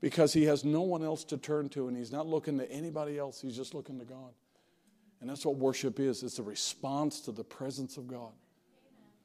because 0.00 0.32
he 0.32 0.44
has 0.44 0.64
no 0.64 0.82
one 0.82 1.04
else 1.04 1.24
to 1.24 1.36
turn 1.36 1.68
to 1.70 1.88
and 1.88 1.96
he's 1.96 2.12
not 2.12 2.26
looking 2.26 2.58
to 2.58 2.70
anybody 2.70 3.18
else. 3.18 3.40
He's 3.40 3.56
just 3.56 3.74
looking 3.74 3.98
to 3.98 4.04
God. 4.04 4.32
And 5.20 5.28
that's 5.28 5.44
what 5.44 5.56
worship 5.56 6.00
is. 6.00 6.22
It's 6.22 6.38
a 6.38 6.42
response 6.42 7.20
to 7.22 7.32
the 7.32 7.44
presence 7.44 7.96
of 7.96 8.08
God. 8.08 8.32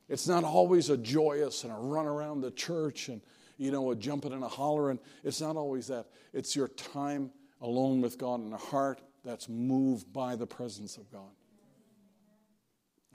It's 0.08 0.28
not 0.28 0.44
always 0.44 0.90
a 0.90 0.98
joyous 0.98 1.64
and 1.64 1.74
a 1.74 1.76
run 1.76 2.06
around 2.06 2.42
the 2.42 2.52
church 2.52 3.10
and, 3.10 3.22
you 3.58 3.72
know, 3.72 3.92
a 3.92 3.96
jumping 3.96 4.34
and 4.34 4.44
a 4.44 4.48
hollering. 4.48 5.00
It's 5.24 5.42
not 5.42 5.56
always 5.56 5.88
that. 5.88 6.08
It's 6.34 6.56
your 6.56 6.68
time 6.68 7.32
alone 7.62 8.02
with 8.02 8.18
God 8.18 8.40
and 8.42 8.54
a 8.54 8.58
heart 8.58 9.02
that's 9.24 9.50
moved 9.50 10.14
by 10.14 10.36
the 10.36 10.46
presence 10.46 10.98
of 10.98 11.12
God. 11.12 11.32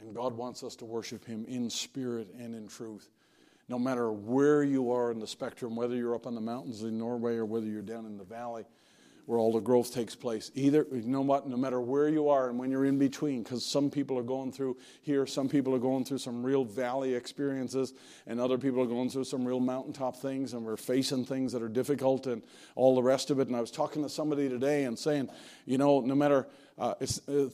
And 0.00 0.14
God 0.14 0.36
wants 0.36 0.64
us 0.64 0.76
to 0.76 0.84
worship 0.84 1.24
Him 1.24 1.44
in 1.46 1.70
spirit 1.70 2.28
and 2.38 2.54
in 2.54 2.66
truth. 2.66 3.08
No 3.68 3.78
matter 3.78 4.10
where 4.10 4.64
you 4.64 4.90
are 4.90 5.12
in 5.12 5.20
the 5.20 5.26
spectrum, 5.26 5.76
whether 5.76 5.94
you're 5.94 6.14
up 6.14 6.26
on 6.26 6.34
the 6.34 6.40
mountains 6.40 6.82
in 6.82 6.98
Norway 6.98 7.36
or 7.36 7.44
whether 7.44 7.66
you're 7.66 7.82
down 7.82 8.06
in 8.06 8.16
the 8.16 8.24
valley, 8.24 8.64
where 9.30 9.38
all 9.38 9.52
the 9.52 9.60
growth 9.60 9.94
takes 9.94 10.16
place. 10.16 10.50
Either, 10.56 10.84
you 10.90 11.02
know 11.02 11.20
what, 11.20 11.48
no 11.48 11.56
matter 11.56 11.80
where 11.80 12.08
you 12.08 12.28
are 12.30 12.48
and 12.48 12.58
when 12.58 12.68
you're 12.68 12.84
in 12.84 12.98
between, 12.98 13.44
because 13.44 13.64
some 13.64 13.88
people 13.88 14.18
are 14.18 14.24
going 14.24 14.50
through 14.50 14.76
here, 15.02 15.24
some 15.24 15.48
people 15.48 15.72
are 15.72 15.78
going 15.78 16.04
through 16.04 16.18
some 16.18 16.42
real 16.42 16.64
valley 16.64 17.14
experiences, 17.14 17.92
and 18.26 18.40
other 18.40 18.58
people 18.58 18.82
are 18.82 18.86
going 18.86 19.08
through 19.08 19.22
some 19.22 19.44
real 19.44 19.60
mountaintop 19.60 20.16
things, 20.16 20.52
and 20.52 20.64
we're 20.64 20.76
facing 20.76 21.24
things 21.24 21.52
that 21.52 21.62
are 21.62 21.68
difficult 21.68 22.26
and 22.26 22.42
all 22.74 22.96
the 22.96 23.04
rest 23.04 23.30
of 23.30 23.38
it. 23.38 23.46
And 23.46 23.56
I 23.56 23.60
was 23.60 23.70
talking 23.70 24.02
to 24.02 24.08
somebody 24.08 24.48
today 24.48 24.82
and 24.82 24.98
saying, 24.98 25.28
you 25.64 25.78
know, 25.78 26.00
no 26.00 26.16
matter, 26.16 26.48
uh, 26.76 26.94
uh, 26.98 27.06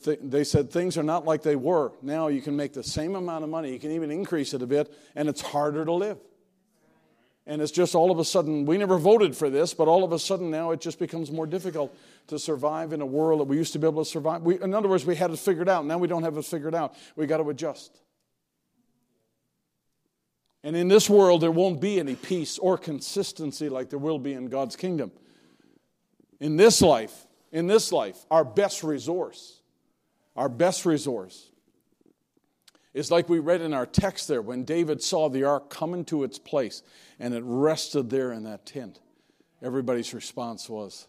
th- 0.03 0.19
they 0.23 0.43
said 0.43 0.71
things 0.71 0.97
are 0.97 1.03
not 1.03 1.25
like 1.25 1.43
they 1.43 1.55
were. 1.55 1.91
Now 2.01 2.29
you 2.29 2.41
can 2.41 2.55
make 2.55 2.73
the 2.73 2.83
same 2.83 3.15
amount 3.15 3.43
of 3.43 3.51
money, 3.51 3.71
you 3.71 3.79
can 3.79 3.91
even 3.91 4.09
increase 4.09 4.55
it 4.55 4.63
a 4.63 4.67
bit, 4.67 4.91
and 5.15 5.29
it's 5.29 5.41
harder 5.41 5.85
to 5.85 5.93
live. 5.93 6.17
And 7.49 7.61
it's 7.61 7.71
just 7.71 7.95
all 7.95 8.11
of 8.11 8.19
a 8.19 8.25
sudden, 8.25 8.65
we 8.65 8.77
never 8.77 8.97
voted 8.97 9.35
for 9.35 9.49
this, 9.49 9.73
but 9.73 9.87
all 9.87 10.03
of 10.03 10.11
a 10.11 10.19
sudden 10.19 10.51
now 10.51 10.71
it 10.71 10.81
just 10.81 10.99
becomes 10.99 11.31
more 11.31 11.47
difficult 11.47 11.97
to 12.27 12.37
survive 12.37 12.91
in 12.91 12.99
a 12.99 13.05
world 13.05 13.39
that 13.39 13.45
we 13.45 13.55
used 13.55 13.71
to 13.71 13.79
be 13.79 13.87
able 13.87 14.03
to 14.03 14.09
survive. 14.09 14.41
We, 14.41 14.61
in 14.61 14.73
other 14.73 14.89
words, 14.89 15.05
we 15.05 15.15
had 15.15 15.31
it 15.31 15.39
figured 15.39 15.69
out. 15.69 15.85
Now 15.85 15.97
we 15.97 16.09
don't 16.09 16.23
have 16.23 16.37
it 16.37 16.43
figured 16.43 16.75
out. 16.75 16.93
We 17.15 17.25
got 17.25 17.37
to 17.37 17.49
adjust. 17.49 18.01
And 20.61 20.75
in 20.75 20.89
this 20.89 21.09
world, 21.09 21.39
there 21.39 21.51
won't 21.51 21.79
be 21.79 22.01
any 22.01 22.15
peace 22.15 22.57
or 22.57 22.77
consistency 22.77 23.69
like 23.69 23.89
there 23.89 23.99
will 23.99 24.19
be 24.19 24.33
in 24.33 24.47
God's 24.47 24.75
kingdom. 24.75 25.13
In 26.41 26.57
this 26.57 26.81
life, 26.81 27.27
in 27.53 27.65
this 27.65 27.93
life, 27.93 28.17
our 28.29 28.43
best 28.43 28.83
resource, 28.83 29.61
our 30.35 30.49
best 30.49 30.85
resource 30.85 31.49
is 32.97 33.11
like 33.11 33.29
we 33.29 33.37
read 33.37 33.61
in 33.61 33.75
our 33.75 33.85
text 33.85 34.27
there 34.27 34.41
when 34.41 34.63
David 34.63 35.03
saw 35.03 35.29
the 35.29 35.43
ark 35.43 35.69
come 35.69 35.93
into 35.93 36.23
its 36.23 36.39
place 36.39 36.81
and 37.19 37.35
it 37.35 37.43
rested 37.45 38.09
there 38.09 38.31
in 38.31 38.43
that 38.45 38.65
tent. 38.65 38.99
Everybody's 39.61 40.15
response 40.15 40.67
was, 40.67 41.07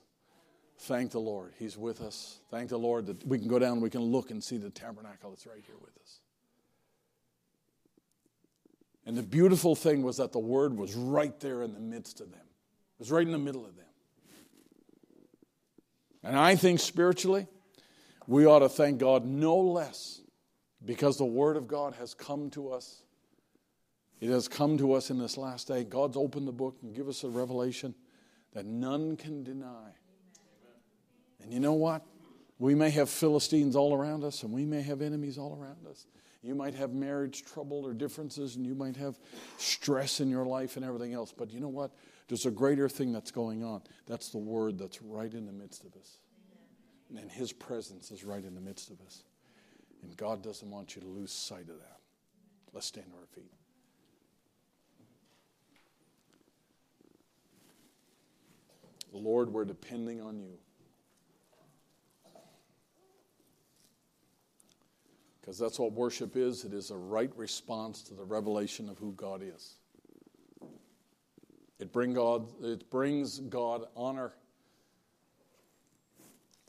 Thank 0.81 1.12
the 1.12 1.19
Lord, 1.19 1.55
He's 1.59 1.78
with 1.78 2.02
us. 2.02 2.40
Thank 2.51 2.69
the 2.69 2.78
Lord 2.78 3.06
that 3.06 3.27
we 3.27 3.39
can 3.39 3.48
go 3.48 3.59
down, 3.59 3.81
we 3.81 3.89
can 3.89 4.02
look 4.02 4.31
and 4.31 4.44
see 4.44 4.59
the 4.59 4.69
tabernacle 4.69 5.31
that's 5.31 5.47
right 5.47 5.65
here 5.66 5.77
with 5.81 5.97
us. 6.02 6.20
And 9.06 9.16
the 9.16 9.23
beautiful 9.23 9.74
thing 9.74 10.02
was 10.02 10.19
that 10.19 10.32
the 10.32 10.39
word 10.39 10.77
was 10.77 10.94
right 10.94 11.40
there 11.40 11.62
in 11.62 11.73
the 11.73 11.81
midst 11.81 12.20
of 12.20 12.31
them, 12.31 12.40
it 12.40 12.98
was 12.98 13.10
right 13.10 13.24
in 13.27 13.32
the 13.32 13.39
middle 13.39 13.65
of 13.65 13.77
them. 13.77 13.86
And 16.23 16.36
I 16.36 16.55
think 16.55 16.81
spiritually, 16.81 17.47
we 18.27 18.44
ought 18.44 18.59
to 18.59 18.69
thank 18.69 18.98
God 18.98 19.24
no 19.24 19.56
less 19.56 20.20
because 20.84 21.18
the 21.18 21.24
Word 21.24 21.56
of 21.56 21.68
God 21.68 21.94
has 21.94 22.14
come 22.14 22.50
to 22.50 22.70
us. 22.70 23.02
It 24.20 24.30
has 24.30 24.48
come 24.48 24.78
to 24.78 24.94
us 24.94 25.10
in 25.10 25.18
this 25.18 25.36
last 25.36 25.68
day. 25.68 25.84
God's 25.84 26.16
opened 26.16 26.48
the 26.48 26.52
book 26.52 26.76
and 26.82 26.94
give 26.94 27.09
us 27.09 27.24
a 27.24 27.28
revelation 27.28 27.94
that 28.52 28.66
none 28.66 29.16
can 29.16 29.44
deny. 29.44 29.90
And 31.42 31.52
you 31.52 31.60
know 31.60 31.74
what? 31.74 32.02
We 32.59 32.74
may 32.74 32.90
have 32.90 33.09
Philistines 33.09 33.76
all 33.76 33.94
around 33.94 34.24
us, 34.24 34.42
and 34.42 34.52
we 34.52 34.64
may 34.64 34.82
have 34.82 35.00
enemies 35.00 35.38
all 35.38 35.56
around 35.60 35.86
us. 35.88 36.06
You 36.42 36.55
might 36.55 36.74
have 36.74 36.92
marriage 36.92 37.44
trouble 37.44 37.86
or 37.86 37.92
differences, 37.92 38.56
and 38.56 38.66
you 38.66 38.74
might 38.74 38.96
have 38.96 39.18
stress 39.59 40.20
in 40.20 40.28
your 40.30 40.44
life 40.44 40.76
and 40.76 40.84
everything 40.84 41.12
else. 41.12 41.32
But 41.36 41.52
you 41.52 41.60
know 41.60 41.68
what? 41.68 41.92
There's 42.28 42.46
a 42.46 42.50
greater 42.50 42.88
thing 42.88 43.12
that's 43.12 43.30
going 43.30 43.62
on. 43.62 43.82
That's 44.06 44.30
the 44.30 44.38
Word 44.38 44.78
that's 44.78 45.00
right 45.02 45.32
in 45.32 45.46
the 45.46 45.52
midst 45.52 45.84
of 45.84 45.94
us. 45.96 46.18
And 47.16 47.30
His 47.30 47.52
presence 47.52 48.10
is 48.10 48.24
right 48.24 48.44
in 48.44 48.55
the 48.55 48.60
midst 48.60 48.90
of 48.90 49.00
us. 49.06 49.22
And 50.03 50.16
God 50.16 50.43
doesn't 50.43 50.70
want 50.70 50.95
you 50.95 51.03
to 51.03 51.09
lose 51.09 51.33
sight 51.33 51.69
of 51.69 51.79
that. 51.79 51.99
Let's 52.73 52.87
stand 52.87 53.07
to 53.11 53.16
our 53.16 53.27
feet. 53.35 53.53
Lord, 59.12 59.53
we're 59.53 59.65
depending 59.65 60.20
on 60.20 60.39
you. 60.39 60.59
Because 65.41 65.59
that's 65.59 65.79
what 65.79 65.93
worship 65.93 66.37
is 66.37 66.65
it 66.65 66.75
is 66.75 66.91
a 66.91 66.97
right 66.97 67.31
response 67.35 68.03
to 68.03 68.15
the 68.15 68.25
revelation 68.25 68.89
of 68.89 68.99
who 68.99 69.12
God 69.12 69.43
is. 69.43 69.77
It, 71.79 71.93
bring 71.93 72.12
God, 72.12 72.47
it 72.62 72.91
brings 72.91 73.39
God 73.39 73.85
honor 73.97 74.35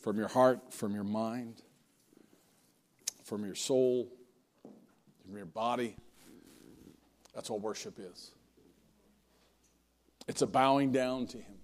from 0.02 0.18
your 0.18 0.30
heart, 0.30 0.74
from 0.74 0.94
your 0.94 1.04
mind, 1.04 1.62
from 3.30 3.46
your 3.46 3.56
soul, 3.56 4.12
from 5.24 5.38
your 5.38 5.46
body. 5.46 5.96
That's 7.36 7.50
what 7.50 7.62
worship 7.62 8.00
is. 8.00 8.32
It's 10.28 10.42
a 10.42 10.48
bowing 10.48 10.92
down 10.92 11.28
to 11.28 11.38
Him. 11.38 11.60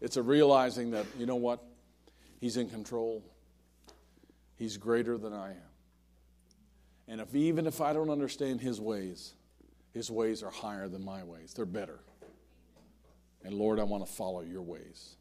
It's 0.00 0.16
a 0.16 0.22
realizing 0.22 0.92
that, 0.92 1.04
you 1.18 1.26
know 1.26 1.36
what? 1.36 1.62
He's 2.40 2.56
in 2.56 2.70
control. 2.70 3.22
He's 4.56 4.78
greater 4.78 5.18
than 5.18 5.34
I 5.34 5.50
am. 5.50 5.74
And 7.06 7.20
if 7.20 7.34
even 7.34 7.66
if 7.66 7.82
I 7.82 7.92
don't 7.92 8.10
understand 8.10 8.62
his 8.62 8.80
ways, 8.80 9.34
his 9.92 10.10
ways 10.10 10.42
are 10.42 10.50
higher 10.50 10.88
than 10.88 11.04
my 11.04 11.22
ways. 11.22 11.52
They're 11.54 11.66
better. 11.66 12.00
And 13.44 13.54
Lord, 13.54 13.78
I 13.78 13.84
want 13.84 14.06
to 14.06 14.10
follow 14.10 14.40
your 14.40 14.62
ways. 14.62 15.16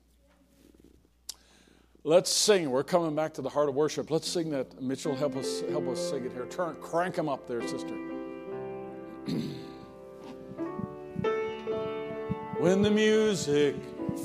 Let's 2.05 2.29
sing. 2.29 2.69
We're 2.69 2.83
coming 2.83 3.15
back 3.15 3.33
to 3.35 3.41
the 3.41 3.47
heart 3.47 3.69
of 3.69 3.75
worship. 3.75 4.11
Let's 4.11 4.27
sing 4.27 4.49
that. 4.49 4.81
Mitchell, 4.81 5.15
help 5.15 5.37
us 5.37 5.61
help 5.69 5.87
us 5.87 6.09
sing 6.09 6.25
it 6.25 6.33
here. 6.33 6.45
Turn, 6.47 6.75
crank 6.81 7.15
them 7.15 7.29
up 7.29 7.47
there, 7.47 7.65
sister. 7.65 7.95
when 12.59 12.81
the 12.81 12.91
music 12.91 13.75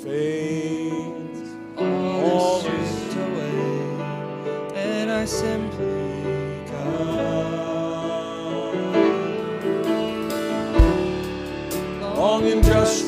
fades, 0.03 1.51
all 1.77 2.67
is 2.67 3.15
away, 3.15 3.93
and 4.75 5.09
I 5.09 5.25
simply 5.25 6.65
come, 6.67 7.15
longing 12.17 12.61
just 12.61 13.08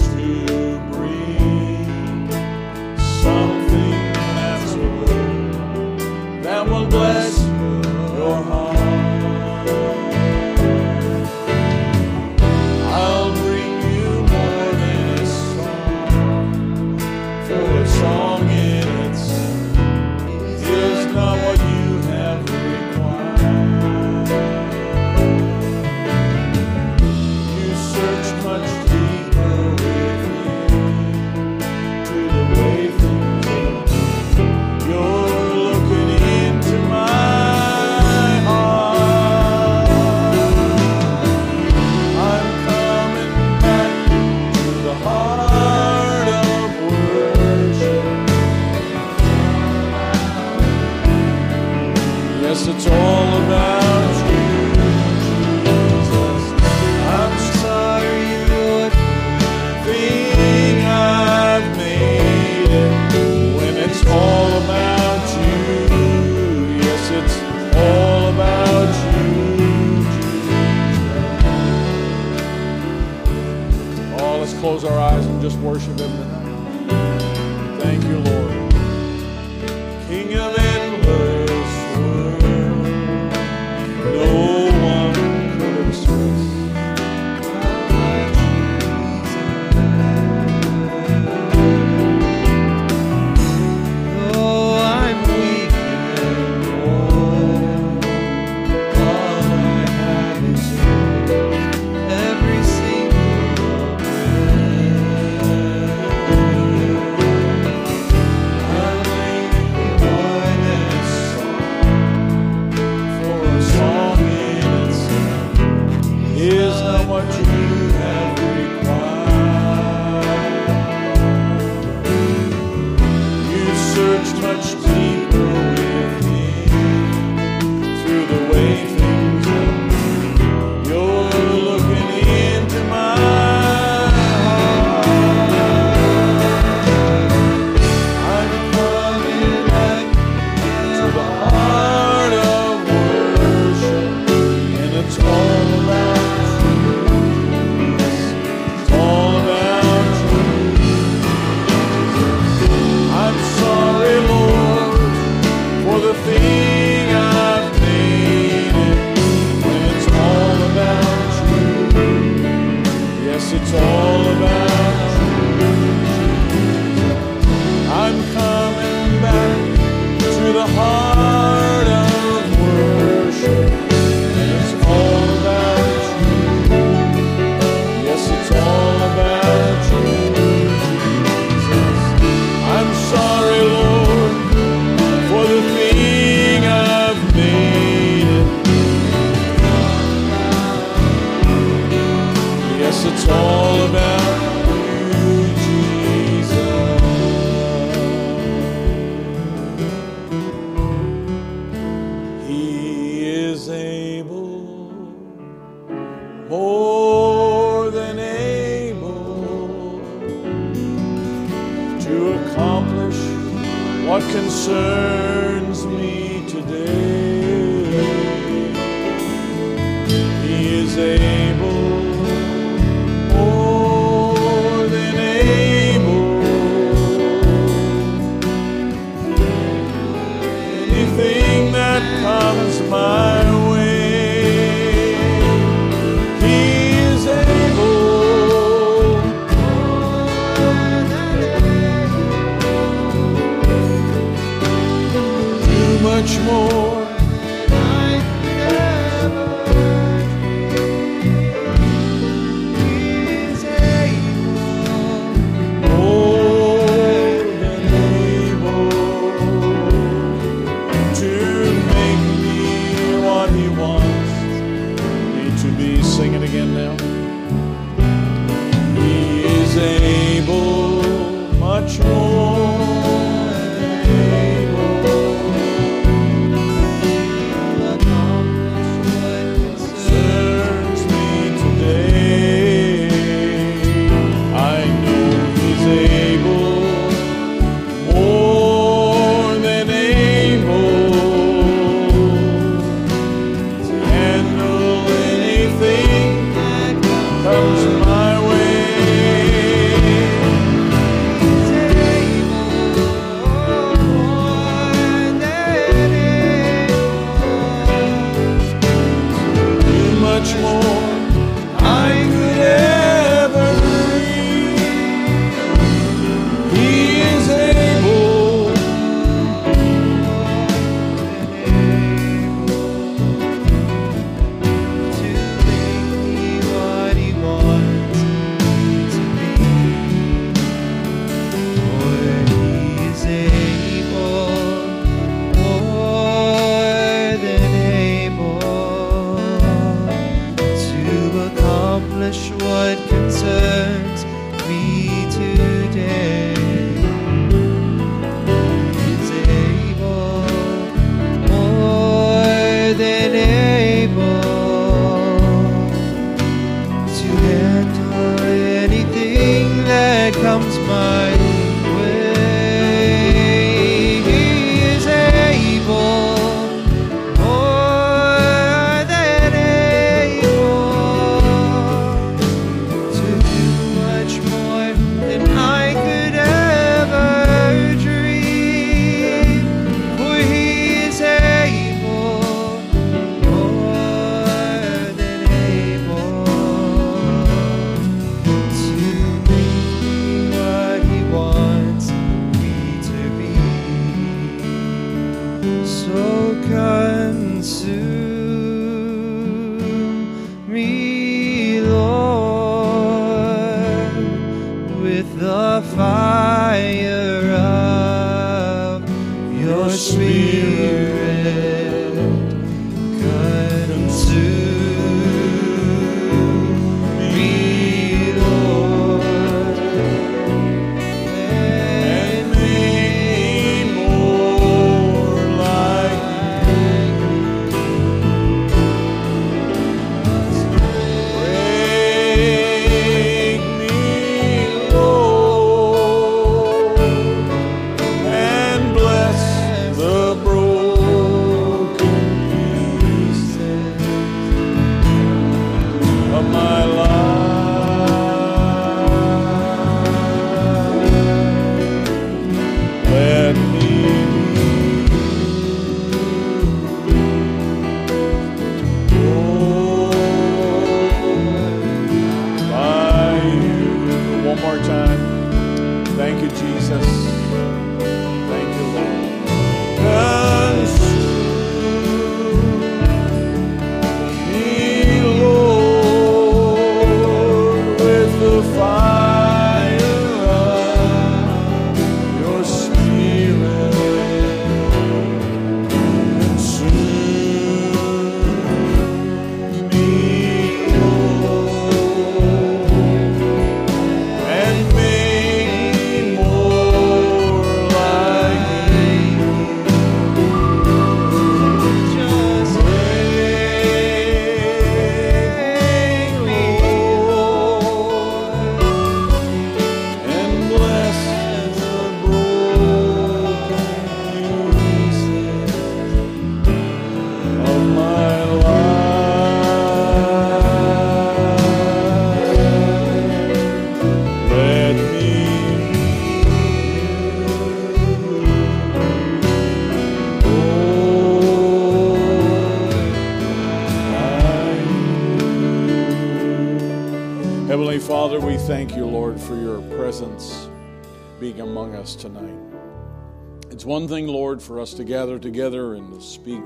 one 543.90 544.06
thing, 544.06 544.28
Lord, 544.28 544.62
for 544.62 544.78
us 544.78 544.94
to 544.94 545.02
gather 545.02 545.36
together 545.36 545.94
and 545.94 546.14
to 546.14 546.20
speak 546.20 546.62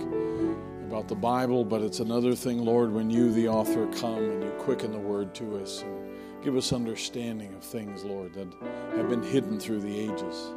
about 0.86 1.08
the 1.08 1.14
Bible, 1.14 1.64
but 1.64 1.80
it's 1.80 2.00
another 2.00 2.34
thing, 2.34 2.62
Lord, 2.62 2.92
when 2.92 3.08
you, 3.08 3.32
the 3.32 3.48
author, 3.48 3.86
come 3.92 4.18
and 4.18 4.42
you 4.42 4.50
quicken 4.58 4.92
the 4.92 4.98
word 4.98 5.34
to 5.36 5.56
us 5.56 5.80
and 5.80 6.44
give 6.44 6.54
us 6.54 6.70
understanding 6.70 7.54
of 7.54 7.64
things, 7.64 8.04
Lord, 8.04 8.34
that 8.34 8.48
have 8.94 9.08
been 9.08 9.22
hidden 9.22 9.58
through 9.58 9.80
the 9.80 10.00
ages. 10.00 10.52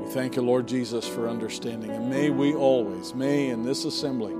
We 0.00 0.10
thank 0.12 0.36
you, 0.36 0.40
Lord 0.40 0.66
Jesus, 0.66 1.06
for 1.06 1.28
understanding. 1.28 1.90
And 1.90 2.08
may 2.08 2.30
we 2.30 2.54
always, 2.54 3.14
may 3.14 3.48
in 3.48 3.62
this 3.62 3.84
assembly, 3.84 4.34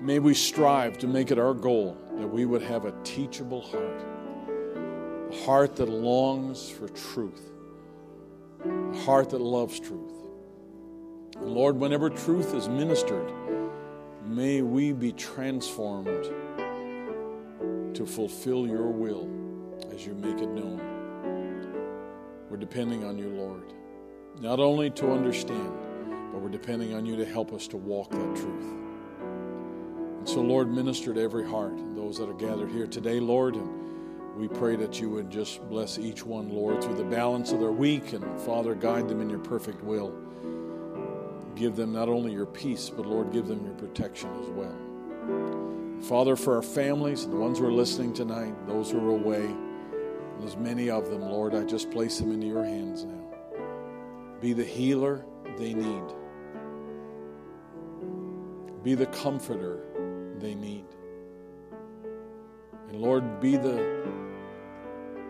may 0.00 0.18
we 0.18 0.32
strive 0.32 0.96
to 1.00 1.06
make 1.06 1.30
it 1.30 1.38
our 1.38 1.52
goal 1.52 1.94
that 2.16 2.28
we 2.28 2.46
would 2.46 2.62
have 2.62 2.86
a 2.86 2.94
teachable 3.04 3.60
heart, 3.60 4.02
a 5.30 5.44
heart 5.44 5.76
that 5.76 5.90
longs 5.90 6.70
for 6.70 6.88
truth, 6.88 7.50
a 8.64 8.96
heart 9.04 9.30
that 9.30 9.40
loves 9.40 9.78
truth. 9.78 10.12
And 11.36 11.48
Lord, 11.48 11.76
whenever 11.76 12.10
truth 12.10 12.54
is 12.54 12.68
ministered, 12.68 13.32
may 14.26 14.62
we 14.62 14.92
be 14.92 15.12
transformed 15.12 16.24
to 17.94 18.06
fulfill 18.06 18.66
your 18.66 18.88
will 18.88 19.28
as 19.92 20.06
you 20.06 20.14
make 20.14 20.38
it 20.38 20.48
known. 20.48 20.80
We're 22.48 22.56
depending 22.56 23.04
on 23.04 23.18
you, 23.18 23.28
Lord, 23.30 23.72
not 24.40 24.60
only 24.60 24.90
to 24.90 25.12
understand, 25.12 25.72
but 26.32 26.40
we're 26.40 26.48
depending 26.48 26.94
on 26.94 27.06
you 27.06 27.16
to 27.16 27.24
help 27.24 27.52
us 27.52 27.68
to 27.68 27.76
walk 27.76 28.10
that 28.10 28.36
truth. 28.36 28.74
And 30.18 30.28
so, 30.28 30.40
Lord, 30.40 30.72
minister 30.72 31.12
to 31.12 31.20
every 31.20 31.48
heart, 31.48 31.76
those 31.94 32.18
that 32.18 32.28
are 32.28 32.34
gathered 32.34 32.70
here 32.70 32.86
today, 32.86 33.20
Lord, 33.20 33.56
and 33.56 33.68
we 34.36 34.48
pray 34.48 34.74
that 34.76 35.00
you 35.00 35.08
would 35.10 35.30
just 35.30 35.66
bless 35.68 35.98
each 35.98 36.26
one, 36.26 36.50
Lord, 36.50 36.82
through 36.82 36.96
the 36.96 37.04
balance 37.04 37.52
of 37.52 37.60
their 37.60 37.70
week, 37.72 38.12
and 38.12 38.40
Father, 38.40 38.74
guide 38.74 39.08
them 39.08 39.20
in 39.20 39.30
your 39.30 39.38
perfect 39.38 39.82
will. 39.82 40.12
Give 41.54 41.76
them 41.76 41.92
not 41.92 42.08
only 42.08 42.32
your 42.32 42.46
peace, 42.46 42.90
but 42.90 43.06
Lord, 43.06 43.32
give 43.32 43.46
them 43.46 43.64
your 43.64 43.74
protection 43.74 44.30
as 44.42 44.48
well. 44.48 44.76
Father, 46.02 46.34
for 46.34 46.56
our 46.56 46.62
families, 46.62 47.28
the 47.28 47.36
ones 47.36 47.60
who 47.60 47.66
are 47.66 47.72
listening 47.72 48.12
tonight, 48.12 48.54
those 48.66 48.90
who 48.90 48.98
are 48.98 49.12
away, 49.12 49.48
there's 50.40 50.56
many 50.56 50.90
of 50.90 51.08
them, 51.08 51.22
Lord, 51.22 51.54
I 51.54 51.62
just 51.62 51.92
place 51.92 52.18
them 52.18 52.32
into 52.32 52.48
your 52.48 52.64
hands 52.64 53.04
now. 53.04 53.20
Be 54.40 54.52
the 54.52 54.64
healer 54.64 55.24
they 55.58 55.74
need, 55.74 56.02
be 58.82 58.94
the 58.94 59.06
comforter 59.06 59.80
they 60.40 60.56
need. 60.56 60.84
And 62.88 63.00
Lord, 63.00 63.40
be 63.40 63.56
the 63.56 64.04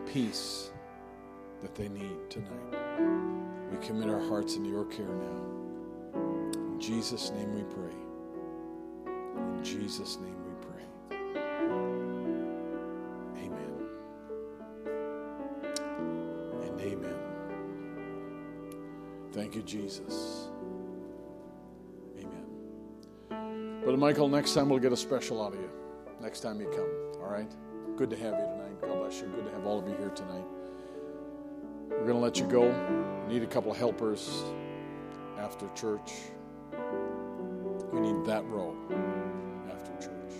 peace 0.06 0.70
that 1.62 1.74
they 1.74 1.88
need 1.88 2.30
tonight. 2.30 2.50
We 3.70 3.78
commit 3.86 4.10
our 4.10 4.20
hearts 4.28 4.56
into 4.56 4.68
your 4.70 4.84
care 4.84 5.06
now. 5.06 5.42
In 6.54 6.80
Jesus' 6.80 7.30
name 7.30 7.54
we 7.54 7.62
pray. 7.62 7.94
In 9.56 9.64
Jesus' 9.64 10.18
name 10.18 10.36
we 10.44 10.54
pray. 10.66 10.84
Amen. 13.38 13.88
And 16.62 16.80
amen. 16.80 17.18
Thank 19.32 19.54
you, 19.54 19.62
Jesus. 19.62 20.48
Amen. 22.18 23.80
Brother 23.82 23.98
Michael, 23.98 24.28
next 24.28 24.54
time 24.54 24.68
we'll 24.68 24.78
get 24.78 24.92
a 24.92 24.96
special 24.96 25.42
out 25.42 25.54
of 25.54 25.60
you. 25.60 25.70
Next 26.20 26.40
time 26.40 26.60
you 26.60 26.68
come. 26.68 27.22
All 27.22 27.30
right? 27.30 27.50
Good 27.96 28.10
to 28.10 28.16
have 28.16 28.34
you 28.34 28.46
tonight. 28.46 28.63
God 28.80 28.98
bless 28.98 29.20
you. 29.20 29.26
Good 29.28 29.46
to 29.46 29.50
have 29.52 29.66
all 29.66 29.78
of 29.78 29.88
you 29.88 29.94
here 29.96 30.10
tonight. 30.10 30.44
We're 31.88 32.06
going 32.06 32.14
to 32.14 32.18
let 32.18 32.38
you 32.38 32.46
go. 32.46 32.70
Need 33.28 33.42
a 33.42 33.46
couple 33.46 33.70
of 33.70 33.78
helpers 33.78 34.42
after 35.38 35.68
church. 35.74 36.12
We 37.92 38.00
need 38.00 38.24
that 38.26 38.44
row 38.46 38.76
after 39.70 39.92
church. 40.08 40.32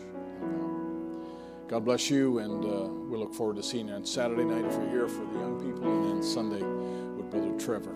God 1.69 1.85
bless 1.85 2.11
you, 2.11 2.39
and 2.39 2.65
uh, 2.65 2.89
we 2.89 3.17
look 3.17 3.33
forward 3.35 3.57
to 3.57 3.63
seeing 3.63 3.89
you 3.89 3.95
on 3.95 4.05
Saturday 4.05 4.45
night 4.45 4.65
if 4.65 4.73
you're 4.73 4.91
here 4.91 5.09
for 5.09 5.25
the 5.25 5.39
young 5.39 5.59
people, 5.61 5.85
and 5.85 6.11
then 6.11 6.23
Sunday 6.23 6.63
with 6.63 7.31
Brother 7.31 7.53
Trevor. 7.59 7.95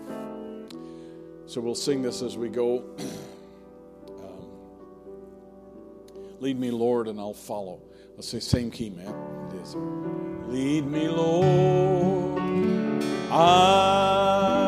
So 1.45 1.61
we'll 1.61 1.75
sing 1.75 2.01
this 2.01 2.21
as 2.21 2.37
we 2.37 2.49
go. 2.49 2.83
um, 4.07 4.47
Lead 6.39 6.59
me, 6.59 6.71
Lord, 6.71 7.07
and 7.07 7.19
I'll 7.19 7.33
follow. 7.33 7.81
Let's 8.15 8.29
say 8.29 8.39
same 8.39 8.71
key, 8.71 8.89
man. 8.89 9.38
It 9.59 9.63
is. 9.63 9.75
Lead 10.47 10.87
me, 10.87 11.07
Lord. 11.07 12.41
I 13.31 14.58